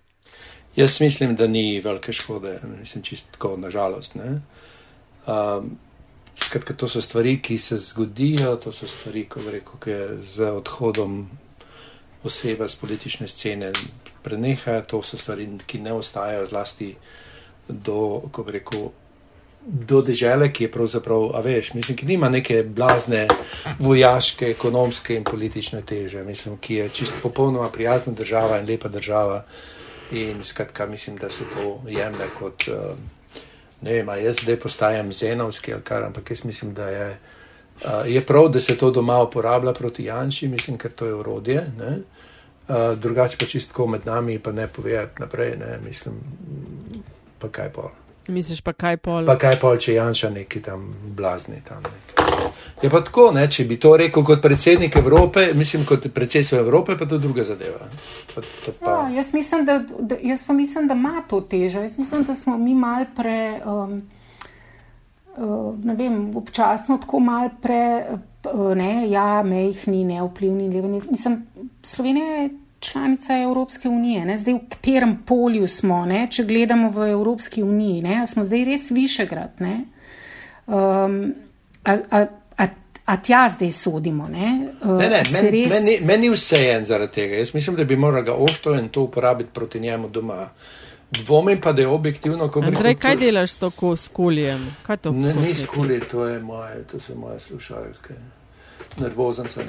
Jaz 0.77 1.01
mislim, 1.01 1.37
da 1.37 1.47
ni 1.47 1.81
velike 1.81 2.13
škode, 2.13 2.61
mislim, 2.79 3.03
čistko, 3.03 3.57
nažalost. 3.57 4.17
Um, 4.17 5.77
skratka, 6.37 6.75
to 6.75 6.89
so 6.89 7.01
stvari, 7.03 7.43
ki 7.43 7.59
se 7.59 7.77
zgodijo, 7.77 8.57
to 8.57 8.73
so 8.73 8.87
stvari, 8.87 9.25
ko 9.25 9.41
reko, 9.51 9.79
ki 9.79 9.91
z 10.25 10.51
odhodom 10.53 11.29
osebe 12.25 12.69
z 12.69 12.77
politične 12.77 13.29
scene 13.29 13.73
prenehajo, 14.23 14.83
to 14.83 15.03
so 15.03 15.19
stvari, 15.19 15.49
ki 15.67 15.81
ne 15.81 15.93
ostajajo 15.93 16.47
zlasti 16.47 16.95
do, 17.69 18.23
ko 18.33 18.45
reko, 18.49 18.91
do 19.69 20.01
dežele, 20.03 20.49
ki 20.53 20.65
je 20.65 20.71
pravzaprav, 20.73 21.31
a 21.37 21.41
veš, 21.45 21.73
mislim, 21.75 21.97
ki 21.97 22.07
nima 22.07 22.29
neke 22.29 22.63
blazne 22.63 23.27
vojaške, 23.79 24.51
ekonomske 24.55 25.17
in 25.17 25.25
politične 25.25 25.83
teže, 25.83 26.25
mislim, 26.25 26.57
ki 26.57 26.75
je 26.75 26.89
čist 26.89 27.21
popolnoma 27.23 27.69
prijazna 27.69 28.13
država 28.13 28.59
in 28.59 28.69
lepa 28.69 28.89
država. 28.89 29.45
In 30.13 30.41
skratka, 30.45 30.87
mislim, 30.87 31.17
da 31.17 31.29
se 31.31 31.45
to 31.53 31.83
jemlje 31.89 32.31
kot, 32.39 32.65
uh, 32.73 32.97
ne 33.83 33.93
vem, 33.93 34.09
jaz 34.25 34.39
zdaj 34.43 34.57
postajam 34.57 35.13
zenovski 35.13 35.73
ali 35.73 35.83
kar, 35.83 36.05
ampak 36.05 36.31
jaz 36.31 36.45
mislim, 36.45 36.73
da 36.75 36.89
je, 36.89 37.19
uh, 37.85 38.07
je 38.07 38.25
prav, 38.27 38.49
da 38.49 38.61
se 38.61 38.77
to 38.77 38.91
doma 38.91 39.21
uporablja 39.23 39.73
proti 39.73 40.05
Janši, 40.05 40.49
mislim, 40.49 40.79
ker 40.79 40.93
to 40.93 41.07
je 41.07 41.15
urodje. 41.15 41.67
Uh, 42.69 42.99
drugače 42.99 43.37
pa 43.41 43.47
čistko 43.47 43.87
med 43.87 44.07
nami, 44.07 44.39
pa 44.39 44.53
ne 44.53 44.67
povedati 44.69 45.23
naprej, 45.23 45.57
ne, 45.57 45.79
mislim, 45.85 46.15
pa 47.39 47.49
kaj 47.49 47.73
pol. 47.73 47.89
Misliš 48.29 48.61
pa 48.61 48.73
kaj 48.73 48.97
pol? 48.97 49.25
Pa 49.27 49.39
kaj 49.41 49.57
pol, 49.61 49.79
če 49.81 49.95
Janša 49.95 50.31
neki 50.31 50.61
tam 50.63 50.93
blazni 51.17 51.63
tam. 51.65 51.83
Neki. 51.83 52.19
Je 52.83 52.91
pa 52.91 53.01
tako, 53.01 53.31
ne, 53.35 53.47
če 53.51 53.65
bi 53.67 53.79
to 53.81 53.97
rekel 53.99 54.23
kot 54.25 54.43
predsednik 54.43 54.97
Evrope, 54.97 55.49
mislim, 55.55 55.87
kot 55.89 56.05
predsedstvo 56.15 56.61
Evrope, 56.61 56.95
pa 56.99 57.09
to 57.11 57.19
druga 57.19 57.45
zadeva. 57.45 57.89
Pa, 58.35 58.43
pa... 58.85 58.91
Ja, 58.91 59.17
jaz, 59.17 59.33
mislim, 59.35 59.65
da, 59.67 59.79
da, 59.99 60.19
jaz 60.23 60.45
pa 60.47 60.53
mislim, 60.53 60.87
da 60.89 60.95
ima 60.95 61.23
to 61.29 61.41
težo. 61.41 61.83
Jaz 61.83 61.99
mislim, 61.99 62.23
da 62.29 62.35
smo 62.35 62.59
mi 62.59 62.75
mal 62.75 63.09
pre, 63.17 63.61
um, 63.65 64.03
uh, 65.37 65.75
ne 65.85 65.95
vem, 65.95 66.21
občasno 66.37 67.01
tako 67.03 67.21
mal 67.21 67.49
pre, 67.63 68.05
ne, 68.75 69.11
ja, 69.11 69.43
mehni, 69.43 70.05
neoplivni. 70.05 70.69
Mislim, 71.11 71.47
Slovenija 71.83 72.27
je 72.27 72.51
članica 72.81 73.39
Evropske 73.39 73.89
unije, 73.89 74.25
ne, 74.25 74.39
zdaj 74.39 74.55
v 74.55 74.61
katerem 74.69 75.19
polju 75.27 75.69
smo, 75.69 76.05
ne, 76.07 76.27
če 76.31 76.45
gledamo 76.45 76.91
v 76.91 77.11
Evropski 77.11 77.63
uniji, 77.63 78.03
ne, 78.03 78.27
smo 78.27 78.45
zdaj 78.45 78.65
res 78.65 78.91
višegrad, 78.91 79.59
ne. 79.59 79.81
Um, 80.67 81.35
a, 81.85 81.97
a, 82.11 82.27
A 83.09 83.17
tja 83.17 83.47
zdaj 83.49 83.71
sodimo? 83.73 84.29
Ne? 84.29 84.69
Uh, 84.85 84.99
ne, 85.01 85.09
ne, 85.09 85.23
men, 85.33 85.47
res... 85.49 85.71
meni, 85.73 85.93
meni 86.05 86.29
vse 86.29 86.59
je 86.61 86.75
en 86.77 86.85
zaradi 86.85 87.15
tega. 87.15 87.39
Jaz 87.41 87.55
mislim, 87.55 87.77
da 87.77 87.87
bi 87.89 87.97
moral 87.97 88.23
ga 88.23 88.35
oštro 88.37 88.75
in 88.77 88.91
to 88.93 89.07
uporabiti 89.07 89.49
proti 89.53 89.81
njemu 89.81 90.09
doma. 90.09 90.43
Dvomim 91.11 91.61
pa, 91.61 91.73
da 91.73 91.83
je 91.83 91.89
objektivno, 91.89 92.51
ko 92.51 92.61
bi. 92.61 92.67
Andrej, 92.67 92.95
kaj 92.95 93.17
delaš 93.17 93.53
s 93.53 93.59
to 93.59 93.97
skuljem? 93.97 94.67
Ne, 95.05 95.35
ni 95.35 95.55
skulje, 95.55 96.01
to, 96.01 96.41
moje, 96.41 96.83
to 96.91 97.01
so 97.01 97.15
moje 97.15 97.41
slušalke. 97.41 98.15
Nervozen 99.01 99.49
sem. 99.49 99.65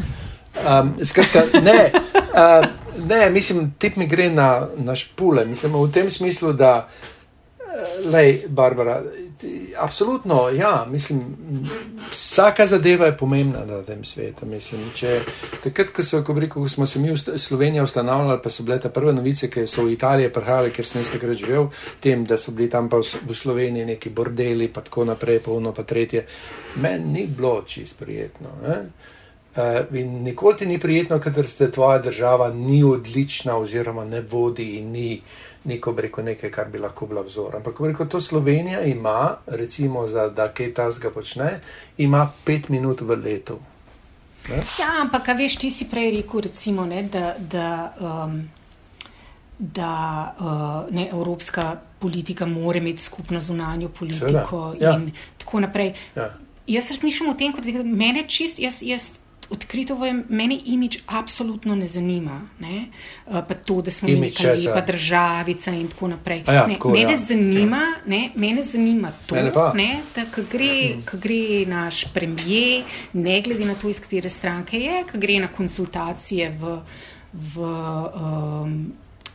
Um, 0.59 0.93
skratka, 1.05 1.45
ne, 1.61 1.91
uh, 2.15 2.65
ne, 3.07 3.29
mislim, 3.29 3.73
tip 3.77 3.95
mi 3.95 4.07
gre 4.07 4.29
na, 4.29 4.67
na 4.75 4.95
špule. 4.95 5.45
Mislim 5.45 5.73
v 5.73 5.91
tem 5.91 6.11
smislu, 6.11 6.53
da, 6.53 6.87
uh, 6.87 8.11
lej, 8.11 8.43
Barbara, 8.47 9.01
Absolutno, 9.77 10.49
ja, 10.49 10.85
mislim, 10.89 11.21
vsaka 12.11 12.65
zadeva 12.65 13.05
je 13.05 13.17
pomembna 13.17 13.65
na 13.65 13.81
tem 13.83 14.03
svetu. 14.03 14.45
Mislim, 14.45 14.81
če, 14.95 15.21
takrat, 15.63 15.93
ko, 15.95 16.03
so, 16.03 16.19
ko, 16.27 16.35
rekel, 16.35 16.63
ko 16.63 16.69
smo 16.69 16.87
se 16.87 16.99
mi 16.99 17.11
v 17.11 17.37
Sloveniji 17.39 17.81
ustanovili, 17.81 18.35
pa 18.43 18.51
so 18.51 18.65
bile 18.67 18.79
te 18.83 18.91
prve 18.91 19.13
novice, 19.15 19.47
ki 19.49 19.63
so 19.67 19.85
v 19.87 19.95
Italiji 19.95 20.33
prihajale, 20.35 20.73
ker 20.75 20.87
sem 20.87 20.99
jaz 20.99 21.13
takrat 21.13 21.39
živel, 21.39 21.69
tem, 22.03 22.25
da 22.27 22.37
so 22.37 22.51
bili 22.51 22.67
tam 22.69 22.89
pa 22.91 22.99
v, 22.99 23.23
v 23.29 23.37
Sloveniji 23.37 23.87
neki 23.93 24.11
bordeli, 24.11 24.67
pa 24.67 24.83
tako 24.83 25.07
naprej, 25.07 25.39
pa 25.45 25.55
ono, 25.55 25.71
pa 25.71 25.87
tretje. 25.87 26.25
Meni 26.83 27.13
ni 27.13 27.27
bilo 27.27 27.61
čist 27.63 27.95
prijetno. 27.99 28.57
Eh? 28.67 28.83
Uh, 29.59 29.95
in 29.97 30.19
nikoli 30.23 30.59
ti 30.59 30.65
ni 30.67 30.77
prijetno, 30.79 31.17
ker 31.19 31.47
ste 31.47 31.71
tvoja 31.71 31.97
država 32.03 32.51
ni 32.53 32.83
odlična, 32.83 33.55
oziroma 33.57 34.03
ne 34.05 34.21
vodi 34.21 34.75
in 34.77 34.91
ni 34.91 35.07
ni 35.09 35.21
ko 35.81 35.93
reko 35.97 36.21
nekaj, 36.21 36.51
kar 36.51 36.69
bi 36.69 36.79
lahko 36.79 37.07
bila 37.07 37.21
vzor. 37.21 37.55
Ampak 37.55 37.75
ko 37.97 38.05
to 38.05 38.21
Slovenija 38.21 38.81
ima, 38.81 39.37
recimo, 39.47 40.07
za, 40.07 40.29
da 40.29 40.47
kaj 40.53 40.73
tasga 40.73 41.09
počne, 41.09 41.59
ima 41.97 42.29
pet 42.45 42.69
minut 42.69 43.01
v 43.01 43.15
letu. 43.15 43.59
Ne? 44.49 44.61
Ja, 44.79 45.01
ampak 45.01 45.27
veš, 45.37 45.57
ti 45.57 45.71
si 45.71 45.89
prej 45.89 46.11
rekel, 46.15 46.41
recimo, 46.41 46.85
ne, 46.85 47.03
da. 47.03 47.35
da 47.39 47.93
um, 47.99 48.49
da 49.59 50.35
uh, 50.39 50.95
ne, 50.95 51.09
evropska 51.11 51.75
politika 51.99 52.45
mora 52.45 52.77
imeti 52.77 53.03
skupno 53.03 53.39
zunanjo 53.39 53.89
politiko 53.89 54.75
ja. 54.79 54.93
in 54.95 55.11
tako 55.37 55.59
naprej. 55.59 55.93
Ja. 56.15 56.29
Jaz 56.67 56.91
razmišljam 56.91 57.29
o 57.29 57.33
tem, 57.33 57.53
kot 57.53 57.65
da 57.65 57.83
mene 57.83 58.23
čist, 58.27 58.59
jaz, 58.59 58.77
jaz 58.81 59.09
odkrito 59.49 59.95
vem, 59.95 60.23
meni 60.29 60.55
imič 60.73 60.99
absolutno 61.07 61.75
ne 61.75 61.87
zanima. 61.87 62.41
Ne? 62.59 62.87
Uh, 63.25 63.39
pa 63.47 63.53
to, 63.53 63.81
da 63.81 63.91
smo 63.91 64.09
mi 64.09 64.19
neka 64.19 64.53
lepa 64.53 64.81
državica 64.85 65.71
in 65.71 65.87
tako 65.87 66.07
naprej. 66.07 66.43
Ja, 66.47 66.67
ne, 66.67 66.73
tako, 66.73 66.89
mene, 66.89 67.13
ja. 67.13 67.19
zanima, 67.19 67.81
ne, 68.05 68.31
mene 68.35 68.63
zanima 68.63 69.11
to, 69.27 69.35
Mene 69.35 69.51
ne, 69.73 69.89
da 70.15 70.25
ko 70.35 70.45
gre, 70.51 71.01
ko 71.11 71.17
gre 71.17 71.65
naš 71.67 72.05
premijer, 72.13 72.83
ne 73.13 73.41
glede 73.41 73.65
na 73.65 73.75
to, 73.75 73.89
iz 73.89 73.99
katere 73.99 74.29
stranke 74.29 74.79
je, 74.79 75.03
ko 75.11 75.17
gre 75.17 75.39
na 75.39 75.53
konsultacije 75.53 76.49
v. 76.59 76.79
v 77.33 77.69
um, 77.69 78.81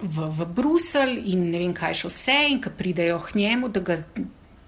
v, 0.02 0.26
v 0.26 0.46
Bruselj 0.50 1.20
in 1.32 1.50
ne 1.50 1.58
vem, 1.62 1.74
kaj 1.74 1.94
še 2.02 2.08
vse, 2.10 2.38
in 2.50 2.58
ki 2.60 2.72
pridejo 2.76 3.20
k 3.22 3.38
njemu, 3.38 3.70
da 3.72 3.80
ga 3.80 3.96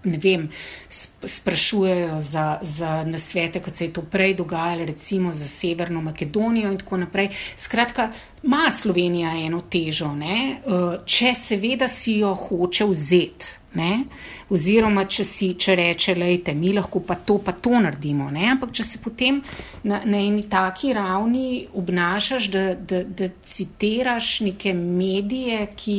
ne 0.07 0.19
vem, 0.23 0.49
sp 0.89 1.17
sprašujejo 1.27 2.21
za, 2.21 2.59
za 2.63 3.05
nasvete, 3.05 3.61
kot 3.61 3.75
se 3.75 3.85
je 3.85 3.93
to 3.93 4.03
prej 4.03 4.35
dogajalo, 4.35 4.85
recimo 4.85 5.33
za 5.33 5.49
Severno 5.49 6.03
Makedonijo 6.03 6.71
in 6.73 6.79
tako 6.79 6.97
naprej. 6.97 7.29
Skratka, 7.57 8.11
ima 8.43 8.71
Slovenija 8.71 9.33
eno 9.47 9.61
težo, 9.71 10.15
ne? 10.15 10.61
če 11.05 11.35
seveda 11.35 11.89
si 11.89 12.19
jo 12.23 12.35
hoče 12.35 12.85
vzeti. 12.85 13.55
Ne? 13.77 14.07
Oziroma, 14.49 15.03
če, 15.05 15.25
si, 15.29 15.51
če 15.61 15.75
reče, 15.77 16.15
lejte, 16.17 16.55
mi 16.57 16.71
lahko 16.73 17.03
pa 17.05 17.19
to, 17.21 17.37
pa 17.45 17.53
to 17.61 17.77
naredimo. 17.77 18.31
Ne? 18.33 18.47
Ampak, 18.55 18.73
če 18.73 18.87
se 18.89 19.01
potem 19.05 19.43
na, 19.85 19.99
na 20.09 20.17
eni 20.17 20.47
taki 20.49 20.95
ravni 20.97 21.67
obnašaš, 21.77 22.49
da, 22.55 22.63
da, 22.73 23.03
da 23.05 23.29
citiraš 23.45 24.31
neke 24.47 24.73
medije, 24.73 25.67
ki, 25.77 25.99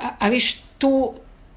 a, 0.00 0.14
a 0.16 0.32
veš, 0.32 0.54
to, 0.80 0.94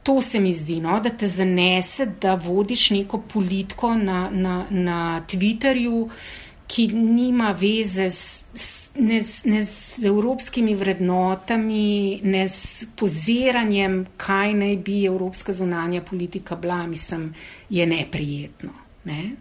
to 0.04 0.22
se 0.22 0.40
mi 0.40 0.54
zdi, 0.54 0.80
no? 0.82 1.00
da 1.00 1.10
te 1.10 1.28
zanese, 1.28 2.06
da 2.22 2.36
vodiš 2.36 2.90
neko 2.90 3.22
politiko 3.34 3.96
na, 3.96 4.30
na, 4.34 4.66
na 4.70 5.22
Twitterju, 5.28 6.10
ki 6.68 6.88
nima 6.88 7.52
veze 7.60 8.12
s, 8.12 8.44
s, 8.56 8.92
ne, 8.96 9.20
ne 9.46 9.64
z 9.64 10.06
evropskimi 10.08 10.76
vrednotami, 10.76 12.22
ne 12.24 12.48
s 12.48 12.86
poziranjem, 12.96 14.06
kaj 14.18 14.54
naj 14.54 14.78
bi 14.78 15.06
evropska 15.06 15.54
zunanja 15.54 16.02
politika 16.02 16.56
bila, 16.56 16.88
mislim, 16.88 17.34
je 17.70 17.86
neprijetno. 17.86 18.72
Ne? 19.04 19.32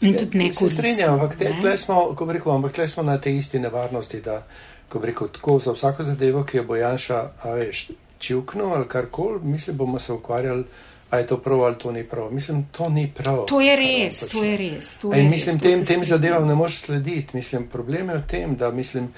In 0.00 0.14
tudi 0.18 0.38
Ja, 0.38 0.44
neko. 0.44 0.68
Se 0.68 0.68
strinjam, 0.68 1.14
ampak 1.14 1.36
te, 1.38 1.50
tle 1.60 1.76
smo, 1.76 2.14
ko 2.14 2.26
rekel, 2.32 2.52
ampak 2.52 2.72
tle 2.72 2.88
smo 2.88 3.02
na 3.02 3.18
tej 3.20 3.38
isti 3.38 3.58
nevarnosti, 3.58 4.20
da, 4.20 4.42
ko 4.88 5.02
rekel, 5.02 5.28
tako 5.34 5.58
za 5.58 5.72
vsako 5.72 6.04
zadevo, 6.04 6.44
ki 6.44 6.56
jo 6.56 6.64
bo 6.64 6.76
Janša, 6.76 7.20
a 7.42 7.54
veš, 7.58 7.88
čivknil 8.22 8.74
ali 8.74 8.88
karkoli, 8.88 9.40
mislim, 9.42 9.76
bomo 9.76 9.98
se 9.98 10.12
ukvarjali, 10.12 10.64
a 11.10 11.18
je 11.18 11.26
to 11.26 11.36
prav 11.36 11.64
ali 11.64 11.78
to 11.78 11.92
ni 11.92 12.04
prav. 12.04 12.32
Mislim, 12.32 12.64
to 12.72 12.88
ni 12.88 13.12
prav. 13.14 13.44
To 13.46 13.60
je 13.60 13.76
res, 13.76 14.20
to 14.32 14.44
je 14.44 14.56
res. 14.56 14.94
To 14.96 15.12
In 15.12 15.24
je 15.24 15.30
mislim, 15.30 15.58
res, 15.58 15.62
tem, 15.62 15.78
se 15.78 15.84
tem 15.84 16.04
zadevam 16.04 16.46
ne 16.48 16.54
moreš 16.54 16.78
slediti. 16.86 17.36
Mislim, 17.36 17.66
problem 17.68 18.08
je 18.08 18.16
v 18.16 18.22
tem, 18.28 18.54
da 18.56 18.70
mislim, 18.70 19.10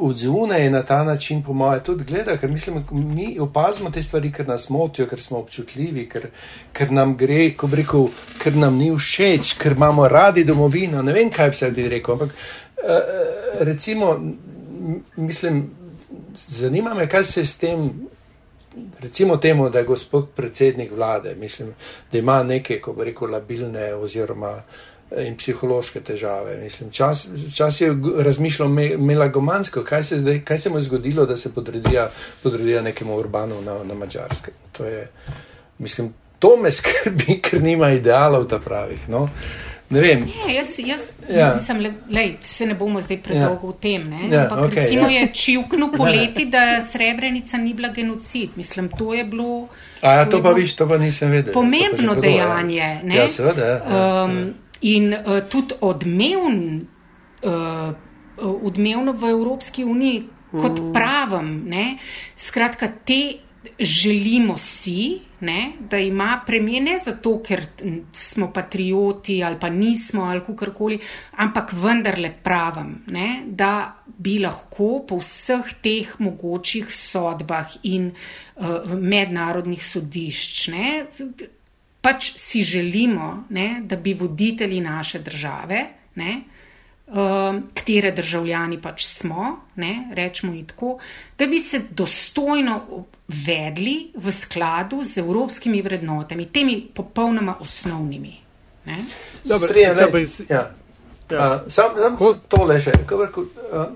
odzune 0.00 0.60
je 0.60 0.70
na 0.70 0.82
ta 0.82 1.04
način, 1.04 1.42
po 1.42 1.52
mojem, 1.52 1.80
tudi 1.84 2.04
gleda, 2.04 2.36
ker 2.36 2.50
mislim, 2.50 2.84
mi 2.90 3.38
opazimo 3.40 3.90
te 3.90 4.02
stvari, 4.02 4.32
ker 4.32 4.48
nas 4.48 4.68
motijo, 4.68 5.06
ker 5.06 5.22
smo 5.22 5.38
občutljivi, 5.38 6.08
ker, 6.08 6.28
ker 6.72 6.92
nam 6.92 7.16
gre, 7.16 7.54
ko 7.56 7.66
bi 7.66 7.80
rekel, 7.80 8.08
ker 8.42 8.56
nam 8.56 8.76
ni 8.76 8.90
všeč, 8.96 9.54
ker 9.58 9.72
imamo 9.72 10.08
radi 10.08 10.44
domovino. 10.44 11.02
Ne 11.02 11.12
vem, 11.12 11.30
kaj 11.30 11.50
bi 11.50 11.56
se 11.56 11.70
bi 11.70 11.88
rekel, 11.88 12.14
ampak 12.14 12.36
uh, 12.36 13.64
recimo, 13.64 14.12
mislim, 15.16 15.70
zanima 16.36 16.94
me, 16.94 17.08
kaj 17.08 17.24
se 17.24 17.44
s 17.44 17.56
tem. 17.56 17.90
Recimo 19.00 19.36
temu, 19.36 19.70
da 19.70 19.78
je 19.78 19.84
gospod 19.84 20.28
predsednik 20.36 20.92
vlade, 20.92 21.34
mislim, 21.34 21.74
da 22.12 22.18
ima 22.18 22.42
neke, 22.42 22.80
ko 22.80 22.92
bi 22.92 23.04
rekel, 23.04 23.30
labilne 23.30 23.94
oziroma 23.94 24.62
eh, 25.10 25.26
in 25.26 25.36
psihološke 25.36 26.00
težave. 26.00 26.56
Mislim, 26.62 26.90
čas, 26.90 27.26
čas 27.54 27.80
je 27.80 27.96
razmišljal 28.18 28.68
me, 28.68 28.96
melagomansko, 28.96 29.82
kaj 29.82 30.04
se, 30.04 30.18
zdaj, 30.18 30.44
kaj 30.44 30.58
se 30.58 30.70
mu 30.70 30.78
je 30.78 30.82
zgodilo, 30.82 31.26
da 31.26 31.36
se 31.36 31.54
podredija, 31.54 32.10
podredija 32.42 32.82
nekemu 32.82 33.16
urbanu 33.16 33.62
na, 33.62 33.84
na 33.84 33.94
mačarskem. 33.94 34.54
To, 34.72 34.84
je, 34.84 35.08
mislim, 35.78 36.14
to 36.38 36.56
me 36.56 36.72
skrbi, 36.78 37.40
ker 37.42 37.62
nima 37.62 37.90
idealov 37.90 38.46
ta 38.46 38.58
pravih. 38.58 39.08
No? 39.08 39.28
Ne 39.90 40.00
vem. 40.00 40.20
Ne, 40.46 40.54
jaz, 40.54 40.78
jaz 40.78 41.10
Ja. 41.30 41.38
ja. 41.38 41.54
mislim, 41.54 41.80
le, 41.80 41.92
lej, 42.10 42.36
se 42.42 42.66
ne 42.66 42.74
bomo 42.74 43.00
zdaj 43.00 43.18
predolgo 43.22 43.66
ja. 43.66 43.72
v 43.72 43.80
tem. 43.80 44.10
Ne? 44.10 44.28
Ja, 44.30 44.42
Ampak 44.42 44.58
okej, 44.58 44.82
recimo 44.82 45.08
ja. 45.08 45.20
je 45.20 45.32
čivknil 45.34 45.90
poleti, 45.96 46.44
da 46.46 46.82
Srebrenica 46.82 47.56
ni 47.56 47.74
bila 47.74 47.88
genocid. 47.88 48.50
Mislim, 48.56 48.88
to 48.88 49.14
je 49.14 49.24
bilo. 49.24 49.68
A 50.00 50.12
ja, 50.12 50.24
to 50.24 50.30
to 50.30 50.42
pa 50.42 50.48
bilo 50.48 50.54
viš, 50.54 50.76
to 50.76 50.88
pa 50.88 50.98
nisem 50.98 51.30
vedel. 51.30 51.52
Pomembno 51.54 52.14
To 52.14 52.20
tako, 52.20 52.20
dejanje. 52.20 53.00
Ne? 53.04 53.16
Ja, 53.16 53.28
seveda. 53.28 53.66
Ja, 53.66 53.76
ja, 53.90 54.24
Um, 54.24 54.54
in 54.80 55.14
uh, 55.14 55.40
tudi 55.50 55.74
odmevn, 55.80 56.86
uh, 57.42 57.94
odmevno 58.62 59.12
v 59.12 59.30
Evropski 59.30 59.84
uniji, 59.84 60.24
kot 60.50 60.80
Mm. 60.80 60.92
pravim. 60.92 61.62
Ne? 61.66 61.98
Skratka, 62.36 62.88
te 63.04 63.32
želimo 63.78 64.58
si, 64.58 65.18
ne? 65.40 65.72
da 65.90 65.98
ima 65.98 66.42
premijer 66.46 66.82
ne 66.82 66.98
zato, 66.98 67.38
ker 67.42 67.64
smo 68.12 68.50
patrioti 68.52 69.42
ali 69.44 69.58
pa 69.60 69.68
nismo 69.68 70.24
ali 70.24 70.44
kakorkoli, 70.46 70.98
ampak 71.36 71.72
vendarle 71.72 72.32
pravim, 72.42 72.98
ne? 73.06 73.42
da 73.46 74.02
bi 74.06 74.38
lahko 74.38 75.04
po 75.08 75.20
vseh 75.20 75.74
teh 75.82 76.14
mogočih 76.18 76.90
sodbah 76.92 77.78
in 77.82 78.10
uh, 78.10 78.92
mednarodnih 78.94 79.84
sodišč. 79.84 80.68
Ne? 80.68 80.92
pač 82.00 82.32
si 82.40 82.62
želimo, 82.64 83.44
ne, 83.50 83.82
da 83.84 83.96
bi 83.96 84.14
voditelji 84.14 84.80
naše 84.80 85.18
države, 85.18 85.84
ne, 86.14 86.40
um, 87.10 87.62
katere 87.74 88.10
državljani 88.12 88.78
pač 88.78 89.04
smo, 89.04 89.46
ne, 89.76 90.08
rečemo 90.12 90.52
in 90.54 90.66
tako, 90.66 90.98
da 91.38 91.46
bi 91.46 91.58
se 91.58 91.80
dostojno 91.90 92.80
vedli 93.28 94.12
v 94.14 94.32
skladu 94.32 95.04
z 95.04 95.18
evropskimi 95.18 95.82
vrednotami, 95.82 96.46
temi 96.46 96.88
popolnoma 96.94 97.56
osnovnimi. 97.60 98.36
Ne. 98.84 98.96
Dobro, 99.44 99.68
Strinjam, 99.68 99.94
zdaj 99.94 100.04
zdaj 100.04 100.12
pa 100.12 100.18
iz- 100.18 100.40
Ja. 100.48 100.70
Ja. 101.30 101.36
Ja. 101.36 101.64
Sam, 101.68 101.90
sam 101.96 102.16
Ko- 102.16 102.34
tole 102.48 102.80
še. 102.80 102.92
ko 103.06 103.16
bi 103.16 103.24
rekel, 103.24 103.44
uh, 103.72 103.86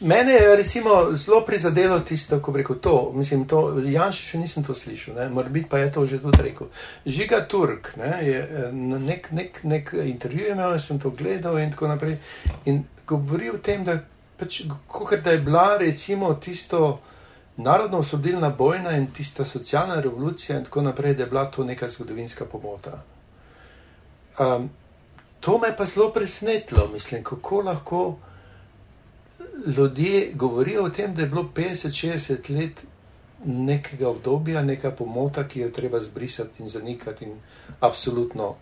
Mene 0.00 0.32
je 0.32 0.56
recimo 0.56 1.12
zelo 1.12 1.40
prizadelo 1.46 2.00
tisto, 2.00 2.40
ko 2.42 2.52
rekel 2.52 2.76
to. 2.76 3.12
Mislim, 3.14 3.46
to 3.48 3.78
Janš 3.78 4.18
še 4.18 4.38
nisem 4.38 4.64
to 4.64 4.74
slišal, 4.74 5.14
ne? 5.14 5.28
morbit 5.28 5.68
pa 5.70 5.78
je 5.78 5.92
to 5.92 6.06
že 6.06 6.18
tudi 6.22 6.42
rekel. 6.42 6.68
Žiga 7.06 7.46
Turk 7.48 7.94
ne? 7.96 8.18
je 8.26 8.40
eh, 8.42 8.72
nek, 8.72 9.30
nek, 9.32 9.60
nek 9.62 9.94
intervju 10.04 10.50
imel, 10.50 10.78
sem 10.78 10.98
to 10.98 11.10
gledal 11.10 11.58
in 11.58 11.70
tako 11.70 11.88
naprej. 11.88 12.18
In 12.64 12.84
govori 13.06 13.50
o 13.50 13.58
tem, 13.58 13.84
da, 13.84 14.00
pač, 14.36 14.64
kakor 14.90 15.20
da 15.22 15.30
je 15.30 15.38
bila 15.38 15.76
recimo 15.78 16.34
tisto 16.34 17.00
narodno 17.56 17.98
osvobodilna 17.98 18.50
bojna 18.50 18.96
in 18.98 19.06
tista 19.14 19.44
socialna 19.44 20.00
revolucija 20.00 20.58
in 20.58 20.64
tako 20.64 20.82
naprej, 20.82 21.14
da 21.14 21.22
je 21.22 21.30
bila 21.30 21.44
to 21.50 21.64
neka 21.64 21.88
zgodovinska 21.88 22.44
pomota. 22.44 23.02
Um, 24.38 24.70
to 25.40 25.58
me 25.58 25.76
pa 25.76 25.84
zelo 25.84 26.10
presenetilo, 26.12 26.88
mislim, 26.92 27.22
kako 27.22 27.60
lahko 27.60 28.16
ljudje 29.76 30.30
govorijo 30.34 30.84
o 30.84 30.88
tem, 30.90 31.14
da 31.14 31.22
je 31.22 31.28
bilo 31.28 31.50
50-60 31.56 32.50
let 32.56 32.84
nekega 33.44 34.08
obdobja, 34.08 34.62
neka 34.62 34.90
pomota, 34.90 35.44
ki 35.48 35.60
jo 35.60 35.70
treba 35.70 36.00
zbrisati 36.00 36.62
in 36.62 36.68
zanikati 36.68 37.24
in 37.24 37.34
absolutno 37.80 38.54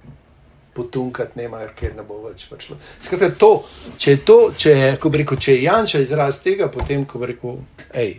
potunkati, 0.74 1.38
nema, 1.38 1.60
ker 1.76 1.94
ne 1.96 2.02
bo 2.02 2.18
več 2.24 2.46
prišlo. 2.50 2.76
Skratka, 3.02 3.30
to, 3.38 3.50
če 3.98 4.10
je 4.10 4.20
to, 4.24 4.38
če 4.56 4.70
je, 4.70 4.92
ko 5.00 5.12
rekel, 5.12 5.36
če 5.36 5.56
je 5.56 5.62
Janša 5.62 6.00
izraz 6.00 6.40
tega, 6.42 6.70
potem, 6.72 7.04
ko 7.06 7.20
rekel, 7.26 7.60
hej. 7.92 8.14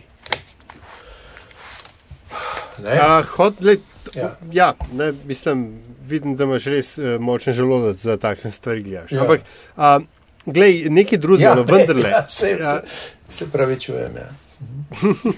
Ne? 2.84 2.94
Ja, 2.94 3.22
hod, 3.34 3.60
le, 3.62 3.78
Ja. 4.14 4.36
ja. 4.52 4.74
ne, 4.92 5.12
mislim, 5.24 5.82
vidim, 6.06 6.36
da 6.36 6.44
imaš 6.44 6.64
res 6.64 6.98
uh, 6.98 7.20
močen 7.20 7.54
želodec 7.54 8.02
za 8.02 8.16
takšne 8.16 8.50
stvari. 8.50 8.82
Gledaš. 8.82 9.12
Ja. 9.12 9.22
Ampak, 9.22 9.40
uh, 9.76 9.82
glej, 10.46 10.90
nekaj 10.90 11.18
drugega, 11.18 11.48
ja, 11.48 11.54
no, 11.54 11.62
vendarle. 11.70 12.08
Ja, 12.08 12.28
se, 12.28 12.50
ja, 12.50 12.80
se, 12.80 12.86
se 13.30 13.50
pravi, 13.50 13.80
čujem. 13.80 14.12
Ja. 14.16 14.28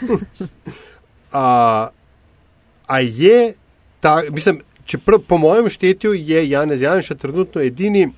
a, 1.33 1.89
a 2.87 2.99
je 2.99 3.55
ta, 4.01 4.23
mislim, 4.31 4.61
čeprav 4.85 5.19
po 5.21 5.39
mojem 5.39 5.69
štetju 5.69 6.13
je 6.15 6.51
Janez 6.51 6.83
Janša 6.83 7.15
trenutno 7.15 7.61
edini 7.61 8.09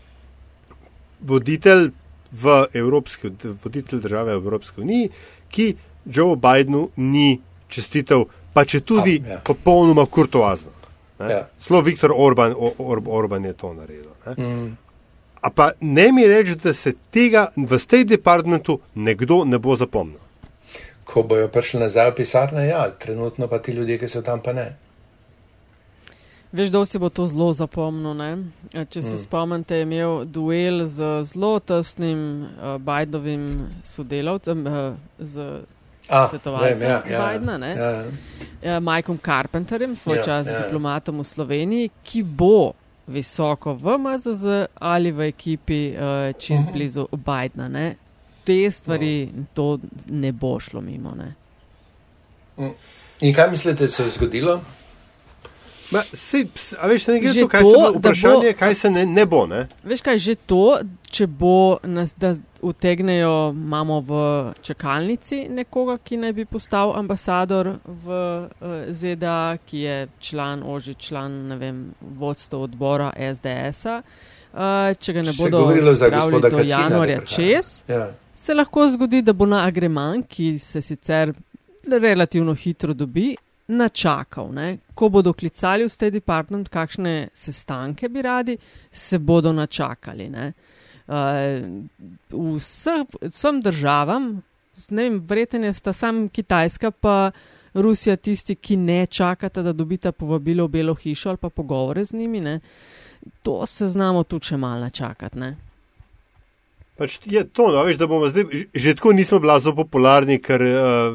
voditelj 1.20 1.90
v 2.32 2.46
Evropski, 2.74 3.30
voditelj 3.64 4.00
države 4.00 4.32
v 4.32 4.36
Evropski 4.36 4.80
uniji, 4.80 5.08
ki 5.48 5.74
Joe 6.04 6.36
Bidenu 6.36 6.88
ni 6.96 7.40
čestitev, 7.68 8.22
pa 8.52 8.64
če 8.64 8.80
tudi 8.80 9.22
A, 9.24 9.28
ja. 9.28 9.38
popolnoma 9.38 10.06
kurtoazno. 10.06 10.70
ne. 11.18 11.30
Ja. 11.30 11.48
Celo 11.58 11.80
Viktor 11.80 12.12
Orban, 12.14 12.52
O- 12.52 12.74
Or, 12.78 13.00
Orban 13.06 13.44
je 13.44 13.52
to 13.52 13.74
naredil. 13.74 14.12
Ne. 14.26 14.70
A 15.40 15.50
pa 15.50 15.70
ne 15.80 16.12
mi 16.12 16.26
reči, 16.26 16.56
da 16.56 16.74
se 16.74 16.92
tega 17.10 17.48
v 17.56 17.78
State 17.78 18.04
Departmentu 18.04 18.80
nekdo 18.94 19.44
ne 19.44 19.58
bo 19.58 19.76
zapomnil. 19.76 20.18
Ko 21.04 21.22
bojo 21.22 21.48
prišli 21.48 21.80
nazaj 21.80 22.10
v 22.10 22.14
pisarne, 22.20 22.66
ja, 22.68 22.90
trenutno 22.90 23.48
pa 23.48 23.62
ti 23.62 23.72
ljudje, 23.72 23.98
ki 23.98 24.08
so 24.08 24.22
tam, 24.22 24.42
pa 24.44 24.52
ne. 24.52 24.74
Veš, 26.52 26.68
kdo 26.68 26.84
si 26.88 26.98
bo 26.98 27.08
to 27.12 27.26
zelo 27.28 27.52
zapomnil. 27.52 28.14
Ne? 28.16 28.30
Eh, 28.72 28.84
Če 28.84 29.02
se 29.02 29.14
mm. 29.14 29.22
spomnite, 29.24 29.76
je 29.76 29.84
imel 29.84 30.24
duel 30.24 30.86
z 30.88 31.22
zelo 31.28 31.58
tesnim 31.60 32.48
uh, 32.48 32.76
Bidenovim 32.80 33.68
sodelavcem, 33.84 34.64
uh, 34.66 34.96
z 35.20 35.62
A, 36.08 36.24
svetovalcem 36.28 36.78
vem, 36.80 36.88
ja, 36.88 37.02
ja, 37.04 37.20
Bidena, 37.20 37.58
ne? 37.60 37.72
Ja, 37.76 37.90
uh, 38.08 38.84
Mikeom 38.84 39.20
Carpenterjem, 39.20 39.96
svoj 39.96 40.16
Ja, 40.16 40.22
čas 40.24 40.48
ja, 40.48 40.56
ja. 40.56 40.64
diplomatom 40.64 41.20
v 41.20 41.28
Sloveniji, 41.28 41.90
ki 42.02 42.24
bo 42.24 42.72
visoko 43.08 43.74
v 43.74 43.98
MZZ 43.98 44.46
ali 44.74 45.10
v 45.10 45.20
ekipi 45.28 45.90
uh, 45.90 46.00
čez 46.38 46.64
Mhm. 46.64 46.72
blizu 46.72 47.06
Bidena. 47.12 47.68
Ne? 47.68 47.94
Te 48.44 48.70
stvari, 48.70 49.28
to 49.54 49.78
ne 50.08 50.32
bo 50.32 50.60
šlo 50.60 50.80
mimo. 50.80 51.14
Ne? 51.14 51.34
In 53.20 53.34
kaj 53.34 53.50
mislite, 53.50 53.88
se 53.88 54.02
je 54.02 54.08
zgodilo? 54.08 54.60
Ma, 55.90 56.02
sej, 56.12 56.44
a 56.76 56.86
veš, 56.86 57.06
ne 57.08 57.20
gre 57.20 57.30
Že 57.32 57.40
to, 57.40 57.48
kaj 57.48 57.62
to, 57.62 57.70
se 57.70 57.76
bo, 57.76 57.82
da 57.82 57.90
bo- 57.90 57.98
vprašanje, 57.98 58.52
kaj 58.52 58.74
se 58.74 58.90
ne, 58.90 59.06
ne 59.06 59.24
bo. 59.26 59.46
Ne? 59.46 59.62
Veš 59.84 60.02
kaj, 60.04 60.18
že 60.20 60.34
to, 60.36 60.64
če 61.08 61.26
bo 61.26 61.78
nas, 61.82 62.12
da 62.12 62.34
utegnejo, 62.60 63.54
imamo 63.56 64.00
v 64.00 64.12
čakalnici 64.60 65.46
nekoga, 65.48 65.96
ki 65.98 66.16
naj 66.16 66.32
bi 66.32 66.44
postal 66.44 66.92
ambasador 66.92 67.70
v 67.84 68.06
uh, 68.08 68.90
ZDA, 68.90 69.56
ki 69.64 69.78
je 69.78 69.96
član, 70.20 70.60
oži 70.66 70.94
član, 70.94 71.32
ne 71.48 71.56
vem, 71.56 71.80
vodstva 72.00 72.58
odbora 72.58 73.08
SDS-a. 73.16 74.02
Uh, 74.48 74.92
če 74.98 75.12
ga 75.12 75.22
ne 75.22 75.32
Se 75.32 75.42
bodo 75.42 75.58
govorilo 75.58 75.92
za 75.94 76.06
spravili 76.06 76.32
gospoda 76.32 76.50
do 76.50 76.56
Kacina, 76.56 76.78
januarja 76.80 77.20
čez, 77.24 77.66
Ja. 77.88 78.10
se 78.34 78.54
lahko 78.54 78.88
zgodi, 78.88 79.22
da 79.22 79.32
bo 79.32 79.46
na 79.46 79.64
agreman, 79.64 80.22
ki 80.22 80.58
se 80.58 80.82
sicer 80.82 81.32
relativno 81.88 82.54
hitro 82.54 82.94
dobi, 82.94 83.36
načakal. 83.68 84.52
Ne? 84.52 84.78
Ko 84.94 85.08
bodo 85.08 85.32
klicali 85.32 85.84
v 85.84 85.92
State 85.92 86.16
Department, 86.16 86.68
kakšne 86.68 87.28
sestanke 87.34 88.08
bi 88.08 88.22
radi, 88.22 88.56
se 88.90 89.18
bodo 89.18 89.52
načakali. 89.52 90.28
Ne? 90.30 90.52
Uh, 91.08 92.56
vseh, 92.56 93.04
vsem 93.28 93.60
državam, 93.64 94.42
ne 94.90 95.02
vem, 95.02 95.20
vreten 95.20 95.64
je 95.64 95.72
sta 95.72 95.92
sam 95.92 96.28
Kitajska, 96.28 96.90
pa 96.90 97.30
Rusija 97.74 98.16
tisti, 98.16 98.54
ki 98.54 98.76
ne 98.76 99.06
čakata, 99.06 99.62
da 99.62 99.72
dobita 99.72 100.12
povabilo 100.12 100.66
v 100.66 100.68
Belo 100.68 100.94
hišo 100.94 101.28
ali 101.28 101.38
pa 101.38 101.48
pogovore 101.48 102.04
z 102.04 102.12
njimi. 102.12 102.40
Ne? 102.40 102.60
To 103.42 103.66
se 103.66 103.88
znamo 103.88 104.24
tu 104.24 104.40
še 104.40 104.56
malo 104.56 104.80
načakati. 104.80 105.38
Pač 106.98 107.20
je 107.30 107.44
to, 107.46 107.68
no, 107.70 107.84
veš, 107.86 107.94
da 107.94 108.08
bomo 108.10 108.26
zdaj, 108.26 108.44
že- 108.74 108.94
tako 108.98 109.12
nismo 109.14 109.38
blazno 109.38 109.70
popularni, 109.70 110.40
ker 110.42 110.62
uh, 110.62 111.14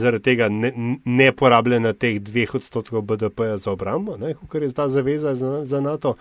zaradi 0.00 0.22
tega 0.24 0.48
ne, 0.48 0.70
ne 1.04 1.26
porabljena 1.32 1.92
teh 1.92 2.16
dveh 2.24 2.54
odstotkov 2.56 3.02
BDP-ja 3.04 3.58
za 3.60 3.74
obrambo, 3.74 4.16
kot 4.48 4.62
je 4.62 4.72
ta 4.72 4.88
zaveza 4.88 5.34
za, 5.34 5.60
za 5.64 5.80
NATO. 5.84 6.14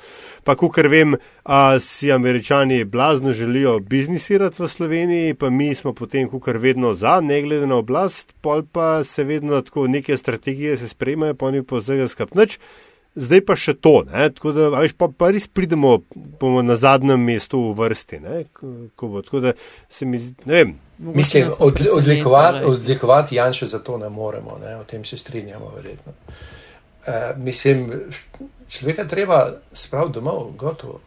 Pa, 0.43 0.57
kot 0.59 0.75
vem, 0.91 1.15
uh, 1.15 1.79
si 1.79 2.11
američani 2.11 2.83
blazno 2.83 3.31
želijo 3.31 3.79
biznisirati 3.79 4.59
v 4.63 4.67
Sloveniji, 4.67 5.33
pa 5.33 5.49
mi 5.49 5.71
smo 5.75 5.93
potem, 5.93 6.27
kot 6.27 6.47
vedno 6.59 6.93
za, 6.93 7.21
ne 7.21 7.41
glede 7.41 7.67
na 7.67 7.79
oblast, 7.79 8.35
pol 8.41 8.65
pa 8.67 9.03
se 9.03 9.23
vedno 9.23 9.61
tako 9.61 9.87
neke 9.87 10.17
strategije 10.17 10.77
se 10.77 10.87
sprejmajo, 10.87 11.33
pa 11.33 11.45
oni 11.45 11.63
pa 11.63 11.79
vsega 11.79 12.07
skapnič. 12.07 12.59
Zdaj 13.15 13.41
pa 13.45 13.55
še 13.59 13.75
to, 13.77 14.01
ne? 14.09 14.29
tako 14.33 14.51
da 14.55 14.69
veš, 14.73 14.95
pa, 14.97 15.07
pa 15.07 15.29
res 15.33 15.45
pridemo 15.47 15.99
bomo 16.41 16.63
na 16.65 16.73
zadnjem 16.79 17.21
mestu 17.21 17.59
v 17.69 17.75
vrsti. 17.77 18.19
Ne? 18.23 18.39
Ko, 18.53 19.09
bo, 19.11 19.21
tako 19.21 19.43
da 19.43 19.53
se 19.89 20.07
mi 20.09 20.17
zdi, 20.17 20.47
ne 20.49 20.53
vem. 20.59 20.73
Mogoče 20.97 21.17
Mislim, 21.17 21.45
nas 21.45 21.59
bo 21.59 21.67
od, 21.69 21.81
odlikovati, 21.93 22.65
odlikovati 22.65 23.35
Janša 23.35 23.67
za 23.75 23.79
to 23.85 23.97
ne 24.01 24.09
moremo, 24.09 24.57
ne? 24.65 24.75
o 24.77 24.83
tem 24.89 25.05
se 25.05 25.17
strinjamo 25.17 25.71
verjetno. 25.75 26.13
Uh, 27.03 27.13
mislim, 27.37 27.91
človeka 28.69 29.05
treba 29.07 29.45
spraviti 29.73 30.13
domov, 30.13 30.53
gotovo. 30.57 31.01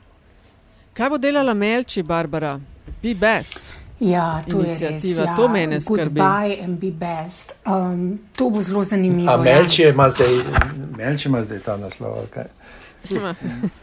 Kaj 0.94 1.10
bo 1.10 1.18
delala 1.18 1.54
Melči, 1.54 2.02
Barbara? 2.02 2.54
Be 3.02 3.14
best. 3.14 3.85
Ja, 4.00 4.42
to 4.50 4.60
Iniciativa, 4.60 5.22
je 5.22 5.26
res. 5.26 5.26
Ja. 5.26 5.36
to 5.36 5.48
mene 5.48 5.80
skrbi. 5.80 6.20
Goodbye 6.20 6.64
and 6.64 6.80
be 6.80 6.90
best. 6.90 7.52
Um, 7.66 8.18
to 8.36 8.50
bo 8.50 8.62
zelo 8.62 8.84
zanimivo. 8.84 9.30
A 9.30 9.32
ja. 9.32 9.42
Melči 9.42 9.82
ima 9.82 10.10
zdaj, 10.10 10.28
Melči 10.96 11.28
ima 11.28 11.42
zdaj 11.44 11.58
ta 11.58 11.76
naslov. 11.76 12.26
kaj? 12.30 12.44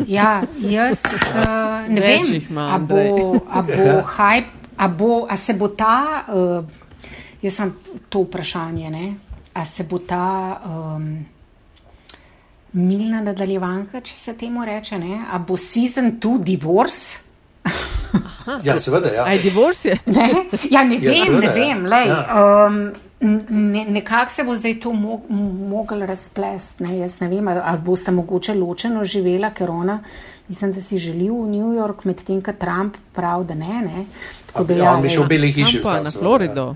Ja, 0.08 0.44
jaz 0.60 1.04
uh, 1.06 1.90
ne 1.94 2.02
Več 2.02 2.30
vem, 2.30 2.42
ima, 2.50 2.76
a 2.76 2.80
bo, 2.80 3.36
a 3.50 3.62
bo 3.62 4.02
hype, 4.18 4.50
a, 4.78 4.88
bo, 4.88 5.26
a 5.30 5.38
se 5.38 5.54
bo 5.54 5.68
ta, 5.68 6.26
uh, 6.28 6.66
jaz 7.42 7.60
sem 7.60 7.74
to 8.10 8.26
vprašanje, 8.28 8.90
ne? 8.90 9.14
a 9.54 9.66
se 9.66 9.84
bo 9.86 10.00
ta 10.02 10.62
um, 10.66 11.10
milna 12.74 13.22
nadaljevanka, 13.22 14.02
če 14.02 14.16
se 14.18 14.34
temu 14.38 14.66
reče, 14.66 14.98
ne? 15.00 15.22
a 15.30 15.38
bo 15.40 15.58
season 15.58 16.16
2 16.20 16.40
divorce? 16.44 17.22
Ja, 18.64 18.78
seveda, 18.78 19.10
ja. 19.10 19.24
Aj, 19.26 19.40
divorc 19.40 19.86
je. 19.86 19.98
Ne? 20.08 20.30
Ja, 20.70 20.84
ne 20.84 20.96
Ja, 20.96 21.12
vem, 21.12 21.16
seveda, 21.18 21.40
ne 21.40 21.48
ja. 21.48 21.54
vem. 21.56 21.86
lej, 21.86 22.08
Ja. 22.08 22.20
Um, 22.68 22.92
ne, 23.50 23.86
Nekako 23.88 24.32
se 24.32 24.44
bo 24.44 24.56
zdaj 24.56 24.80
to 24.80 24.94
mo 24.94 25.22
mogel 25.70 26.02
razplesti. 26.02 26.84
Ne? 26.84 26.98
Jaz 26.98 27.20
ne 27.20 27.28
vem, 27.28 27.48
ali, 27.48 27.80
boste 27.80 28.12
mogoče 28.12 28.54
ločeno 28.54 29.06
živela, 29.06 29.50
ker 29.52 29.72
ona, 29.72 30.00
mislim, 30.48 30.74
da 30.74 30.82
si 30.82 30.98
želi 30.98 31.30
v 31.30 31.48
New 31.48 31.72
York, 31.72 32.04
medtem 32.04 32.42
ko 32.42 32.52
Trump 32.54 32.98
pravi, 33.14 33.46
da 33.46 33.56
ne. 33.56 33.82
ne? 33.82 34.06
Tako 34.46 34.64
da, 34.66 34.74
Ja, 34.76 34.92
on 34.92 35.02
bi 35.02 35.10
šel 35.10 35.24
v 35.24 35.28
Beli 35.28 35.52
hiši. 35.52 35.82
Pa 35.82 35.94
na 35.94 36.12
seveda, 36.12 36.20
Florido. 36.20 36.76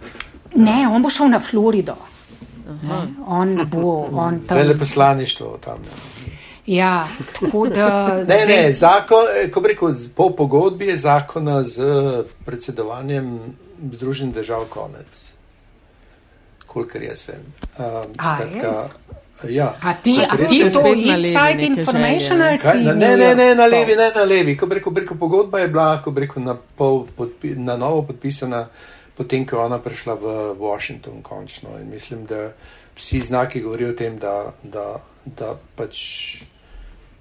Ne, 0.55 0.87
on 0.87 1.03
bo 1.03 1.09
šel 1.09 1.27
na 1.27 1.39
Florido. 1.41 1.95
Ne? 2.81 3.01
On 3.27 3.57
bo, 3.65 3.83
on 4.13 4.33
Ja. 4.35 4.47
tam. 4.47 4.57
Veleposlaništvo 4.57 5.57
tam. 5.59 5.83
Ja. 5.83 5.99
Ja, 6.67 7.07
tako 7.33 7.67
da. 7.69 8.07
Ne, 8.09 8.25
zdaj- 8.25 8.47
ne, 8.47 8.73
zakon, 8.73 9.17
eh, 9.35 9.51
ko 9.51 9.59
rekel, 9.61 9.93
z- 9.93 10.09
po 10.09 10.29
pogodbi 10.29 10.85
je 10.85 10.97
zakona 10.97 11.63
z 11.63 11.81
predsedovanjem 12.45 13.39
Združenih 13.93 14.33
držav 14.33 14.65
konec. 14.65 15.31
Kolikor 16.67 17.01
jaz 17.03 17.23
vem. 17.27 17.43
Um, 17.77 17.85
A, 18.17 18.35
skratka, 18.35 18.89
ja. 19.45 19.73
A 19.81 19.93
ti, 19.93 20.19
a 20.21 20.37
ti 20.39 20.55
je. 20.55 20.69
to 20.69 20.81
inside 20.87 21.55
neke 21.55 21.65
information 21.77 22.41
ali 22.41 22.57
Kaj, 22.57 22.71
si? 22.73 22.83
na, 22.83 22.93
ne, 22.93 23.17
ne, 23.17 23.35
ne, 23.35 23.55
na 23.55 23.65
levi, 23.65 23.95
ne 23.95 24.11
na 24.15 24.23
levi. 24.23 24.57
Ko 24.57 24.65
rekel, 24.67 24.91
bi 24.91 25.01
rekel, 25.01 25.17
pogodba 25.17 25.59
je 25.59 25.67
bila, 25.67 26.01
ko 26.01 26.11
rekel, 26.11 26.43
na, 26.43 26.57
pol 26.75 27.05
podpi, 27.07 27.49
na 27.49 27.77
novo 27.77 28.01
podpisana, 28.03 28.67
potem, 29.15 29.45
ko 29.45 29.55
je 29.55 29.61
ona 29.61 29.79
prišla 29.79 30.13
v 30.15 30.25
Washington 30.55 31.21
končno. 31.21 31.69
In 31.81 31.89
mislim, 31.89 32.25
da 32.25 32.51
vsi 32.95 33.19
znaki 33.21 33.61
govorijo 33.61 33.89
o 33.89 33.93
tem, 33.93 34.17
da, 34.17 34.53
da, 34.63 34.99
da 35.25 35.55
pač 35.75 35.95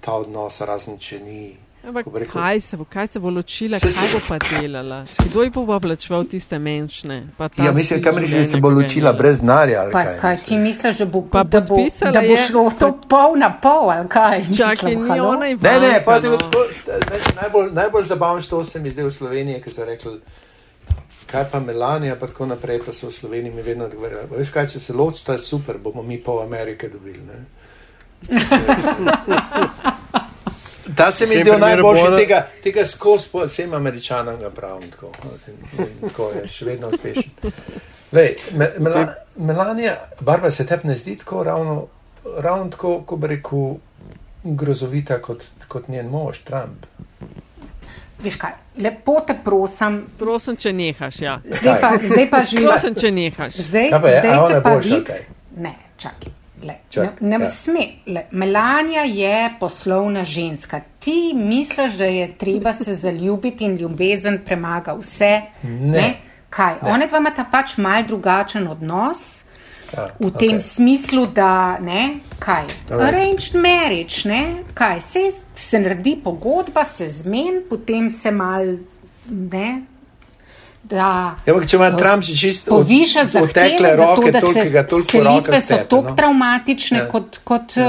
ta 0.07 0.15
odnos, 0.15 0.61
razen 0.63 0.95
če 0.97 1.19
ni. 1.21 1.45
Ampak 1.83 2.05
rekel- 2.07 2.31
kaj 2.33 2.59
se 2.61 2.75
bo, 2.75 2.85
kaj 2.85 3.07
se 3.07 3.19
bo 3.19 3.29
ločila, 3.29 3.79
Se- 3.79 3.87
kaj 3.89 4.07
bo 4.09 4.19
pa 4.21 4.37
delala? 4.41 4.97
Kdo 5.21 5.43
ji 5.43 5.49
bo 5.49 5.65
pa 5.65 5.79
plačeval 5.79 6.25
tiste 6.25 6.59
menšne? 6.59 7.17
Pa 7.37 7.47
ta 7.49 7.63
Ja, 7.63 7.71
mislim, 7.71 8.01
kam 8.01 8.17
reči, 8.17 8.35
da 8.35 8.43
se 8.45 8.57
bo 8.57 8.67
ki 8.67 8.73
je 8.73 8.77
ločila 8.77 9.13
brez 9.13 9.39
denarja. 9.39 9.81
ali 9.81 9.91
Pa 9.91 10.03
kaj, 10.03 10.17
kaj 10.19 10.35
ti 10.39 10.57
misliš? 10.57 10.97
da 10.97 11.05
bo, 11.07 11.21
Pa 11.23 11.43
da 11.45 11.61
bo, 11.61 11.75
da 12.11 12.21
bo 12.21 12.27
je- 12.29 12.37
šlo 12.39 12.71
to 12.73 12.91
pol 13.05 13.35
na 13.37 13.51
pol, 13.53 13.89
ali 13.89 14.07
kaj? 14.09 14.45
Čakaj, 14.53 14.95
Mislim, 14.95 15.07
ni 15.09 15.19
ona 15.21 15.47
in 15.47 15.57
Ne, 15.61 15.79
ne, 15.81 16.03
pa 16.03 16.19
no. 16.19 16.37
tako, 16.37 16.65
najbolj, 17.35 17.71
najbolj 17.73 18.03
zabavno 18.05 18.41
to 18.43 18.63
se 18.65 18.79
mi 18.79 18.89
zdaj 18.89 19.05
v 19.05 19.11
Sloveniji, 19.13 19.61
ker 19.61 19.71
so 19.71 19.85
rekli, 19.85 20.19
kaj 21.25 21.45
pa 21.51 21.59
Melanija, 21.61 22.15
pa 22.15 22.27
tako 22.27 22.45
naprej, 22.47 22.79
pa 22.79 22.91
so 22.93 23.07
v 23.07 23.13
Sloveniji 23.13 23.51
mi 23.53 23.61
vedno 23.61 23.85
odgovarjali. 23.85 24.27
Veš 24.33 24.49
kaj, 24.49 24.67
če 24.67 24.79
se 24.81 24.93
ločita, 24.93 25.33
je 25.33 25.39
super, 25.41 25.77
bomo 25.77 26.01
mi 26.01 26.17
pol 26.19 26.41
Amerike 26.41 26.89
dobili. 26.89 27.19
Ne? 27.21 27.45
Ta 30.97 31.11
se 31.11 31.25
mi 31.25 31.35
zdi 31.35 31.43
primeru 31.43 31.59
najboljši 31.59 32.01
bo 32.01 32.07
ona- 32.07 32.17
tega, 32.17 32.47
tega 32.63 32.85
skozi, 32.85 33.27
vsem 33.45 33.73
američanom 33.73 34.39
ga 34.39 34.49
pravim 34.49 34.91
tako. 34.91 35.11
In, 35.47 35.57
in 35.79 36.09
tako 36.09 36.31
je, 36.31 36.47
še 36.47 36.65
vedno 36.65 36.89
uspešen. 36.89 37.31
Lej, 38.11 38.35
me, 38.51 38.71
Mela, 38.79 39.03
Melanija, 39.35 39.93
Barba 40.19 40.51
se 40.51 40.65
tebi 40.65 40.87
ne 40.87 40.95
zdi 40.95 41.15
tako 41.15 41.43
ravno, 41.43 41.87
ravno 42.37 42.69
tako, 42.69 43.01
ko 43.01 43.15
bi 43.15 43.27
rekel, 43.27 43.75
grozovita 44.43 45.21
kot, 45.21 45.43
kot 45.67 45.87
njen 45.87 46.07
mož, 46.07 46.39
Trump. 46.39 46.85
Veš 48.17 48.35
kaj, 48.35 48.51
lepo 48.77 49.19
te 49.21 49.35
prosim, 49.43 49.99
Prosim, 50.17 50.55
če 50.55 50.73
nehaš, 50.73 51.21
ja. 51.21 51.35
zdaj 51.45 51.81
pa, 51.81 51.91
zdaj 52.01 52.29
pa 52.29 52.39
že. 52.41 52.63
Prosim, 52.63 52.95
če 52.95 53.11
nehaš. 53.11 53.53
Zdaj, 53.53 53.89
pa 53.91 54.09
je? 54.09 54.19
Zdaj 54.19 54.47
se 54.47 54.53
je 54.53 54.61
pa 54.63 54.73
vidi. 54.75 55.19
Ne, 55.57 55.75
čakaj. 55.97 56.31
Le, 56.63 56.73
Čak, 56.89 57.21
ne 57.21 57.37
ne 57.37 57.45
ja. 57.45 57.51
sme. 57.51 57.87
Le, 58.05 58.25
Melania 58.31 59.03
je 59.03 59.49
poslovna 59.59 60.23
ženska. 60.23 60.81
Ti 60.99 61.33
misliš, 61.35 61.93
da 61.93 62.05
je 62.05 62.33
treba 62.37 62.73
se 62.73 62.95
zaljubiti 62.95 63.65
in 63.65 63.75
ljubezen 63.77 64.39
premaga 64.45 64.93
vse? 64.93 65.41
Ne. 65.63 66.13
kaj? 66.49 66.73
Ne. 66.83 66.91
One 66.91 67.07
dva 67.07 67.17
imata 67.17 67.45
pač 67.51 67.77
mal 67.77 68.03
drugačen 68.03 68.67
odnos. 68.67 69.43
Ja, 69.93 70.09
V 70.19 70.31
tem 70.31 70.57
okej. 70.57 70.59
smislu, 70.59 71.25
da 71.27 71.77
ne, 71.79 72.19
kaj, 72.39 72.65
Alright. 72.91 72.91
arranged 72.91 73.55
marriage, 73.55 74.27
ne, 74.29 74.41
kaj, 74.73 75.01
se, 75.01 75.19
se 75.55 75.79
naredi 75.79 76.17
pogodba, 76.23 76.83
se 76.85 77.07
zmen, 77.09 77.61
potem 77.69 78.09
se 78.09 78.31
mal, 78.31 78.65
ne, 79.29 79.81
da 80.89 81.35
Ja, 81.45 81.53
ampak 81.53 81.67
če 81.67 81.75
ima 81.75 81.91
Trump 81.91 82.23
že 82.23 82.35
čisto 82.37 82.71
poviša 82.71 83.25
zahteve 83.25 83.95
za 83.95 84.05
roke, 84.05 84.25
to, 84.25 84.31
da 84.31 84.39
toliko 84.39 84.63
se 85.03 85.11
selitve 85.11 85.61
so 85.61 85.77
tako 85.77 86.01
no. 86.01 86.15
traumatične 86.15 86.99
Ja. 86.99 87.07
kot, 87.07 87.39
kot 87.43 87.75
uh, 87.77 87.85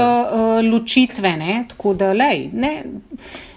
ločitve, 0.63 1.37
ne, 1.37 1.65
tako 1.69 1.93
da, 1.93 2.13
lej, 2.13 2.49
ne, 2.53 2.83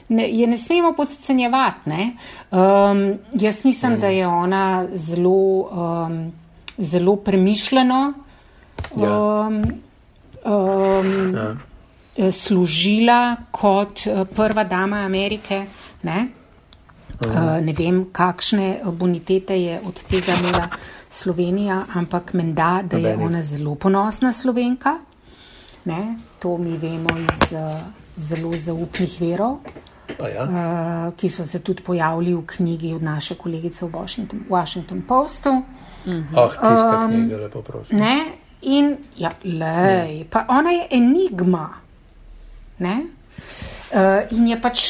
ne, 0.09 0.28
je 0.31 0.47
ne 0.47 0.59
smemo 0.59 0.93
podcenjevati, 0.93 1.86
ne. 1.86 2.12
Um, 2.51 3.02
jaz 3.32 3.64
mislim, 3.64 3.93
Mm. 3.93 4.01
da 4.01 4.06
je 4.09 4.27
ona 4.27 4.64
zelo, 4.94 5.69
um, 6.05 6.32
zelo 6.78 7.16
premišljeno 7.16 8.12
Ja. 8.97 9.19
um, 9.19 9.62
um, 10.44 11.35
Ja. 11.35 11.56
eh, 12.16 12.32
služila 12.32 13.19
kot 13.51 14.01
prva 14.35 14.64
dama 14.64 14.97
Amerike. 14.98 15.64
Ne? 16.02 16.27
Uh, 17.23 17.61
ne 17.62 17.73
vem, 17.73 18.05
kakšne 18.12 18.81
bonitete 18.99 19.55
je 19.55 19.81
od 19.86 20.03
tega 20.11 20.35
imela 20.40 20.69
Slovenija, 21.11 21.85
ampak 21.94 22.32
menda, 22.32 22.81
da 22.82 22.97
je 22.97 23.16
ona 23.16 23.43
zelo 23.43 23.74
ponosna 23.74 24.32
slovenka. 24.32 24.99
Ne? 25.85 26.16
To 26.39 26.59
mi 26.59 26.78
vemo 26.78 27.15
iz 27.19 27.53
uh, 27.53 27.81
zelo 28.16 28.57
zaupnih 28.57 29.20
verov, 29.20 29.59
ja? 30.35 30.44
uh, 30.44 31.15
ki 31.16 31.28
so 31.28 31.47
se 31.47 31.61
tudi 31.61 31.82
pojavili 31.82 32.35
v 32.35 32.47
knjigi 32.47 32.94
od 32.94 33.03
naše 33.03 33.35
kolegice 33.35 33.86
v 33.86 33.90
Washington, 33.94 34.44
Washington 34.49 35.03
Postu. 35.03 35.62
Ah, 36.35 36.49
tista 36.49 37.07
knjiga, 37.09 37.36
lepo 37.36 37.62
prosim. 37.62 37.99
Ne? 37.99 38.24
In, 38.62 38.97
ja, 39.16 39.31
lej, 39.44 40.24
pa 40.31 40.47
ona 40.49 40.70
je 40.70 40.86
enigma. 40.90 41.69
Ne? 42.78 42.97
Uh, 43.93 44.23
in 44.31 44.47
je 44.49 44.61
pač, 44.61 44.86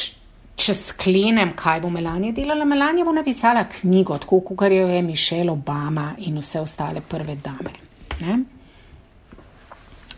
če 0.55 0.73
sklenem, 0.77 1.53
kaj 1.57 1.81
bo 1.81 1.89
Melania 1.89 2.31
delala, 2.31 2.65
Melania 2.65 3.05
bo 3.05 3.13
napisala 3.15 3.65
knjigo, 3.69 4.17
tako 4.21 4.41
kot 4.53 4.71
jo 4.71 4.87
je 4.87 5.01
Mišel 5.01 5.49
Obama 5.49 6.13
in 6.27 6.37
vse 6.37 6.61
ostale 6.61 7.01
prve 7.01 7.35
dame. 7.35 7.73
Ne? 8.21 8.37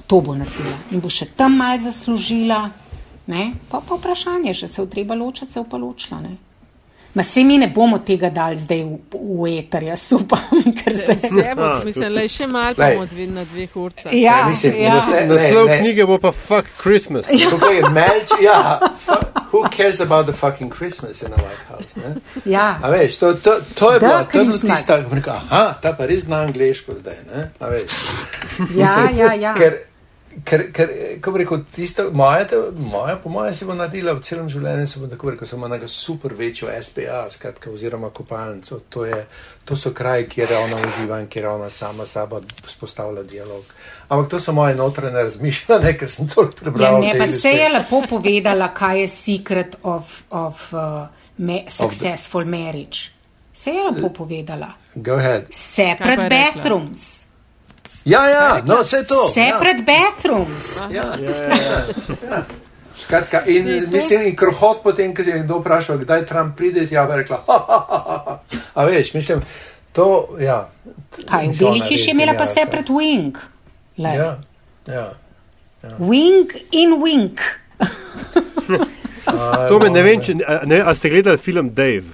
To 0.08 0.22
bo 0.22 0.36
naredila 0.36 0.78
in 0.92 1.02
bo 1.02 1.10
še 1.10 1.32
tam 1.38 1.58
mal 1.58 1.80
zaslužila. 1.82 2.60
Ne? 3.28 3.54
Pa 3.72 3.80
pa 3.82 3.96
vprašanje, 3.98 4.54
če 4.54 4.68
se 4.68 4.82
je 4.82 4.90
treba 4.90 5.16
ločiti, 5.18 5.52
se 5.52 5.60
je 5.60 5.66
pa 5.70 5.80
ločila. 5.82 6.20
Ne? 6.22 6.36
Ma 7.16 7.24
se 7.24 7.44
mi 7.44 7.58
ne 7.58 7.68
bomo 7.68 8.00
tega 8.00 8.30
dali 8.30 8.58
zdaj 8.58 8.82
v, 8.84 8.98
v 9.40 9.60
eter, 9.60 9.84
jaz 9.84 10.04
upam, 10.12 10.40
ker 10.80 10.94
zdaj. 10.94 11.16
Vse 11.18 11.54
bo, 11.58 11.70
mislim, 11.86 12.12
le 12.12 12.26
še 12.28 12.48
malo 12.48 12.76
bomo 12.76 13.06
dve, 13.06 13.28
na 13.28 13.44
dveh 13.46 13.76
urcah. 13.76 14.12
Ja, 14.14 14.36
Ne, 14.36 14.50
mislim, 14.50 14.76
ja. 14.78 14.96
ne, 15.06 15.22
Naslov 15.28 15.68
ne. 15.68 15.78
knjige 15.80 16.06
bo 16.06 16.18
pa 16.20 16.32
Fuck 16.32 16.68
Christmas. 16.78 17.32
Kako 17.50 17.70
je 17.70 17.90
melč? 17.90 18.36
Ja, 18.42 18.60
fu- 18.92 19.22
who 19.50 19.64
cares 19.70 20.00
about 20.00 20.26
the 20.26 20.34
fucking 20.34 20.70
Christmas 20.70 21.22
in 21.22 21.32
the 21.32 21.40
White 21.40 21.66
House? 21.70 21.96
Ne? 21.96 22.16
ja. 22.46 22.80
A 22.84 22.90
veš, 22.90 23.16
to, 23.18 23.34
to, 23.36 23.56
to 23.74 23.94
je 23.94 24.00
bilo, 24.00 24.20
to 24.26 24.38
je 24.38 24.46
bilo 24.46 24.58
tista, 24.60 25.00
ki 25.00 25.16
reka, 25.16 25.40
aha, 25.42 25.64
ta 25.82 25.94
pa 25.94 26.06
res 26.06 26.24
zna 26.24 26.44
angliško 26.44 26.94
zdaj, 26.96 27.16
ne? 27.26 27.48
A 27.60 27.70
veš. 27.70 27.92
Ja, 28.76 29.08
ja, 29.10 29.34
ja. 29.34 29.54
Ker, 29.54 29.80
ker, 30.44 30.72
ker 30.74 30.90
ko 31.22 31.32
bi 31.32 31.40
rekel, 31.44 31.64
tisto, 31.76 32.10
moja, 32.14 32.46
moja, 32.78 33.16
po 33.24 33.30
mojem, 33.30 33.56
si 33.56 33.66
bo 33.66 33.74
naredila 33.74 34.14
v 34.14 34.22
celem 34.26 34.50
življenju, 34.50 34.88
se 34.88 35.00
bo 35.00 35.08
tako 35.08 35.32
rekel, 35.32 35.48
samo 35.48 35.68
nekaj 35.68 35.88
super 35.88 36.34
večjo 36.34 36.70
SPA, 36.82 37.26
skratka, 37.30 37.72
oziroma 37.72 38.10
kopalnico. 38.10 38.80
To, 38.90 39.06
je, 39.06 39.26
to 39.66 39.76
so 39.76 39.94
kraji, 39.94 40.28
kjer 40.30 40.54
ona 40.60 40.82
uživa 40.88 41.20
in 41.20 41.28
kjer 41.28 41.48
ona 41.48 41.70
sama 41.70 42.06
sabo 42.06 42.42
spostavlja 42.68 43.24
dialog. 43.24 43.64
Ampak 44.10 44.30
to 44.30 44.40
so 44.40 44.54
moje 44.54 44.76
notranje 44.76 45.24
razmišljanja, 45.24 45.94
ker 45.98 46.12
sem 46.12 46.28
toliko 46.28 46.56
Ja, 46.58 46.62
prebral. 46.62 47.02
ne, 47.02 47.12
te 47.12 47.18
pa 47.20 47.28
se 47.28 47.50
je 47.50 47.70
lepo 47.70 48.02
povedala, 48.10 48.74
kaj 48.74 49.02
je 49.02 49.08
secret 49.08 49.76
of, 49.84 50.24
of 50.30 50.74
uh, 50.74 51.08
ma 51.38 51.60
successful 51.70 52.46
marriage. 52.46 53.12
Se 53.54 53.70
je 53.72 53.84
lepo 53.84 54.10
povedala. 54.10 54.74
Go 54.96 55.16
ahead. 55.16 55.46
Separate 55.50 56.22
je 56.22 56.30
rekla? 56.30 56.52
bathrooms. 56.54 57.25
Ja, 58.06 58.30
ja, 58.30 58.62
no, 58.66 58.82
vse 58.84 59.04
to. 59.04 59.28
Separate 59.34 59.82
bathrooms. 59.86 60.76
Ja, 60.94 61.16
ja, 61.18 61.36
ja. 61.42 61.56
ja. 62.30 62.44
Skratka, 62.98 63.42
in 63.46 63.90
mislim, 63.92 64.22
in 64.22 64.36
krohot 64.36 64.84
potem, 64.84 65.14
ko 65.16 65.22
je 65.22 65.40
kdo 65.44 65.58
vprašal, 65.60 65.98
kdaj 65.98 66.26
Trump 66.26 66.56
pride, 66.58 66.88
ja, 66.92 67.06
bi 67.06 67.18
rekla, 67.20 67.42
ha, 67.48 67.58
ha, 67.68 67.80
ha, 67.90 68.18
ha. 68.26 68.40
A 68.74 68.86
veš, 68.86 69.14
mislim, 69.14 69.42
to, 69.94 70.38
ja. 70.40 70.70
Kaj, 71.26 71.48
v 71.48 71.60
Beli 71.60 71.82
hiši 71.90 72.10
je 72.10 72.14
imela 72.14 72.34
pa 72.34 72.46
genialka. 72.46 72.54
separate 72.54 72.94
wing. 72.94 73.38
Lej. 73.98 74.16
Ja, 74.18 74.38
ja. 74.88 75.06
Wing 76.00 76.54
in 76.72 77.00
wing. 77.02 77.40
To 79.70 79.80
me 79.80 79.90
ne 79.90 80.04
vem, 80.06 80.22
če, 80.22 80.36
ne, 80.70 80.80
a 80.86 80.94
ste 80.96 81.10
gledali 81.10 81.42
film 81.42 81.72
Dave? 81.74 82.14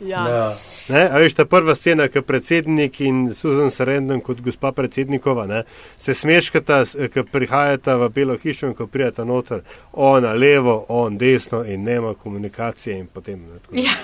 Ja. 0.00 0.24
ja. 0.24 0.44
Ne, 0.88 1.08
a 1.10 1.18
veš, 1.18 1.34
ta 1.34 1.44
prva 1.50 1.74
scena, 1.74 2.06
ki 2.08 2.22
predsednik 2.22 3.00
in 3.02 3.34
Susan 3.34 3.70
Sarandon 3.74 4.20
kot 4.22 4.40
gospa 4.44 4.70
predsednikova 4.72 5.46
ne, 5.50 5.62
se 5.98 6.14
smeškata, 6.14 6.84
ki 7.12 7.24
prihajata 7.32 7.96
v 7.96 8.08
Belo 8.14 8.36
hišo 8.38 8.70
in 8.70 8.74
ko 8.78 8.86
prijata 8.86 9.24
noter, 9.24 9.64
ona 9.92 10.32
levo, 10.32 10.84
on 10.88 11.18
desno 11.18 11.64
in 11.64 11.84
nema 11.84 12.14
komunikacije 12.14 12.98
in 12.98 13.06
potem. 13.06 13.42
Ne, 13.42 13.58
tako. 13.58 13.76
Ja. 13.76 13.96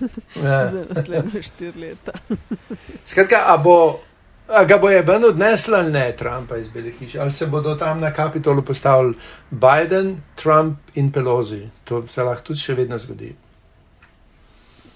ja. 0.48 0.70
Za 0.70 0.84
naslednje 0.90 1.42
štiri 1.42 1.80
leta. 1.80 2.12
Skratka, 3.06 3.44
a 3.46 3.56
bo. 3.56 4.00
A 4.52 4.64
ga 4.68 4.76
bo 4.78 4.90
je 4.90 5.02
ven 5.02 5.24
odnesla 5.24 5.78
ali 5.78 5.92
ne 5.92 6.16
Trumpa 6.16 6.56
iz 6.56 6.68
Bele 6.68 6.90
hiše? 6.98 7.20
Ali 7.20 7.32
se 7.32 7.46
bodo 7.46 7.74
tam 7.74 8.00
na 8.00 8.10
Kapitolu 8.12 8.62
postavili 8.62 9.14
Biden, 9.50 10.16
Trump 10.34 10.78
in 10.94 11.12
Pelosi? 11.12 11.68
To 11.84 12.06
se 12.06 12.22
lahko 12.22 12.50
tudi 12.50 12.60
še 12.60 12.74
vedno 12.74 12.98
zgodi. 12.98 13.30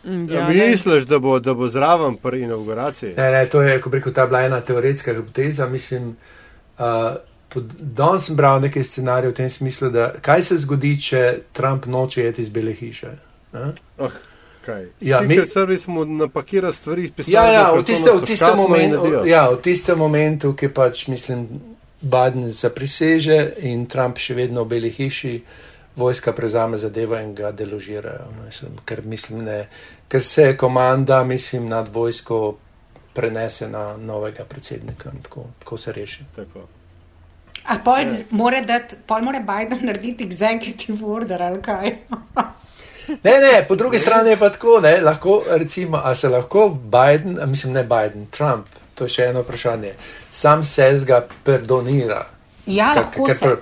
Mm, 0.06 0.26
Ja, 0.30 0.48
misliš, 0.48 1.02
da 1.04 1.18
bo, 1.18 1.38
da 1.40 1.54
bo 1.54 1.68
zraven 1.68 2.14
pri 2.16 2.42
inauguraciji? 2.42 3.14
Ne, 3.16 3.30
ne, 3.30 3.46
to 3.46 3.62
je, 3.62 3.80
ko 3.80 3.90
bi 3.90 3.98
rekel, 3.98 4.12
ta 4.12 4.26
bila 4.26 4.42
ena 4.42 4.60
teoretska 4.60 5.12
hipoteza. 5.12 5.66
Mislim, 5.66 6.16
uh, 6.78 6.84
danes 7.80 8.24
sem 8.24 8.36
bral 8.36 8.60
nekaj 8.60 8.84
scenarijev 8.84 9.30
v 9.30 9.36
tem 9.36 9.50
smislu, 9.50 9.90
da 9.90 10.12
kaj 10.20 10.42
se 10.42 10.56
zgodi, 10.58 10.94
če 11.00 11.22
Trump 11.52 11.86
noče 11.86 12.22
jeti 12.22 12.42
iz 12.42 12.48
Bele 12.50 12.72
hiše. 12.74 13.10
Ne? 13.52 13.72
Oh, 13.98 14.12
kaj? 14.62 14.82
Ja, 15.00 15.16
Ja, 15.16 15.20
mi- 15.22 15.40
servis 15.48 15.86
mu 15.86 16.04
napakira 16.06 16.72
stvari 16.72 17.02
iz 17.02 17.10
pisarne. 17.10 17.34
Ja, 17.34 17.52
ja, 17.52 17.72
v, 17.72 17.82
tiste, 17.82 18.10
v, 18.12 18.24
tistem 18.24 18.56
momentu, 18.56 19.02
nadijo. 19.02 19.24
ja, 19.24 19.48
v 19.48 19.60
tistem 19.60 19.98
momentu, 19.98 20.52
ki 20.52 20.68
pač 20.70 21.08
mislim, 21.08 21.46
Biden 22.02 22.50
zapriseže 22.52 23.38
in 23.60 23.86
Trump 23.86 24.18
še 24.18 24.34
vedno 24.34 24.62
v 24.62 24.68
Beli 24.68 24.90
hiši, 24.90 25.40
vojska 25.96 26.32
prevzame 26.32 26.76
zadevo 26.76 27.16
in 27.16 27.34
ga 27.34 27.50
deložirajo. 27.52 28.26
Mislim, 28.44 28.76
ker, 28.84 29.00
mislim, 29.02 29.44
ne, 29.44 29.62
ker 30.08 30.22
se 30.22 30.56
komanda 30.56 31.24
mislim, 31.24 31.68
nad 31.68 31.88
vojsko 31.88 32.56
prenese 33.14 33.68
na 33.68 33.96
novega 33.96 34.44
predsednika. 34.44 35.10
in 35.14 35.22
Tako, 35.22 35.44
tako 35.58 35.78
se 35.78 35.92
reši. 35.92 36.24
Tako. 36.36 36.60
A 37.64 37.78
pol 37.84 37.96
mora, 38.30 38.60
dati, 38.60 38.96
pol 39.06 39.22
mora 39.22 39.40
Biden 39.40 39.78
narediti 39.82 40.24
executive 40.24 41.04
order 41.04 41.42
ali 41.42 41.62
kaj? 41.62 41.90
Ne, 43.08 43.30
ne, 43.40 43.64
po 43.68 43.76
drugi 43.76 43.98
strani 43.98 44.30
je 44.30 44.36
pa 44.36 44.50
tako, 44.50 44.80
ne, 44.80 45.00
lahko, 45.00 45.42
recimo, 45.48 46.00
a 46.04 46.14
se 46.14 46.28
lahko 46.28 46.68
Biden, 46.68 47.38
a 47.42 47.46
mislim 47.46 47.72
ne 47.72 47.82
Biden, 47.82 48.26
Trump, 48.26 48.66
to 48.94 49.04
je 49.04 49.08
še 49.08 49.22
eno 49.24 49.40
vprašanje, 49.40 49.92
sam 50.32 50.64
se 50.64 50.88
zga 50.98 51.20
perdonira. 51.44 52.24
Ja, 52.66 52.90
Skratka, 52.90 53.00
lahko 53.00 53.24
ker 53.24 53.36
se. 53.36 53.44
pr- 53.46 53.56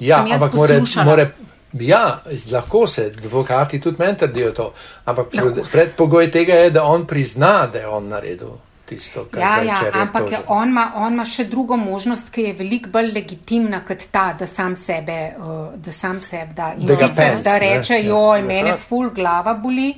Ja, 0.00 0.24
ampak 0.24 0.52
more, 0.52 0.80
more, 1.04 1.30
ja, 1.72 2.22
lahko 2.52 2.86
se, 2.86 3.12
advokati 3.16 3.80
tudi 3.80 3.96
meni 3.98 4.18
trdijo 4.18 4.52
to, 4.52 4.72
ampak 5.04 5.34
Lahko 5.34 5.62
predpogoj 5.72 6.30
tega 6.30 6.54
je, 6.54 6.70
da 6.70 6.84
on 6.84 7.06
prizna, 7.06 7.66
da 7.72 7.78
je 7.78 7.88
on 7.88 8.08
naredil 8.08 8.48
tisto, 8.90 9.24
kar 9.30 9.40
Ja, 9.42 9.62
ja, 9.62 9.74
včeraj 9.74 10.02
ampak 10.02 10.22
obtožen. 10.22 10.44
on 10.48 10.68
ima, 10.68 10.92
on 10.94 11.12
ima 11.12 11.24
še 11.24 11.44
drugo 11.44 11.76
možnost, 11.76 12.30
ki 12.34 12.42
je 12.42 12.52
veliko 12.58 12.90
bolj 12.90 13.12
legitimna 13.14 13.84
kot 13.86 14.08
ta, 14.10 14.32
da 14.38 14.46
sam 14.46 14.74
sebe, 14.76 15.18
uh, 15.38 15.60
da 15.76 15.92
sam 15.92 16.20
sebe 16.20 16.52
da. 16.56 16.72
In 16.78 16.86
Da 16.86 16.96
sicer, 16.96 17.14
pens, 17.16 17.44
da 17.44 17.58
ne, 17.58 17.58
reče, 17.58 17.94
ja. 17.94 18.08
joj, 18.10 18.42
mene 18.42 18.74
Aha. 18.74 18.80
full 18.88 19.10
glava 19.14 19.54
boli 19.54 19.92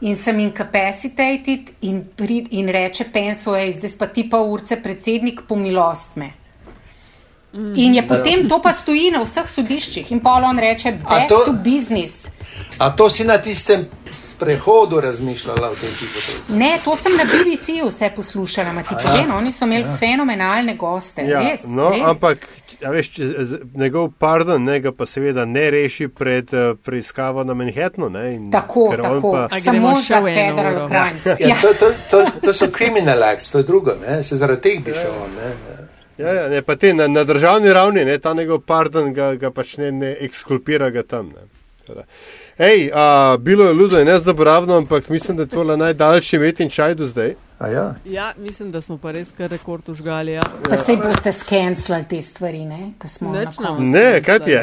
in 0.00 0.16
sem 0.16 0.38
incapacitated 0.40 1.70
in, 1.88 2.02
prid, 2.16 2.48
in 2.50 2.68
reče 2.68 3.08
penso, 3.12 3.56
ej, 3.56 3.72
zdaj 3.80 3.94
pa 3.98 4.06
ti 4.12 4.26
pa 4.30 4.42
urce 4.44 4.76
predsednik, 4.82 5.46
pomilost 5.48 6.16
me. 6.16 6.34
In 7.76 7.94
je 7.94 8.02
potem 8.04 8.48
to 8.48 8.58
pa 8.58 8.72
stoji 8.72 9.10
na 9.10 9.22
vseh 9.22 9.48
sodiščih 9.48 10.12
in 10.12 10.20
pol 10.20 10.44
on 10.44 10.58
reče, 10.58 10.92
back 11.02 11.28
to- 11.28 11.42
to 11.44 11.52
business. 11.54 12.26
A 12.78 12.90
to 12.90 13.10
si 13.10 13.24
na 13.24 13.38
tistem 13.38 13.86
sprehodu 14.10 15.00
razmišljala 15.00 15.70
v 15.70 15.74
tem 15.74 15.90
tipu? 15.90 16.18
Ne, 16.50 16.78
to 16.84 16.96
sem 16.96 17.16
na 17.16 17.24
BBC-ju 17.24 17.88
vse 17.88 18.10
poslušala, 18.10 18.72
ma 18.72 18.82
ti 18.82 18.94
povem, 18.94 19.30
oni 19.32 19.52
so 19.52 19.64
imeli 19.64 19.84
fenomenalne 19.98 20.74
goste. 20.74 21.22
Ja, 21.22 21.40
res, 21.40 21.64
no, 21.66 21.90
res. 21.90 22.02
ampak 22.04 22.38
a 22.84 22.90
veš, 22.90 23.08
če, 23.08 23.22
njegov 23.74 24.10
pardon 24.18 24.60
ne, 24.62 24.80
ga 24.80 24.92
pa 24.92 25.06
seveda 25.06 25.44
ne 25.46 25.70
reši 25.70 26.08
pred 26.08 26.52
uh, 26.52 26.76
preiskavo 26.78 27.44
na 27.44 27.54
Manhattnu. 27.54 28.10
Ne, 28.10 28.34
in, 28.34 28.50
Tako, 28.50 28.90
ker 28.90 29.00
on 29.00 29.14
tako. 29.14 29.32
Pa, 29.32 29.60
Samo 29.60 29.94
še 29.96 30.20
v 30.20 30.34
federal 30.34 30.88
crimes. 30.88 31.26
Ja, 31.26 31.48
Ja. 31.48 31.56
to, 31.56 31.72
to, 31.74 31.88
to, 32.10 32.24
to 32.42 32.52
so 32.52 32.68
criminal 32.68 33.24
acts, 33.24 33.50
to 33.50 33.58
je 33.58 33.64
drugo, 33.64 33.96
ne? 33.98 34.22
se 34.22 34.36
zaradi 34.36 34.60
teh 34.62 34.84
bi 34.84 34.92
šel 34.92 35.10
on. 35.16 35.32
Ne? 35.34 35.85
Ja, 36.18 36.32
ja, 36.32 36.48
ne, 36.48 36.62
pa 36.62 36.76
te, 36.76 36.94
na, 36.94 37.08
na 37.08 37.24
državni 37.24 37.72
ravni 37.72 38.04
ne, 38.04 38.18
ta 38.18 38.34
njegov 38.34 38.60
pardon 38.66 39.12
ga, 39.14 39.34
ga 39.34 39.50
pač 39.50 39.76
ne, 39.76 39.92
ne 39.92 40.16
ekskulpira 40.20 40.90
ga 40.90 41.02
tam. 41.02 41.32
Ne. 41.36 41.46
Da. 41.94 42.02
Ej, 42.58 42.90
a, 42.94 43.36
bilo 43.40 43.64
je 43.64 43.72
ludo 43.72 44.00
in 44.00 44.06
nezaboravno, 44.06 44.76
ampak 44.76 45.08
mislim, 45.08 45.36
da 45.36 45.42
je 45.42 45.48
to 45.48 45.76
najdaljši 45.76 46.38
metin 46.38 46.70
čaj 46.70 46.94
do 46.94 47.06
zdaj. 47.06 47.34
A 47.58 47.68
ja. 47.68 47.94
Ja, 48.04 48.32
mislim, 48.36 48.70
da 48.70 48.80
smo 48.80 48.98
pa 48.98 49.12
res 49.12 49.28
kar 49.36 49.50
rekord 49.50 49.88
užgali. 49.88 50.32
Ja. 50.32 50.42
Pa 50.68 50.76
sej 50.76 50.96
boste 50.96 51.32
skenslali 51.32 52.04
te 52.04 52.22
stvari, 52.22 52.64
ne? 52.64 52.92
Ko 52.98 53.08
smo 53.08 53.32
na 53.32 53.44
Nič 53.44 53.58
ne 53.58 53.66
koncu. 53.66 53.82
bomo. 53.82 53.90
Ne, 53.92 54.22
kaj 54.22 54.38
ti 54.38 54.50
je? 54.50 54.60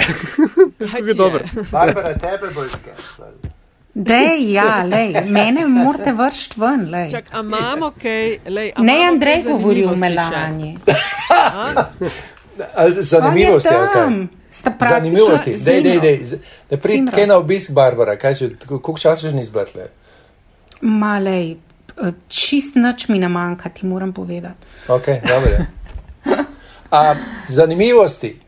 Kaj 0.78 0.88
Kako 0.92 1.04
ti 1.04 1.10
je 1.10 1.14
dobro. 1.14 1.44
Barbara, 1.72 2.14
tebe 2.18 2.54
bo 2.56 2.66
izkensla. 2.66 3.53
Dej, 3.94 4.52
ja, 4.52 4.84
lej, 4.84 5.14
mene 5.30 5.68
morate 5.68 6.14
vršiti 6.14 6.60
ven, 6.60 6.90
lej. 6.90 7.12
Čak, 7.12 7.26
a 7.32 7.40
imamo 7.40 7.92
kaj? 8.02 8.38
Lej, 8.48 8.72
a 8.76 8.82
Ne, 8.82 8.96
Andrej 9.08 9.44
govori 9.44 9.86
o? 9.86 9.96
Melani. 9.96 10.78
Zanimivosti, 12.90 13.70
On 13.70 14.14
je. 14.14 14.28
Sta 14.52 14.72
praktično 14.72 15.18
Zanimivosti, 15.18 15.54
dej, 15.66 15.82
dej, 15.82 16.00
dej. 16.00 16.40
Ne 16.72 16.78
prid 16.78 16.96
Zimno. 16.96 17.12
kaj 17.12 17.28
na 17.28 17.38
obisk, 17.38 17.72
Barbara, 17.72 18.18
kaj 18.18 18.34
že, 18.34 18.50
koliko 18.68 18.98
časa 18.98 19.30
že 19.30 19.34
ni 19.34 19.44
zbrtle? 19.44 19.88
Malej, 20.82 21.56
čist 22.28 22.76
nič 22.76 23.08
mi 23.10 23.20
ne 23.20 23.30
manjka, 23.30 23.70
ti 23.70 23.86
moram 23.86 24.14
povedati. 24.14 24.68
Ok, 24.88 25.06
dobro. 25.06 25.66
A, 26.92 27.16
zanimivosti. 27.48 28.43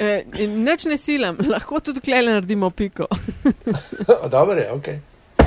E, 0.00 0.24
in 0.40 0.62
nič 0.64 0.86
ne 0.88 0.96
silam, 0.96 1.36
lahko 1.54 1.80
tudi 1.84 2.00
klele 2.00 2.32
naredimo 2.32 2.70
piko. 2.70 3.06
Dobro 4.36 4.56
je, 4.56 4.72
ok. 4.72 4.88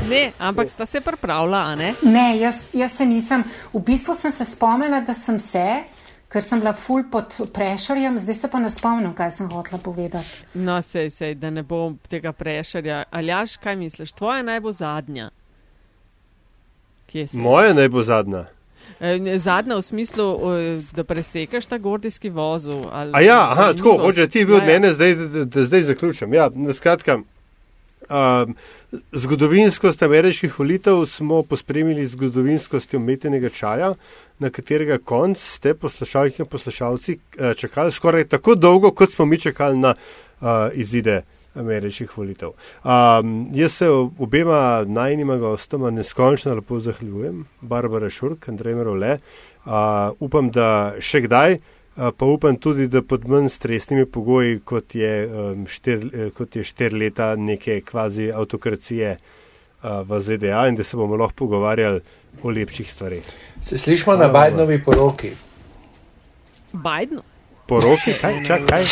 Ne, 0.10 0.32
ampak 0.40 0.70
sta 0.70 0.86
se 0.86 1.02
pripravila, 1.02 1.64
a 1.72 1.76
ne? 1.76 1.94
Ne, 2.02 2.38
jaz, 2.38 2.70
jaz 2.74 2.92
se 2.92 3.06
nisem. 3.06 3.44
V 3.74 3.80
bistvu 3.80 4.14
sem 4.14 4.32
se 4.32 4.46
spomnila, 4.46 5.00
da 5.02 5.14
sem 5.14 5.40
se, 5.40 5.66
ker 6.30 6.44
sem 6.44 6.60
bila 6.60 6.74
ful 6.76 7.06
pod 7.12 7.38
prešerjem, 7.54 8.20
zdaj 8.20 8.36
se 8.36 8.50
pa 8.52 8.60
ne 8.60 8.70
spomnim, 8.72 9.14
kaj 9.16 9.32
sem 9.32 9.50
hotela 9.50 9.80
povedati. 9.82 10.44
No, 10.54 10.82
sej, 10.82 11.10
sej, 11.10 11.38
da 11.40 11.50
ne 11.50 11.64
bo 11.64 11.94
tega 12.12 12.34
prešarja. 12.36 13.06
Aljaš, 13.12 13.56
kaj 13.64 13.80
misliš? 13.80 14.12
Tvoja 14.12 14.44
naj 14.44 14.60
bo 14.60 14.76
zadnja. 14.76 15.32
Kje 17.08 17.28
si? 17.28 17.38
Moja 17.38 17.74
naj 17.74 17.90
bo 17.90 18.04
zadnja. 18.04 18.46
E, 19.00 19.20
ne, 19.20 19.40
Zadnja 19.40 19.76
v 19.76 19.82
smislu, 19.82 20.28
da 20.92 21.04
presekaš 21.04 21.66
ta 21.66 21.78
gordijski 21.78 22.30
vozu. 22.30 22.84
ali 22.92 23.12
A 23.14 23.22
ja, 23.22 23.42
aha, 23.52 23.74
tako, 23.74 23.98
hoče 23.98 24.28
ti 24.28 24.46
bil 24.46 24.56
od 24.56 24.64
Ja, 24.64 24.70
ja. 24.70 24.74
mene, 24.74 24.94
zdaj, 24.94 25.16
da, 25.16 25.46
da 25.46 25.64
zdaj 25.64 25.84
zaključim. 25.84 26.34
Ja, 26.34 26.50
skratka, 26.74 27.20
um, 28.10 28.56
zgodovinskost 29.12 30.04
ameriških 30.04 30.60
volitev 30.60 31.06
smo 31.06 31.44
pospremili 31.44 32.06
zgodovinskostjo 32.06 33.00
metenega 33.00 33.50
čaja, 33.50 33.94
na 34.40 34.50
katerega 34.50 34.98
konc 34.98 35.40
ste 35.40 35.74
poslušalki 35.74 36.42
in 36.42 36.48
poslušalci 36.48 37.18
eh, 37.40 37.54
čakali 37.54 37.92
skoraj 37.92 38.28
tako 38.28 38.56
dolgo, 38.56 38.92
kot 38.92 39.12
smo 39.12 39.26
mi 39.26 39.40
čakali 39.40 39.78
na 39.78 39.94
uh, 40.42 40.48
izide 40.74 41.22
ameriških 41.56 42.18
volitev. 42.18 42.50
Um, 42.84 43.48
jaz 43.54 43.74
se 43.74 43.90
obema 43.90 44.84
najnima 44.88 45.38
gostoma 45.38 45.92
neskončno 45.92 46.56
lepo 46.56 46.80
zahvaljujem, 46.80 47.46
Barbara 47.62 48.10
Šurk, 48.10 48.50
Andrej 48.50 48.76
Merole. 48.76 49.18
Uh, 49.66 49.72
upam, 50.20 50.50
da 50.52 50.96
še 51.00 51.24
kdaj, 51.24 51.56
uh, 51.56 52.10
pa 52.18 52.26
upam 52.26 52.58
tudi, 52.60 52.88
da 52.88 53.02
pod 53.02 53.28
manj 53.30 53.50
stresnimi 53.54 54.06
pogoji, 54.06 54.60
kot 54.66 54.96
je, 54.96 55.14
um, 55.28 55.68
štir, 55.68 56.10
eh, 56.14 56.34
kot 56.36 56.56
je 56.56 56.66
štir 56.68 56.94
leta 56.94 57.36
neke 57.36 57.82
kvazi 57.82 58.32
avtokracije 58.32 59.16
uh, 59.16 60.02
v 60.08 60.22
ZDA 60.22 60.68
in 60.68 60.76
da 60.76 60.84
se 60.84 60.98
bomo 60.98 61.16
lahko 61.16 61.46
pogovarjali 61.46 62.02
o 62.44 62.50
lepših 62.50 62.92
stvareh. 62.92 63.24
Se 63.62 63.78
slišimo 63.78 64.18
na 64.18 64.28
Bidenovi 64.28 64.82
poroki. 64.84 65.32
Biden? 66.74 67.22
Poroki, 67.74 68.14
kaj, 68.22 68.38
čak, 68.48 68.62
kaj? 68.70 68.86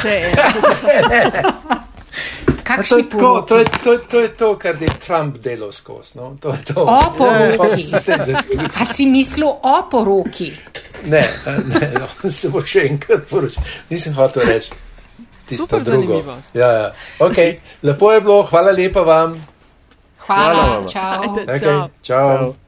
Še 0.00 0.16
en. 0.24 1.32
A 2.68 2.82
To 2.84 2.98
je, 2.98 3.04
tako, 3.08 3.40
to, 3.48 3.58
je, 3.58 3.64
poroki? 3.64 3.84
to, 3.84 3.92
je, 3.92 3.98
to 3.98 4.18
je 4.20 4.28
to, 4.28 4.48
kar 4.60 4.82
je 4.82 4.88
Trump 5.06 5.38
delal 5.40 5.72
skozi. 5.72 6.18
No? 6.18 6.36
To 6.40 6.52
je 6.52 6.64
to. 6.68 6.84
O, 6.84 6.98
poroki. 7.16 7.84
Tem 8.04 8.24
zaključim. 8.24 8.68
A 8.80 8.84
si 8.84 9.06
mislil 9.06 9.48
o 9.48 9.76
poroki? 9.90 10.52
Ne, 11.04 11.24
ne, 11.64 11.90
no, 11.96 12.30
se 12.40 12.52
bo 12.52 12.60
še 12.60 12.84
enkrat 12.90 13.24
poročil. 13.30 13.64
Nisem 13.88 14.12
hotel 14.18 14.44
reči 14.52 14.76
tisto 15.48 15.64
Super 15.64 15.82
drugo. 15.82 16.22
Ja, 16.54 16.72
ja. 16.72 16.92
Okay. 17.18 17.56
Lepo 17.82 18.12
je 18.12 18.20
bilo, 18.20 18.42
hvala 18.42 18.72
lepa 18.72 19.00
vam. 19.00 19.40
Hvala, 20.18 20.54
Hvala 20.54 20.78
vam. 20.78 20.88
čau. 20.88 21.22
Okay. 21.24 21.60
Čau. 21.60 21.88
Čau. 22.02 22.67